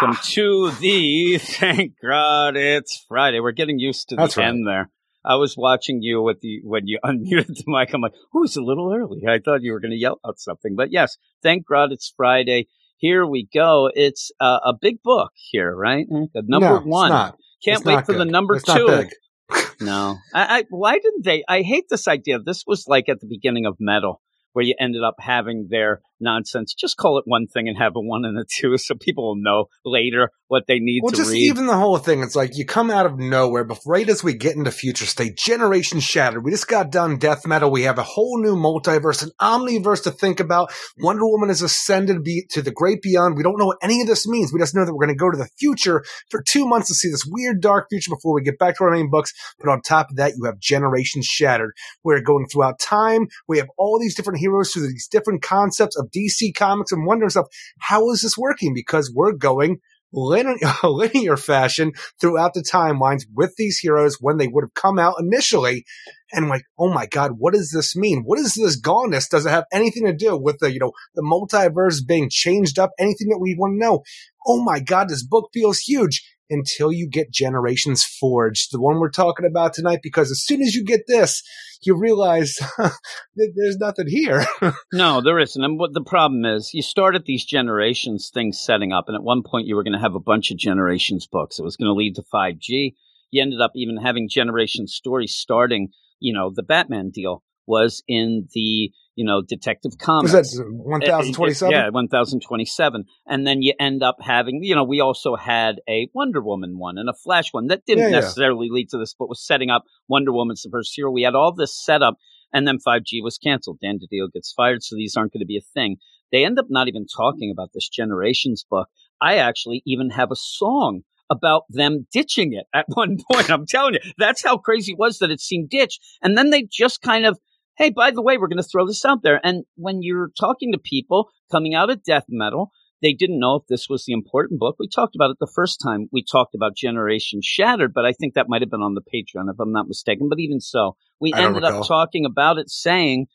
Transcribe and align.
welcome 0.00 0.18
to 0.24 0.70
the 0.80 1.38
Thank 1.40 1.94
God 2.02 2.56
It's 2.56 3.04
Friday. 3.08 3.40
We're 3.40 3.52
getting 3.52 3.78
used 3.78 4.08
to 4.08 4.16
the 4.16 4.22
That's 4.22 4.36
right. 4.36 4.48
end 4.48 4.66
there. 4.66 4.90
I 5.24 5.36
was 5.36 5.56
watching 5.56 6.02
you 6.02 6.22
with 6.22 6.40
the 6.40 6.60
when 6.64 6.86
you 6.86 6.98
unmuted 7.04 7.48
the 7.48 7.64
mic. 7.66 7.92
I'm 7.92 8.00
like, 8.00 8.14
"Oh, 8.34 8.44
it's 8.44 8.56
a 8.56 8.62
little 8.62 8.92
early." 8.94 9.22
I 9.28 9.38
thought 9.38 9.62
you 9.62 9.72
were 9.72 9.80
going 9.80 9.90
to 9.90 9.96
yell 9.98 10.18
out 10.26 10.38
something, 10.38 10.74
but 10.76 10.90
yes, 10.90 11.16
thank 11.42 11.66
God 11.66 11.92
it's 11.92 12.12
Friday. 12.16 12.68
Here 12.96 13.26
we 13.26 13.48
go. 13.52 13.90
It's 13.94 14.30
uh, 14.40 14.60
a 14.64 14.72
big 14.78 15.02
book 15.02 15.32
here, 15.34 15.74
right? 15.74 16.06
The 16.08 16.42
number 16.46 16.68
No, 16.68 16.76
it's 16.76 16.86
one. 16.86 17.10
not. 17.10 17.36
Can't 17.64 17.78
It's 17.80 17.84
wait 17.86 18.06
for 18.06 18.14
the 18.14 18.24
number 18.24 18.56
It's 18.56 18.64
two. 18.64 19.04
No, 19.82 20.18
I, 20.34 20.58
I 20.60 20.64
why 20.70 20.98
didn't 20.98 21.24
they? 21.24 21.42
I 21.48 21.62
hate 21.62 21.86
this 21.90 22.06
idea. 22.06 22.38
This 22.38 22.64
was 22.66 22.84
like 22.86 23.08
at 23.08 23.20
the 23.20 23.26
beginning 23.26 23.64
of 23.66 23.76
metal, 23.80 24.20
where 24.52 24.64
you 24.64 24.74
ended 24.78 25.02
up 25.02 25.16
having 25.18 25.68
their 25.70 26.02
nonsense. 26.20 26.74
Just 26.74 26.96
call 26.96 27.18
it 27.18 27.24
one 27.26 27.46
thing 27.46 27.68
and 27.68 27.76
have 27.78 27.92
a 27.96 28.00
one 28.00 28.24
and 28.24 28.38
a 28.38 28.44
two, 28.44 28.76
so 28.78 28.94
people 28.94 29.28
will 29.28 29.42
know 29.42 29.66
later 29.84 30.30
what 30.48 30.64
they 30.66 30.80
need 30.80 31.00
Well, 31.02 31.12
to 31.12 31.16
just 31.16 31.30
read. 31.30 31.42
even 31.42 31.66
the 31.66 31.76
whole 31.76 31.98
thing, 31.98 32.22
it's 32.22 32.34
like 32.34 32.56
you 32.56 32.64
come 32.66 32.90
out 32.90 33.06
of 33.06 33.18
nowhere, 33.18 33.62
but 33.64 33.78
right 33.86 34.08
as 34.08 34.24
we 34.24 34.34
get 34.34 34.56
into 34.56 34.70
future 34.72 35.06
state, 35.06 35.36
generation 35.36 36.00
shattered. 36.00 36.44
We 36.44 36.50
just 36.50 36.66
got 36.66 36.90
done 36.90 37.18
death 37.18 37.46
metal. 37.46 37.70
We 37.70 37.82
have 37.82 37.98
a 37.98 38.02
whole 38.02 38.40
new 38.42 38.56
multiverse, 38.56 39.22
an 39.22 39.30
omniverse 39.40 40.02
to 40.04 40.10
think 40.10 40.40
about. 40.40 40.72
Wonder 40.98 41.24
Woman 41.26 41.50
has 41.50 41.62
ascended 41.62 42.24
be- 42.24 42.46
to 42.50 42.62
the 42.62 42.72
great 42.72 43.00
beyond. 43.00 43.36
We 43.36 43.44
don't 43.44 43.58
know 43.58 43.66
what 43.66 43.78
any 43.80 44.00
of 44.00 44.08
this 44.08 44.26
means. 44.26 44.52
We 44.52 44.58
just 44.58 44.74
know 44.74 44.84
that 44.84 44.92
we're 44.92 45.06
going 45.06 45.16
to 45.16 45.20
go 45.20 45.30
to 45.30 45.38
the 45.38 45.48
future 45.58 46.02
for 46.30 46.42
two 46.42 46.66
months 46.66 46.88
to 46.88 46.94
see 46.94 47.10
this 47.10 47.24
weird 47.24 47.60
dark 47.60 47.86
future 47.88 48.10
before 48.10 48.34
we 48.34 48.42
get 48.42 48.58
back 48.58 48.76
to 48.78 48.84
our 48.84 48.90
main 48.90 49.08
books. 49.08 49.32
But 49.60 49.68
on 49.70 49.82
top 49.82 50.10
of 50.10 50.16
that, 50.16 50.32
you 50.36 50.44
have 50.46 50.58
generation 50.58 51.22
shattered. 51.22 51.72
We're 52.02 52.20
going 52.20 52.46
throughout 52.48 52.80
time. 52.80 53.28
We 53.46 53.58
have 53.58 53.68
all 53.78 54.00
these 54.00 54.16
different 54.16 54.40
heroes 54.40 54.72
through 54.72 54.88
these 54.88 55.06
different 55.08 55.42
concepts 55.42 55.96
of 55.96 56.09
DC 56.10 56.54
comics 56.54 56.92
and 56.92 57.06
wondering 57.06 57.30
stuff. 57.30 57.46
How 57.78 58.10
is 58.10 58.22
this 58.22 58.36
working? 58.36 58.74
Because 58.74 59.12
we're 59.14 59.32
going 59.32 59.80
linear, 60.12 60.56
linear 60.84 61.36
fashion 61.36 61.92
throughout 62.20 62.54
the 62.54 62.62
timelines 62.62 63.22
with 63.34 63.54
these 63.56 63.78
heroes 63.78 64.16
when 64.20 64.36
they 64.36 64.48
would 64.48 64.64
have 64.64 64.74
come 64.74 64.98
out 64.98 65.16
initially. 65.20 65.84
And 66.32 66.48
like, 66.48 66.62
oh 66.78 66.92
my 66.92 67.06
God, 67.06 67.32
what 67.38 67.54
does 67.54 67.70
this 67.70 67.96
mean? 67.96 68.22
What 68.24 68.38
is 68.38 68.54
this 68.54 68.80
goneness? 68.80 69.28
Does 69.28 69.46
it 69.46 69.50
have 69.50 69.64
anything 69.72 70.06
to 70.06 70.12
do 70.12 70.36
with 70.36 70.58
the, 70.58 70.72
you 70.72 70.78
know, 70.78 70.92
the 71.14 71.22
multiverse 71.22 72.06
being 72.06 72.28
changed 72.30 72.78
up? 72.78 72.90
Anything 72.98 73.28
that 73.28 73.40
we 73.40 73.56
want 73.58 73.74
to 73.74 73.78
know? 73.78 74.02
Oh 74.46 74.62
my 74.62 74.80
God, 74.80 75.08
this 75.08 75.26
book 75.26 75.50
feels 75.52 75.78
huge 75.78 76.22
until 76.50 76.92
you 76.92 77.08
get 77.08 77.32
Generations 77.32 78.04
Forged, 78.04 78.72
the 78.72 78.80
one 78.80 78.98
we're 78.98 79.10
talking 79.10 79.46
about 79.46 79.72
tonight, 79.72 80.00
because 80.02 80.30
as 80.30 80.44
soon 80.44 80.60
as 80.60 80.74
you 80.74 80.84
get 80.84 81.02
this, 81.06 81.42
you 81.82 81.96
realize 81.96 82.54
that 82.78 83.52
there's 83.56 83.78
nothing 83.78 84.06
here. 84.08 84.44
No, 84.92 85.20
there 85.22 85.38
isn't. 85.38 85.62
And 85.62 85.78
what 85.78 85.94
the 85.94 86.02
problem 86.02 86.44
is, 86.44 86.70
you 86.74 86.82
started 86.82 87.24
these 87.24 87.44
generations 87.44 88.30
things 88.32 88.60
setting 88.60 88.92
up, 88.92 89.04
and 89.06 89.14
at 89.14 89.22
one 89.22 89.42
point 89.42 89.66
you 89.66 89.76
were 89.76 89.84
going 89.84 89.94
to 89.94 90.00
have 90.00 90.14
a 90.14 90.20
bunch 90.20 90.50
of 90.50 90.58
generations 90.58 91.26
books. 91.30 91.58
It 91.58 91.64
was 91.64 91.76
going 91.76 91.88
to 91.88 91.94
lead 91.94 92.16
to 92.16 92.24
5G. 92.34 92.94
You 93.30 93.42
ended 93.42 93.60
up 93.60 93.72
even 93.74 93.96
having 93.96 94.28
generation 94.28 94.86
stories 94.86 95.34
starting, 95.34 95.90
you 96.18 96.34
know, 96.34 96.50
the 96.54 96.64
Batman 96.64 97.10
deal 97.10 97.42
was 97.66 98.02
in 98.08 98.48
the, 98.52 98.90
you 99.20 99.26
know, 99.26 99.42
Detective 99.46 99.98
Comics. 99.98 100.32
Was 100.32 100.56
that 100.56 100.64
1027? 100.66 101.74
Uh, 101.74 101.76
yeah, 101.76 101.90
1027. 101.90 103.04
And 103.26 103.46
then 103.46 103.60
you 103.60 103.74
end 103.78 104.02
up 104.02 104.16
having, 104.22 104.64
you 104.64 104.74
know, 104.74 104.82
we 104.82 105.00
also 105.00 105.36
had 105.36 105.76
a 105.86 106.08
Wonder 106.14 106.40
Woman 106.40 106.78
one 106.78 106.96
and 106.96 107.10
a 107.10 107.12
Flash 107.12 107.52
one 107.52 107.66
that 107.66 107.84
didn't 107.84 108.04
Yeah, 108.04 108.08
yeah. 108.08 108.20
necessarily 108.20 108.68
lead 108.70 108.88
to 108.90 108.98
this, 108.98 109.14
but 109.18 109.28
was 109.28 109.44
setting 109.46 109.68
up 109.68 109.84
Wonder 110.08 110.32
Woman's 110.32 110.62
the 110.62 110.70
first 110.70 110.94
hero. 110.96 111.10
We 111.10 111.20
had 111.20 111.34
all 111.34 111.52
this 111.52 111.78
set 111.84 112.02
up, 112.02 112.14
and 112.50 112.66
then 112.66 112.78
5G 112.78 113.22
was 113.22 113.36
canceled. 113.36 113.78
Dan 113.82 113.98
DiDio 113.98 114.32
gets 114.32 114.54
fired, 114.54 114.82
so 114.82 114.96
these 114.96 115.16
aren't 115.16 115.34
going 115.34 115.40
to 115.40 115.46
be 115.46 115.58
a 115.58 115.72
thing. 115.74 115.98
They 116.32 116.46
end 116.46 116.58
up 116.58 116.66
not 116.70 116.88
even 116.88 117.04
talking 117.04 117.50
about 117.50 117.70
this 117.74 117.90
Generations 117.90 118.64
book. 118.70 118.88
I 119.20 119.36
actually 119.36 119.82
even 119.84 120.08
have 120.10 120.30
a 120.30 120.36
song 120.36 121.02
about 121.28 121.64
them 121.68 122.06
ditching 122.10 122.54
it 122.54 122.64
at 122.74 122.86
one 122.94 123.18
point. 123.30 123.50
I'm 123.50 123.66
telling 123.66 123.94
you, 123.94 124.00
that's 124.16 124.42
how 124.42 124.56
crazy 124.56 124.92
it 124.92 124.98
was 124.98 125.18
that 125.18 125.30
it 125.30 125.40
seemed 125.40 125.68
ditched. 125.68 126.00
And 126.22 126.38
then 126.38 126.48
they 126.48 126.62
just 126.62 127.02
kind 127.02 127.26
of, 127.26 127.38
hey, 127.80 127.88
by 127.88 128.10
the 128.10 128.20
way, 128.20 128.36
we're 128.36 128.46
going 128.46 128.62
to 128.62 128.62
throw 128.62 128.86
this 128.86 129.06
out 129.06 129.22
there. 129.22 129.40
And 129.42 129.64
when 129.74 130.02
you're 130.02 130.30
talking 130.38 130.72
to 130.72 130.78
people 130.78 131.30
coming 131.50 131.74
out 131.74 131.88
of 131.88 132.02
death 132.02 132.26
metal, 132.28 132.70
they 133.00 133.14
didn't 133.14 133.40
know 133.40 133.56
if 133.56 133.62
this 133.70 133.88
was 133.88 134.04
the 134.04 134.12
important 134.12 134.60
book. 134.60 134.76
We 134.78 134.86
talked 134.86 135.14
about 135.16 135.30
it 135.30 135.38
the 135.40 135.50
first 135.54 135.80
time 135.82 136.10
we 136.12 136.22
talked 136.22 136.54
about 136.54 136.76
Generation 136.76 137.40
Shattered, 137.42 137.94
but 137.94 138.04
I 138.04 138.12
think 138.12 138.34
that 138.34 138.50
might 138.50 138.60
have 138.60 138.70
been 138.70 138.82
on 138.82 138.94
the 138.94 139.00
Patreon, 139.00 139.50
if 139.50 139.58
I'm 139.58 139.72
not 139.72 139.88
mistaken. 139.88 140.28
But 140.28 140.40
even 140.40 140.60
so, 140.60 140.96
we 141.18 141.32
I 141.32 141.42
ended 141.42 141.64
up 141.64 141.86
talking 141.86 142.26
about 142.26 142.58
it 142.58 142.68
saying 142.68 143.28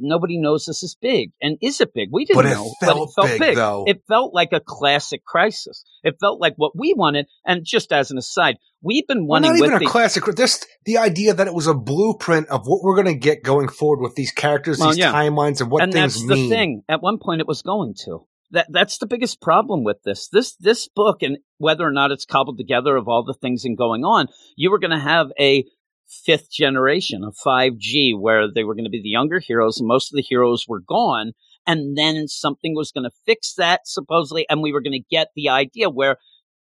nobody 0.00 0.38
knows 0.38 0.64
this 0.64 0.82
is 0.82 0.96
big. 1.00 1.30
And 1.40 1.56
is 1.60 1.80
it 1.80 1.92
big? 1.94 2.08
We 2.12 2.24
didn't 2.24 2.42
But 2.42 2.50
know. 2.50 2.72
but 2.80 2.96
it 2.96 3.08
felt 3.14 3.38
big, 3.38 3.56
though. 3.56 3.84
It 3.86 4.02
felt 4.08 4.34
like 4.34 4.52
a 4.52 4.60
classic 4.60 5.24
crisis. 5.24 5.84
It 6.02 6.16
felt 6.20 6.40
like 6.40 6.54
what 6.56 6.72
we 6.76 6.94
wanted. 6.94 7.26
And 7.44 7.64
just 7.64 7.92
as 7.92 8.10
an 8.10 8.18
aside, 8.18 8.56
we've 8.82 9.06
been 9.06 9.26
Well, 9.26 9.40
wanting 9.42 9.50
not 9.52 9.58
even 9.58 9.72
a 9.74 9.78
the, 9.80 9.86
classic. 9.86 10.24
Just 10.36 10.66
the 10.84 10.98
idea 10.98 11.34
that 11.34 11.46
it 11.46 11.54
was 11.54 11.66
a 11.66 11.74
blueprint 11.74 12.48
of 12.48 12.62
what 12.66 12.82
we're 12.82 12.94
going 12.94 13.06
to 13.14 13.14
get 13.18 13.42
going 13.42 13.68
forward 13.68 14.00
with 14.02 14.14
these 14.14 14.32
characters, 14.32 14.78
Well, 14.78 14.88
these 14.90 14.98
yeah. 14.98 15.12
timelines, 15.12 15.60
and 15.60 15.70
what 15.70 15.82
and 15.82 15.92
things 15.92 16.14
that's 16.14 16.26
mean. 16.26 16.48
the 16.48 16.54
thing. 16.54 16.82
At 16.88 17.02
one 17.02 17.18
point, 17.18 17.40
it 17.40 17.46
was 17.48 17.62
going 17.62 17.94
to. 18.04 18.26
That 18.52 18.66
that's 18.70 18.96
the 18.96 19.06
biggest 19.06 19.42
problem 19.42 19.84
with 19.84 19.98
this. 20.04 20.28
This 20.28 20.56
this 20.56 20.88
book, 20.88 21.22
and 21.22 21.36
whether 21.58 21.86
or 21.86 21.92
not 21.92 22.12
it's 22.12 22.24
cobbled 22.24 22.56
together 22.56 22.96
of 22.96 23.06
all 23.06 23.22
the 23.22 23.34
things 23.34 23.66
and 23.66 23.76
going 23.76 24.04
on, 24.04 24.28
you 24.56 24.70
were 24.70 24.78
going 24.78 24.92
to 24.92 24.98
have 24.98 25.26
a 25.38 25.64
fifth 26.08 26.50
generation 26.50 27.22
of 27.24 27.36
5G 27.44 28.18
where 28.18 28.50
they 28.52 28.64
were 28.64 28.74
going 28.74 28.84
to 28.84 28.90
be 28.90 29.02
the 29.02 29.08
younger 29.08 29.40
heroes, 29.40 29.78
and 29.78 29.86
most 29.86 30.12
of 30.12 30.16
the 30.16 30.22
heroes 30.22 30.64
were 30.66 30.80
gone. 30.80 31.32
And 31.66 31.98
then 31.98 32.28
something 32.28 32.74
was 32.74 32.92
going 32.92 33.04
to 33.04 33.16
fix 33.26 33.54
that 33.54 33.82
supposedly, 33.84 34.46
and 34.48 34.62
we 34.62 34.72
were 34.72 34.80
going 34.80 34.92
to 34.92 35.06
get 35.10 35.28
the 35.36 35.50
idea 35.50 35.90
where 35.90 36.16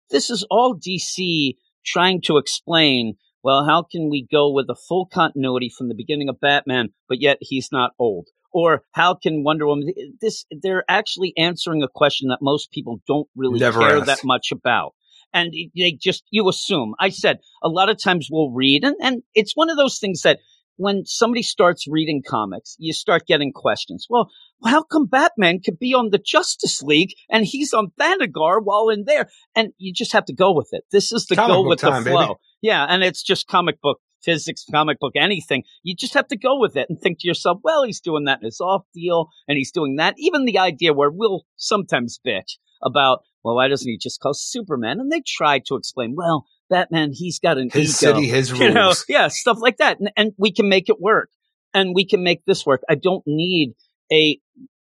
this 0.10 0.30
is 0.30 0.46
all 0.50 0.76
DC 0.76 1.56
trying 1.86 2.22
to 2.22 2.38
explain. 2.38 3.14
Well, 3.44 3.66
how 3.66 3.84
can 3.84 4.10
we 4.10 4.28
go 4.32 4.52
with 4.52 4.66
a 4.70 4.76
full 4.76 5.06
continuity 5.06 5.70
from 5.70 5.90
the 5.90 5.96
beginning 5.96 6.30
of 6.30 6.40
Batman, 6.40 6.90
but 7.08 7.22
yet 7.22 7.38
he's 7.42 7.70
not 7.72 7.92
old? 8.00 8.28
Or 8.52 8.84
how 8.94 9.14
can 9.14 9.44
Wonder 9.44 9.68
Woman? 9.68 9.94
This 10.22 10.46
they're 10.50 10.86
actually 10.88 11.34
answering 11.38 11.84
a 11.84 11.90
question 11.94 12.30
that 12.30 12.40
most 12.42 12.72
people 12.72 13.02
don't 13.06 13.28
really 13.36 13.60
Never 13.60 13.82
care 13.82 13.98
asked. 13.98 14.06
that 14.08 14.24
much 14.24 14.52
about, 14.52 14.94
and 15.36 15.54
they 15.76 15.98
just 16.02 16.24
you 16.32 16.50
assume. 16.50 16.96
I 17.00 17.10
said 17.10 17.40
a 17.62 17.70
lot 17.70 17.90
of 17.90 18.02
times 18.02 18.30
we'll 18.32 18.52
read, 18.52 18.84
and 18.84 18.96
and 19.02 19.22
it's 19.36 19.56
one 19.56 19.70
of 19.70 19.78
those 19.78 20.00
things 20.00 20.22
that 20.22 20.40
when 20.78 21.06
somebody 21.06 21.42
starts 21.42 21.86
reading 21.88 22.22
comics, 22.26 22.76
you 22.80 22.94
start 22.94 23.28
getting 23.28 23.52
questions. 23.54 24.08
Well, 24.10 24.30
how 24.66 24.84
come 24.84 25.06
Batman 25.06 25.60
could 25.64 25.80
be 25.80 25.94
on 25.94 26.10
the 26.10 26.18
Justice 26.18 26.82
League 26.82 27.14
and 27.30 27.46
he's 27.46 27.74
on 27.74 27.92
Thanagar 28.00 28.60
while 28.62 28.90
in 28.90 29.06
there? 29.06 29.30
And 29.56 29.70
you 29.78 29.94
just 29.94 30.12
have 30.14 30.26
to 30.26 30.34
go 30.34 30.54
with 30.54 30.70
it. 30.72 30.84
This 30.92 31.12
is 31.12 31.28
the 31.28 31.36
Comic 31.36 31.56
go 31.56 31.68
with 31.68 31.80
time, 31.80 32.04
the 32.04 32.10
baby. 32.10 32.26
flow. 32.26 32.36
Yeah, 32.62 32.86
and 32.90 33.04
it's 33.04 33.24
just 33.24 33.48
comic 33.48 33.80
book 33.82 34.00
physics, 34.22 34.66
comic 34.70 35.00
book 35.00 35.14
anything. 35.16 35.64
You 35.84 35.96
just 35.96 36.16
have 36.16 36.28
to 36.28 36.38
go 36.38 36.60
with 36.60 36.76
it 36.76 36.88
and 36.90 37.00
think 37.00 37.20
to 37.20 37.28
yourself, 37.28 37.60
well, 37.64 37.84
he's 37.84 38.02
doing 38.02 38.26
that 38.26 38.40
in 38.42 38.46
his 38.46 38.60
off 38.60 38.84
deal 38.94 39.30
and 39.48 39.58
he's 39.58 39.72
doing 39.72 39.96
that. 39.98 40.16
Even 40.18 40.46
the 40.46 40.60
idea 40.60 40.94
where 40.94 41.12
we'll 41.12 41.46
sometimes 41.56 42.20
bitch 42.26 42.58
about, 42.82 43.20
well, 43.46 43.56
why 43.56 43.68
doesn't 43.70 43.88
he 43.90 43.98
just 43.98 44.20
call 44.20 44.34
Superman? 44.34 45.00
And 45.00 45.12
they 45.12 45.22
try 45.26 45.60
to 45.68 45.76
explain, 45.76 46.16
well, 46.18 46.46
Batman, 46.70 47.12
he's 47.14 47.38
got 47.40 47.60
an 47.60 47.70
His 47.72 48.02
ego. 48.04 48.14
city, 48.16 48.28
his 48.28 48.50
You 48.52 48.74
know, 48.74 48.86
rules. 48.86 49.06
yeah, 49.08 49.28
stuff 49.28 49.60
like 49.62 49.78
that. 49.78 50.00
And, 50.00 50.10
and 50.18 50.32
we 50.38 50.52
can 50.52 50.68
make 50.68 50.90
it 50.90 51.00
work. 51.00 51.30
And 51.74 51.94
we 51.94 52.06
can 52.06 52.24
make 52.24 52.44
this 52.46 52.66
work. 52.66 52.82
I 52.90 52.96
don't 52.96 53.24
need 53.28 53.74
a 54.12 54.40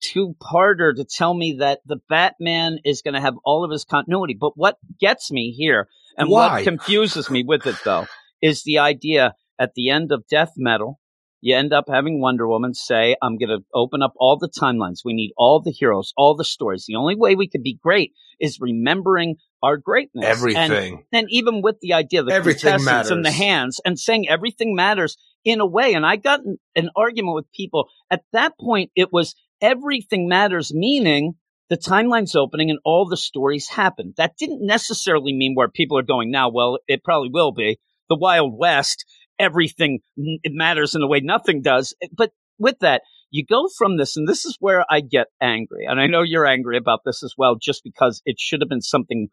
two 0.02 0.36
parter 0.42 0.96
to 0.96 1.04
tell 1.04 1.34
me 1.34 1.58
that 1.60 1.80
the 1.86 1.98
Batman 2.10 2.78
is 2.86 3.02
going 3.02 3.14
to 3.16 3.22
have 3.22 3.36
all 3.44 3.64
of 3.66 3.72
his 3.72 3.86
continuity. 3.86 4.38
But 4.40 4.52
what 4.56 4.78
gets 5.00 5.32
me 5.32 5.52
here 5.52 5.88
and 6.18 6.30
Why? 6.30 6.56
what 6.58 6.64
confuses 6.64 7.30
me 7.32 7.44
with 7.44 7.66
it 7.66 7.78
though 7.84 8.06
is 8.42 8.64
the 8.64 8.80
idea 8.80 9.34
at 9.58 9.74
the 9.76 9.90
end 9.90 10.12
of 10.12 10.28
Death 10.30 10.52
Metal, 10.58 11.00
you 11.44 11.58
end 11.58 11.74
up 11.74 11.90
having 11.90 12.22
Wonder 12.22 12.48
Woman 12.48 12.74
say, 12.74 13.18
I'm 13.22 13.38
going 13.38 13.50
to 13.50 13.66
open 13.74 14.02
up 14.02 14.14
all 14.16 14.38
the 14.38 14.48
timelines. 14.48 15.00
We 15.04 15.12
need 15.12 15.34
all 15.36 15.62
the 15.62 15.72
heroes, 15.72 16.14
all 16.16 16.38
the 16.38 16.46
stories. 16.46 16.86
The 16.88 16.96
only 16.96 17.16
way 17.16 17.36
we 17.36 17.50
could 17.50 17.64
be 17.64 17.78
great 17.84 18.14
is 18.40 18.62
remembering 18.62 19.36
our 19.62 19.76
greatness. 19.76 20.24
And 20.24 20.32
Everything. 20.32 21.04
and 21.12 21.28
even 21.30 21.62
with 21.62 21.82
the 21.82 21.94
idea 21.94 22.22
of 22.22 22.28
the 22.28 22.34
Everything 22.34 22.72
contestants 22.72 23.12
and 23.12 23.26
the 23.26 23.32
hands 23.32 23.82
and 23.84 24.00
saying 24.00 24.30
everything 24.30 24.74
matters 24.74 25.18
in 25.44 25.60
a 25.60 25.66
way. 25.66 25.96
And 25.96 26.06
I 26.06 26.16
got 26.16 26.40
in 26.46 26.60
an 26.78 26.90
argument 26.96 27.36
with 27.36 27.52
people 27.52 27.90
at 28.10 28.24
that 28.32 28.58
point. 28.58 28.92
It 28.96 29.12
was 29.12 29.36
everything 29.60 30.30
matters, 30.30 30.74
meaning 30.74 31.34
the 31.70 31.76
timeline's 31.76 32.38
opening 32.38 32.70
and 32.70 32.80
all 32.86 33.06
the 33.06 33.18
stories 33.18 33.68
happen. 33.68 34.14
That 34.16 34.38
didn't 34.38 34.66
necessarily 34.66 35.34
mean 35.34 35.56
where 35.56 35.68
people 35.68 35.98
are 35.98 36.04
going 36.04 36.32
now. 36.32 36.50
Well, 36.50 36.80
it 36.88 37.04
probably 37.04 37.32
will 37.34 37.52
be 37.52 37.80
the 38.08 38.18
Wild 38.18 38.58
West. 38.58 39.06
Everything 39.40 40.00
it 40.18 40.52
matters 40.54 40.96
in 40.96 41.02
a 41.02 41.08
way 41.08 41.20
nothing 41.22 41.62
does. 41.62 41.96
Eh, 42.02 42.08
but 42.16 42.32
with 42.60 42.80
that, 42.80 43.02
you 43.32 43.44
go 43.44 43.68
from 43.78 43.98
this, 43.98 44.16
and 44.16 44.28
this 44.28 44.46
is 44.46 44.58
where 44.60 44.86
I 44.90 45.02
get 45.02 45.28
angry. 45.42 45.86
And 45.88 46.00
I 46.00 46.06
know 46.08 46.22
you're 46.22 46.46
angry 46.46 46.78
about 46.78 47.00
this 47.06 47.24
as 47.24 47.34
well, 47.38 47.56
just 47.60 47.84
because 47.84 48.22
it 48.26 48.36
should 48.40 48.62
have 48.62 48.70
been 48.70 48.82
something 48.82 49.28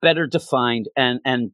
better 0.00 0.26
defined 0.26 0.86
and 0.96 1.20
and 1.26 1.50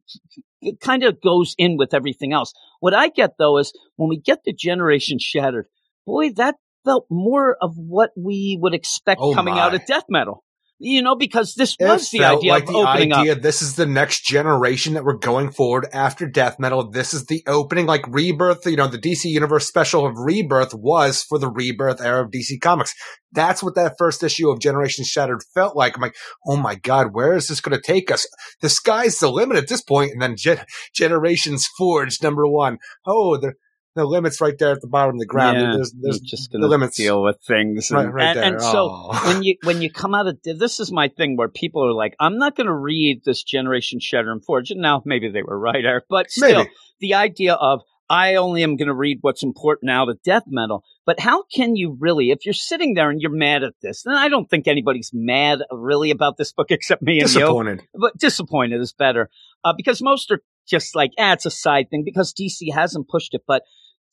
it 0.61 0.79
kind 0.79 1.03
of 1.03 1.19
goes 1.21 1.55
in 1.57 1.75
with 1.77 1.93
everything 1.93 2.31
else. 2.31 2.53
What 2.79 2.93
I 2.93 3.09
get 3.09 3.31
though 3.37 3.57
is 3.57 3.73
when 3.97 4.07
we 4.09 4.17
get 4.17 4.39
the 4.45 4.53
generation 4.53 5.17
shattered, 5.19 5.67
boy, 6.05 6.31
that 6.37 6.55
felt 6.85 7.05
more 7.09 7.57
of 7.61 7.73
what 7.75 8.11
we 8.15 8.57
would 8.61 8.73
expect 8.73 9.19
Oh, 9.21 9.33
coming 9.33 9.55
my. 9.55 9.59
out 9.61 9.75
of 9.75 9.85
death 9.85 10.05
metal. 10.09 10.43
You 10.79 11.01
know, 11.01 11.15
because 11.15 11.55
this 11.55 11.75
It 11.79 11.85
was 11.85 12.09
the 12.09 12.25
idea 12.25 12.51
like 12.51 12.63
of 12.63 12.69
the 12.69 12.79
opening 12.79 13.13
idea 13.13 13.33
up. 13.33 13.41
this 13.41 13.61
is 13.61 13.75
the 13.75 13.85
next 13.85 14.25
generation 14.25 14.95
that 14.95 15.05
we're 15.05 15.17
going 15.17 15.51
forward 15.51 15.87
after 15.93 16.27
death 16.27 16.59
metal. 16.59 16.89
This 16.89 17.13
is 17.13 17.25
the 17.25 17.43
opening, 17.47 17.85
like 17.85 18.05
rebirth. 18.07 18.65
You 18.65 18.75
know, 18.75 18.87
the 18.87 18.97
DC 18.97 19.25
Universe 19.25 19.67
special 19.67 20.05
of 20.05 20.17
Rebirth 20.17 20.73
was 20.73 21.23
for 21.23 21.37
the 21.37 21.49
rebirth 21.49 22.01
era 22.01 22.25
of 22.25 22.31
DC 22.31 22.59
Comics. 22.59 22.93
That's 23.31 23.63
what 23.63 23.75
that 23.75 23.95
first 23.97 24.23
issue 24.23 24.49
of 24.49 24.59
Generation 24.59 25.05
Shattered 25.05 25.43
felt 25.53 25.75
like. 25.75 25.95
I'm 25.95 26.01
like, 26.01 26.15
oh 26.45 26.57
my 26.57 26.75
god, 26.75 27.13
where 27.13 27.33
is 27.33 27.47
this 27.47 27.61
going 27.61 27.75
to 27.75 27.81
take 27.81 28.11
us? 28.11 28.27
The 28.61 28.69
sky's 28.69 29.19
the 29.19 29.31
limit 29.31 29.57
at 29.57 29.67
this 29.69 29.81
point. 29.81 30.11
And 30.11 30.21
then 30.21 30.35
Gen- 30.35 30.65
Generations 30.93 31.67
Forged 31.77 32.21
number 32.21 32.45
one. 32.47 32.79
Oh, 33.05 33.37
the 33.37 33.53
the 33.95 34.05
limit's 34.05 34.41
right 34.41 34.57
there 34.57 34.71
at 34.71 34.81
the 34.81 34.87
bottom 34.87 35.15
of 35.15 35.19
the 35.19 35.25
ground. 35.25 35.59
Yeah, 35.59 35.71
there's, 35.75 35.93
there's 35.93 36.19
You're 36.21 36.27
just 36.29 36.51
the 36.51 36.57
going 36.57 36.63
to 36.63 36.67
limits. 36.69 36.97
deal 36.97 37.21
with 37.21 37.37
things, 37.47 37.91
Right- 37.91 38.05
and, 38.05 38.13
right 38.13 38.25
and, 38.27 38.37
there. 38.37 38.43
and 38.53 38.61
so 38.61 39.11
when 39.25 39.43
you 39.43 39.55
when 39.63 39.81
you 39.81 39.91
come 39.91 40.13
out 40.15 40.27
of 40.27 40.37
this 40.43 40.79
is 40.79 40.91
my 40.91 41.07
thing 41.09 41.37
where 41.37 41.49
people 41.49 41.85
are 41.85 41.93
like, 41.93 42.15
I'm 42.19 42.37
not 42.37 42.55
going 42.55 42.67
to 42.67 42.73
read 42.75 43.21
this 43.25 43.43
Generation 43.43 43.99
Shatter 43.99 44.31
and 44.31 44.43
Forge. 44.43 44.71
And 44.71 44.81
now 44.81 45.01
maybe 45.05 45.29
they 45.29 45.43
were 45.43 45.57
right, 45.59 45.83
Eric, 45.83 46.05
but 46.09 46.31
still, 46.31 46.59
Maybe. 46.63 46.69
the 46.99 47.13
idea 47.15 47.53
of 47.53 47.81
I 48.09 48.35
only 48.35 48.63
am 48.63 48.75
going 48.75 48.89
to 48.89 48.93
read 48.93 49.19
what's 49.21 49.43
important 49.43 49.89
out 49.89 50.09
of 50.09 50.21
death 50.23 50.43
metal. 50.47 50.83
But 51.05 51.19
how 51.19 51.43
can 51.43 51.75
you 51.75 51.97
really, 51.99 52.31
if 52.31 52.45
you're 52.45 52.53
sitting 52.53 52.93
there 52.93 53.09
and 53.09 53.21
you're 53.21 53.31
mad 53.31 53.63
at 53.63 53.73
this, 53.81 54.05
and 54.05 54.15
I 54.15 54.29
don't 54.29 54.49
think 54.49 54.67
anybody's 54.67 55.11
mad 55.13 55.59
really 55.71 56.11
about 56.11 56.37
this 56.37 56.51
book 56.51 56.67
except 56.69 57.01
me 57.01 57.21
and 57.21 57.33
you, 57.33 57.77
but 57.93 58.17
disappointed 58.17 58.81
is 58.81 58.93
better 58.93 59.29
uh, 59.63 59.73
because 59.75 60.01
most 60.01 60.31
are 60.31 60.41
just 60.67 60.95
like, 60.95 61.11
ah, 61.17 61.33
it's 61.33 61.45
a 61.45 61.51
side 61.51 61.89
thing 61.89 62.03
because 62.05 62.33
DC 62.33 62.73
hasn't 62.73 63.07
pushed 63.07 63.33
it. 63.33 63.41
But 63.47 63.63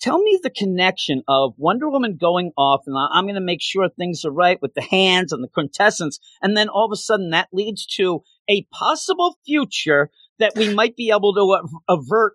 tell 0.01 0.19
me 0.19 0.39
the 0.43 0.51
connection 0.51 1.23
of 1.29 1.55
Wonder 1.57 1.91
Woman 1.91 2.17
going 2.17 2.53
off, 2.57 2.83
and 2.87 2.97
I'm 2.97 3.25
going 3.25 3.35
to 3.35 3.41
make 3.41 3.63
sure 3.63 3.89
things 3.89 4.25
are 4.25 4.33
right 4.33 4.61
with 4.61 4.75
the 4.75 4.83
hands 4.83 5.33
and 5.33 5.43
the 5.45 5.49
quintessence, 5.49 6.19
and 6.43 6.57
then 6.57 6.69
all 6.69 6.87
of 6.87 6.93
a 6.93 6.97
sudden 6.97 7.31
that 7.31 7.49
leads 7.53 7.87
to 7.97 8.23
a 8.49 8.67
possible 8.73 9.39
future 9.45 10.11
that 10.39 10.53
we 10.57 10.73
might 10.75 10.97
be 10.97 11.11
able 11.11 11.35
to 11.35 11.53
uh, 11.53 11.63
a- 11.89 11.95
avert 11.95 12.35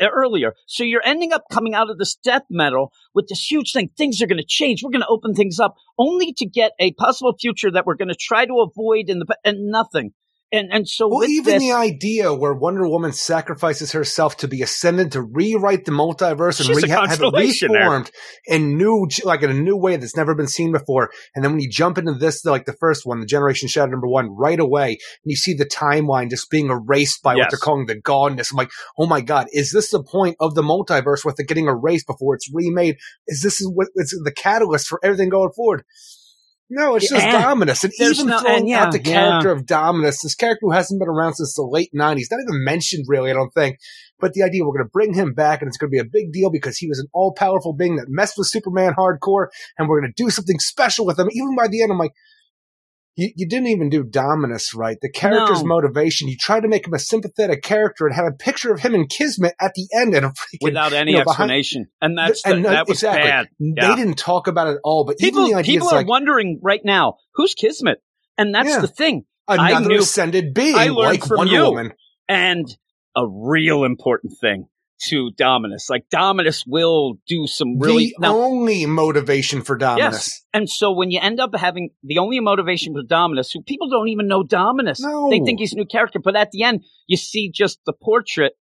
earlier. 0.00 0.54
So 0.66 0.84
you're 0.84 1.02
ending 1.04 1.32
up 1.32 1.44
coming 1.50 1.74
out 1.74 1.90
of 1.90 1.98
this 1.98 2.16
death 2.16 2.42
metal 2.50 2.92
with 3.14 3.28
this 3.28 3.48
huge 3.48 3.72
thing. 3.72 3.90
Things 3.96 4.20
are 4.20 4.26
going 4.26 4.38
to 4.38 4.46
change. 4.46 4.82
We're 4.82 4.90
going 4.90 5.02
to 5.02 5.08
open 5.08 5.34
things 5.34 5.60
up 5.60 5.76
only 5.98 6.32
to 6.38 6.46
get 6.46 6.72
a 6.80 6.92
possible 6.94 7.34
future 7.38 7.70
that 7.70 7.86
we're 7.86 7.94
going 7.94 8.08
to 8.08 8.16
try 8.18 8.46
to 8.46 8.66
avoid 8.68 9.08
in 9.08 9.20
the 9.20 9.36
and 9.44 9.70
nothing. 9.70 10.12
And 10.52 10.68
and 10.70 10.86
so 10.86 11.08
Well, 11.08 11.20
with 11.20 11.30
even 11.30 11.54
this, 11.54 11.62
the 11.62 11.72
idea 11.72 12.34
where 12.34 12.52
Wonder 12.52 12.86
Woman 12.86 13.12
sacrifices 13.12 13.92
herself 13.92 14.36
to 14.38 14.48
be 14.48 14.60
ascended 14.60 15.12
to 15.12 15.22
rewrite 15.22 15.86
the 15.86 15.92
multiverse 15.92 16.60
and 16.60 16.66
She's 16.66 16.82
re- 16.82 16.90
have 16.90 17.04
it 17.04 17.08
constellation 17.08 17.72
there. 17.72 17.80
reformed 17.80 18.10
in 18.46 18.76
new, 18.76 19.08
like 19.24 19.42
in 19.42 19.50
a 19.50 19.54
new 19.54 19.76
way 19.76 19.96
that's 19.96 20.14
never 20.14 20.34
been 20.34 20.46
seen 20.46 20.70
before. 20.70 21.10
And 21.34 21.42
then 21.42 21.52
when 21.52 21.60
you 21.60 21.70
jump 21.70 21.96
into 21.96 22.12
this, 22.12 22.44
like 22.44 22.66
the 22.66 22.74
first 22.74 23.06
one, 23.06 23.20
the 23.20 23.26
Generation 23.26 23.66
Shadow 23.66 23.90
number 23.90 24.08
one, 24.08 24.28
right 24.36 24.60
away, 24.60 24.90
and 24.90 24.98
you 25.24 25.36
see 25.36 25.54
the 25.54 25.64
timeline 25.64 26.28
just 26.28 26.50
being 26.50 26.68
erased 26.68 27.22
by 27.22 27.34
what 27.34 27.50
they're 27.50 27.58
calling 27.58 27.86
the 27.86 27.98
godness. 28.00 28.52
I'm 28.52 28.58
like, 28.58 28.70
oh 28.98 29.06
my 29.06 29.22
god, 29.22 29.46
is 29.52 29.72
this 29.72 29.90
the 29.90 30.02
point 30.02 30.36
of 30.38 30.54
the 30.54 30.62
multiverse 30.62 31.24
with 31.24 31.40
it 31.40 31.48
getting 31.48 31.66
erased 31.66 32.06
before 32.06 32.34
it's 32.34 32.50
remade? 32.52 32.98
Is 33.26 33.40
this 33.40 33.62
what 33.62 33.88
it's 33.94 34.14
the 34.22 34.32
catalyst 34.32 34.86
for 34.86 35.00
everything 35.02 35.30
going 35.30 35.52
forward? 35.56 35.84
No, 36.74 36.96
it's 36.96 37.10
just 37.10 37.26
Yeah. 37.26 37.42
Dominus. 37.42 37.84
And 37.84 37.92
even 38.00 38.28
no- 38.28 38.38
throwing 38.38 38.60
and 38.60 38.68
yeah, 38.68 38.84
out 38.84 38.92
the 38.92 38.98
yeah. 38.98 39.12
character 39.12 39.50
of 39.50 39.66
Dominus, 39.66 40.22
this 40.22 40.34
character 40.34 40.60
who 40.62 40.70
hasn't 40.72 40.98
been 40.98 41.08
around 41.08 41.34
since 41.34 41.54
the 41.54 41.62
late 41.62 41.90
90s, 41.94 42.28
not 42.30 42.40
even 42.40 42.64
mentioned 42.64 43.04
really, 43.08 43.30
I 43.30 43.34
don't 43.34 43.52
think. 43.52 43.76
But 44.18 44.32
the 44.32 44.42
idea 44.42 44.64
we're 44.64 44.72
going 44.72 44.86
to 44.86 44.90
bring 44.90 45.12
him 45.12 45.34
back 45.34 45.60
and 45.60 45.68
it's 45.68 45.76
going 45.76 45.90
to 45.90 45.92
be 45.92 45.98
a 45.98 46.04
big 46.04 46.32
deal 46.32 46.50
because 46.50 46.78
he 46.78 46.88
was 46.88 46.98
an 46.98 47.08
all 47.12 47.34
powerful 47.34 47.74
being 47.74 47.96
that 47.96 48.06
messed 48.08 48.38
with 48.38 48.46
Superman 48.48 48.94
hardcore 48.98 49.48
and 49.76 49.86
we're 49.86 50.00
going 50.00 50.12
to 50.16 50.22
do 50.22 50.30
something 50.30 50.58
special 50.60 51.04
with 51.04 51.18
him. 51.18 51.28
Even 51.32 51.54
by 51.54 51.68
the 51.68 51.82
end, 51.82 51.92
I'm 51.92 51.98
like, 51.98 52.14
you, 53.16 53.30
you 53.36 53.48
didn't 53.48 53.68
even 53.68 53.88
do 53.90 54.02
Dominus 54.04 54.74
right. 54.74 54.96
The 55.02 55.10
character's 55.10 55.62
No. 55.62 55.68
motivation, 55.68 56.28
you 56.28 56.36
tried 56.38 56.60
to 56.60 56.68
make 56.68 56.86
him 56.86 56.94
a 56.94 56.98
sympathetic 56.98 57.62
character 57.62 58.06
and 58.06 58.14
had 58.14 58.24
a 58.26 58.32
picture 58.32 58.72
of 58.72 58.80
him 58.80 58.94
and 58.94 59.08
Kismet 59.08 59.54
at 59.60 59.72
the 59.74 59.86
end 59.94 60.14
and 60.14 60.24
a 60.26 60.28
freaking 60.30 60.58
without 60.62 60.92
any 60.92 61.12
you 61.12 61.18
know, 61.18 61.24
behind- 61.24 61.50
explanation, 61.52 61.86
and 62.00 62.16
that's 62.16 62.44
and 62.46 62.58
the, 62.64 62.68
no- 62.68 62.70
that 62.70 62.88
was 62.88 62.98
exactly. 62.98 63.30
bad. 63.30 63.48
They 63.58 63.96
didn't 64.02 64.18
talk 64.18 64.46
about 64.46 64.68
it 64.68 64.72
at 64.76 64.80
all, 64.84 65.04
but 65.04 65.18
People 65.18 65.40
even 65.42 65.52
the 65.52 65.58
idea 65.58 65.74
people 65.74 65.88
are 65.88 65.96
like 65.96 66.06
wondering 66.08 66.58
right 66.62 66.80
now 66.84 67.16
who's 67.34 67.54
Kismet, 67.54 67.98
and 68.38 68.54
that's 68.54 68.68
Yeah. 68.70 68.80
the 68.80 68.88
thing. 68.88 69.24
I 69.48 69.70
another 69.72 69.88
knew- 69.88 69.98
ascended 69.98 70.54
being 70.54 70.76
I 70.76 70.86
learned 70.86 70.96
like 70.96 71.26
from 71.26 71.38
Wonder 71.38 71.52
you. 71.54 71.62
Woman. 71.64 71.92
and 72.28 72.66
a 73.16 73.26
real 73.28 73.84
important 73.84 74.34
thing 74.40 74.66
to 75.08 75.30
Dominus. 75.36 75.88
Like 75.90 76.08
Dominus 76.10 76.64
will 76.66 77.14
do 77.26 77.46
some 77.46 77.78
really 77.78 78.14
the 78.18 78.28
now, 78.28 78.36
only 78.36 78.86
motivation 78.86 79.62
for 79.62 79.76
Dominus. 79.76 80.12
yes. 80.14 80.42
And 80.54 80.68
so 80.68 80.92
when 80.92 81.10
you 81.10 81.18
end 81.20 81.40
up 81.40 81.54
having 81.56 81.90
the 82.02 82.18
only 82.18 82.40
motivation 82.40 82.94
for 82.94 83.02
Dominus, 83.02 83.50
who 83.50 83.62
people 83.62 83.88
don't 83.88 84.08
even 84.08 84.28
know 84.28 84.42
Dominus, 84.42 85.00
No. 85.00 85.30
they 85.30 85.40
think 85.40 85.60
he's 85.60 85.72
a 85.72 85.76
new 85.76 85.86
character. 85.86 86.18
But 86.22 86.36
at 86.36 86.50
the 86.50 86.62
end, 86.62 86.84
you 87.06 87.16
see 87.16 87.50
just 87.50 87.80
the 87.86 87.92
portrait. 87.92 88.52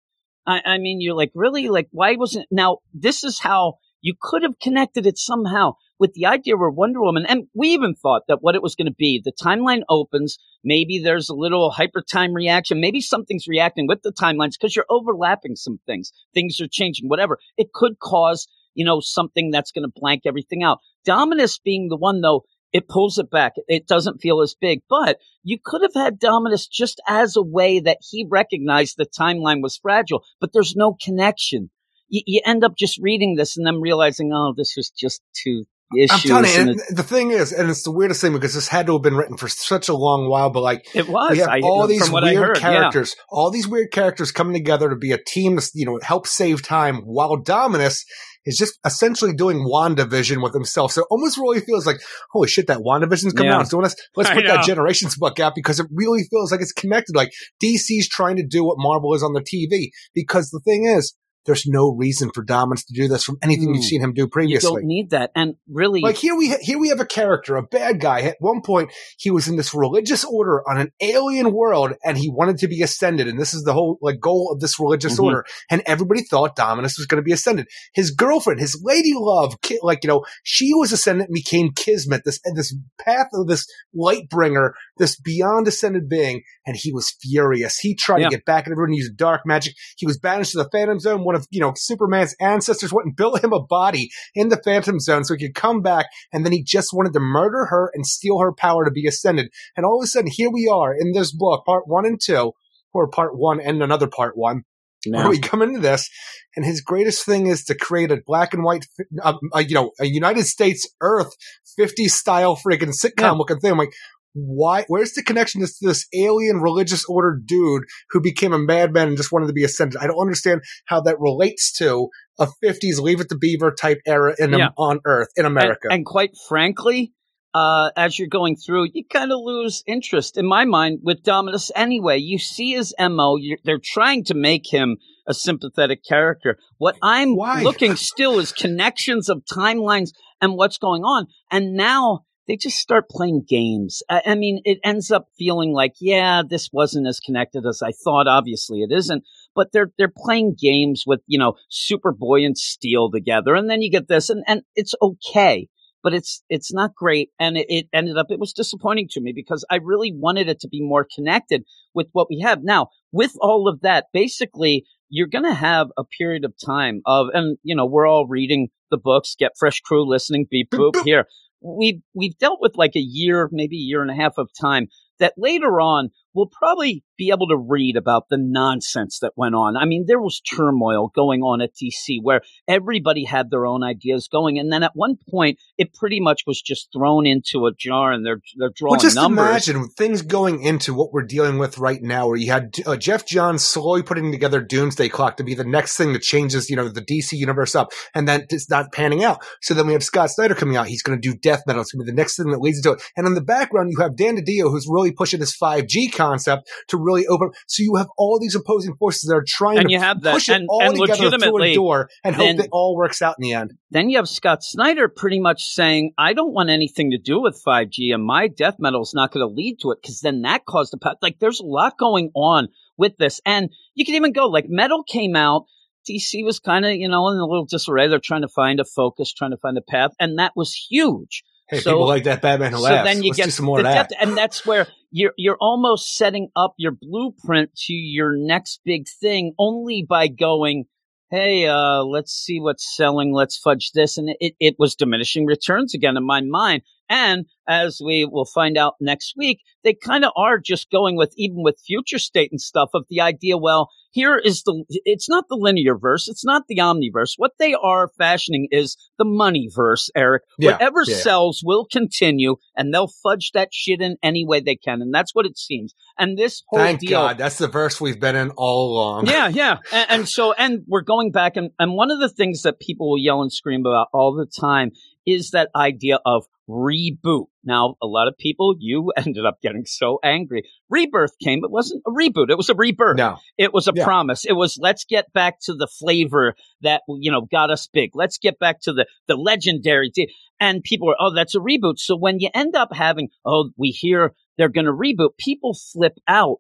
I, 0.46 0.62
I 0.66 0.78
mean, 0.78 1.02
you're 1.02 1.16
like, 1.16 1.32
really? 1.36 1.70
Like, 1.70 1.88
why 1.92 2.16
wasn't 2.16 2.48
now? 2.52 2.80
This 2.94 3.24
is 3.24 3.40
how 3.40 3.76
you 4.02 4.16
could 4.20 4.42
have 4.44 4.58
connected 4.60 5.06
it 5.06 5.18
somehow 5.18 5.74
with 6.02 6.14
the 6.14 6.26
idea 6.26 6.58
where 6.58 6.72
Wonder 6.72 7.00
Woman, 7.00 7.28
and 7.28 7.44
we 7.54 7.70
even 7.70 7.94
thought 7.94 8.24
that 8.28 8.42
what 8.42 8.56
it 8.56 8.64
was 8.64 8.74
going 8.74 8.88
to 8.88 8.96
be. 8.98 9.22
The 9.24 9.32
timeline 9.32 9.84
opens. 9.88 10.40
Maybe 10.64 10.98
there's 10.98 11.30
a 11.30 11.36
little 11.36 11.70
hyper 11.70 12.02
time 12.02 12.34
reaction. 12.34 12.82
Maybe 12.82 13.02
something's 13.02 13.48
reacting 13.48 13.86
with 13.88 14.02
the 14.02 14.12
timelines 14.12 14.54
because 14.60 14.76
you're 14.76 14.88
overlapping 14.90 15.56
some 15.56 15.80
things. 15.86 16.12
Things 16.34 16.60
are 16.60 16.68
changing. 16.68 17.08
Whatever. 17.08 17.38
It 17.56 17.72
could 17.72 18.00
cause 18.00 18.48
you 18.74 18.84
know 18.84 19.00
something 19.00 19.52
that's 19.52 19.72
going 19.72 19.84
to 19.84 19.94
blank 19.96 20.24
everything 20.26 20.64
out. 20.64 20.80
Dominus 21.06 21.60
being 21.60 21.88
the 21.88 21.98
one 21.98 22.22
though. 22.22 22.46
It 22.74 22.88
pulls 22.88 23.18
it 23.18 23.30
back. 23.30 23.54
It 23.68 23.86
doesn't 23.86 24.22
feel 24.22 24.42
as 24.42 24.56
big, 24.60 24.80
but 24.90 25.18
you 25.44 25.58
could 25.64 25.82
have 25.82 25.94
had 25.94 26.18
Dominus 26.18 26.68
just 26.68 27.02
as 27.06 27.36
a 27.36 27.44
way 27.44 27.82
that 27.82 27.98
he 28.02 28.26
recognized 28.28 28.96
the 28.96 29.06
timeline 29.06 29.62
was 29.62 29.78
fragile, 29.78 30.24
but 30.40 30.54
there's 30.54 30.74
no 30.74 30.96
connection. 31.04 31.70
You, 32.08 32.42
end 32.46 32.64
up 32.64 32.78
just 32.78 32.98
reading 33.02 33.36
this 33.36 33.58
and 33.58 33.68
then 33.68 33.82
realizing, 33.82 34.32
oh, 34.34 34.54
this 34.56 34.76
was 34.78 34.90
just 34.90 35.22
two 35.34 35.66
issues. 35.98 36.12
I'm 36.32 36.44
telling 36.44 36.50
you, 36.52 36.60
and 36.60 36.70
and 36.90 36.98
the 36.98 37.04
thing 37.04 37.32
is, 37.32 37.52
and 37.52 37.70
it's 37.70 37.84
the 37.84 37.92
weirdest 37.92 38.22
thing 38.22 38.34
because 38.34 38.54
this 38.54 38.68
had 38.68 38.88
to 38.88 38.94
have 38.94 39.02
been 39.02 39.16
written 39.16 39.38
for 39.38 39.48
such 39.48 39.90
a 39.90 39.94
long 39.96 40.30
while, 40.30 40.50
but 40.50 40.62
like 40.62 40.86
it 40.96 41.08
was. 41.08 41.32
we 41.32 41.38
have 41.40 41.50
I, 41.50 41.60
all 41.62 41.88
these 41.88 42.06
from 42.06 42.14
what 42.14 42.24
I 42.24 42.32
weird 42.34 42.48
heard, 42.48 42.58
yeah. 42.58 42.62
characters, 42.62 43.16
all 43.30 43.52
these 43.52 43.68
weird 43.68 43.92
characters 43.92 44.32
coming 44.32 44.54
together 44.54 44.90
to 44.90 44.96
be 44.96 45.12
a 45.12 45.18
team 45.18 45.58
to, 45.58 45.70
you 45.74 45.86
know, 45.86 46.00
help 46.04 46.28
save 46.28 46.62
time 46.64 46.98
while 47.06 47.38
Dominus 47.38 48.06
is 48.46 48.58
just 48.58 48.80
essentially 48.86 49.34
doing 49.34 49.60
WandaVision 49.60 50.42
with 50.42 50.54
himself. 50.54 50.92
So 50.92 51.02
it 51.02 51.08
almost 51.12 51.38
really 51.38 51.60
feels 51.60 51.86
like, 51.86 51.98
holy 52.32 52.48
shit, 52.48 52.68
that 52.68 52.80
WandaVision's 52.80 53.34
coming 53.34 53.52
Yeah. 53.52 53.58
out. 53.58 53.62
It's 53.62 53.70
doing 53.70 53.86
us. 53.86 53.96
Let's 54.16 54.32
put 54.32 54.46
that. 54.46 54.66
Generations 54.66 55.16
book 55.16 55.40
out 55.40 55.54
because 55.56 55.80
it 55.80 55.86
really 55.92 56.24
feels 56.30 56.52
like 56.52 56.62
it's 56.62 56.72
connected. 56.72 57.16
Like 57.16 57.32
DC's 57.64 58.10
trying 58.10 58.38
to 58.38 58.46
do 58.46 58.64
what 58.64 58.78
Marvel 58.80 59.14
is 59.14 59.22
on 59.24 59.34
the 59.34 59.42
TV 59.42 59.90
because 60.16 60.50
the 60.50 60.60
thing 60.66 60.86
is, 60.86 61.16
there's 61.46 61.66
no 61.66 61.90
reason 61.96 62.30
for 62.34 62.44
Dominus 62.44 62.86
to 62.86 62.94
do 62.94 63.08
this 63.08 63.24
from 63.24 63.38
anything 63.42 63.70
Hmm. 63.70 63.76
you've 63.76 63.84
seen 63.86 64.02
him 64.02 64.14
do 64.14 64.28
previously. 64.28 64.70
You 64.70 64.76
don't 64.78 64.86
need 64.86 65.10
that. 65.12 65.32
And 65.36 65.56
really, 65.70 66.02
Like 66.02 66.18
here 66.18 66.36
we 66.36 66.50
ha- 66.50 66.58
here 66.62 66.80
we 66.80 66.90
have 66.90 67.00
a 67.00 67.06
character, 67.06 67.56
a 67.56 67.64
bad 67.64 68.00
guy. 68.00 68.22
At 68.22 68.38
one 68.40 68.62
point, 68.62 68.92
he 69.18 69.32
was 69.32 69.48
in 69.48 69.56
this 69.58 69.74
religious 69.74 70.24
order 70.24 70.62
on 70.70 70.78
an 70.78 70.92
alien 71.02 71.52
world, 71.54 71.94
and 72.04 72.18
he 72.18 72.30
wanted 72.30 72.58
to 72.60 72.68
be 72.68 72.82
ascended. 72.82 73.28
And 73.28 73.40
this 73.40 73.54
is 73.54 73.64
the 73.64 73.74
whole 73.74 73.98
like 74.02 74.20
goal 74.20 74.52
of 74.54 74.60
this 74.60 74.80
religious 74.80 75.18
Mhm. 75.20 75.24
order. 75.24 75.46
And 75.70 75.82
everybody 75.86 76.24
thought 76.24 76.56
Dominus 76.56 76.98
was 76.98 77.08
going 77.08 77.22
to 77.22 77.26
be 77.26 77.32
ascended. 77.34 77.68
His 77.94 78.12
girlfriend, 78.12 78.60
his 78.60 78.80
lady 78.84 79.14
love, 79.16 79.62
ki- 79.62 79.80
like 79.82 80.04
you 80.04 80.08
know, 80.10 80.24
she 80.44 80.74
was 80.74 80.92
ascended, 80.92 81.28
and 81.28 81.34
became 81.34 81.72
Kismet. 81.76 82.22
This 82.26 82.40
and 82.46 82.58
this 82.58 82.76
path 83.00 83.28
of 83.34 83.48
this 83.48 83.66
light 83.94 84.30
bringer, 84.30 84.74
this 84.98 85.20
beyond 85.20 85.68
ascended 85.68 86.08
being, 86.08 86.42
and 86.66 86.76
he 86.78 86.92
was 86.94 87.16
furious. 87.22 87.78
He 87.80 87.96
tried 87.96 88.20
Yeah. 88.22 88.30
to 88.30 88.36
get 88.38 88.46
back 88.46 88.66
at 88.68 88.72
everyone. 88.72 88.92
He 88.94 89.02
Used 89.02 89.18
dark 89.18 89.42
magic. 89.46 89.74
He 89.98 90.06
was 90.06 90.20
banished 90.20 90.52
to 90.52 90.60
the 90.60 90.70
Phantom 90.72 91.00
Zone. 91.00 91.24
One 91.32 91.40
of 91.40 91.48
you 91.50 91.62
know 91.62 91.72
Superman's 91.78 92.36
ancestors 92.42 92.92
went 92.92 93.06
and 93.06 93.16
built 93.16 93.42
him 93.42 93.54
a 93.54 93.62
body 93.64 94.10
in 94.36 94.50
the 94.50 94.62
Phantom 94.66 95.00
Zone 95.00 95.24
so 95.24 95.34
he 95.34 95.48
could 95.48 95.56
come 95.56 95.82
back, 95.82 96.08
and 96.34 96.44
then 96.46 96.52
he 96.52 96.62
just 96.62 96.90
wanted 96.92 97.14
to 97.14 97.22
murder 97.22 97.68
her 97.68 97.90
and 97.94 98.06
steal 98.06 98.40
her 98.40 98.52
power 98.52 98.84
to 98.84 98.92
be 98.92 99.08
ascended. 99.08 99.50
And 99.78 99.86
all 99.86 100.02
of 100.02 100.04
a 100.04 100.08
sudden, 100.08 100.30
here 100.30 100.50
we 100.52 100.68
are 100.68 100.94
in 100.94 101.14
this 101.14 101.32
book, 101.32 101.64
part 101.66 101.88
one 101.88 102.06
and 102.06 102.20
two, 102.22 102.52
or 102.94 103.08
part 103.10 103.38
one 103.38 103.62
and 103.62 103.82
another 103.82 104.08
part 104.08 104.36
one, 104.36 104.64
where 105.06 105.30
we 105.30 105.40
come 105.40 105.62
into 105.62 105.80
this, 105.80 106.10
and 106.58 106.66
his 106.66 106.82
greatest 106.82 107.26
thing 107.26 107.48
is 107.48 107.64
to 107.64 107.76
create 107.76 108.12
a 108.12 108.18
black 108.26 108.54
and 108.54 108.66
white, 108.66 108.86
uh, 109.24 109.36
uh, 109.56 109.60
you 109.60 109.74
know, 109.74 109.92
a 110.02 110.06
United 110.08 110.44
States 110.48 110.86
Earth 111.00 111.32
50 111.78 112.10
style 112.10 112.58
freaking 112.58 112.94
sitcom 112.94 113.22
Yeah. 113.22 113.32
looking 113.32 113.60
thing. 113.60 113.72
I'm 113.72 113.78
like, 113.78 113.94
why? 114.34 114.86
Where's 114.88 115.14
the 115.14 115.24
connection 115.24 115.62
to 115.62 115.68
this 115.82 116.08
alien 116.14 116.58
religious 116.62 117.04
order 117.06 117.40
dude 117.44 117.84
who 118.12 118.22
became 118.22 118.54
a 118.54 118.60
madman 118.60 119.10
and 119.10 119.18
just 119.18 119.32
wanted 119.32 119.48
to 119.48 119.54
be 119.54 119.64
ascended? 119.64 120.00
I 120.02 120.08
don't 120.08 120.20
understand 120.20 120.62
how 120.86 121.02
that 121.02 121.20
relates 121.20 121.72
to 121.80 122.10
a 122.40 122.48
50s 122.64 123.00
Leave 123.00 123.20
It 123.22 123.30
to 123.30 123.38
Beaver 123.38 123.72
type 123.72 124.00
era 124.06 124.34
in 124.38 124.52
Yeah. 124.54 124.70
on 124.78 125.00
Earth 125.06 125.30
in 125.36 125.46
America. 125.46 125.88
And, 125.90 125.94
and 125.94 126.06
quite 126.06 126.32
frankly, 126.48 127.14
uh, 127.54 127.92
as 127.98 128.18
you're 128.18 128.30
going 128.30 128.56
through, 128.56 128.88
you 128.94 129.04
kind 129.06 129.32
of 129.32 129.40
lose 129.42 129.84
interest 129.86 130.38
in 130.38 130.46
my 130.48 130.66
mind 130.66 131.00
with 131.04 131.24
Dominus 131.24 131.72
anyway. 131.76 132.18
You 132.18 132.40
see 132.40 132.72
his 132.74 132.94
MO, 132.98 133.36
you're, 133.38 133.58
they're 133.64 133.82
trying 133.84 134.24
to 134.26 134.34
make 134.34 134.72
him 134.72 134.98
a 135.28 135.34
sympathetic 135.34 136.04
character. 136.08 136.58
What 136.78 136.98
I'm 137.02 137.36
Why? 137.36 137.62
looking 137.62 137.96
still 137.96 138.40
is 138.40 138.52
connections 138.52 139.30
of 139.30 139.44
timelines 139.52 140.12
and 140.40 140.56
what's 140.56 140.78
going 140.78 141.04
on. 141.04 141.28
And 141.52 141.74
now 141.74 142.22
they 142.52 142.58
just 142.58 142.80
start 142.80 143.10
playing 143.10 143.46
games. 143.48 144.04
I, 144.10 144.22
I, 144.26 144.36
mean, 144.36 144.60
it 144.66 144.80
ends 144.84 145.10
up 145.10 145.28
feeling 145.38 145.72
like, 145.72 145.94
yeah, 146.02 146.42
this 146.46 146.70
wasn't 146.74 147.08
as 147.08 147.22
connected 147.22 147.66
as 147.66 147.82
I 147.82 147.92
thought. 148.04 148.28
Obviously, 148.28 148.82
it 148.82 148.92
isn't. 148.92 149.24
But 149.56 149.72
they're 149.72 149.92
they're 149.98 150.12
playing 150.14 150.58
games 150.60 151.04
with 151.08 151.22
you 151.28 151.40
know 151.40 151.54
Superboy 151.72 152.46
and 152.46 152.58
Steel 152.58 153.10
together, 153.10 153.56
and 153.56 153.70
then 153.70 153.82
you 153.82 153.90
get 153.90 154.10
this, 154.10 154.30
and 154.30 154.44
and 154.48 154.64
it's 154.76 154.94
okay, 155.02 155.70
but 156.04 156.14
it's 156.14 156.44
it's 156.50 156.74
not 156.74 156.94
great. 156.94 157.30
And 157.40 157.56
it, 157.58 157.68
it 157.70 157.88
ended 157.94 158.18
up 158.18 158.28
it 158.30 158.40
was 158.40 158.52
disappointing 158.52 159.08
to 159.12 159.22
me 159.22 159.32
because 159.34 159.66
I 159.70 159.78
really 159.82 160.12
wanted 160.14 160.50
it 160.50 160.60
to 160.62 160.68
be 160.68 160.82
more 160.82 161.08
connected 161.16 161.64
with 161.94 162.08
what 162.12 162.28
we 162.30 162.42
have 162.42 162.64
now. 162.64 162.88
With 163.14 163.32
all 163.40 163.70
of 163.70 163.80
that, 163.82 164.08
basically, 164.14 164.86
you're 165.10 165.28
going 165.28 165.46
to 165.46 165.54
have 165.54 165.88
a 165.98 166.04
period 166.04 166.44
of 166.44 166.54
time 166.66 167.02
of, 167.06 167.28
and 167.34 167.58
you 167.64 167.76
know, 167.76 167.86
we're 167.86 168.08
all 168.08 168.28
reading 168.28 168.70
the 168.90 168.98
books, 168.98 169.36
get 169.40 169.52
fresh 169.58 169.80
crew 169.80 170.06
listening, 170.06 170.48
beep 170.50 170.70
boop 170.70 171.02
here 171.06 171.28
we've 171.62 172.02
we've 172.14 172.38
dealt 172.38 172.60
with 172.62 172.76
like 172.76 172.96
a 172.96 173.00
year, 173.00 173.50
maybe 173.52 173.78
a 173.78 173.80
year 173.80 174.02
and 174.02 174.12
a 174.12 174.16
half 174.16 174.38
of 174.38 174.50
time 174.60 174.88
that 175.20 175.34
later 175.38 175.80
on 175.80 176.10
we'll 176.34 176.48
probably 176.48 177.04
be 177.18 177.30
able 177.30 177.48
to 177.48 177.58
read 177.58 177.96
about 177.96 178.30
the 178.30 178.38
nonsense 178.38 179.20
that 179.20 179.34
went 179.36 179.54
on. 179.54 179.78
I 179.78 179.86
mean, 179.86 180.06
there 180.08 180.20
was 180.20 180.42
turmoil 180.42 181.12
going 181.14 181.42
on 181.42 181.62
at 181.62 181.76
DC 181.76 182.18
where 182.22 182.42
everybody 182.68 183.26
had 183.26 183.52
their 183.52 183.66
own 183.66 183.84
ideas 183.84 184.28
going, 184.28 184.58
and 184.58 184.72
then 184.72 184.82
at 184.82 184.92
one 184.96 185.18
point, 185.30 185.60
it 185.78 185.94
pretty 185.94 186.20
much 186.20 186.42
was 186.48 186.62
just 186.62 186.90
thrown 186.92 187.28
into 187.28 187.68
a 187.68 187.72
jar, 187.78 188.12
and 188.12 188.26
they're 188.26 188.42
they're 188.58 188.72
drawing 188.76 188.92
well, 188.94 189.00
just 189.00 189.16
numbers. 189.16 189.68
imagine 189.68 189.88
things 189.90 190.22
going 190.22 190.64
into 190.64 190.94
what 190.94 191.14
we're 191.14 191.22
dealing 191.22 191.60
with 191.60 191.78
right 191.78 192.02
now, 192.02 192.28
where 192.28 192.38
you 192.38 192.52
had 192.52 192.74
uh, 192.86 192.96
Geoff 192.96 193.26
Johns 193.26 193.64
slowly 193.64 194.02
putting 194.02 194.32
together 194.32 194.62
Doomsday 194.62 195.10
Clock 195.10 195.38
to 195.38 195.44
be 195.44 195.54
the 195.54 195.64
next 195.64 195.98
thing 195.98 196.14
that 196.14 196.22
changes, 196.22 196.70
you 196.70 196.76
know, 196.76 196.90
the 196.90 197.02
DC 197.02 197.34
universe 197.34 197.76
up, 197.76 197.92
and 198.16 198.28
then 198.28 198.46
it's 198.50 198.70
not 198.70 198.92
panning 198.92 199.24
out. 199.24 199.46
So 199.62 199.74
then 199.74 199.88
we 199.88 199.94
have 199.94 200.04
Scott 200.04 200.32
Snyder 200.32 200.56
coming 200.56 200.76
out; 200.76 200.88
he's 200.88 201.04
going 201.04 201.20
to 201.20 201.30
do 201.30 201.38
Death 201.38 201.64
Metal. 201.68 201.82
It's 201.82 201.92
going 201.92 202.06
to 202.06 202.12
be 202.12 202.16
the 202.16 202.22
next 202.22 202.38
thing 202.38 202.50
that 202.52 202.62
leads 202.62 202.78
into 202.78 202.94
it. 202.94 203.04
And 203.16 203.28
in 203.28 203.36
the 203.36 203.42
background, 203.42 203.92
you 203.92 204.02
have 204.02 204.16
Dan 204.16 204.38
DiDio, 204.38 204.72
who's 204.72 204.88
really 204.90 205.12
pushing 205.12 205.40
this 205.40 205.56
5G 205.56 206.12
concept 206.22 206.70
to 206.90 206.98
really 206.98 207.28
open. 207.28 207.52
So 207.68 207.84
you 207.84 207.96
have 207.96 208.08
all 208.18 208.40
these 208.40 208.56
opposing 208.56 208.96
forces 208.96 209.30
that 209.30 209.36
are 209.36 209.46
trying 209.46 209.80
and 209.80 209.88
to 209.88 209.94
you 209.94 210.00
have 210.00 210.22
that, 210.22 210.34
push 210.34 210.50
it 210.50 210.56
and, 210.56 210.68
all 210.70 210.82
and 210.82 210.96
together 210.96 211.38
through 211.38 211.64
a 211.64 211.76
door 211.76 212.10
and 212.24 212.36
hope 212.36 212.60
it 212.60 212.70
all 212.72 212.96
works 212.96 213.22
out 213.22 213.36
in 213.38 213.44
the 213.44 213.54
end. 213.54 213.74
Then 213.90 214.10
you 214.10 214.18
have 214.18 214.30
Scott 214.30 214.64
Snyder 214.64 215.08
pretty 215.10 215.40
much 215.40 215.64
saying, 215.64 216.14
"I 216.18 216.34
don't 216.34 216.54
want 216.54 216.70
anything 216.70 217.12
to 217.12 217.18
do 217.18 217.42
with 217.42 217.62
5G, 217.66 218.14
and 218.14 218.24
my 218.24 218.48
death 218.48 218.76
metal 218.80 219.02
is 219.02 219.14
not 219.14 219.32
going 219.32 219.48
to 219.48 219.54
lead 219.54 219.80
to 219.82 219.92
it 219.92 220.00
because 220.02 220.22
then 220.22 220.44
that 220.44 220.66
caused 220.66 220.94
a 220.94 220.98
path. 220.98 221.18
like." 221.22 221.40
There's 221.40 221.60
a 221.60 221.66
lot 221.66 221.98
going 221.98 222.30
on 222.36 222.70
with 222.98 223.18
this, 223.18 223.42
and 223.46 223.70
you 223.96 224.06
can 224.06 224.16
even 224.16 224.32
go 224.32 224.48
like 224.48 224.66
metal 224.70 225.04
came 225.04 225.36
out. 225.36 225.66
DC 226.10 226.44
was 226.44 226.60
kind 226.60 226.86
of, 226.86 226.94
you 226.94 227.08
know, 227.08 227.28
in 227.30 227.38
a 227.38 227.46
little 227.46 227.66
disarray. 227.66 228.08
They're 228.08 228.20
trying 228.20 228.42
to 228.42 228.48
find 228.48 228.80
a 228.80 228.86
focus, 228.86 229.34
trying 229.34 229.52
to 229.52 229.58
find 229.58 229.78
a 229.78 229.82
path, 229.82 230.12
and 230.20 230.40
that 230.40 230.54
was 230.56 230.74
huge. 230.74 231.44
Hey, 231.70 231.80
so, 231.80 231.92
people 231.92 232.08
like 232.08 232.26
that 232.26 232.42
Batman 232.42 232.72
who 232.72 232.80
so 232.80 232.84
laughs. 232.84 233.08
then 233.08 233.24
you 233.24 233.30
Let's 233.30 233.38
get 233.38 233.54
some 233.54 233.66
more 233.66 233.80
of 233.80 233.86
that. 233.86 234.10
Depth, 234.10 234.22
and 234.22 234.38
that's 234.38 234.66
where 234.66 234.88
you're 235.12 235.34
you're 235.38 235.58
almost 235.60 236.16
setting 236.16 236.50
up 236.56 236.74
your 236.78 236.94
blueprint 236.94 237.76
to 237.88 237.94
your 237.94 238.36
next 238.36 238.82
big 238.86 239.06
thing 239.20 239.54
only 239.60 240.06
by 240.08 240.28
going, 240.28 240.86
hey, 241.30 241.68
uh, 241.68 242.04
let's 242.04 242.32
see 242.32 242.60
what's 242.60 242.96
selling, 242.96 243.34
let's 243.34 243.58
fudge 243.58 243.92
this. 243.94 244.18
And 244.18 244.32
it, 244.40 244.54
it 244.60 244.76
was 244.80 244.96
diminishing 244.96 245.46
returns 245.46 245.94
again 245.94 246.18
in 246.18 246.26
my 246.26 246.42
mind. 246.42 246.82
And 247.10 247.46
as 247.68 248.00
we 248.04 248.26
will 248.26 248.46
find 248.46 248.78
out 248.78 248.96
next 249.00 249.34
week, 249.38 249.60
they 249.84 249.94
kind 249.94 250.26
of 250.26 250.32
are 250.36 250.60
just 250.60 250.90
going 250.92 251.16
with, 251.16 251.34
even 251.38 251.64
with 251.64 251.82
future 251.86 252.20
state 252.20 252.52
and 252.52 252.62
stuff, 252.62 252.90
of 252.94 253.06
the 253.10 253.22
idea, 253.22 253.58
well, 253.58 253.90
here 254.12 254.38
is 254.38 254.64
the 254.64 254.84
it's 255.06 255.30
not 255.30 255.46
the 255.50 255.56
linear 255.56 255.98
verse 255.98 256.28
it's 256.28 256.46
not 256.46 256.64
the 256.68 256.78
omniverse 256.78 257.34
what 257.38 257.54
they 257.60 257.74
are 257.74 258.10
fashioning 258.18 258.68
is 258.72 258.98
the 259.18 259.26
money 259.26 259.70
verse 259.74 260.10
eric 260.16 260.44
yeah, 260.60 260.74
whatever 260.74 261.04
yeah. 261.08 261.16
sells 261.16 261.62
will 261.64 261.88
continue 261.92 262.56
and 262.76 262.94
they'll 262.94 263.12
fudge 263.24 263.52
that 263.54 263.70
shit 263.72 264.02
in 264.02 264.18
any 264.22 264.46
way 264.46 264.60
they 264.60 264.76
can 264.76 265.02
and 265.02 265.14
that's 265.14 265.34
what 265.34 265.46
it 265.46 265.58
seems 265.58 265.94
and 266.20 266.38
this 266.38 266.62
whole 266.68 266.80
thank 266.80 267.00
deal, 267.00 267.12
god 267.12 267.38
that's 267.38 267.58
the 267.58 267.68
verse 267.68 268.00
we've 268.00 268.20
been 268.20 268.36
in 268.36 268.52
all 268.52 268.94
along 268.94 269.28
yeah 269.28 269.48
yeah 269.54 269.78
and, 269.92 270.06
and 270.10 270.30
so 270.30 270.54
and 270.54 270.84
we're 270.88 271.02
going 271.02 271.32
back 271.32 271.56
and, 271.56 271.72
and 271.80 271.94
one 271.94 272.12
of 272.12 272.20
the 272.20 272.30
things 272.30 272.62
that 272.64 272.80
people 272.80 273.10
will 273.10 273.18
yell 273.18 273.42
and 273.42 273.52
scream 273.52 273.82
about 273.82 274.08
all 274.14 274.34
the 274.34 274.46
time 274.46 274.92
is 275.26 275.52
that 275.52 275.70
idea 275.76 276.20
of 276.26 276.46
reboot. 276.72 277.46
Now, 277.64 277.96
a 278.02 278.08
lot 278.08 278.28
of 278.28 278.38
people, 278.38 278.76
you 278.80 279.12
ended 279.18 279.46
up 279.46 279.62
getting 279.62 279.86
so 279.86 280.20
angry. 280.24 280.64
Rebirth 280.90 281.38
came. 281.44 281.64
It 281.64 281.72
wasn't 281.72 282.04
a 282.08 282.12
reboot. 282.12 282.50
It 282.50 282.58
was 282.58 282.70
a 282.70 282.76
rebirth. 282.76 283.18
No. 283.18 283.38
It 283.58 283.74
was 283.74 283.88
a 283.88 283.94
yeah. 283.94 284.04
promise. 284.04 284.46
It 284.46 284.54
was 284.54 284.78
let's 284.82 285.06
get 285.06 285.32
back 285.34 285.60
to 285.62 285.74
the 285.74 285.88
flavor 285.88 286.56
that, 286.82 287.02
you 287.08 287.32
know, 287.32 287.42
got 287.42 287.72
us 287.72 287.88
big. 287.92 288.12
Let's 288.14 288.38
get 288.38 288.60
back 288.60 288.82
to 288.82 288.94
the, 288.94 289.06
the 289.28 289.36
legendary. 289.36 290.12
And 290.60 290.84
people 290.84 291.08
were, 291.08 291.18
oh, 291.20 291.34
that's 291.34 291.56
a 291.56 291.60
reboot. 291.60 292.00
So 292.00 292.16
when 292.16 292.40
you 292.40 292.50
end 292.54 292.76
up 292.76 292.94
having, 292.94 293.30
oh, 293.46 293.72
we 293.78 293.90
hear 293.90 294.34
they're 294.58 294.70
going 294.70 294.86
to 294.86 294.94
reboot, 294.94 295.38
people 295.38 295.74
flip 295.74 296.18
out. 296.28 296.58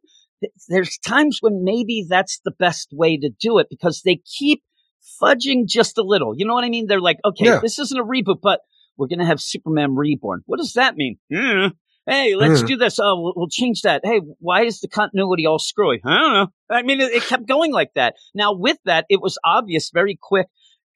There's 0.69 0.97
times 0.97 1.37
when 1.41 1.63
maybe 1.63 2.05
that's 2.07 2.39
the 2.43 2.51
best 2.51 2.89
way 2.91 3.17
to 3.17 3.29
do 3.39 3.59
it 3.59 3.67
because 3.69 4.01
they 4.03 4.21
keep 4.25 4.63
fudging 5.21 5.67
just 5.67 5.97
a 5.97 6.03
little. 6.03 6.33
You 6.35 6.45
know 6.45 6.53
what 6.53 6.63
I 6.63 6.69
mean? 6.69 6.87
They're 6.87 7.01
like, 7.01 7.19
okay, 7.25 7.45
yeah. 7.45 7.59
this 7.59 7.79
isn't 7.79 7.99
a 7.99 8.03
reboot, 8.03 8.41
but 8.41 8.61
we're 9.01 9.07
going 9.07 9.17
to 9.17 9.25
have 9.25 9.41
Superman 9.41 9.95
reborn. 9.95 10.43
What 10.45 10.57
does 10.57 10.73
that 10.73 10.95
mean? 10.95 11.17
Mm. 11.33 11.71
Hey, 12.05 12.35
let's 12.35 12.61
mm. 12.61 12.67
do 12.67 12.77
this. 12.77 12.99
Oh, 12.99 13.19
we'll, 13.19 13.33
we'll, 13.35 13.49
change 13.49 13.81
that. 13.81 14.01
Hey, 14.03 14.21
why 14.37 14.63
is 14.63 14.79
the 14.79 14.87
continuity 14.87 15.47
all 15.47 15.57
screwy? 15.57 16.01
I 16.05 16.19
don't 16.19 16.33
know. 16.33 16.47
I 16.69 16.83
mean, 16.83 17.01
it, 17.01 17.11
it 17.11 17.23
kept 17.23 17.47
going 17.47 17.71
like 17.71 17.93
that. 17.95 18.13
Now, 18.35 18.53
with 18.53 18.77
that, 18.85 19.05
it 19.09 19.19
was 19.19 19.39
obvious 19.43 19.89
very 19.91 20.19
quick 20.21 20.45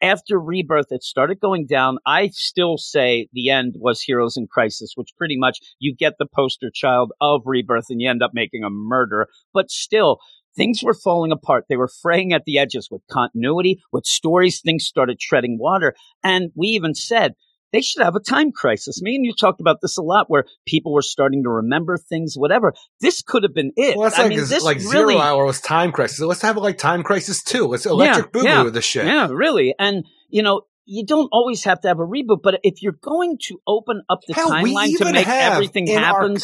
after 0.02 0.40
Rebirth, 0.40 0.92
it 0.92 1.04
started 1.04 1.40
going 1.40 1.66
down. 1.66 1.98
I 2.06 2.28
still 2.28 2.78
say 2.78 3.28
the 3.34 3.50
end 3.50 3.76
was 3.78 4.02
Heroes 4.02 4.38
in 4.38 4.46
Crisis, 4.48 4.92
which 4.96 5.16
pretty 5.18 5.38
much 5.38 5.60
you 5.80 5.96
get 5.96 6.14
the 6.20 6.28
poster 6.28 6.70
child 6.74 7.12
of 7.22 7.42
Rebirth 7.46 7.86
and 7.90 8.02
you 8.02 8.10
end 8.10 8.22
up 8.22 8.32
making 8.34 8.64
a 8.64 8.70
murder. 8.70 9.28
But 9.54 9.72
still, 9.72 10.20
things 10.56 10.84
were 10.84 10.94
falling 10.94 11.32
apart. 11.32 11.66
They 11.70 11.78
were 11.78 11.88
fraying 11.88 12.34
at 12.34 12.44
the 12.46 12.60
edges 12.60 12.90
with 12.92 13.02
continuity, 13.10 13.82
with 13.92 14.06
stories. 14.06 14.62
Things 14.62 14.86
started 14.86 15.20
treading 15.20 15.58
water. 15.60 15.96
And 16.24 16.52
we 16.56 16.68
even 16.68 16.94
said, 16.94 17.34
they 17.76 17.82
should 17.82 18.04
have 18.04 18.16
a 18.16 18.20
time 18.20 18.52
crisis. 18.52 19.02
Me 19.02 19.16
and 19.16 19.26
you 19.26 19.34
talked 19.34 19.60
about 19.60 19.82
this 19.82 19.98
a 19.98 20.02
lot, 20.02 20.30
where 20.30 20.46
people 20.66 20.94
were 20.94 21.02
starting 21.02 21.44
to 21.44 21.50
remember 21.50 21.98
things, 21.98 22.36
whatever. 22.36 22.74
This 23.02 23.22
could 23.22 23.44
have 23.44 23.54
been 23.54 23.72
it. 23.76 23.98
Well, 23.98 24.10
that's 24.10 24.18
I 24.18 24.24
like, 24.24 24.30
mean, 24.30 24.40
this 24.40 24.64
like 24.64 24.78
really, 24.78 25.16
zero 25.16 25.20
hour 25.20 25.46
was 25.46 25.60
time 25.60 25.92
crisis. 25.92 26.18
So 26.18 26.28
let's 26.28 26.42
have 26.42 26.58
like 26.58 26.78
time 26.78 27.04
crisis 27.04 27.44
too. 27.44 27.68
Let's 27.68 27.86
electric 27.86 28.28
yeah, 28.28 28.30
boo 28.32 28.42
boo 28.42 28.48
yeah, 28.48 28.64
with 28.64 28.74
the 28.74 28.82
shit. 28.82 29.06
Yeah, 29.06 29.28
really. 29.30 29.76
And 29.78 30.06
you 30.30 30.42
know, 30.42 30.62
you 30.86 31.06
don't 31.06 31.30
always 31.32 31.64
have 31.66 31.82
to 31.82 31.88
have 31.88 32.00
a 32.00 32.06
reboot, 32.06 32.42
but 32.44 32.60
if 32.64 32.82
you're 32.82 32.98
going 33.02 33.38
to 33.48 33.60
open 33.68 34.02
up 34.10 34.20
the 34.28 34.34
Hell, 34.34 34.52
timeline 34.52 34.96
to 34.98 35.12
make 35.12 35.28
everything 35.28 35.88
happen. 35.88 36.38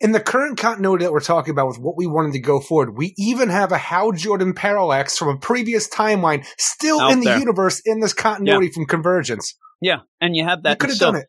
in 0.00 0.12
the 0.12 0.20
current 0.20 0.58
continuity 0.58 1.04
that 1.04 1.12
we're 1.12 1.20
talking 1.20 1.52
about 1.52 1.68
with 1.68 1.78
what 1.78 1.96
we 1.96 2.06
wanted 2.06 2.32
to 2.32 2.38
go 2.38 2.60
forward, 2.60 2.96
we 2.96 3.14
even 3.16 3.48
have 3.48 3.72
a 3.72 3.78
Hal 3.78 4.12
Jordan 4.12 4.52
parallax 4.54 5.16
from 5.16 5.28
a 5.28 5.38
previous 5.38 5.88
timeline 5.88 6.46
still 6.58 7.00
Out 7.00 7.12
in 7.12 7.20
the 7.20 7.26
there. 7.26 7.38
universe 7.38 7.80
in 7.84 8.00
this 8.00 8.12
continuity 8.12 8.66
yeah. 8.66 8.72
from 8.74 8.86
Convergence. 8.86 9.54
Yeah, 9.80 10.00
and 10.20 10.36
you 10.36 10.44
have 10.44 10.62
that. 10.62 10.70
You 10.70 10.76
could 10.76 10.90
have 10.90 10.98
so, 10.98 11.12
done 11.12 11.22
it. 11.22 11.26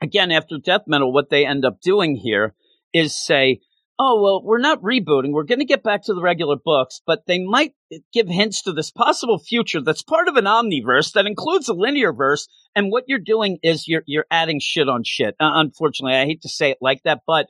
Again, 0.00 0.30
after 0.30 0.58
Death 0.58 0.82
Metal, 0.86 1.12
what 1.12 1.30
they 1.30 1.46
end 1.46 1.64
up 1.64 1.80
doing 1.80 2.16
here 2.16 2.54
is 2.92 3.14
say, 3.14 3.60
oh, 3.98 4.20
well, 4.22 4.42
we're 4.44 4.58
not 4.58 4.82
rebooting. 4.82 5.32
We're 5.32 5.44
going 5.44 5.60
to 5.60 5.64
get 5.64 5.82
back 5.82 6.02
to 6.04 6.14
the 6.14 6.20
regular 6.20 6.56
books, 6.62 7.00
but 7.06 7.26
they 7.26 7.38
might 7.38 7.72
give 8.12 8.28
hints 8.28 8.62
to 8.62 8.72
this 8.72 8.90
possible 8.90 9.38
future 9.38 9.80
that's 9.80 10.02
part 10.02 10.28
of 10.28 10.36
an 10.36 10.44
omniverse 10.44 11.12
that 11.12 11.26
includes 11.26 11.68
a 11.68 11.72
linear 11.72 12.12
verse. 12.12 12.46
And 12.74 12.90
what 12.90 13.04
you're 13.06 13.18
doing 13.18 13.58
is 13.62 13.88
you're, 13.88 14.02
you're 14.06 14.26
adding 14.30 14.60
shit 14.60 14.88
on 14.88 15.02
shit. 15.04 15.34
Uh, 15.40 15.52
unfortunately, 15.54 16.16
I 16.16 16.26
hate 16.26 16.42
to 16.42 16.48
say 16.48 16.70
it 16.70 16.78
like 16.80 17.02
that, 17.04 17.20
but 17.26 17.46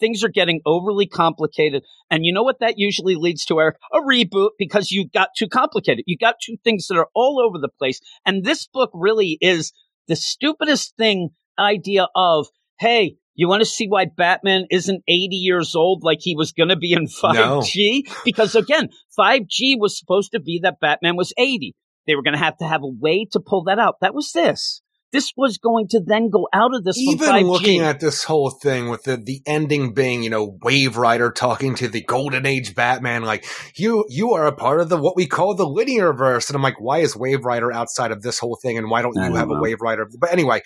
things 0.00 0.24
are 0.24 0.28
getting 0.28 0.60
overly 0.66 1.06
complicated. 1.06 1.84
And 2.10 2.24
you 2.24 2.32
know 2.32 2.42
what 2.42 2.60
that 2.60 2.78
usually 2.78 3.14
leads 3.14 3.44
to, 3.46 3.60
Eric? 3.60 3.76
A 3.92 4.00
reboot 4.00 4.50
because 4.58 4.90
you 4.90 5.08
got 5.08 5.28
too 5.36 5.48
complicated. 5.48 6.04
You 6.06 6.16
got 6.16 6.36
two 6.44 6.56
things 6.64 6.88
that 6.88 6.96
are 6.96 7.08
all 7.14 7.40
over 7.40 7.58
the 7.58 7.68
place. 7.68 8.00
And 8.26 8.44
this 8.44 8.66
book 8.66 8.90
really 8.94 9.38
is 9.40 9.72
the 10.08 10.16
stupidest 10.16 10.96
thing 10.96 11.30
idea 11.58 12.08
of, 12.16 12.48
hey, 12.78 13.16
you 13.34 13.48
want 13.48 13.60
to 13.60 13.66
see 13.66 13.86
why 13.86 14.06
Batman 14.06 14.66
isn't 14.70 15.02
80 15.06 15.36
years 15.36 15.74
old 15.74 16.02
like 16.02 16.18
he 16.20 16.34
was 16.34 16.52
going 16.52 16.68
to 16.68 16.76
be 16.76 16.92
in 16.92 17.06
5G? 17.06 18.02
No. 18.06 18.14
Because 18.24 18.54
again, 18.54 18.88
5G 19.18 19.78
was 19.78 19.98
supposed 19.98 20.32
to 20.32 20.40
be 20.40 20.60
that 20.62 20.80
Batman 20.80 21.16
was 21.16 21.32
80. 21.38 21.74
They 22.06 22.16
were 22.16 22.22
going 22.22 22.34
to 22.34 22.42
have 22.42 22.58
to 22.58 22.66
have 22.66 22.82
a 22.82 22.88
way 22.88 23.26
to 23.32 23.40
pull 23.40 23.64
that 23.64 23.78
out. 23.78 23.96
That 24.00 24.14
was 24.14 24.32
this 24.32 24.82
this 25.12 25.32
was 25.36 25.58
going 25.58 25.88
to 25.88 26.00
then 26.04 26.30
go 26.30 26.48
out 26.52 26.74
of 26.74 26.84
this. 26.84 26.96
Even 26.96 27.46
looking 27.46 27.80
at 27.80 28.00
this 28.00 28.24
whole 28.24 28.50
thing 28.50 28.88
with 28.88 29.04
the, 29.04 29.16
the 29.16 29.42
ending 29.46 29.92
being, 29.92 30.22
you 30.22 30.30
know, 30.30 30.56
Wave 30.62 30.96
Rider 30.96 31.30
talking 31.30 31.74
to 31.76 31.88
the 31.88 32.02
Golden 32.02 32.46
Age 32.46 32.74
Batman, 32.74 33.22
like 33.22 33.44
you 33.74 34.04
you 34.08 34.34
are 34.34 34.46
a 34.46 34.52
part 34.52 34.80
of 34.80 34.88
the 34.88 34.96
what 34.96 35.16
we 35.16 35.26
call 35.26 35.54
the 35.54 35.66
linear 35.66 36.12
verse, 36.12 36.48
and 36.48 36.56
I'm 36.56 36.62
like, 36.62 36.80
why 36.80 36.98
is 36.98 37.16
Wave 37.16 37.44
Rider 37.44 37.72
outside 37.72 38.12
of 38.12 38.22
this 38.22 38.38
whole 38.38 38.58
thing, 38.60 38.78
and 38.78 38.90
why 38.90 39.02
don't 39.02 39.14
you 39.16 39.22
don't 39.22 39.36
have 39.36 39.48
know. 39.48 39.56
a 39.56 39.60
Wave 39.60 39.80
Rider? 39.80 40.08
But 40.18 40.32
anyway, 40.32 40.62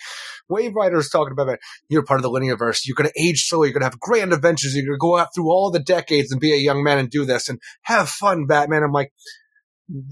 Wave 0.47 0.75
Rider 0.75 0.97
is 0.97 1.09
talking 1.09 1.31
about 1.31 1.45
that. 1.45 1.59
you're 1.89 2.03
part 2.03 2.19
of 2.19 2.23
the 2.23 2.29
linear 2.29 2.55
verse. 2.55 2.85
You're 2.85 2.95
going 2.95 3.09
to 3.09 3.21
age 3.21 3.45
slowly. 3.47 3.69
You're 3.69 3.73
going 3.73 3.81
to 3.81 3.87
have 3.87 3.99
grand 3.99 4.33
adventures. 4.33 4.75
You're 4.75 4.85
going 4.85 4.97
to 4.97 4.99
go 4.99 5.17
out 5.17 5.29
through 5.33 5.49
all 5.49 5.71
the 5.71 5.79
decades 5.79 6.31
and 6.31 6.39
be 6.39 6.53
a 6.53 6.57
young 6.57 6.83
man 6.83 6.99
and 6.99 7.09
do 7.09 7.25
this 7.25 7.49
and 7.49 7.59
have 7.83 8.09
fun, 8.09 8.45
Batman. 8.45 8.83
I'm 8.83 8.91
like 8.91 9.11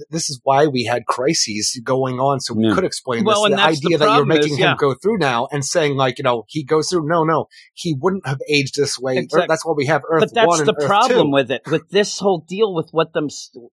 this 0.10 0.30
is 0.30 0.40
why 0.44 0.68
we 0.68 0.84
had 0.86 1.06
crises 1.06 1.80
going 1.84 2.20
on, 2.20 2.40
so 2.40 2.54
we 2.54 2.68
Yeah. 2.68 2.76
could 2.76 2.84
explain 2.84 3.24
Well, 3.24 3.44
this. 3.44 3.52
The 3.52 3.56
that's 3.58 3.80
the 3.80 3.88
idea 3.88 3.98
that 3.98 4.06
you're 4.06 4.14
problem 4.26 4.32
is, 4.38 4.46
making 4.46 4.58
yeah. 4.60 4.72
him 4.72 4.78
go 4.80 4.94
through 4.94 5.18
now 5.18 5.48
and 5.52 5.66
saying 5.66 5.96
like, 5.96 6.20
you 6.20 6.24
know, 6.24 6.44
he 6.48 6.64
goes 6.64 6.90
through. 6.90 7.08
No, 7.08 7.24
no, 7.24 7.48
he 7.74 7.96
wouldn't 8.00 8.28
have 8.28 8.40
aged 8.50 8.76
this 8.76 9.00
way. 9.00 9.18
Exactly. 9.18 9.48
That's 9.48 9.66
why 9.66 9.74
we 9.76 9.88
have 9.88 10.04
Earth 10.10 10.22
but 10.22 10.34
that's 10.34 10.48
One 10.48 10.60
and 10.60 10.68
the 10.68 10.76
Earth 10.80 10.88
problem 10.88 11.28
Two, 11.28 11.32
with 11.34 11.52
it 11.52 11.62
with 11.70 11.90
this 11.90 12.20
whole 12.20 12.46
deal 12.48 12.74
with 12.76 12.90
what 12.92 13.14
them 13.14 13.28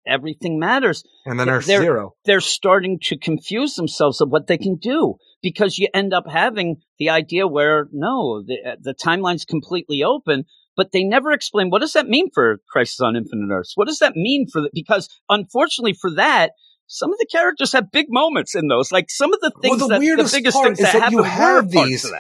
everything 0.07 0.59
matters 0.59 1.05
and 1.27 1.39
then 1.39 1.49
Earth 1.49 1.67
they're- 1.67 1.81
Zero. 1.83 2.15
they're 2.25 2.41
starting 2.41 2.99
to 3.03 3.17
confuse 3.19 3.75
themselves 3.75 4.21
of 4.21 4.29
what 4.31 4.47
they 4.47 4.59
can 4.59 4.77
do 4.77 5.17
because 5.43 5.79
you 5.79 5.89
end 5.95 6.13
up 6.15 6.25
having 6.29 6.77
the 6.99 7.11
idea 7.11 7.47
where 7.47 7.89
no 7.93 8.43
the, 8.43 8.57
uh, 8.73 8.77
the 8.81 8.95
timeline's 8.95 9.45
completely 9.45 10.03
open 10.03 10.45
but 10.77 10.93
they 10.93 11.05
never 11.05 11.33
explain 11.33 11.71
what 11.71 11.81
does 11.81 11.93
that 11.93 12.07
mean 12.07 12.29
for 12.33 12.59
crisis 12.69 13.01
on 13.01 13.17
infinite 13.17 13.53
earths 13.53 13.73
what 13.77 13.89
does 13.89 13.99
that 13.99 14.15
mean 14.17 14.47
for 14.51 14.63
the, 14.63 14.71
because 14.73 15.09
unfortunately 15.29 15.93
for 15.93 16.11
that 16.15 16.53
some 16.87 17.13
of 17.13 17.19
the 17.19 17.27
characters 17.31 17.73
have 17.73 17.91
big 17.93 18.07
moments 18.09 18.55
in 18.55 18.69
those 18.69 18.91
like 18.91 19.11
some 19.11 19.33
of 19.33 19.41
the 19.41 19.53
Well, 19.55 19.63
things 19.63 19.79
the 19.79 19.89
that 19.89 19.95
the 19.95 20.01
weirdest 20.01 20.35
biggest 20.35 20.55
part 20.57 20.67
things 20.69 20.79
is 20.81 20.85
that, 20.87 20.93
that 20.93 21.03
happen 21.03 21.19
you 21.19 21.23
have 21.25 21.71
these-. 21.71 22.13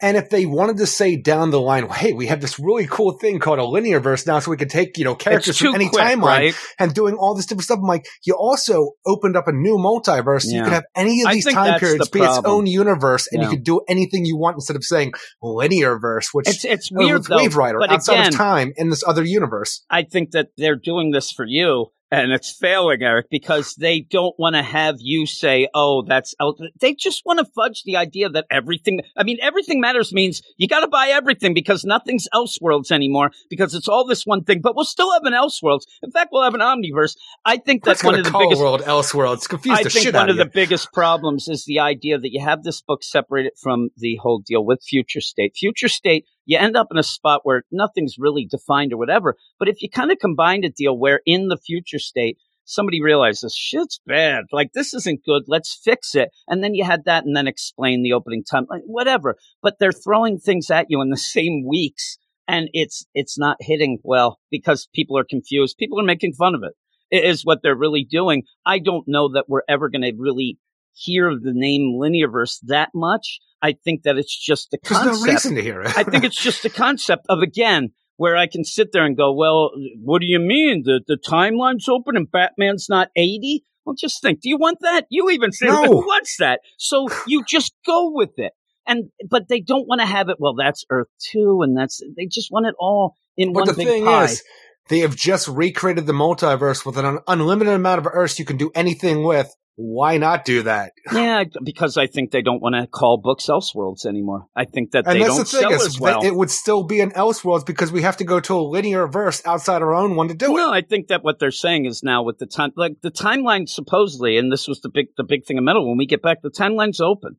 And 0.00 0.16
if 0.16 0.30
they 0.30 0.46
wanted 0.46 0.76
to 0.78 0.86
say 0.86 1.16
down 1.16 1.50
the 1.50 1.60
line, 1.60 1.88
hey, 1.88 2.12
we 2.12 2.26
have 2.28 2.40
this 2.40 2.58
really 2.58 2.86
cool 2.86 3.18
thing 3.18 3.40
called 3.40 3.58
a 3.58 3.64
linear 3.64 3.98
verse 3.98 4.26
now, 4.26 4.38
so 4.38 4.50
we 4.50 4.56
could 4.56 4.70
take, 4.70 4.96
you 4.96 5.04
know, 5.04 5.14
characters 5.16 5.58
from 5.58 5.74
any 5.74 5.88
quick, 5.88 6.04
timeline 6.04 6.22
right? 6.22 6.54
and 6.78 6.94
doing 6.94 7.16
all 7.16 7.34
this 7.34 7.46
different 7.46 7.64
stuff. 7.64 7.78
I'm 7.82 7.88
like, 7.88 8.06
you 8.24 8.34
also 8.34 8.92
opened 9.06 9.36
up 9.36 9.48
a 9.48 9.52
new 9.52 9.76
multiverse. 9.76 10.42
So 10.42 10.50
You 10.50 10.58
Yeah. 10.58 10.64
could 10.64 10.72
have 10.74 10.84
any 10.94 11.22
of 11.22 11.30
these 11.32 11.44
time 11.46 11.78
periods 11.80 12.08
the 12.08 12.18
be 12.18 12.24
its 12.24 12.40
own 12.44 12.66
universe, 12.66 13.28
and 13.32 13.42
Yeah. 13.42 13.50
you 13.50 13.56
could 13.56 13.64
do 13.64 13.80
anything 13.88 14.24
you 14.24 14.36
want 14.36 14.54
instead 14.54 14.76
of 14.76 14.84
saying 14.84 15.12
linear 15.42 15.98
verse, 15.98 16.28
which 16.32 16.48
it's 16.48 16.64
it's 16.64 16.90
weird 16.92 17.18
with 17.20 17.28
though 17.28 17.36
Wave 17.36 17.56
Rider 17.56 17.78
but 17.80 17.90
outside 17.90 18.14
again 18.14 18.28
of 18.28 18.34
time 18.34 18.72
in 18.76 18.90
this 18.90 19.02
other 19.06 19.24
universe. 19.24 19.84
I 19.90 20.04
think 20.04 20.30
that 20.30 20.50
they're 20.56 20.76
doing 20.76 21.10
this 21.10 21.32
for 21.32 21.44
you 21.44 21.86
and 22.10 22.32
it's 22.32 22.50
failing, 22.50 23.02
Eric, 23.02 23.26
because 23.30 23.74
they 23.74 24.00
don't 24.00 24.34
want 24.38 24.56
to 24.56 24.62
have 24.62 24.96
you 24.98 25.26
say, 25.26 25.68
oh, 25.74 26.02
that's 26.06 26.34
out. 26.40 26.58
They 26.80 26.94
just 26.94 27.22
want 27.26 27.38
to 27.38 27.44
fudge 27.44 27.82
the 27.84 27.96
idea 27.96 28.30
that 28.30 28.46
everything, 28.50 29.00
I 29.16 29.24
mean, 29.24 29.38
everything 29.42 29.80
matters 29.80 30.12
means 30.12 30.42
you 30.56 30.68
got 30.68 30.80
to 30.80 30.88
buy 30.88 31.08
everything 31.08 31.52
because 31.52 31.84
nothing's 31.84 32.26
Elseworlds 32.34 32.90
anymore 32.90 33.30
because 33.50 33.74
it's 33.74 33.88
all 33.88 34.06
this 34.06 34.24
one 34.24 34.44
thing, 34.44 34.60
but 34.62 34.74
we'll 34.74 34.86
still 34.86 35.12
have 35.12 35.24
an 35.24 35.34
Elseworlds. 35.34 35.82
In 36.02 36.10
fact, 36.10 36.30
we'll 36.32 36.44
have 36.44 36.54
an 36.54 36.60
Omniverse. 36.60 37.16
I 37.44 37.58
think 37.58 37.84
That's 37.84 38.02
one 38.02 38.18
of 38.18 38.24
the 38.24 38.36
biggest 38.38 38.60
world 38.60 38.82
Elseworld. 38.82 39.34
It's 39.34 39.46
confused 39.46 39.80
I 39.80 39.82
the 39.82 39.90
think 39.90 40.04
shit 40.04 40.14
one 40.14 40.24
out 40.24 40.30
of 40.30 40.38
of 40.38 40.46
the 40.46 40.50
biggest 40.50 40.92
problems 40.92 41.48
is 41.48 41.64
the 41.64 41.80
idea 41.80 42.18
that 42.18 42.32
you 42.32 42.42
have 42.42 42.62
this 42.62 42.80
book 42.80 43.02
separated 43.02 43.52
from 43.60 43.90
the 43.96 44.16
whole 44.16 44.38
deal 44.38 44.64
with 44.64 44.82
Future 44.82 45.20
State. 45.20 45.56
Future 45.56 45.88
State, 45.88 46.24
you 46.48 46.58
end 46.58 46.76
up 46.76 46.88
in 46.90 46.96
a 46.98 47.02
spot 47.02 47.42
where 47.44 47.62
nothing's 47.70 48.16
really 48.18 48.46
defined 48.50 48.92
or 48.92 48.96
whatever. 48.96 49.36
But 49.58 49.68
if 49.68 49.82
you 49.82 49.90
kind 49.90 50.10
of 50.10 50.18
combine 50.18 50.64
a 50.64 50.70
deal 50.70 50.98
where 50.98 51.20
in 51.26 51.48
the 51.48 51.58
Future 51.58 51.98
State, 51.98 52.38
somebody 52.64 53.02
realizes 53.02 53.54
shit's 53.54 54.00
bad, 54.06 54.44
like 54.50 54.72
this 54.72 54.94
isn't 54.94 55.24
good, 55.24 55.42
let's 55.46 55.78
fix 55.84 56.14
it. 56.14 56.30
And 56.48 56.64
then 56.64 56.74
you 56.74 56.84
had 56.84 57.04
that 57.04 57.24
and 57.26 57.36
then 57.36 57.46
explain 57.46 58.02
the 58.02 58.14
opening 58.14 58.42
time, 58.42 58.66
like, 58.70 58.82
whatever. 58.86 59.36
But 59.62 59.74
they're 59.78 59.92
throwing 59.92 60.38
things 60.38 60.70
at 60.70 60.86
you 60.88 61.02
in 61.02 61.10
the 61.10 61.16
same 61.36 61.64
weeks. 61.66 62.16
And 62.48 62.70
it's 62.72 63.04
it's 63.12 63.38
not 63.38 63.58
hitting 63.60 63.98
well 64.02 64.38
because 64.50 64.88
people 64.94 65.18
are 65.18 65.24
confused. 65.28 65.76
People 65.76 66.00
are 66.00 66.04
making 66.04 66.32
fun 66.32 66.54
of 66.54 66.62
it 66.62 66.72
i- 67.12 67.26
is 67.28 67.44
what 67.44 67.60
they're 67.62 67.76
really 67.76 68.04
doing. 68.04 68.44
I 68.64 68.78
don't 68.78 69.04
know 69.06 69.28
that 69.34 69.44
we're 69.48 69.68
ever 69.68 69.90
going 69.90 70.00
to 70.00 70.14
really 70.16 70.58
hear 70.98 71.30
the 71.34 71.52
name 71.54 71.98
Linearverse 72.00 72.58
that 72.66 72.90
much. 72.94 73.40
I 73.62 73.72
think 73.84 74.02
that 74.04 74.16
it's 74.18 74.36
just 74.36 74.70
the 74.70 74.78
There's 74.82 74.98
concept. 75.02 75.26
no 75.26 75.32
reason 75.32 75.54
to 75.56 75.62
hear 75.62 75.80
it. 75.82 75.96
I 75.98 76.04
think 76.04 76.24
it's 76.24 76.40
just 76.40 76.62
the 76.62 76.70
concept 76.70 77.26
of 77.28 77.40
again 77.40 77.90
where 78.16 78.36
I 78.36 78.46
can 78.46 78.64
sit 78.64 78.92
there 78.92 79.04
and 79.04 79.16
go, 79.16 79.32
well, 79.32 79.70
what 80.02 80.20
do 80.20 80.26
you 80.26 80.38
mean 80.40 80.82
the 80.84 81.00
the 81.06 81.16
timeline's 81.16 81.88
open 81.88 82.16
and 82.16 82.30
Batman's 82.30 82.86
not 82.88 83.08
eighty? 83.16 83.64
Well, 83.84 83.94
just 83.98 84.20
think. 84.20 84.40
Do 84.42 84.48
you 84.48 84.58
want 84.58 84.78
that? 84.82 85.06
You 85.08 85.30
even 85.30 85.50
say, 85.50 85.66
No. 85.66 85.84
who 85.84 85.96
wants 86.06 86.36
that? 86.38 86.60
So 86.76 87.08
you 87.26 87.42
just 87.48 87.72
go 87.86 88.10
with 88.12 88.38
it. 88.38 88.52
And 88.86 89.10
but 89.28 89.48
they 89.48 89.60
don't 89.60 89.86
want 89.88 90.00
to 90.00 90.06
have 90.06 90.28
it. 90.28 90.36
Well, 90.38 90.54
that's 90.54 90.84
Earth 90.90 91.08
two, 91.18 91.60
and 91.62 91.76
that's 91.76 92.02
they 92.16 92.26
just 92.26 92.50
want 92.50 92.66
it 92.66 92.74
all 92.78 93.14
in 93.36 93.52
But 93.52 93.60
one 93.60 93.68
the 93.68 93.74
big 93.74 93.86
thing 93.86 94.04
pie. 94.04 94.24
is, 94.24 94.42
they 94.88 95.00
have 95.00 95.16
just 95.16 95.48
recreated 95.48 96.06
the 96.06 96.12
multiverse 96.12 96.84
with 96.84 96.96
an 96.98 97.18
unlimited 97.26 97.74
amount 97.74 97.98
of 98.00 98.08
Earths 98.12 98.38
you 98.38 98.44
can 98.44 98.56
do 98.56 98.70
anything 98.74 99.22
with. 99.24 99.54
Why 99.80 100.16
not 100.18 100.44
do 100.44 100.62
that? 100.64 100.90
Yeah, 101.12 101.44
because 101.64 101.96
I 101.96 102.06
think 102.08 102.32
they 102.32 102.42
don't 102.42 102.60
want 102.60 102.74
to 102.74 102.86
call 102.88 103.20
books 103.22 103.46
Elseworlds 103.46 104.04
anymore. 104.06 104.46
I 104.56 104.64
think 104.64 104.90
that 104.90 105.06
And 105.06 105.14
they 105.16 105.20
that's 105.24 105.36
don't 105.36 105.38
the 105.38 105.44
thing 105.44 105.60
sell 105.60 105.72
is, 105.72 105.86
as 105.86 106.00
well. 106.00 106.24
it 106.24 106.34
would 106.34 106.50
still 106.50 106.82
be 106.82 107.00
an 107.00 107.12
Elseworlds 107.12 107.64
because 107.64 107.92
we 107.92 108.02
have 108.02 108.16
to 108.16 108.24
go 108.24 108.40
to 108.40 108.54
a 108.56 108.60
linear 108.60 109.06
verse 109.06 109.40
outside 109.46 109.80
our 109.80 109.94
own 109.94 110.16
one 110.16 110.28
to 110.28 110.34
do 110.34 110.46
it. 110.46 110.52
well, 110.52 110.72
I 110.72 110.82
think 110.82 111.08
that 111.08 111.22
what 111.22 111.38
they're 111.38 111.52
saying 111.52 111.86
is 111.86 112.02
now 112.02 112.24
with 112.24 112.38
the 112.38 112.46
time, 112.46 112.72
like 112.76 113.00
the 113.02 113.10
timeline 113.12 113.68
supposedly, 113.68 114.36
and 114.36 114.50
this 114.52 114.66
was 114.66 114.80
the 114.80 114.90
big, 114.90 115.06
the 115.16 115.24
big 115.24 115.46
thing 115.46 115.56
in 115.58 115.64
metal. 115.64 115.88
When 115.88 115.96
we 115.96 116.06
get 116.06 116.22
back, 116.22 116.42
the 116.42 116.50
timeline's 116.50 117.00
open. 117.00 117.36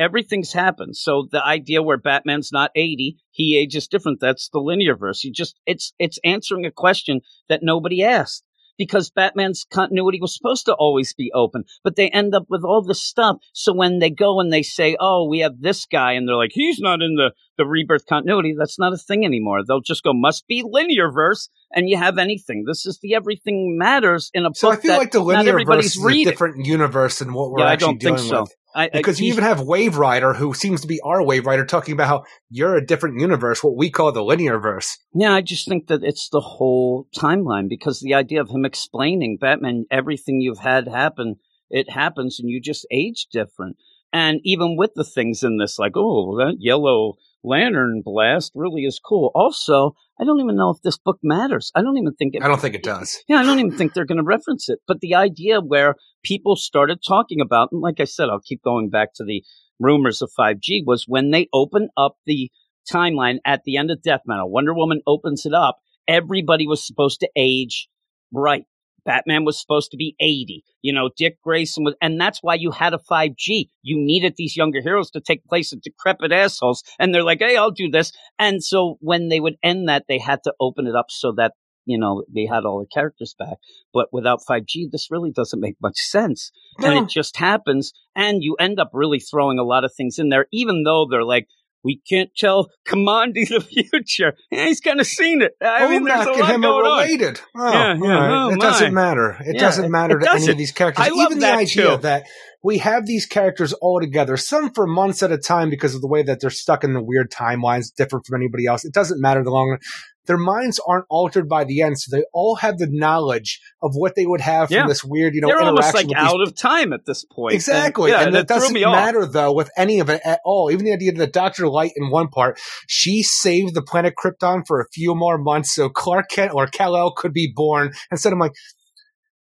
Everything's 0.00 0.52
happened. 0.52 0.96
So 0.96 1.28
the 1.30 1.44
idea 1.44 1.82
where 1.82 1.98
Batman's 1.98 2.50
not 2.52 2.70
80, 2.74 3.18
he 3.30 3.58
ages 3.58 3.86
different. 3.86 4.18
That's 4.20 4.48
the 4.48 4.58
linear 4.58 4.96
verse. 4.96 5.22
You 5.22 5.30
just, 5.30 5.54
it's, 5.66 5.92
it's 5.98 6.18
answering 6.24 6.64
a 6.64 6.70
question 6.70 7.20
that 7.50 7.62
nobody 7.62 8.02
asked 8.02 8.42
because 8.80 9.10
Batman's 9.10 9.66
continuity 9.70 10.18
was 10.22 10.34
supposed 10.34 10.64
to 10.64 10.72
always 10.72 11.12
be 11.12 11.30
open, 11.34 11.64
but 11.84 11.96
they 11.96 12.08
end 12.08 12.34
up 12.34 12.46
with 12.48 12.64
all 12.64 12.82
this 12.82 13.02
stuff. 13.02 13.36
So 13.52 13.74
when 13.74 13.98
they 13.98 14.08
go 14.08 14.40
and 14.40 14.50
they 14.50 14.62
say, 14.62 14.96
"Oh, 14.98 15.28
we 15.28 15.40
have 15.40 15.60
this 15.60 15.84
guy," 15.84 16.12
and 16.12 16.26
they're 16.26 16.34
like, 16.34 16.52
"He's 16.54 16.78
not 16.80 17.02
in 17.02 17.14
the 17.14 17.32
the 17.58 17.66
rebirth 17.66 18.06
continuity," 18.06 18.54
that's 18.58 18.78
not 18.78 18.94
a 18.94 18.96
thing 18.96 19.26
anymore. 19.26 19.60
They'll 19.68 19.82
just 19.82 20.02
go, 20.02 20.14
"Must 20.14 20.46
be 20.46 20.64
linear 20.66 21.12
verse," 21.12 21.50
and 21.74 21.90
you 21.90 21.98
have 21.98 22.16
anything. 22.16 22.64
This 22.66 22.86
is 22.86 22.98
the 23.02 23.14
everything 23.14 23.76
matters 23.78 24.30
in 24.32 24.46
a 24.46 24.50
So 24.54 24.70
I 24.72 24.76
feel 24.76 24.92
that 24.92 24.98
like 24.98 25.12
the 25.12 25.20
linear 25.20 25.62
verse 25.62 25.96
is 25.96 26.02
a 26.02 26.24
different 26.24 26.64
universe 26.64 27.18
than 27.18 27.34
what 27.34 27.50
we're 27.50 27.58
yeah, 27.58 27.66
I 27.66 27.72
actually 27.74 27.98
don't 27.98 28.02
think 28.02 28.16
dealing 28.16 28.30
so. 28.30 28.40
with. 28.42 28.56
I, 28.74 28.84
I- 28.84 28.90
Because 28.92 29.20
you 29.20 29.32
even 29.32 29.44
have 29.44 29.60
Wave 29.60 29.96
Rider, 29.96 30.34
who 30.34 30.54
seems 30.54 30.80
to 30.82 30.86
be 30.86 31.00
our 31.04 31.22
Wave 31.24 31.46
Rider, 31.46 31.64
talking 31.64 31.92
about 31.94 32.08
how 32.08 32.24
you're 32.48 32.76
a 32.76 32.84
different 32.86 33.20
universe, 33.20 33.64
what 33.64 33.76
we 33.76 33.90
call 33.90 34.12
the 34.12 34.22
linear 34.22 34.58
verse. 34.58 34.98
Yeah, 35.14 35.34
I 35.34 35.40
just 35.40 35.68
think 35.68 35.88
that 35.88 36.04
it's 36.04 36.28
the 36.28 36.40
whole 36.40 37.08
timeline 37.16 37.68
because 37.68 38.00
the 38.00 38.14
idea 38.14 38.40
of 38.40 38.50
him 38.50 38.64
explaining 38.64 39.38
Batman, 39.40 39.86
everything 39.90 40.40
you've 40.40 40.58
had 40.60 40.86
happen, 40.88 41.36
it 41.68 41.90
happens 41.90 42.38
and 42.40 42.48
you 42.48 42.60
just 42.60 42.86
age 42.90 43.26
different. 43.32 43.76
And 44.12 44.40
even 44.44 44.76
with 44.76 44.92
the 44.94 45.04
things 45.04 45.42
in 45.42 45.58
this, 45.58 45.78
like, 45.78 45.92
oh, 45.96 46.36
that 46.38 46.56
yellow 46.58 47.14
lantern 47.42 48.02
blast 48.04 48.52
really 48.54 48.82
is 48.82 49.00
cool. 49.04 49.30
Also, 49.34 49.94
I 50.20 50.24
don't 50.24 50.40
even 50.40 50.56
know 50.56 50.70
if 50.70 50.82
this 50.82 50.98
book 50.98 51.18
matters. 51.22 51.70
I 51.74 51.82
don't 51.82 51.96
even 51.96 52.14
think 52.14 52.34
it 52.34 52.42
I 52.42 52.48
don't 52.48 52.60
think 52.60 52.74
it 52.74 52.82
does. 52.82 53.22
yeah, 53.28 53.38
I 53.38 53.44
don't 53.44 53.58
even 53.60 53.76
think 53.76 53.94
they're 53.94 54.04
going 54.04 54.18
to 54.18 54.24
reference 54.24 54.68
it. 54.68 54.80
But 54.86 55.00
the 55.00 55.14
idea 55.14 55.60
where 55.60 55.94
people 56.22 56.56
started 56.56 56.98
talking 57.06 57.40
about, 57.40 57.70
and 57.72 57.80
like 57.80 58.00
I 58.00 58.04
said, 58.04 58.28
I'll 58.28 58.40
keep 58.40 58.62
going 58.62 58.90
back 58.90 59.14
to 59.14 59.24
the 59.24 59.42
rumors 59.78 60.20
of 60.22 60.30
5G, 60.38 60.82
was 60.84 61.04
when 61.06 61.30
they 61.30 61.48
open 61.52 61.88
up 61.96 62.16
the 62.26 62.50
timeline 62.90 63.38
at 63.44 63.62
the 63.64 63.76
end 63.76 63.90
of 63.90 64.02
Death 64.02 64.22
Metal. 64.26 64.50
Wonder 64.50 64.74
Woman 64.74 65.00
opens 65.06 65.46
it 65.46 65.54
up. 65.54 65.76
Everybody 66.08 66.66
was 66.66 66.86
supposed 66.86 67.20
to 67.20 67.28
age 67.36 67.88
right. 68.32 68.64
Batman 69.04 69.44
was 69.44 69.60
supposed 69.60 69.90
to 69.90 69.96
be 69.96 70.14
80. 70.20 70.64
You 70.82 70.92
know, 70.92 71.10
Dick 71.16 71.40
Grayson 71.42 71.84
was, 71.84 71.94
and 72.00 72.20
that's 72.20 72.42
why 72.42 72.54
you 72.54 72.70
had 72.70 72.94
a 72.94 72.98
5G. 72.98 73.68
You 73.82 73.96
needed 73.98 74.34
these 74.36 74.56
younger 74.56 74.80
heroes 74.80 75.10
to 75.12 75.20
take 75.20 75.44
place 75.44 75.72
of 75.72 75.82
decrepit 75.82 76.32
assholes. 76.32 76.82
And 76.98 77.14
they're 77.14 77.24
like, 77.24 77.40
hey, 77.40 77.56
I'll 77.56 77.70
do 77.70 77.90
this. 77.90 78.12
And 78.38 78.62
so 78.62 78.96
when 79.00 79.28
they 79.28 79.40
would 79.40 79.56
end 79.62 79.88
that, 79.88 80.04
they 80.08 80.18
had 80.18 80.42
to 80.44 80.54
open 80.60 80.86
it 80.86 80.94
up 80.94 81.06
so 81.10 81.32
that, 81.36 81.52
you 81.86 81.98
know, 81.98 82.24
they 82.32 82.46
had 82.46 82.64
all 82.64 82.80
the 82.80 82.86
characters 82.86 83.34
back. 83.38 83.56
But 83.92 84.08
without 84.12 84.40
5G, 84.48 84.90
this 84.90 85.10
really 85.10 85.32
doesn't 85.32 85.60
make 85.60 85.76
much 85.82 85.98
sense. 85.98 86.52
And 86.78 86.94
it 86.94 87.08
just 87.08 87.36
happens. 87.36 87.92
And 88.14 88.42
you 88.42 88.56
end 88.60 88.78
up 88.78 88.90
really 88.92 89.18
throwing 89.18 89.58
a 89.58 89.64
lot 89.64 89.84
of 89.84 89.92
things 89.96 90.18
in 90.18 90.28
there, 90.28 90.46
even 90.52 90.84
though 90.84 91.06
they're 91.10 91.24
like, 91.24 91.48
we 91.82 92.00
can't 92.08 92.30
tell 92.36 92.70
Kamandi 92.86 93.48
the 93.48 93.60
future. 93.90 94.34
Yeah, 94.50 94.66
he's 94.66 94.80
kind 94.80 95.00
of 95.00 95.06
seen 95.06 95.42
it. 95.42 95.52
I 95.62 95.84
oh, 95.84 95.88
mean, 95.88 96.04
there's 96.04 96.26
a 96.26 96.30
lot 96.32 96.50
him 96.50 96.60
going 96.62 96.84
are 96.86 96.88
on. 96.90 97.02
related. 97.02 97.40
Oh, 97.56 97.72
Yeah, 97.72 97.94
yeah. 98.00 98.12
right. 98.12 98.44
Oh, 98.44 98.48
it 98.50 98.56
my. 98.56 98.64
doesn't 98.64 98.94
matter. 98.94 99.36
It 99.40 99.54
Yeah, 99.56 99.60
doesn't 99.60 99.90
matter 99.90 100.18
it 100.18 100.24
to 100.24 100.30
any 100.32 100.48
of 100.48 100.58
these 100.58 100.72
characters. 100.72 101.06
I 101.06 101.08
love 101.10 101.26
Even 101.30 101.38
the 101.38 101.46
that, 101.46 101.58
idea 101.58 101.96
too. 101.96 102.02
that 102.02 102.26
we 102.62 102.78
have 102.78 103.06
these 103.06 103.26
characters 103.26 103.72
all 103.72 104.00
together, 104.00 104.36
some 104.36 104.72
for 104.72 104.86
months 104.86 105.22
at 105.22 105.32
a 105.32 105.38
time 105.38 105.70
because 105.70 105.94
of 105.94 106.00
the 106.00 106.08
way 106.08 106.22
that 106.22 106.40
they're 106.40 106.50
stuck 106.50 106.84
in 106.84 106.92
the 106.92 107.02
weird 107.02 107.30
timelines, 107.30 107.94
different 107.94 108.26
from 108.26 108.40
anybody 108.40 108.66
else. 108.66 108.84
It 108.84 108.92
doesn't 108.92 109.20
matter 109.20 109.42
the 109.42 109.50
long 109.50 109.70
run. 109.70 109.78
Their 110.26 110.36
minds 110.36 110.78
aren't 110.86 111.06
altered 111.08 111.48
by 111.48 111.64
the 111.64 111.80
end, 111.80 111.98
so 111.98 112.14
they 112.14 112.24
all 112.32 112.56
have 112.56 112.78
the 112.78 112.86
knowledge 112.88 113.60
of 113.82 113.92
what 113.94 114.14
they 114.14 114.26
would 114.26 114.42
have 114.42 114.68
from 114.68 114.86
this 114.86 115.02
weird, 115.02 115.34
you 115.34 115.40
know, 115.40 115.48
They're 115.48 115.62
almost 115.62 115.94
like 115.94 116.06
with 116.06 116.16
these 116.16 116.24
out 116.24 116.40
of 116.42 116.54
time 116.54 116.92
at 116.92 117.04
this 117.04 117.24
point. 117.24 117.54
Exactly. 117.54 118.12
And, 118.12 118.20
yeah, 118.20 118.26
and 118.26 118.34
that 118.36 118.40
it 118.42 118.48
doesn't 118.48 118.72
me 118.72 118.84
off. 118.84 118.92
matter 118.92 119.26
though 119.26 119.52
with 119.52 119.70
any 119.76 119.98
of 119.98 120.08
it 120.08 120.20
at 120.24 120.40
all. 120.44 120.70
Even 120.70 120.84
the 120.84 120.92
idea 120.92 121.12
that 121.12 121.32
Dr. 121.32 121.68
Light 121.68 121.92
in 121.96 122.10
one 122.10 122.28
part, 122.28 122.60
she 122.86 123.22
saved 123.22 123.74
the 123.74 123.82
planet 123.82 124.14
Krypton 124.22 124.62
for 124.66 124.80
a 124.80 124.86
few 124.92 125.14
more 125.14 125.38
months 125.38 125.74
so 125.74 125.88
Clark 125.88 126.28
Kent 126.28 126.52
or 126.54 126.66
Kal-El 126.66 127.12
could 127.12 127.32
be 127.32 127.50
born. 127.52 127.92
Instead, 128.12 128.32
I'm 128.32 128.38
like, 128.38 128.54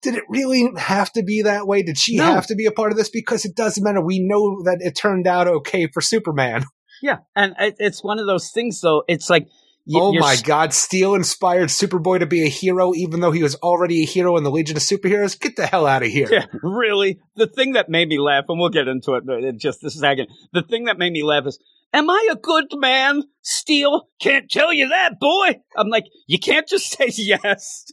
did 0.02 0.16
it 0.16 0.24
really 0.30 0.70
have 0.78 1.12
to 1.14 1.24
be 1.24 1.42
that 1.44 1.68
way? 1.68 1.84
Did 1.84 1.98
she 1.98 2.18
No. 2.18 2.26
have 2.26 2.48
to 2.48 2.56
be 2.56 2.66
a 2.66 2.72
part 2.72 2.92
of 2.92 2.98
this? 2.98 3.10
Because 3.10 3.46
it 3.46 3.56
doesn't 3.56 3.84
matter. 3.84 4.02
We 4.02 4.20
know 4.20 4.62
that 4.64 4.78
it 4.82 4.96
turned 4.96 5.28
out 5.28 5.48
okay 5.48 5.88
for 5.88 6.02
Superman. 6.02 6.64
Yeah, 7.02 7.18
and 7.36 7.54
it, 7.60 7.76
it's 7.78 8.02
one 8.02 8.20
of 8.20 8.26
those 8.26 8.52
things, 8.52 8.80
though. 8.80 9.04
It's 9.10 9.30
like 9.30 9.48
oh 9.94 10.14
my 10.14 10.38
God! 10.44 10.74
Steel 10.74 11.14
inspired 11.14 11.68
Superboy 11.68 12.20
to 12.20 12.26
be 12.26 12.44
a 12.44 12.50
hero, 12.50 12.94
even 12.96 13.20
though 13.20 13.32
he 13.32 13.44
was 13.44 13.56
already 13.56 14.02
a 14.02 14.06
hero 14.06 14.38
in 14.38 14.44
the 14.44 14.50
Legion 14.50 14.78
of 14.78 14.82
Superheroes. 14.82 15.40
Get 15.40 15.58
the 15.58 15.68
hell 15.68 15.86
out 15.86 16.04
of 16.04 16.10
here! 16.10 16.28
Yeah, 16.32 16.46
really. 16.64 17.20
The 17.36 17.48
thing 17.48 17.74
that 17.74 17.90
made 17.90 18.08
me 18.08 18.18
laugh, 18.18 18.46
and 18.48 18.58
we'll 18.58 18.70
get 18.70 18.88
into 18.88 19.14
it 19.16 19.26
in 19.28 19.60
just 19.60 19.84
a 19.84 19.92
second. 19.92 20.30
The 20.54 20.64
thing 20.64 20.86
that 20.86 20.98
made 20.98 21.12
me 21.12 21.22
laugh 21.22 21.46
is, 21.46 21.60
"Am 21.96 22.10
I 22.10 22.28
a 22.32 22.36
good 22.36 22.68
man?" 22.76 23.24
Steel 23.48 24.08
can't 24.20 24.50
tell 24.50 24.74
you 24.74 24.90
that, 24.90 25.20
boy. 25.20 25.60
I'm 25.78 25.88
like, 25.90 26.06
you 26.26 26.40
can't 26.40 26.68
just 26.68 26.92
say 26.98 27.12
yes. 27.16 27.86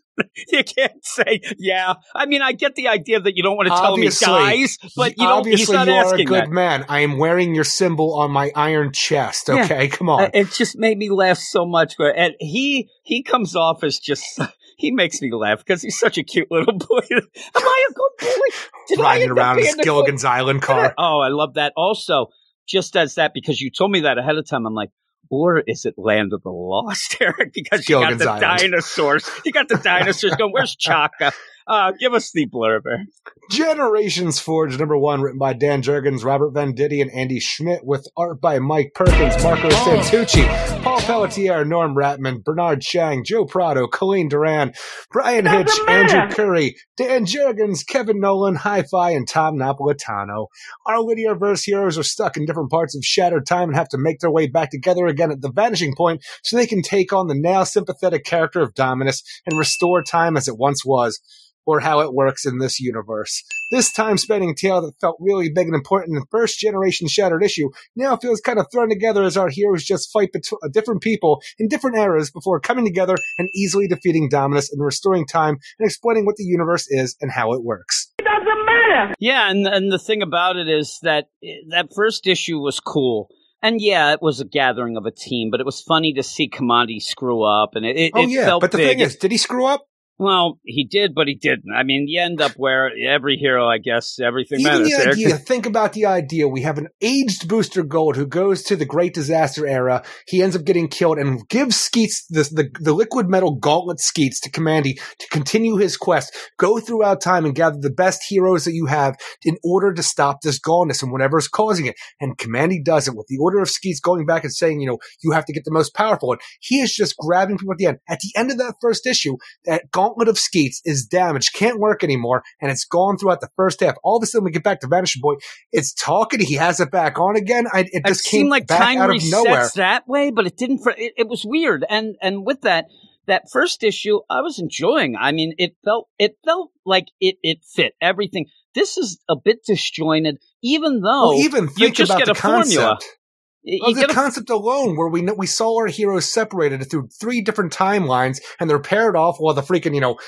you 0.51 0.65
can't 0.65 1.05
say 1.05 1.41
yeah. 1.59 1.95
I 2.15 2.25
mean, 2.25 2.41
I 2.41 2.53
get 2.53 2.75
the 2.75 2.89
idea 2.89 3.21
that 3.21 3.37
you 3.37 3.43
don't 3.43 3.57
want 3.57 3.69
to 3.69 3.75
tell 3.75 3.97
me 3.99 4.07
Obviously. 4.07 4.27
guys, 4.29 4.79
but 4.97 5.19
you 5.19 5.27
don't. 5.27 5.47
He's 5.47 5.69
Obviously, 5.69 5.77
not 5.77 5.87
you 5.89 5.93
are 5.93 6.15
a 6.15 6.25
good 6.25 6.45
that. 6.45 6.51
man. 6.51 6.87
I 6.89 7.01
am 7.01 7.19
wearing 7.19 7.55
your 7.55 7.65
symbol 7.65 8.15
on 8.15 8.31
my 8.31 8.51
iron 8.57 8.93
chest. 8.93 9.49
Yeah. 9.49 9.65
Okay, 9.65 9.89
come 9.89 10.09
on. 10.09 10.23
Uh, 10.25 10.31
it 10.33 10.51
just 10.53 10.79
made 10.79 10.97
me 10.97 11.11
laugh 11.11 11.39
so 11.39 11.67
much. 11.67 11.97
And 11.99 12.35
he 12.41 12.89
he 13.03 13.23
comes 13.23 13.55
off 13.55 13.85
as 13.85 13.99
just 13.99 14.41
he 14.79 14.91
makes 14.91 15.21
me 15.21 15.31
laugh 15.33 15.59
because 15.59 15.83
he's 15.83 15.99
such 15.99 16.17
a 16.19 16.23
cute 16.23 16.51
little 16.51 16.73
boy. 16.79 17.01
Am 17.11 17.23
I 17.57 17.89
a 17.91 17.93
good 17.93 18.11
boy? 18.27 18.57
Did 18.89 18.99
Riding 19.01 19.31
around 19.31 19.59
in 19.59 19.65
being 19.65 19.77
Gilligan's 19.83 20.25
Island 20.25 20.63
car. 20.63 20.95
Oh, 20.99 21.21
I 21.21 21.29
love 21.29 21.55
that. 21.55 21.73
Also, 21.77 22.29
just 22.67 22.97
as 22.97 23.17
that, 23.17 23.33
because 23.35 23.61
you 23.61 23.71
told 23.71 23.91
me 23.91 24.01
that 24.01 24.19
ahead 24.19 24.37
of 24.37 24.47
time, 24.47 24.67
I'm 24.67 24.75
like, 24.75 24.91
or 25.31 25.61
is 25.61 25.85
it 25.85 25.95
Land 25.97 26.33
of 26.33 26.43
the 26.43 26.51
Lost, 26.51 27.17
Eric? 27.21 27.53
Because 27.55 27.89
you 27.89 27.97
got 28.01 28.19
the 28.19 28.31
Island. 28.31 28.41
dinosaurs. 28.41 29.29
You 29.45 29.53
got 29.53 29.69
the 29.69 29.77
dinosaurs 29.83 30.35
going, 30.37 30.53
where's 30.53 30.77
Chaka? 30.77 31.33
Uh, 31.67 31.93
give 31.93 32.15
us 32.15 32.31
the 32.33 32.47
blurb. 32.47 32.83
Eric. 32.87 33.09
Generations 33.51 34.39
Forge 34.39 34.79
number 34.79 34.97
one, 34.97 35.21
written 35.21 35.39
by 35.39 35.53
Dan 35.53 35.83
Jurgens, 35.83 36.25
Robert 36.25 36.55
Venditti, 36.55 37.03
and 37.03 37.11
Andy 37.13 37.39
Schmidt, 37.39 37.85
with 37.85 38.07
art 38.17 38.41
by 38.41 38.59
Mike 38.59 38.93
Perkins, 38.95 39.43
Marco 39.43 39.69
Santucci, 39.69 40.83
Paul 40.83 41.01
Pelletier, 41.01 41.65
Norm 41.65 41.95
Rapmund, 41.95 42.45
Bernard 42.45 42.81
Chang, 42.81 43.25
Joe 43.25 43.45
Prado, 43.45 43.87
Colleen 43.87 44.29
Doran, 44.29 44.73
Bryan 45.11 45.47
Hitch, 45.47 45.71
Andrew 45.87 46.35
Currie, 46.35 46.77
Dan 46.97 47.27
Jurgens, 47.27 47.87
Kevin 47.87 48.21
Nowlan, 48.21 48.57
Hi-Fi, 48.57 49.11
and 49.11 49.29
Tom 49.29 49.57
Napolitano. 49.57 50.47
Our 50.87 51.01
linear 51.01 51.35
verse 51.35 51.65
heroes 51.65 51.99
are 51.99 52.03
stuck 52.03 52.37
in 52.37 52.47
different 52.47 52.71
parts 52.71 52.97
of 52.97 53.05
shattered 53.05 53.47
time 53.47 53.69
and 53.69 53.77
have 53.77 53.89
to 53.91 53.99
make 53.99 54.21
their 54.21 54.31
way 54.31 54.47
back 54.47 54.71
together 54.71 55.07
again 55.07 55.31
at 55.31 55.41
the 55.41 55.53
vanishing 55.53 55.95
point 55.95 56.25
so 56.43 56.57
they 56.57 56.67
can 56.67 56.83
take 56.83 57.13
on 57.13 57.27
the 57.27 57.35
now 57.35 57.65
sympathetic 57.65 58.25
character 58.25 58.63
of 58.63 58.75
Dominus 58.75 59.23
and 59.47 59.59
restore 59.59 60.03
time 60.03 60.37
as 60.37 60.49
it 60.49 60.57
once 60.57 60.85
was 60.85 61.21
or 61.67 61.81
how 61.81 62.01
it 62.01 62.13
works 62.15 62.45
in 62.45 62.59
this 62.59 62.81
universe. 62.81 63.43
This 63.71 63.93
time 63.93 64.19
spending 64.19 64.55
tale 64.55 64.81
that 64.83 64.99
felt 65.01 65.17
really 65.21 65.49
big 65.49 65.67
and 65.67 65.75
important 65.75 66.15
in 66.15 66.21
the 66.21 66.27
first 66.31 66.59
generation 66.59 67.09
Shattered 67.09 67.43
issue 67.45 67.69
now 67.97 68.17
feels 68.17 68.41
kind 68.41 68.59
of 68.59 68.67
thrown 68.73 68.89
together 68.89 69.23
as 69.23 69.37
our 69.37 69.49
heroes 69.49 69.85
just 69.85 70.11
fight 70.13 70.33
bet- 70.33 70.43
uh, 70.63 70.69
different 70.73 71.03
people 71.03 71.41
in 71.59 71.69
different 71.69 71.97
eras 71.97 72.31
before 72.31 72.61
coming 72.61 72.85
together 72.85 73.17
and 73.39 73.49
easily 73.55 73.87
defeating 73.89 74.29
Dominus 74.29 74.73
and 74.73 74.85
restoring 74.85 75.27
time 75.27 75.57
and 75.79 75.87
explaining 75.87 76.27
what 76.27 76.37
the 76.37 76.45
universe 76.45 76.87
is 76.89 77.17
and 77.21 77.31
how 77.31 77.53
it 77.53 77.63
works. 77.63 78.13
It 78.19 78.25
doesn't 78.25 78.67
matter! 78.67 79.15
Yeah, 79.19 79.51
and 79.51 79.67
and 79.67 79.91
the 79.93 79.99
thing 79.99 80.23
about 80.23 80.57
it 80.57 80.69
is 80.69 80.99
that 81.03 81.27
eh, 81.45 81.55
that 81.71 81.89
first 81.95 82.27
issue 82.27 82.59
was 82.59 82.81
cool. 82.81 83.29
And 83.65 83.81
yeah, 83.81 84.13
it 84.13 84.21
was 84.21 84.41
a 84.41 84.45
gathering 84.45 84.97
of 84.97 85.07
a 85.07 85.13
team, 85.13 85.51
but 85.53 85.61
it 85.61 85.67
was 85.67 85.81
funny 85.81 86.15
to 86.15 86.25
see 86.25 86.49
Kamandi 86.51 87.01
screw 87.01 87.45
up, 87.45 87.71
and 87.77 87.87
it, 87.87 87.97
it, 87.97 88.13
Oh 88.15 88.23
it 88.23 88.31
yeah, 88.31 88.45
felt 88.45 88.61
but 88.61 88.73
the 88.73 88.79
big. 88.79 88.89
thing 88.89 89.07
is, 89.07 89.15
did 89.17 89.31
he 89.31 89.39
screw 89.39 89.67
up? 89.67 89.87
Well, 90.23 90.61
he 90.65 90.85
did, 90.85 91.17
but 91.17 91.27
he 91.27 91.35
didn't. 91.35 91.75
I 91.77 91.83
mean, 91.83 92.07
you 92.07 92.21
end 92.21 92.41
up 92.41 92.53
where 92.53 92.93
every 93.09 93.37
hero, 93.37 93.67
I 93.67 93.79
guess, 93.79 94.21
everything 94.21 94.61
Even 94.61 94.83
matters. 94.83 94.89
the 94.89 95.11
idea, 95.11 95.37
think 95.37 95.67
about 95.67 95.95
the 95.95 96.07
idea. 96.07 96.47
We 96.47 96.63
have 96.63 96.79
an 96.79 96.87
aged 97.01 97.49
Booster 97.49 97.83
Gold 97.83 98.15
who 98.15 98.25
goes 98.25 98.63
to 98.65 98.77
the 98.77 98.85
Great 98.85 99.15
Disaster 99.15 99.67
era. 99.67 100.05
He 100.29 100.41
ends 100.41 100.55
up 100.55 100.65
getting 100.65 100.87
killed 100.87 101.19
and 101.19 101.49
gives 101.49 101.75
Skeets 101.75 102.25
the, 102.31 102.45
the, 102.45 102.71
the 102.79 102.93
liquid 102.93 103.29
metal 103.29 103.57
gauntlet 103.57 103.99
Skeets 103.99 104.39
to 104.43 104.51
Kamandi 104.51 104.95
to 105.19 105.29
continue 105.33 105.77
his 105.77 105.97
quest. 105.97 106.33
Go 106.57 106.79
throughout 106.79 107.21
time 107.21 107.45
and 107.45 107.53
gather 107.57 107.79
the 107.81 107.91
best 107.91 108.23
heroes 108.29 108.65
that 108.65 108.75
you 108.75 108.87
have 108.87 109.17
in 109.45 109.57
order 109.65 109.93
to 109.93 110.05
stop 110.05 110.43
this 110.43 110.61
gauntness 110.61 111.03
and 111.03 111.11
whatever's 111.11 111.49
causing 111.49 111.87
it. 111.87 111.97
And 112.21 112.39
Kamandi 112.39 112.85
does 112.85 113.09
it 113.09 113.17
with 113.17 113.27
the 113.27 113.39
order 113.39 113.59
of 113.59 113.69
Skeets 113.69 113.99
going 113.99 114.25
back 114.25 114.45
and 114.45 114.53
saying, 114.53 114.81
you 114.81 114.87
know, 114.87 114.99
you 115.25 115.33
have 115.33 115.47
to 115.47 115.53
get 115.53 115.65
the 115.65 115.73
most 115.73 115.97
powerful 115.97 116.29
one. 116.29 116.39
He 116.61 116.79
is 116.79 116.95
just 116.95 117.17
grabbing 117.17 117.59
people 117.59 117.73
at 117.73 117.79
the 117.79 117.87
end. 117.87 117.99
At 118.09 118.21
the 118.21 118.33
end 118.39 118.53
of 118.53 118.59
that 118.59 118.77
first 118.81 119.05
issue, 119.05 119.37
that 119.65 119.91
gauntlet 119.91 120.12
of 120.21 120.39
Skeets 120.39 120.81
is 120.85 121.05
damaged, 121.07 121.55
can't 121.55 121.79
work 121.79 122.03
anymore, 122.05 122.43
and 122.61 122.71
it's 122.71 122.85
gone 122.85 123.17
throughout 123.19 123.41
the 123.41 123.51
first 123.57 123.81
half. 123.81 123.95
All 124.03 124.17
of 124.17 124.23
a 124.23 124.27
sudden, 124.27 124.45
we 124.45 124.51
get 124.51 124.63
back 124.65 124.81
to 124.81 124.87
Vanishing 124.87 125.21
Boy. 125.21 125.35
It's 125.73 125.93
talking. 125.93 126.41
He 126.41 126.55
has 126.55 126.81
it 126.81 126.91
back 126.91 127.19
on 127.19 127.37
again. 127.37 127.67
I, 127.73 127.81
it 127.93 128.03
It 128.05 128.07
just 128.07 128.25
came 128.25 128.41
seemed 128.41 128.51
like 128.51 128.67
back 128.67 128.81
time 128.81 128.99
out 128.99 129.11
of 129.11 129.17
resets 129.17 129.31
nowhere. 129.31 129.69
that 129.77 130.09
way, 130.09 130.31
but 130.31 130.47
it 130.47 130.57
didn't. 130.57 130.79
For, 130.79 130.91
it, 130.97 131.13
it 131.17 131.29
was 131.29 131.45
weird, 131.45 131.85
and 131.89 132.17
and 132.21 132.45
with 132.47 132.63
that, 132.63 132.87
that 133.27 133.45
first 133.53 133.83
issue, 133.85 134.21
I 134.29 134.41
was 134.41 134.59
enjoying. 134.59 135.17
I 135.17 135.33
mean, 135.33 135.55
it 135.59 135.77
felt 135.85 136.09
it 136.19 136.37
felt 136.45 136.71
like 136.85 137.07
it 137.21 137.37
it 137.43 137.65
fit 137.65 137.95
everything. 138.01 138.47
This 138.75 138.97
is 138.97 139.19
a 139.29 139.37
bit 139.37 139.65
disjointed, 139.67 140.39
even 140.63 141.01
though 141.01 141.31
well, 141.31 141.39
even 141.41 141.69
you 141.77 141.91
just 141.91 142.11
about 142.11 142.19
get 142.19 142.25
the 142.27 142.33
a 142.33 142.35
formula. 142.35 142.63
concept. 142.65 143.05
you 143.05 143.22
Well, 143.65 143.95
the 143.95 144.09
concept 144.11 144.51
alone, 144.51 144.97
where 144.97 145.09
we 145.09 145.23
know, 145.23 145.35
we 145.35 145.47
saw 145.47 145.77
our 145.77 145.87
heroes 145.87 146.31
separated 146.31 146.83
through 146.91 147.09
three 147.09 147.41
different 147.41 147.73
timelines, 147.73 148.41
and 148.59 148.69
they're 148.69 148.81
paired 148.81 149.15
off 149.15 149.37
while 149.39 149.55
the 149.55 149.63
freaking 149.63 149.95
you 149.95 150.01
know 150.01 150.19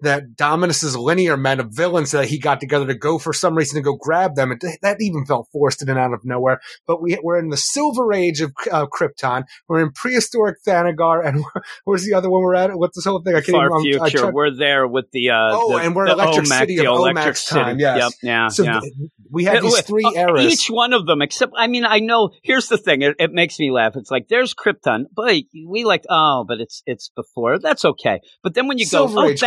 that 0.00 0.36
Dominus's 0.36 0.96
linear 0.96 1.36
men 1.36 1.60
of 1.60 1.72
villains 1.72 2.12
that 2.12 2.26
he 2.26 2.38
got 2.38 2.60
together 2.60 2.86
to 2.86 2.94
go 2.94 3.18
for 3.18 3.32
some 3.32 3.56
reason 3.56 3.76
to 3.76 3.82
go 3.82 3.96
grab 3.96 4.34
them. 4.34 4.52
It, 4.52 4.64
that 4.82 4.98
even 5.00 5.24
felt 5.26 5.48
forced 5.52 5.82
in 5.82 5.88
and 5.88 5.98
out 5.98 6.12
of 6.12 6.24
nowhere. 6.24 6.60
But 6.86 7.02
we, 7.02 7.18
we're 7.22 7.38
in 7.38 7.48
the 7.48 7.56
Silver 7.56 8.12
Age 8.12 8.40
of 8.40 8.52
uh, 8.70 8.86
Krypton. 8.86 9.44
We're 9.68 9.82
in 9.82 9.92
prehistoric 9.92 10.58
Thanagar, 10.66 11.26
and 11.26 11.44
where's 11.84 12.04
the 12.04 12.14
other 12.14 12.30
one 12.30 12.42
we're 12.42 12.54
at? 12.54 12.70
What's 12.76 12.96
this 12.96 13.04
whole 13.04 13.22
thing? 13.22 13.34
I 13.34 13.40
can't 13.40 13.56
far 13.56 13.80
even. 13.80 14.00
I 14.00 14.10
future. 14.10 14.32
we're 14.32 14.54
there 14.56 14.86
with 14.86 15.10
the 15.12 15.30
uh, 15.30 15.50
Oh, 15.52 15.78
the, 15.78 15.84
and 15.84 15.94
we're 15.96 16.06
the 16.06 16.12
Electric 16.12 16.46
OMAC, 16.46 16.58
City 16.58 16.76
the 16.76 16.90
of 16.90 16.98
electric 16.98 17.36
city. 17.36 17.60
time, 17.60 17.78
yes. 17.78 17.98
Yep, 17.98 18.12
yeah, 18.22 18.48
so 18.48 18.64
yeah. 18.64 18.80
we 19.30 19.44
have 19.44 19.62
these 19.62 19.80
three 19.82 20.04
uh, 20.04 20.28
eras. 20.28 20.44
Each 20.44 20.68
one 20.68 20.92
of 20.92 21.06
them, 21.06 21.22
except 21.22 21.52
I 21.56 21.66
mean, 21.66 21.84
I 21.84 21.98
know. 21.98 22.30
Here's 22.42 22.68
the 22.68 22.78
thing: 22.78 23.02
it, 23.02 23.16
it 23.18 23.32
makes 23.32 23.58
me 23.58 23.70
laugh. 23.70 23.96
It's 23.96 24.10
like 24.10 24.28
there's 24.28 24.54
Krypton, 24.54 25.04
but 25.14 25.34
we 25.66 25.84
like, 25.84 26.04
oh, 26.08 26.44
but 26.46 26.60
it's 26.60 26.82
it's 26.86 27.10
before. 27.14 27.58
That's 27.58 27.84
okay. 27.84 28.20
But 28.42 28.54
then 28.54 28.68
when 28.68 28.78
you 28.78 28.86
Silver 28.86 29.14
go, 29.14 29.20
oh, 29.22 29.24
Krypton. 29.32 29.38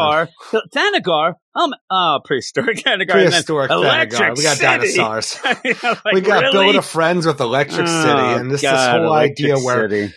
Thanagar, 0.00 0.28
Thanagar, 0.74 1.34
um, 1.54 1.70
oh, 1.90 2.18
prehistoric 2.24 2.78
Thanagar, 2.78 3.10
Prehistoric 3.10 3.70
Thanagar. 3.70 4.36
We 4.36 4.42
got 4.42 4.56
City. 4.56 4.96
dinosaurs. 4.96 5.38
You 5.64 5.74
know, 5.82 5.96
like, 6.04 6.14
we 6.14 6.20
got 6.20 6.42
really? 6.42 6.64
Build 6.66 6.76
a 6.76 6.82
Friends 6.82 7.26
with 7.26 7.40
Electric 7.40 7.86
Oh, 7.88 8.02
City, 8.02 8.40
and 8.40 8.50
this, 8.50 8.60
this 8.60 8.70
God, 8.70 8.98
whole 8.98 9.06
Electric 9.06 9.50
idea 9.52 9.58
where 9.58 9.88
City. 9.90 10.14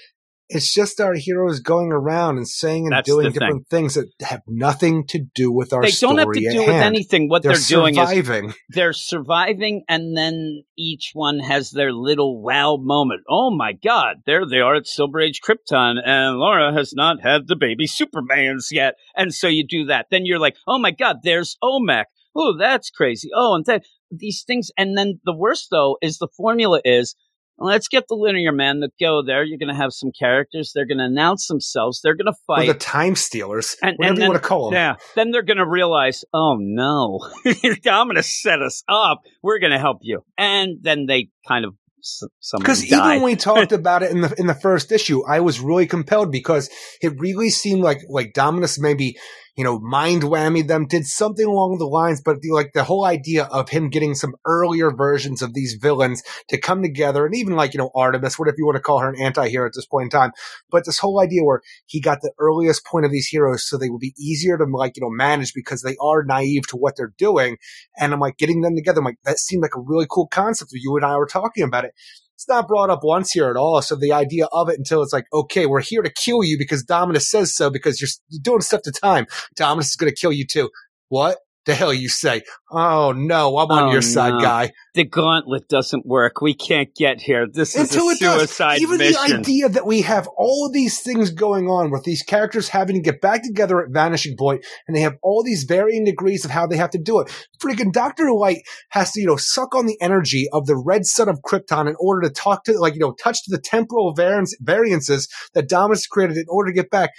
It's 0.49 0.73
just 0.73 0.99
our 0.99 1.13
heroes 1.13 1.60
going 1.62 1.91
around 1.91 2.38
and 2.38 2.47
saying 2.47 2.86
and 2.86 2.91
That's 2.91 3.08
doing 3.08 3.25
the 3.25 3.32
thing. 3.32 3.39
different 3.39 3.67
things 3.69 3.93
that 3.95 4.08
have 4.21 4.41
nothing 4.47 5.06
to 5.08 5.19
do 5.34 5.51
with 5.51 5.73
our 5.73 5.82
they 5.82 5.91
don't 5.91 6.17
have 6.17 6.32
to 6.32 6.39
do 6.39 6.60
with 6.60 6.67
hand. 6.67 6.84
anything. 6.84 7.29
What 7.29 7.43
They're, 7.43 7.53
they're, 7.53 7.62
doing 7.62 7.97
is 7.97 8.10
surviving. 8.10 8.53
they're 8.69 8.93
surviving 8.93 9.84
and 9.88 10.15
then 10.17 10.63
each 10.77 11.12
one 11.13 11.39
has 11.39 11.71
their 11.71 11.93
little 11.93 12.41
wow 12.41 12.77
moment. 12.79 13.21
Oh 13.29 13.56
my 13.56 13.73
god, 13.73 14.17
there 14.25 14.45
they 14.45 14.60
are 14.60 14.75
at 14.75 14.86
Silver 14.88 15.21
Age 15.21 15.39
Krypton 15.41 15.95
and 16.06 16.38
Lara 16.38 16.73
has 16.73 16.93
not 16.93 17.21
had 17.21 17.47
the 17.47 17.56
baby 17.56 17.88
Supermans 17.88 18.65
yet. 18.71 18.95
And 19.15 19.34
so 19.34 19.47
you 19.47 19.65
do 19.65 19.86
that. 19.86 20.08
Then 20.12 20.25
you're 20.25 20.39
like, 20.39 20.56
oh 20.67 20.77
my 20.77 20.91
god, 20.91 21.17
there's 21.23 21.58
OMAC. 21.63 22.06
Oh, 22.36 22.58
that's 22.58 22.89
crazy. 22.89 23.29
Oh, 23.36 23.56
and 23.56 23.65
then 23.65 23.82
these 24.12 24.43
things. 24.45 24.71
And 24.77 24.97
then 24.97 25.19
the 25.23 25.36
worst 25.36 25.67
though 25.71 25.97
is 26.01 26.17
the 26.17 26.27
formula 26.36 26.82
is 26.84 27.15
let's 27.63 27.88
get 27.88 28.04
the 28.08 28.15
linear 28.15 28.52
man 28.52 28.82
to 28.82 28.89
go 28.99 29.23
there. 29.26 29.43
You're 29.43 29.58
going 29.58 29.73
to 29.73 29.82
have 29.82 29.93
some 29.93 30.12
characters. 30.17 30.71
They're 30.73 30.86
going 30.88 30.97
to 30.99 31.06
announce 31.06 31.47
themselves. 31.47 32.02
They're 32.04 32.15
going 32.15 32.26
to 32.28 32.34
Or 32.47 32.58
fight. 32.58 32.67
the 32.67 32.73
Time 32.73 33.15
Stealers, 33.15 33.76
And- 33.82 33.95
whatever 33.97 34.10
and 34.10 34.17
you 34.17 34.21
then- 34.21 34.30
want 34.30 34.41
to 34.43 34.47
call 34.47 34.65
them. 34.69 34.73
Yeah. 34.76 34.95
Then 35.15 35.32
they're 35.32 35.43
going 35.43 35.58
to 35.58 35.67
realize, 35.67 36.23
oh 36.34 36.58
no, 36.60 37.19
I'm 37.45 38.08
going 38.08 38.15
to 38.15 38.23
set 38.23 38.62
us 38.62 38.84
up. 38.88 39.21
We're 39.41 39.60
going 39.60 39.71
to 39.71 39.80
help 39.80 39.99
you. 40.02 40.23
And 40.38 40.78
then 40.82 41.06
they 41.08 41.30
kind 41.47 41.65
of, 41.65 41.73
some 42.06 42.60
Because 42.60 42.84
even 42.84 42.99
when 42.99 43.21
we 43.23 43.36
talked 43.38 43.71
about 43.71 44.04
it 44.04 44.12
in 44.12 44.19
the 44.19 44.36
in 44.38 44.45
the 44.45 44.54
first 44.54 44.91
issue, 44.91 45.23
I 45.26 45.39
was 45.39 45.62
really 45.62 45.88
compelled 45.88 46.34
because 46.34 46.69
it 47.02 47.17
really 47.17 47.49
seemed 47.49 47.82
like 47.82 47.99
like 48.10 48.34
Dominus 48.34 48.78
maybe 48.78 49.15
you 49.56 49.63
know 49.63 49.80
mind 49.80 50.24
whammy 50.24 50.66
them, 50.68 50.88
did 50.88 51.06
something 51.06 51.46
along 51.46 51.78
the 51.78 51.86
lines, 51.86 52.22
but 52.24 52.42
the, 52.42 52.52
like 52.52 52.72
the 52.74 52.84
whole 52.84 53.06
idea 53.06 53.44
of 53.46 53.70
him 53.70 53.89
getting 53.89 54.16
some 54.16 54.36
earlier 54.46 54.92
versions 54.92 55.42
of 55.42 55.54
these 55.54 55.74
villains 55.74 56.24
to 56.50 56.60
come 56.60 56.82
together, 56.82 57.26
and 57.26 57.36
even 57.36 57.56
like 57.56 57.74
you 57.74 57.78
know 57.78 57.92
Artemis, 57.96 58.39
whatever 58.39 58.56
you 58.58 58.66
want 58.66 58.78
to 58.78 58.82
call 58.82 59.00
her, 59.00 59.10
an 59.10 59.22
anti-hero 59.22 59.68
at 59.68 59.74
this 59.76 59.86
point 59.86 60.06
in 60.06 60.10
time, 60.10 60.32
but 60.70 60.86
this 60.86 61.00
whole 61.00 61.22
idea 61.22 61.44
where 61.44 61.62
he 61.86 62.02
got 62.02 62.22
the 62.22 62.32
earliest 62.39 62.86
point 62.86 63.06
of 63.06 63.12
these 63.12 63.28
heroes, 63.28 63.68
so 63.68 63.78
they 63.78 63.89
would 63.89 64.00
be 64.00 64.13
easier 64.18 64.58
to 64.58 64.66
like 64.66 64.98
you 64.98 65.02
know 65.02 65.10
manage 65.10 65.54
because 65.54 65.82
they 65.82 65.96
are 66.02 66.24
naive 66.24 66.68
to 66.68 66.78
what 66.78 66.96
they're 66.98 67.13
doing, 67.18 67.58
and 67.98 68.13
I'm 68.13 68.20
like 68.20 68.38
getting 68.38 68.62
them 68.62 68.76
together. 68.76 69.00
I'm 69.00 69.06
like 69.06 69.18
that 69.26 69.39
seemed 69.39 69.62
like 69.62 69.76
a 69.76 69.82
really 69.82 70.08
cool 70.10 70.28
concept. 70.28 70.72
You 70.74 70.96
and 70.96 71.06
I 71.06 71.18
were 71.18 71.28
talking 71.28 71.63
about 71.63 71.86
it 71.86 71.94
it's 72.36 72.48
not 72.48 72.67
brought 72.67 72.89
up 72.89 73.00
once 73.04 73.32
here 73.32 73.50
at 73.50 73.56
all. 73.56 73.82
So 73.82 73.96
the 73.96 74.12
idea 74.12 74.48
of 74.52 74.69
it 74.69 74.78
until 74.78 75.02
it's 75.04 75.13
like, 75.13 75.26
okay, 75.32 75.65
we're 75.65 75.82
here 75.82 76.02
to 76.02 76.12
kill 76.12 76.43
you 76.43 76.58
because 76.58 76.84
Dominus 76.84 77.30
says 77.30 77.56
so 77.56 77.69
because 77.69 78.02
you're, 78.02 78.10
you're 78.30 78.41
doing 78.41 78.62
stuff 78.62 78.82
to 78.84 78.91
time. 78.91 79.28
Dominus 79.56 79.89
is 79.89 79.96
going 79.96 80.12
to 80.12 80.19
kill 80.19 80.32
you 80.32 80.46
too. 80.46 80.69
What? 81.10 81.38
The 81.65 81.73
hell 81.73 81.93
you 81.93 82.10
say? 82.10 82.41
Oh 82.71 83.13
no, 83.15 83.58
I'm 83.58 83.71
on 83.71 83.89
Oh, 83.89 83.91
your 83.93 84.02
side, 84.02 84.34
no. 84.34 84.39
guy. 84.41 84.71
The 84.95 85.06
gauntlet 85.06 85.69
doesn't 85.69 86.06
work. 86.06 86.41
We 86.41 86.54
can't 86.54 86.93
get 86.93 87.21
here. 87.21 87.47
This 87.52 87.76
is 87.76 87.95
a 87.95 88.15
suicide 88.15 88.82
Even 88.82 88.97
mission. 88.97 89.21
the 89.28 89.38
idea 89.38 89.69
that 89.69 89.86
we 89.86 90.02
have 90.02 90.28
all 90.38 90.65
of 90.67 90.73
these 90.73 90.99
things 91.02 91.32
going 91.32 91.67
on 91.67 91.89
with 91.89 92.04
these 92.04 92.21
characters 92.21 92.67
having 92.67 92.95
to 92.97 93.02
get 93.02 93.21
back 93.21 93.43
together 93.43 93.82
at 93.82 93.91
Vanishing 93.91 94.36
Point, 94.38 94.65
and 94.88 94.95
they 94.95 95.02
have 95.02 95.15
all 95.23 95.41
these 95.43 95.63
varying 95.63 96.04
degrees 96.04 96.43
of 96.43 96.52
how 96.52 96.67
they 96.67 96.78
have 96.78 96.91
to 96.91 96.99
do 96.99 97.19
it. 97.21 97.32
Freaking 97.63 97.93
Doctor 97.93 98.32
Light 98.34 98.63
has 98.89 99.12
to, 99.13 99.21
you 99.21 99.28
know, 99.28 99.38
suck 99.38 99.73
on 99.73 99.86
the 99.86 99.97
energy 100.02 100.47
of 100.52 100.65
the 100.65 100.76
red 100.76 101.06
sun 101.06 101.30
of 101.30 101.39
Krypton 101.41 101.88
in 101.88 101.95
order 101.99 102.28
to 102.28 102.34
talk 102.34 102.65
to, 102.65 102.78
like, 102.78 102.93
you 102.93 102.99
know, 102.99 103.13
touch 103.13 103.38
the 103.47 103.58
temporal 103.58 104.13
variance, 104.13 104.54
variances 104.60 105.28
that 105.54 105.69
Dominus 105.69 106.08
created 106.08 106.36
in 106.38 106.45
order 106.49 106.71
to 106.71 106.76
get 106.76 106.89
back. 106.91 107.12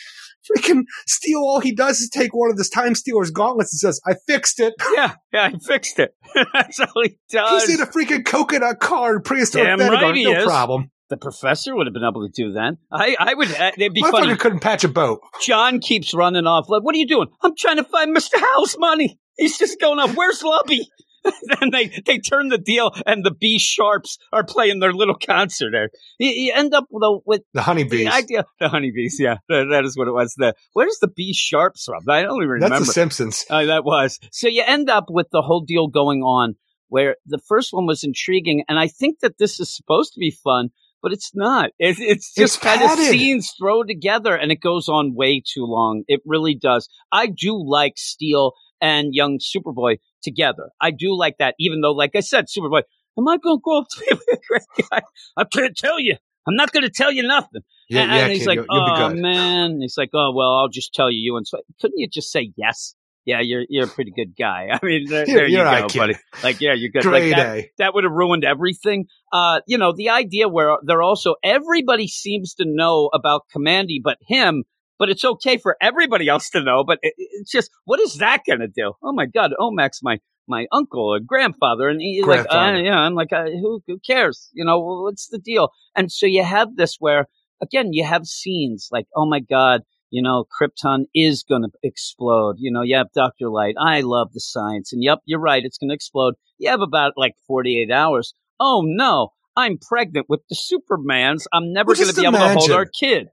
Freaking 0.50 0.82
Steel, 1.06 1.40
all 1.40 1.60
he 1.60 1.74
does 1.74 2.00
is 2.00 2.08
take 2.10 2.34
one 2.34 2.50
of 2.50 2.56
this 2.56 2.68
Time 2.68 2.94
Stealer's 2.94 3.30
gauntlets 3.30 3.72
and 3.72 3.80
says, 3.80 4.00
I 4.06 4.14
fixed 4.26 4.60
it. 4.60 4.74
yeah, 4.94 5.14
yeah, 5.32 5.50
I 5.52 5.58
fixed 5.58 5.98
it. 5.98 6.14
That's 6.52 6.80
all 6.80 7.02
he 7.02 7.16
does. 7.30 7.64
He's 7.66 7.80
in 7.80 7.82
a 7.82 7.90
freaking 7.90 8.24
coconut 8.24 8.80
car 8.80 9.16
in 9.16 9.22
prehistoric 9.22 9.66
Damn 9.66 9.78
Vanguard. 9.78 10.02
right 10.02 10.14
he 10.16 10.24
no 10.24 10.32
is. 10.38 10.44
problem. 10.44 10.90
the 11.10 11.16
professor 11.16 11.74
would 11.74 11.86
have 11.86 11.94
been 11.94 12.04
able 12.04 12.26
to 12.26 12.32
do 12.34 12.52
that. 12.52 12.74
I, 12.92 13.16
I 13.18 13.34
would. 13.34 13.50
Uh, 13.50 13.72
it'd 13.76 13.94
be 13.94 14.02
Motherfucker 14.02 14.10
funny. 14.10 14.36
couldn't 14.36 14.60
patch 14.60 14.84
a 14.84 14.88
boat. 14.88 15.20
John 15.42 15.80
keeps 15.80 16.12
running 16.14 16.46
off. 16.46 16.68
Like, 16.68 16.82
what 16.82 16.94
are 16.94 16.98
you 16.98 17.06
doing? 17.06 17.28
I'm 17.42 17.54
trying 17.56 17.76
to 17.76 17.84
find 17.84 18.14
Mr. 18.16 18.38
House 18.38 18.76
money. 18.78 19.18
He's 19.36 19.58
just 19.58 19.80
going 19.80 19.98
off. 19.98 20.14
Where's 20.16 20.42
Lubby? 20.42 20.80
and 21.60 21.72
they 21.72 21.90
they 22.06 22.18
turn 22.18 22.48
the 22.48 22.58
deal, 22.58 22.92
and 23.06 23.24
the 23.24 23.30
Be 23.32 23.58
Sharps 23.58 24.18
are 24.32 24.44
playing 24.44 24.80
their 24.80 24.92
little 24.92 25.14
concert 25.16 25.70
there. 25.72 25.90
You, 26.18 26.30
you 26.30 26.52
end 26.54 26.74
up 26.74 26.86
though 27.00 27.22
with 27.24 27.42
The 27.54 27.62
honeybees. 27.62 28.06
the 28.06 28.12
idea. 28.12 28.44
The 28.60 28.68
honeybees, 28.68 29.16
yeah, 29.18 29.36
that, 29.48 29.68
that 29.70 29.84
is 29.84 29.96
what 29.96 30.08
it 30.08 30.12
was. 30.12 30.34
The 30.36 30.54
where's 30.74 30.98
the 31.00 31.08
Be 31.08 31.32
Sharps 31.32 31.84
from? 31.84 32.02
I 32.08 32.22
don't 32.22 32.42
even 32.42 32.58
That's 32.60 32.70
remember. 32.70 32.86
the 32.86 32.92
Simpsons. 32.92 33.44
Uh, 33.48 33.64
that 33.66 33.84
was. 33.84 34.18
So 34.32 34.48
you 34.48 34.62
end 34.66 34.90
up 34.90 35.06
with 35.08 35.28
the 35.32 35.42
whole 35.42 35.62
deal 35.62 35.88
going 35.88 36.22
on 36.22 36.56
where 36.88 37.16
the 37.26 37.38
first 37.48 37.72
one 37.72 37.86
was 37.86 38.04
intriguing, 38.04 38.64
and 38.68 38.78
I 38.78 38.88
think 38.88 39.20
that 39.20 39.38
this 39.38 39.58
is 39.58 39.74
supposed 39.74 40.12
to 40.12 40.20
be 40.20 40.30
fun, 40.30 40.68
but 41.02 41.12
it's 41.12 41.32
not. 41.34 41.70
It's, 41.78 41.98
it's 41.98 42.32
just 42.34 42.56
It's 42.56 42.64
kind 42.64 42.82
of 42.82 42.90
scenes 42.98 43.52
thrown 43.58 43.86
together, 43.88 44.36
and 44.36 44.52
it 44.52 44.60
goes 44.60 44.88
on 44.88 45.14
way 45.14 45.40
too 45.44 45.64
long. 45.64 46.04
It 46.06 46.20
really 46.24 46.54
does. 46.54 46.88
I 47.10 47.26
do 47.28 47.60
like 47.66 47.94
Steel 47.96 48.52
and 48.80 49.08
young 49.14 49.38
Superboy 49.38 49.96
together. 50.24 50.70
I 50.80 50.90
do 50.90 51.16
like 51.16 51.36
that, 51.38 51.54
even 51.60 51.80
though, 51.80 51.92
like 51.92 52.16
I 52.16 52.20
said, 52.20 52.46
Superboy, 52.46 52.82
am 53.18 53.28
I 53.28 53.36
going 53.36 53.58
to 53.58 53.62
go 53.64 53.78
up 53.78 53.86
to 53.90 54.18
great 54.48 54.88
guy? 54.90 55.02
I 55.36 55.44
can't 55.44 55.76
tell 55.76 56.00
you. 56.00 56.16
I'm 56.46 56.56
not 56.56 56.72
going 56.72 56.82
to 56.82 56.90
tell 56.90 57.12
you 57.12 57.22
nothing. 57.22 57.62
Yeah, 57.88 58.02
and, 58.02 58.12
yeah, 58.12 58.18
and 58.18 58.32
he's 58.32 58.40
kid, 58.40 58.48
like, 58.48 58.56
you'll, 58.58 58.66
you'll 58.68 58.96
oh 58.96 59.14
man. 59.14 59.70
And 59.72 59.82
he's 59.82 59.96
like, 59.96 60.10
oh 60.14 60.32
well, 60.34 60.56
I'll 60.56 60.68
just 60.68 60.92
tell 60.94 61.10
you. 61.10 61.18
You 61.18 61.36
and 61.36 61.46
so 61.46 61.58
couldn't 61.80 61.98
you 61.98 62.08
just 62.08 62.30
say 62.30 62.52
yes? 62.56 62.94
Yeah, 63.24 63.40
you're 63.40 63.64
you're 63.68 63.86
a 63.86 63.88
pretty 63.88 64.12
good 64.14 64.36
guy. 64.36 64.68
I 64.72 64.84
mean, 64.84 65.06
there, 65.08 65.24
there 65.24 65.46
you 65.46 65.58
go, 65.58 65.64
right, 65.64 65.94
buddy. 65.94 66.14
Like, 66.42 66.60
yeah, 66.60 66.74
you're 66.74 66.90
good. 66.90 67.02
Grade 67.02 67.30
like 67.30 67.36
that, 67.36 67.56
A. 67.56 67.70
that 67.78 67.94
would 67.94 68.04
have 68.04 68.12
ruined 68.12 68.44
everything. 68.44 69.06
Uh, 69.32 69.60
you 69.66 69.78
know, 69.78 69.92
the 69.96 70.10
idea 70.10 70.48
where 70.48 70.76
they're 70.82 71.02
also 71.02 71.36
everybody 71.42 72.08
seems 72.08 72.54
to 72.54 72.64
know 72.66 73.10
about 73.12 73.42
Kamandi, 73.54 74.00
but 74.02 74.18
him. 74.26 74.64
But 74.98 75.10
it's 75.10 75.24
okay 75.24 75.56
for 75.58 75.76
everybody 75.80 76.28
else 76.28 76.50
to 76.50 76.62
know. 76.62 76.84
But 76.84 76.98
it, 77.02 77.14
it's 77.16 77.50
just, 77.50 77.70
what 77.84 78.00
is 78.00 78.18
that 78.18 78.42
going 78.46 78.60
to 78.60 78.68
do? 78.68 78.92
Oh 79.02 79.12
my 79.12 79.26
God, 79.26 79.52
Omax, 79.58 79.98
my 80.02 80.18
my 80.46 80.66
uncle 80.72 81.14
and 81.14 81.26
grandfather, 81.26 81.88
and 81.88 82.00
he's 82.00 82.24
like, 82.26 82.46
uh, 82.50 82.78
yeah, 82.84 82.98
I'm 82.98 83.14
like, 83.14 83.32
uh, 83.32 83.44
who 83.46 83.80
who 83.86 83.98
cares? 84.06 84.50
You 84.52 84.64
know, 84.64 84.78
what's 84.78 85.28
the 85.28 85.38
deal? 85.38 85.70
And 85.96 86.12
so 86.12 86.26
you 86.26 86.44
have 86.44 86.76
this 86.76 86.96
where 87.00 87.26
again, 87.62 87.92
you 87.92 88.04
have 88.04 88.26
scenes 88.26 88.88
like, 88.92 89.06
oh 89.16 89.26
my 89.26 89.40
God, 89.40 89.82
you 90.10 90.22
know, 90.22 90.44
Krypton 90.44 91.04
is 91.14 91.42
going 91.42 91.62
to 91.62 91.70
explode. 91.82 92.56
You 92.58 92.70
know, 92.70 92.82
you 92.82 92.96
have 92.96 93.08
Dr. 93.14 93.48
Light. 93.50 93.74
I 93.80 94.02
love 94.02 94.32
the 94.32 94.40
science. 94.40 94.92
And 94.92 95.02
yep, 95.02 95.18
you're 95.24 95.40
right. 95.40 95.62
It's 95.64 95.78
going 95.78 95.90
to 95.90 95.94
explode. 95.94 96.34
You 96.58 96.70
have 96.70 96.80
about 96.80 97.14
like 97.16 97.34
48 97.46 97.90
hours. 97.90 98.34
Oh 98.60 98.82
no, 98.84 99.30
I'm 99.56 99.78
pregnant 99.78 100.26
with 100.28 100.40
the 100.48 100.56
Supermans. 100.56 101.46
I'm 101.52 101.72
never 101.72 101.88
Well, 101.88 101.96
going 101.96 102.14
to 102.14 102.20
be 102.20 102.26
able 102.26 102.38
to 102.38 102.54
hold 102.54 102.70
our 102.70 102.86
kid. 102.86 103.28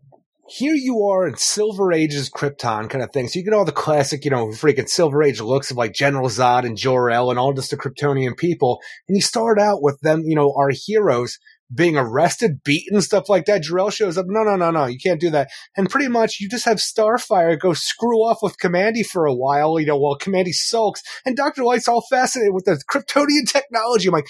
Here 0.48 0.74
you 0.74 1.06
are 1.06 1.28
in 1.28 1.38
Silver 1.38 1.94
Age's 1.94 2.30
Krypton 2.30 2.90
kind 2.90 3.04
of 3.04 3.12
thing. 3.12 3.28
So 3.28 3.40
you 3.40 3.46
get 3.46 3.54
all 3.54 3.64
the 3.64 3.72
classic, 3.72 4.26
you 4.26 4.32
know, 4.32 4.48
freaking 4.48 4.90
Silver 4.90 5.24
Age 5.24 5.40
looks 5.40 5.72
of 5.72 5.78
like 5.78 5.94
General 5.94 6.28
Zod 6.28 6.66
and 6.66 6.78
Jor-El 6.78 7.30
and 7.30 7.40
all 7.40 7.54
just 7.54 7.72
the 7.72 7.78
Kryptonian 7.78 8.36
people. 8.36 8.82
And 9.08 9.16
you 9.16 9.22
start 9.22 9.60
out 9.60 9.82
with 9.82 10.00
them, 10.02 10.24
you 10.26 10.36
know, 10.36 10.54
our 10.58 10.72
heroes 10.74 11.40
being 11.74 11.96
arrested, 11.96 12.64
beaten, 12.64 13.02
stuff 13.02 13.30
like 13.30 13.46
that. 13.46 13.62
Jor-El 13.62 13.92
shows 13.92 14.18
up. 14.18 14.26
No, 14.28 14.44
no, 14.44 14.56
no, 14.56 14.72
no. 14.72 14.88
You 14.88 15.00
can't 15.00 15.22
do 15.22 15.30
that. 15.30 15.50
And 15.78 15.90
pretty 15.90 16.10
much 16.10 16.40
you 16.40 16.50
just 16.50 16.66
have 16.66 16.78
Starfire 16.78 17.58
go 17.58 17.74
screw 17.74 18.18
off 18.18 18.40
with 18.42 18.58
Kamandi 18.58 19.06
for 19.06 19.26
a 19.26 19.34
while, 19.34 19.80
you 19.80 19.86
know, 19.86 19.98
while 19.98 20.18
Kamandi 20.18 20.52
sulks. 20.52 21.02
And 21.26 21.38
Dr. 21.38 21.64
Light's 21.64 21.88
all 21.88 22.04
fascinated 22.10 22.54
with 22.54 22.66
the 22.66 22.82
Kryptonian 22.90 23.48
technology. 23.48 24.08
I'm 24.10 24.14
like, 24.14 24.28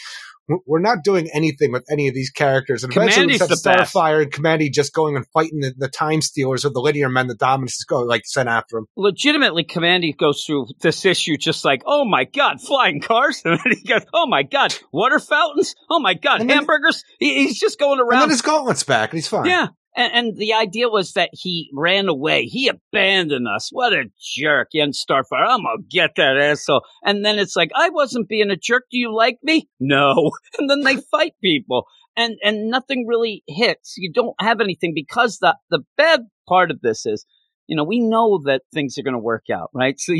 "We're- 0.66 0.82
not 0.82 1.04
doing 1.04 1.30
anything 1.34 1.72
with 1.72 1.86
any 1.92 2.08
of 2.08 2.16
these 2.16 2.32
characters. 2.32 2.84
And 2.84 2.92
eventually 2.96 3.28
we 3.28 3.34
Kamandi's 3.34 3.48
just 3.48 3.64
the 3.64 3.70
have 3.70 3.78
best. 3.80 3.94
Starfire 3.94 4.24
and 4.24 4.32
Kamandi 4.32 4.72
just 4.72 4.94
going 4.94 5.16
and 5.16 5.26
fighting 5.34 5.60
the, 5.60 5.74
the 5.78 5.88
Time 5.88 6.22
Stealers 6.22 6.66
or 6.66 6.70
the 6.72 6.80
Linear 6.82 7.08
Men 7.10 7.28
that 7.28 7.38
Dominus 7.38 7.76
is 7.76 7.86
going 7.86 8.08
like 8.08 8.24
sent 8.26 8.50
after 8.50 8.80
him. 8.80 8.88
Legitimately, 8.98 9.64
Kamandi 9.66 10.18
goes 10.18 10.44
through 10.44 10.66
this 10.82 11.06
issue 11.06 11.38
just 11.38 11.64
like, 11.64 11.84
oh 11.86 12.04
my 12.06 12.24
God, 12.26 12.60
flying 12.62 13.00
cars. 13.02 13.42
And 13.46 13.60
then 13.64 13.74
he 13.78 13.88
goes, 13.88 14.02
oh 14.14 14.26
my 14.28 14.44
God, 14.44 14.74
water 14.92 15.20
fountains. 15.20 15.76
Oh 15.90 16.00
my 16.00 16.14
God, 16.16 16.42
And 16.42 16.50
then- 16.50 16.58
hamburgers. 16.58 17.04
He, 17.20 17.46
he's 17.46 17.60
just 17.60 17.80
going 17.80 18.00
And 18.00 18.10
around 18.10 18.22
then 18.22 18.30
his 18.30 18.42
gauntlet's 18.42 18.84
back 18.84 19.12
and 19.12 19.18
he's 19.18 19.28
fine. 19.28 19.46
Yeah. 19.46 19.68
And, 19.96 20.14
and 20.14 20.38
the 20.38 20.54
idea 20.54 20.90
was 20.90 21.14
that 21.14 21.30
he 21.34 21.70
ran 21.74 22.08
away. 22.08 22.46
He 22.46 22.70
abandoned 22.70 23.48
us. 23.48 23.70
What 23.72 23.94
a 23.94 24.06
jerk. 24.20 24.70
And 24.74 24.94
Starfire, 24.94 25.48
I'm 25.48 25.64
going 25.64 25.78
to 25.78 25.84
get 25.90 26.16
that 26.16 26.38
asshole. 26.38 26.84
And 27.04 27.26
then 27.26 27.40
it's 27.40 27.56
like, 27.56 27.72
I 27.76 27.90
wasn't 27.90 28.30
being 28.30 28.52
a 28.52 28.56
jerk. 28.56 28.86
Do 28.92 28.98
you 28.98 29.14
like 29.14 29.40
me? 29.44 29.68
No. 29.80 30.32
And 30.60 30.70
then 30.70 30.82
they 30.82 30.98
fight 31.12 31.34
people. 31.42 31.86
And, 32.16 32.36
and 32.44 32.70
nothing 32.70 33.08
really 33.08 33.44
hits. 33.48 33.96
You 33.98 34.12
don't 34.12 34.36
have 34.40 34.62
anything 34.62 34.94
because 34.94 35.40
the, 35.40 35.58
the 35.70 35.80
bad 35.98 36.22
part 36.48 36.70
of 36.70 36.82
this 36.82 37.06
is, 37.06 37.26
you 37.68 37.78
know, 37.78 37.86
we 37.86 38.02
know 38.02 38.42
that 38.44 38.64
things 38.74 38.98
are 38.98 39.04
going 39.04 39.14
to 39.14 39.20
work 39.20 39.46
out, 39.50 39.70
right? 39.74 39.98
So 39.98 40.14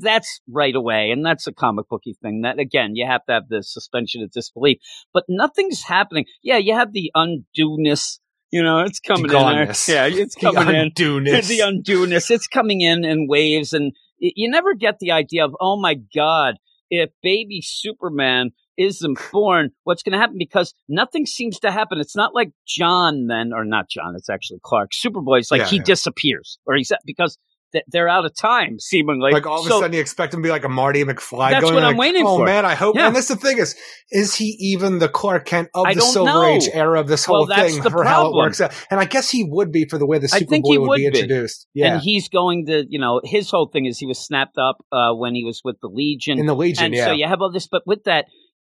that's 0.00 0.40
right 0.50 0.74
away. 0.74 1.12
And 1.12 1.24
that's 1.24 1.46
a 1.46 1.52
comic 1.52 1.88
booky 1.88 2.16
thing 2.20 2.40
that, 2.40 2.58
again, 2.58 2.96
you 2.96 3.06
have 3.06 3.24
to 3.26 3.32
have 3.32 3.48
the 3.48 3.62
suspension 3.62 4.24
of 4.24 4.32
disbelief, 4.32 4.78
but 5.14 5.22
nothing's 5.28 5.84
happening. 5.84 6.24
Yeah, 6.42 6.56
you 6.56 6.74
have 6.74 6.92
the 6.92 7.12
undoeness. 7.14 8.18
You 8.50 8.62
know, 8.62 8.80
it's 8.80 9.00
coming 9.00 9.24
in. 9.24 9.30
there. 9.30 9.64
Yeah, 9.88 10.06
it's 10.22 10.34
The 10.34 10.40
coming 10.52 10.74
in. 10.74 10.92
The 11.48 11.60
undoeness. 11.60 12.30
It's 12.30 12.46
coming 12.46 12.80
in 12.80 13.04
in 13.04 13.26
waves, 13.28 13.72
and 13.72 13.92
you 14.18 14.50
never 14.50 14.74
get 14.74 14.98
the 14.98 15.12
idea 15.12 15.44
of, 15.44 15.54
oh 15.60 15.76
my 15.78 15.96
God, 16.14 16.54
if 16.90 17.10
baby 17.22 17.60
Superman 17.62 18.50
isn't 18.78 19.18
born, 19.32 19.70
what's 19.84 20.02
going 20.02 20.12
to 20.12 20.18
happen? 20.18 20.36
Because 20.38 20.74
nothing 20.88 21.26
seems 21.26 21.58
to 21.60 21.70
happen. 21.72 21.98
It's 21.98 22.16
not 22.16 22.34
like 22.34 22.50
John 22.66 23.26
then, 23.26 23.52
or 23.52 23.64
not 23.64 23.88
John. 23.88 24.14
It's 24.16 24.28
actually 24.30 24.60
Clark. 24.62 24.90
Superboy's 24.92 25.50
like 25.50 25.62
Yeah, 25.62 25.66
he 25.68 25.76
yeah. 25.76 25.82
disappears, 25.84 26.58
or 26.66 26.76
he's 26.76 26.92
because 27.04 27.38
th- 27.72 27.84
they're 27.88 28.08
out 28.08 28.24
of 28.24 28.34
time, 28.36 28.78
seemingly. 28.78 29.32
like 29.32 29.46
all 29.46 29.60
of 29.60 29.66
a 29.66 29.68
sudden 29.70 29.92
you 29.92 30.00
expect 30.00 30.34
him 30.34 30.42
to 30.42 30.46
be 30.46 30.50
like 30.50 30.64
a 30.64 30.68
Marty 30.68 31.04
McFly 31.04 31.50
That's 31.50 31.62
going 31.64 31.74
what 31.74 31.84
I'm 31.84 31.92
like, 31.92 31.98
waiting 31.98 32.24
oh 32.26 32.38
for. 32.38 32.44
man, 32.44 32.64
I 32.64 32.74
hope. 32.74 32.96
Yeah. 32.96 33.08
And 33.08 33.16
that's 33.16 33.28
the 33.28 33.36
thing 33.36 33.58
is, 33.58 33.74
is 34.10 34.34
he 34.34 34.56
even 34.60 34.98
the 34.98 35.08
Clark 35.08 35.46
Kent 35.46 35.68
of 35.74 35.86
I 35.86 35.94
the 35.94 36.00
Silver 36.00 36.30
know. 36.32 36.44
Age 36.44 36.68
era 36.72 37.00
of 37.00 37.08
this 37.08 37.26
Well, 37.28 37.38
whole 37.40 37.46
that's 37.46 37.72
thing 37.74 37.82
for 37.82 38.04
how 38.04 38.20
it 38.20 38.22
problem. 38.24 38.36
works 38.44 38.60
out? 38.60 38.72
And 38.90 38.98
I 39.00 39.04
guess 39.04 39.30
he 39.30 39.44
would 39.48 39.72
be 39.72 39.84
for 39.86 39.98
the 39.98 40.06
way 40.06 40.18
the 40.18 40.30
I 40.32 40.40
think 40.40 40.64
he 40.66 40.76
Superboy 40.76 40.80
would, 40.80 40.88
would 40.88 40.96
be 40.96 41.10
be. 41.10 41.18
introduced. 41.20 41.66
Yeah. 41.74 41.92
And 41.94 42.02
he's 42.02 42.28
going 42.28 42.66
to, 42.66 42.84
you 42.88 42.98
know, 42.98 43.20
his 43.24 43.50
whole 43.50 43.68
thing 43.72 43.86
is 43.86 43.98
he 43.98 44.06
was 44.06 44.18
snapped 44.18 44.58
up 44.58 44.76
uh, 44.92 45.12
when 45.14 45.34
he 45.34 45.44
was 45.44 45.60
with 45.64 45.76
the 45.80 45.88
Legion. 45.88 46.38
in 46.38 46.46
the 46.46 46.54
Legion, 46.56 46.86
and 46.86 46.94
yeah. 46.94 47.06
so 47.06 47.12
you 47.12 47.26
have 47.26 47.40
all 47.40 47.50
this, 47.52 47.66
but 47.68 47.82
with 47.86 48.04
that, 48.04 48.26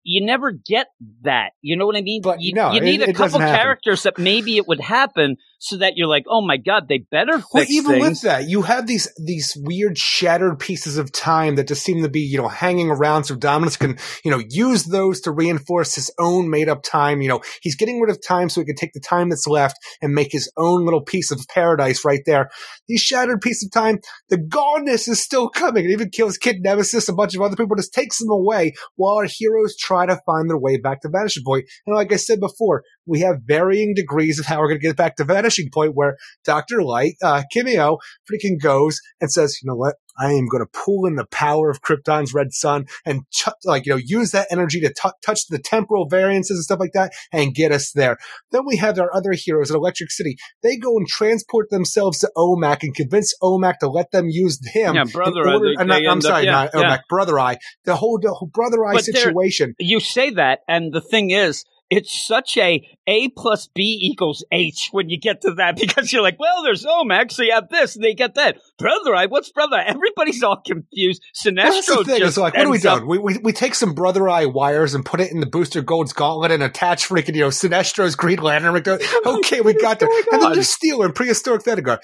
you 0.06 0.24
never 0.24 0.52
get 0.52 0.88
that. 1.22 1.52
You 1.62 1.76
know 1.76 1.86
what 1.86 1.96
I 1.96 2.02
mean? 2.02 2.20
But, 2.22 2.36
you, 2.40 2.52
no, 2.52 2.72
you 2.72 2.80
need 2.82 3.00
it- 3.00 3.08
a 3.08 3.10
it 3.10 3.16
doesn't 3.16 3.40
couple 3.40 3.56
characters 3.56 4.02
that 4.02 4.18
maybe 4.18 4.58
it 4.58 4.68
would 4.68 4.80
happen 4.80 5.36
so 5.64 5.78
that 5.78 5.94
you're 5.96 6.08
like, 6.08 6.24
oh 6.28 6.46
my 6.46 6.58
god, 6.58 6.88
they 6.88 6.98
better 6.98 7.38
fix 7.38 7.50
Well, 7.52 7.64
even 7.70 7.92
things. 7.92 8.08
with 8.08 8.20
that, 8.22 8.48
you 8.48 8.62
have 8.62 8.86
these 8.86 9.10
these 9.16 9.56
weird 9.56 9.96
shattered 9.96 10.58
pieces 10.58 10.98
of 10.98 11.10
time 11.10 11.54
that 11.54 11.68
just 11.68 11.82
seem 11.82 12.02
to 12.02 12.08
be, 12.10 12.20
you 12.20 12.36
know, 12.36 12.48
hanging 12.48 12.90
around. 12.90 13.24
So 13.24 13.34
Dominus 13.34 13.78
can, 13.78 13.96
you 14.24 14.30
know, 14.30 14.42
use 14.50 14.84
those 14.84 15.22
to 15.22 15.30
reinforce 15.30 15.94
his 15.94 16.10
own 16.18 16.50
made 16.50 16.68
up 16.68 16.82
time. 16.82 17.22
You 17.22 17.28
know, 17.28 17.40
he's 17.62 17.76
getting 17.76 17.98
rid 17.98 18.10
of 18.10 18.18
time 18.22 18.50
so 18.50 18.60
he 18.60 18.66
can 18.66 18.76
take 18.76 18.92
the 18.92 19.00
time 19.00 19.30
that's 19.30 19.46
left 19.46 19.78
and 20.02 20.14
make 20.14 20.32
his 20.32 20.52
own 20.58 20.84
little 20.84 21.00
piece 21.00 21.30
of 21.30 21.40
paradise 21.48 22.04
right 22.04 22.20
there. 22.26 22.50
These 22.86 23.00
shattered 23.00 23.40
pieces 23.40 23.68
of 23.68 23.72
time, 23.72 24.00
the 24.28 24.36
goneness 24.36 25.08
is 25.08 25.22
still 25.22 25.48
coming. 25.48 25.86
It 25.86 25.92
even 25.92 26.10
kills 26.10 26.36
Kid 26.36 26.56
Nemesis, 26.60 27.08
a 27.08 27.14
bunch 27.14 27.34
of 27.34 27.40
other 27.40 27.56
people, 27.56 27.76
just 27.76 27.94
takes 27.94 28.18
them 28.18 28.30
away 28.30 28.74
while 28.96 29.16
our 29.16 29.26
heroes 29.26 29.76
try 29.78 30.04
to 30.04 30.20
find 30.26 30.50
their 30.50 30.58
way 30.58 30.76
back 30.76 31.00
to 31.02 31.08
Vanishing 31.08 31.44
Point. 31.44 31.64
And 31.86 31.96
like 31.96 32.12
I 32.12 32.16
said 32.16 32.38
before, 32.38 32.84
we 33.06 33.20
have 33.20 33.36
varying 33.44 33.94
degrees 33.94 34.38
of 34.38 34.46
how 34.46 34.60
we're 34.60 34.68
going 34.68 34.80
to 34.80 34.86
get 34.86 34.96
back 34.96 35.16
to 35.16 35.24
Vanishing 35.24 35.70
Point 35.72 35.94
where 35.94 36.16
Dr. 36.44 36.82
Light, 36.82 37.14
uh, 37.22 37.42
Kimiyo 37.54 37.98
freaking 38.30 38.60
goes 38.60 39.00
and 39.20 39.30
says, 39.30 39.58
you 39.62 39.68
know 39.68 39.76
what? 39.76 39.96
I 40.16 40.30
am 40.32 40.46
going 40.46 40.62
to 40.64 40.70
pull 40.72 41.06
in 41.06 41.16
the 41.16 41.26
power 41.26 41.68
of 41.70 41.82
Krypton's 41.82 42.32
red 42.32 42.52
sun 42.52 42.86
and 43.04 43.22
ch- 43.32 43.48
like, 43.64 43.84
you 43.84 43.92
know, 43.94 44.00
use 44.02 44.30
that 44.30 44.46
energy 44.48 44.80
to 44.80 44.88
t- 44.88 45.10
touch 45.26 45.48
the 45.48 45.58
temporal 45.58 46.06
variances 46.08 46.56
and 46.56 46.62
stuff 46.64 46.78
like 46.78 46.92
that 46.92 47.12
and 47.32 47.52
get 47.52 47.72
us 47.72 47.90
there. 47.92 48.16
Then 48.52 48.62
we 48.64 48.76
have 48.76 48.96
our 49.00 49.12
other 49.12 49.32
heroes 49.32 49.72
at 49.72 49.76
Electric 49.76 50.12
City. 50.12 50.36
They 50.62 50.76
go 50.76 50.96
and 50.98 51.08
transport 51.08 51.70
themselves 51.70 52.20
to 52.20 52.30
OMAC 52.36 52.84
and 52.84 52.94
convince 52.94 53.34
OMAC 53.42 53.78
to 53.80 53.88
let 53.88 54.12
them 54.12 54.28
use 54.28 54.60
him. 54.72 54.94
Yeah, 54.94 55.02
Brother 55.12 55.50
order- 55.50 55.74
uh, 55.80 55.82
not- 55.82 55.96
I'm 55.96 56.06
end 56.06 56.18
up- 56.18 56.22
sorry, 56.22 56.44
yeah, 56.44 56.52
not 56.52 56.70
yeah. 56.74 56.80
OMAC, 56.80 57.00
Brother 57.08 57.40
Eye. 57.40 57.58
The 57.84 57.96
whole, 57.96 58.20
the 58.22 58.32
whole 58.32 58.48
Brother 58.48 58.84
Eye 58.86 58.92
But 58.94 59.04
situation. 59.06 59.74
You 59.80 59.98
say 59.98 60.30
that, 60.30 60.60
and 60.68 60.92
the 60.92 61.00
thing 61.00 61.30
is, 61.30 61.64
it's 61.90 62.26
such 62.26 62.56
a 62.56 62.86
A 63.06 63.28
plus 63.28 63.68
B 63.74 63.98
equals 64.00 64.44
H 64.50 64.88
when 64.92 65.08
you 65.10 65.18
get 65.20 65.42
to 65.42 65.54
that 65.54 65.76
because 65.80 66.12
you're 66.12 66.22
like, 66.22 66.38
well, 66.40 66.62
there's 66.62 66.84
Omax, 66.84 67.32
so 67.32 67.42
you 67.42 67.52
have 67.52 67.68
this, 67.68 67.94
and 67.94 68.04
they 68.04 68.14
get 68.14 68.34
that. 68.36 68.56
Brother 68.78 69.14
Eye, 69.14 69.26
what's 69.26 69.50
Brother 69.52 69.76
Eye? 69.76 69.84
Everybody's 69.86 70.42
all 70.42 70.60
confused. 70.64 71.22
Well, 71.44 71.54
that's 71.54 71.88
Sinestro 71.88 71.98
the 71.98 72.04
thing. 72.04 72.18
just 72.18 72.28
It's 72.30 72.36
like, 72.38 72.54
what 72.56 72.66
are 72.66 72.70
we 72.70 72.78
up- 72.78 72.98
doing? 72.98 73.08
We, 73.08 73.18
we, 73.18 73.38
we 73.38 73.52
take 73.52 73.74
some 73.74 73.94
Brother 73.94 74.28
Eye 74.28 74.46
wires 74.46 74.94
and 74.94 75.04
put 75.04 75.20
it 75.20 75.30
in 75.30 75.40
the 75.40 75.46
Booster 75.46 75.82
Gold's 75.82 76.12
gauntlet 76.12 76.50
and 76.50 76.62
attach 76.62 77.08
freaking, 77.08 77.34
you 77.34 77.42
know, 77.42 77.48
Sinestro's 77.48 78.16
Green 78.16 78.38
Lantern. 78.40 78.74
Oh 79.24 79.38
okay, 79.38 79.60
we 79.60 79.74
got 79.74 79.98
there. 80.00 80.08
And 80.32 80.42
then 80.42 80.54
just 80.54 80.72
steal 80.72 81.00
her 81.00 81.06
in 81.06 81.12
prehistoric 81.12 81.62
Thanagar. 81.62 81.98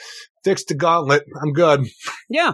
Fix 0.44 0.64
the 0.64 0.74
gauntlet. 0.74 1.24
I'm 1.42 1.52
good. 1.52 1.86
Yeah. 2.28 2.52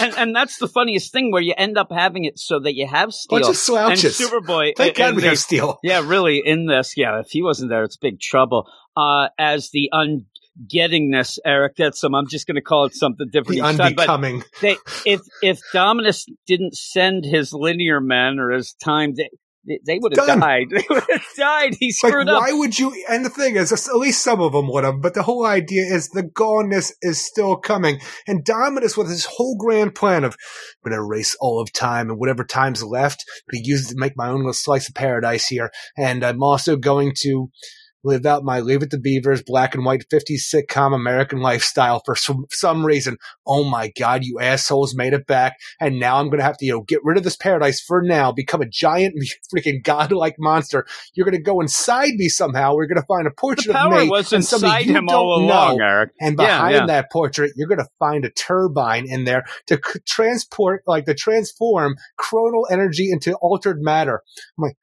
And 0.00 0.14
and 0.16 0.36
that's 0.36 0.58
the 0.58 0.68
funniest 0.68 1.12
thing 1.12 1.30
where 1.32 1.42
you 1.42 1.54
end 1.56 1.78
up 1.78 1.90
having 1.90 2.24
it 2.24 2.38
so 2.38 2.60
that 2.60 2.74
you 2.74 2.86
have 2.86 3.12
Steel 3.12 3.40
Bunch 3.40 3.48
of 3.50 3.56
and. 3.56 3.98
Superboy. 3.98 4.72
Thank 4.76 4.98
and- 4.98 5.14
God 5.14 5.16
we 5.16 5.22
have 5.22 5.38
Steel. 5.38 5.78
Yeah, 5.82 6.02
really, 6.04 6.42
in 6.44 6.66
this, 6.66 6.94
yeah, 6.96 7.20
if 7.20 7.30
he 7.30 7.42
wasn't 7.42 7.70
there, 7.70 7.82
it's 7.84 7.96
big 7.96 8.20
trouble. 8.20 8.68
Uh, 8.96 9.28
as 9.38 9.70
the 9.70 9.90
ungettingness, 9.92 11.38
Eric, 11.44 11.76
that's 11.76 12.00
some, 12.00 12.14
I'm 12.14 12.26
just 12.28 12.46
going 12.46 12.56
to 12.56 12.60
call 12.62 12.84
it 12.84 12.94
something 12.94 13.28
different 13.30 13.60
The 13.60 13.68
each 13.70 13.76
time. 13.76 13.94
But 13.94 14.08
unbecoming. 14.08 14.42
they, 14.60 14.76
if, 15.06 15.20
if 15.42 15.60
Dominus 15.72 16.26
didn't 16.46 16.76
send 16.76 17.24
his 17.24 17.52
linear 17.52 18.00
men 18.00 18.38
or 18.38 18.50
his 18.50 18.72
time, 18.74 19.14
they, 19.14 19.30
they, 19.84 19.98
would 20.00 20.16
have 20.16 20.26
died. 20.40 20.66
They 20.70 20.84
would 20.88 21.04
have 21.10 21.24
died. 21.36 21.74
He 21.78 21.88
Like, 22.02 22.10
screwed 22.12 22.28
up. 22.28 22.40
why 22.42 22.52
would 22.52 22.78
you? 22.78 22.94
And 23.08 23.24
the 23.24 23.30
thing 23.30 23.56
is, 23.56 23.72
at 23.72 23.96
least 23.96 24.22
some 24.22 24.40
of 24.40 24.52
them 24.52 24.68
would 24.72 24.84
have, 24.84 25.00
but 25.00 25.14
the 25.14 25.22
whole 25.22 25.44
idea 25.46 25.82
is 25.84 26.08
the 26.08 26.22
goneness 26.22 26.92
is 27.02 27.24
still 27.24 27.56
coming. 27.56 28.00
And 28.26 28.44
Dominus, 28.44 28.96
with 28.96 29.08
his 29.08 29.24
whole 29.24 29.56
grand 29.56 29.94
plan 29.94 30.24
of, 30.24 30.34
I'm 30.84 30.90
going 30.90 30.98
to 31.00 31.04
erase 31.04 31.36
all 31.40 31.60
of 31.60 31.72
time 31.72 32.10
and 32.10 32.18
whatever 32.18 32.44
time's 32.44 32.82
left, 32.82 33.24
but 33.46 33.56
he 33.56 33.62
use 33.64 33.86
it 33.90 33.94
to 33.94 34.00
make 34.00 34.16
my 34.16 34.28
own 34.28 34.38
little 34.38 34.52
slice 34.52 34.88
of 34.88 34.94
paradise 34.94 35.46
here. 35.46 35.70
And 35.96 36.24
I'm 36.24 36.42
also 36.42 36.76
going 36.76 37.12
to 37.22 37.50
live 38.04 38.24
out 38.26 38.44
my 38.44 38.60
Leave 38.60 38.82
It 38.82 38.90
to 38.92 38.98
Beavers 38.98 39.42
black 39.42 39.74
and 39.74 39.84
white 39.84 40.04
50s 40.12 40.42
sitcom 40.54 40.94
American 40.94 41.40
lifestyle 41.40 42.00
for 42.04 42.14
some, 42.14 42.46
some 42.50 42.84
reason. 42.84 43.16
Oh 43.46 43.64
my 43.64 43.90
God, 43.98 44.24
you 44.24 44.38
assholes 44.40 44.94
made 44.94 45.12
it 45.12 45.26
back. 45.26 45.56
And 45.80 45.98
now 45.98 46.16
I'm 46.18 46.26
going 46.28 46.38
to 46.38 46.44
have 46.44 46.56
to, 46.58 46.66
you 46.66 46.72
know, 46.72 46.82
get 46.82 47.00
rid 47.04 47.16
of 47.18 47.24
this 47.24 47.36
paradise 47.36 47.80
for 47.80 48.02
now, 48.02 48.32
become 48.32 48.60
a 48.62 48.68
giant 48.68 49.14
freaking 49.54 49.82
godlike 49.82 50.36
monster. 50.38 50.86
You're 51.14 51.24
going 51.26 51.36
to 51.36 51.42
go 51.42 51.60
inside 51.60 52.12
me 52.14 52.28
somehow. 52.28 52.74
We're 52.74 52.86
going 52.86 53.00
to 53.00 53.06
find 53.06 53.26
a 53.26 53.30
portrait 53.30 53.68
the 53.68 53.72
power 53.74 53.94
of 53.96 54.02
me 54.04 54.10
was 54.10 54.32
and 54.32 54.40
inside 54.42 54.86
you 54.86 54.94
him 54.96 55.08
all 55.08 55.36
don't 55.36 55.44
along, 55.44 55.78
know. 55.78 55.84
Eric. 55.84 56.10
And 56.20 56.38
Yeah, 56.38 56.46
behind 56.46 56.74
yeah. 56.74 56.86
that 56.86 57.10
portrait, 57.10 57.52
you're 57.56 57.68
going 57.68 57.78
to 57.78 57.88
find 57.98 58.24
a 58.24 58.30
turbine 58.30 59.06
in 59.08 59.24
there 59.24 59.44
to 59.66 59.80
c- 59.84 60.00
transport, 60.06 60.82
like 60.86 61.06
to 61.06 61.14
transform 61.14 61.96
chronal 62.18 62.62
energy 62.70 63.10
into 63.10 63.34
altered 63.36 63.80
matter. 63.80 64.22
I'm 64.56 64.62
like, 64.64 64.76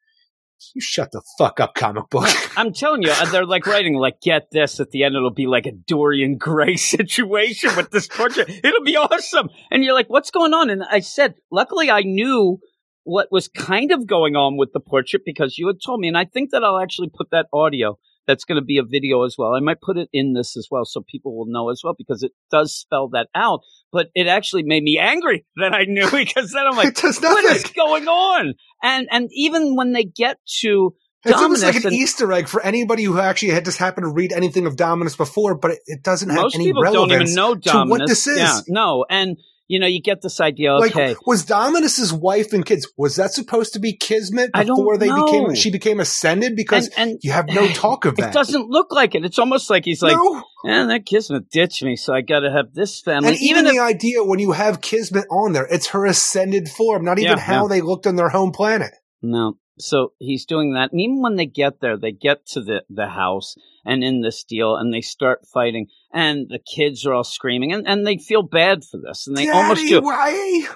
you 0.74 0.82
shut 0.82 1.12
the 1.12 1.22
fuck 1.38 1.60
up, 1.60 1.76
comic 1.76 2.10
book. 2.10 2.30
I'm 2.58 2.74
telling 2.74 3.04
you, 3.04 3.12
uh, 3.12 3.26
they're 3.32 3.46
like 3.46 3.68
writing, 3.68 3.96
like, 3.96 4.22
get 4.22 4.52
this 4.52 4.80
at 4.80 4.92
the 4.92 5.04
end, 5.04 5.16
it'll 5.16 5.32
be 5.32 5.48
like 5.48 5.66
a 5.66 5.72
Dorian 5.72 6.38
Gray 6.38 6.76
situation 6.78 7.76
with 7.76 7.92
this 7.92 8.08
portrait. 8.08 8.50
It'll 8.50 8.84
be 8.84 8.98
awesome. 8.98 9.50
And 9.72 9.84
you're 9.84 9.94
like, 9.94 10.10
what's 10.10 10.32
going 10.32 10.54
on? 10.54 10.70
And 10.70 10.84
I 10.90 11.00
said, 11.00 11.36
luckily 11.52 11.92
I 11.92 12.02
knew 12.02 12.60
what 13.04 13.32
was 13.32 13.48
kind 13.48 13.92
of 13.92 14.08
going 14.08 14.36
on 14.36 14.58
with 14.58 14.74
the 14.74 14.80
portrait 14.80 15.22
because 15.26 15.58
you 15.58 15.68
had 15.68 15.78
told 15.86 16.00
me. 16.00 16.08
And 16.08 16.18
I 16.18 16.26
think 16.26 16.52
that 16.52 16.64
I'll 16.64 16.80
actually 16.80 17.10
put 17.10 17.30
that 17.32 17.46
audio 17.54 17.98
that's 18.28 18.44
going 18.44 18.60
to 18.60 18.66
be 18.66 18.78
a 18.78 18.84
video 18.84 19.24
as 19.24 19.36
well. 19.38 19.54
I 19.54 19.60
might 19.60 19.82
put 19.82 19.98
it 19.98 20.10
in 20.12 20.34
this 20.34 20.58
as 20.58 20.68
well 20.72 20.86
so 20.86 21.04
people 21.08 21.38
will 21.38 21.46
know 21.48 21.70
as 21.70 21.82
well 21.84 21.94
because 21.98 22.24
it 22.24 22.32
does 22.52 22.74
spell 22.76 23.10
that 23.10 23.28
out. 23.36 23.62
But 23.92 24.08
it 24.16 24.28
actually 24.28 24.64
made 24.64 24.84
me 24.84 24.98
angry 25.00 25.46
that 25.58 25.74
I 25.74 25.86
knew 25.86 26.10
because 26.10 26.52
then 26.52 26.66
I'm 26.68 26.76
like, 26.78 26.98
what 27.02 27.46
is 27.46 27.64
going 27.76 28.08
on? 28.08 28.54
And 28.84 29.08
and 29.12 29.30
even 29.32 29.76
when 29.76 29.94
they 29.94 30.04
get 30.04 30.38
to 30.62 30.96
It's 31.24 31.34
almost 31.42 31.64
like 31.64 31.76
an 31.76 31.86
and- 31.86 31.94
Easter 31.94 32.32
egg 32.34 32.48
for 32.48 32.62
anybody 32.62 33.04
who 33.04 33.20
actually 33.20 33.52
had 33.52 33.66
just 33.66 33.78
happened 33.78 34.06
to 34.06 34.14
read 34.14 34.32
anything 34.32 34.66
of 34.66 34.76
Dominus 34.76 35.16
before, 35.16 35.56
but 35.56 35.72
it, 35.72 35.80
it 35.86 36.04
doesn't 36.04 36.30
have 36.30 36.52
any 36.54 36.66
people 36.66 36.82
relevance 36.84 37.10
don't 37.10 37.22
even 37.22 37.36
know 37.36 37.56
to 37.56 37.90
what 37.90 38.08
this 38.08 38.28
is. 38.28 38.38
Yeah, 38.38 38.60
no, 38.68 39.06
and 39.10 39.38
you 39.68 39.80
know 39.80 39.88
you 39.88 40.02
get 40.02 40.22
this 40.22 40.40
idea. 40.40 40.74
Okay, 40.74 41.10
Like, 41.10 41.28
was 41.28 41.46
Dominus's 41.46 42.14
wife 42.14 42.54
and 42.54 42.66
kids 42.66 42.88
was 42.98 43.16
that 43.16 43.32
supposed 43.32 43.74
to 43.74 43.80
be 43.80 43.96
Kismet 43.96 44.52
before 44.54 44.98
they 44.98 45.08
know. 45.08 45.26
became 45.26 45.56
she 45.56 45.72
became 45.72 46.00
ascended? 46.00 46.56
Because 46.56 46.88
and, 46.90 47.10
and 47.12 47.20
you 47.24 47.32
have 47.32 47.48
no 47.48 47.68
talk 47.74 48.06
of 48.06 48.14
it 48.14 48.22
that. 48.22 48.34
doesn't 48.34 48.70
look 48.70 48.92
like 48.92 49.16
it. 49.16 49.26
It's 49.26 49.40
almost 49.40 49.70
like 49.70 49.86
he's 49.86 50.02
like, 50.02 50.16
no. 50.16 50.44
"Man, 50.64 50.88
that 50.90 51.06
Kismet 51.06 51.50
ditched 51.50 51.84
me, 51.84 51.96
so 51.96 52.14
I 52.14 52.22
got 52.22 52.42
to 52.42 52.52
have 52.52 52.74
this 52.74 53.02
family." 53.02 53.30
And 53.30 53.38
even, 53.42 53.66
if 53.66 53.74
the 53.74 53.80
idea 53.80 54.24
when 54.24 54.40
you 54.40 54.52
have 54.52 54.82
Kismet 54.82 55.26
on 55.32 55.54
there, 55.54 55.68
it's 55.70 55.88
her 55.88 56.06
ascended 56.06 56.70
form, 56.70 57.04
not 57.04 57.20
even 57.20 57.38
Yeah, 57.38 57.40
how 57.40 57.64
yeah. 57.64 57.68
they 57.70 57.82
looked 57.82 58.08
on 58.08 58.16
their 58.16 58.30
home 58.30 58.52
planet. 58.52 58.92
No. 59.22 59.58
So 59.78 60.14
he's 60.20 60.46
doing 60.46 60.74
that. 60.74 60.92
And 60.92 61.02
even 61.02 61.22
when 61.22 61.36
they 61.36 61.46
get 61.46 61.82
there, 61.82 61.98
they 61.98 62.12
get 62.12 62.46
to 62.48 62.62
the, 62.62 62.84
the 62.90 63.08
house 63.08 63.56
and 63.86 64.04
in 64.04 64.22
this 64.22 64.44
deal 64.44 64.76
and 64.76 64.94
they 64.94 65.02
start 65.02 65.46
fighting 65.46 65.88
and 66.14 66.48
the 66.50 66.60
kids 66.60 67.06
are 67.06 67.14
all 67.14 67.24
screaming 67.24 67.74
and, 67.74 67.88
and 67.88 68.06
they 68.06 68.18
feel 68.18 68.42
bad 68.42 68.84
for 68.84 68.98
this 68.98 69.28
and 69.28 69.38
they 69.38 69.46
Daddy, 69.46 69.58
almost 69.58 69.88
do. 69.88 70.02
why? 70.02 70.68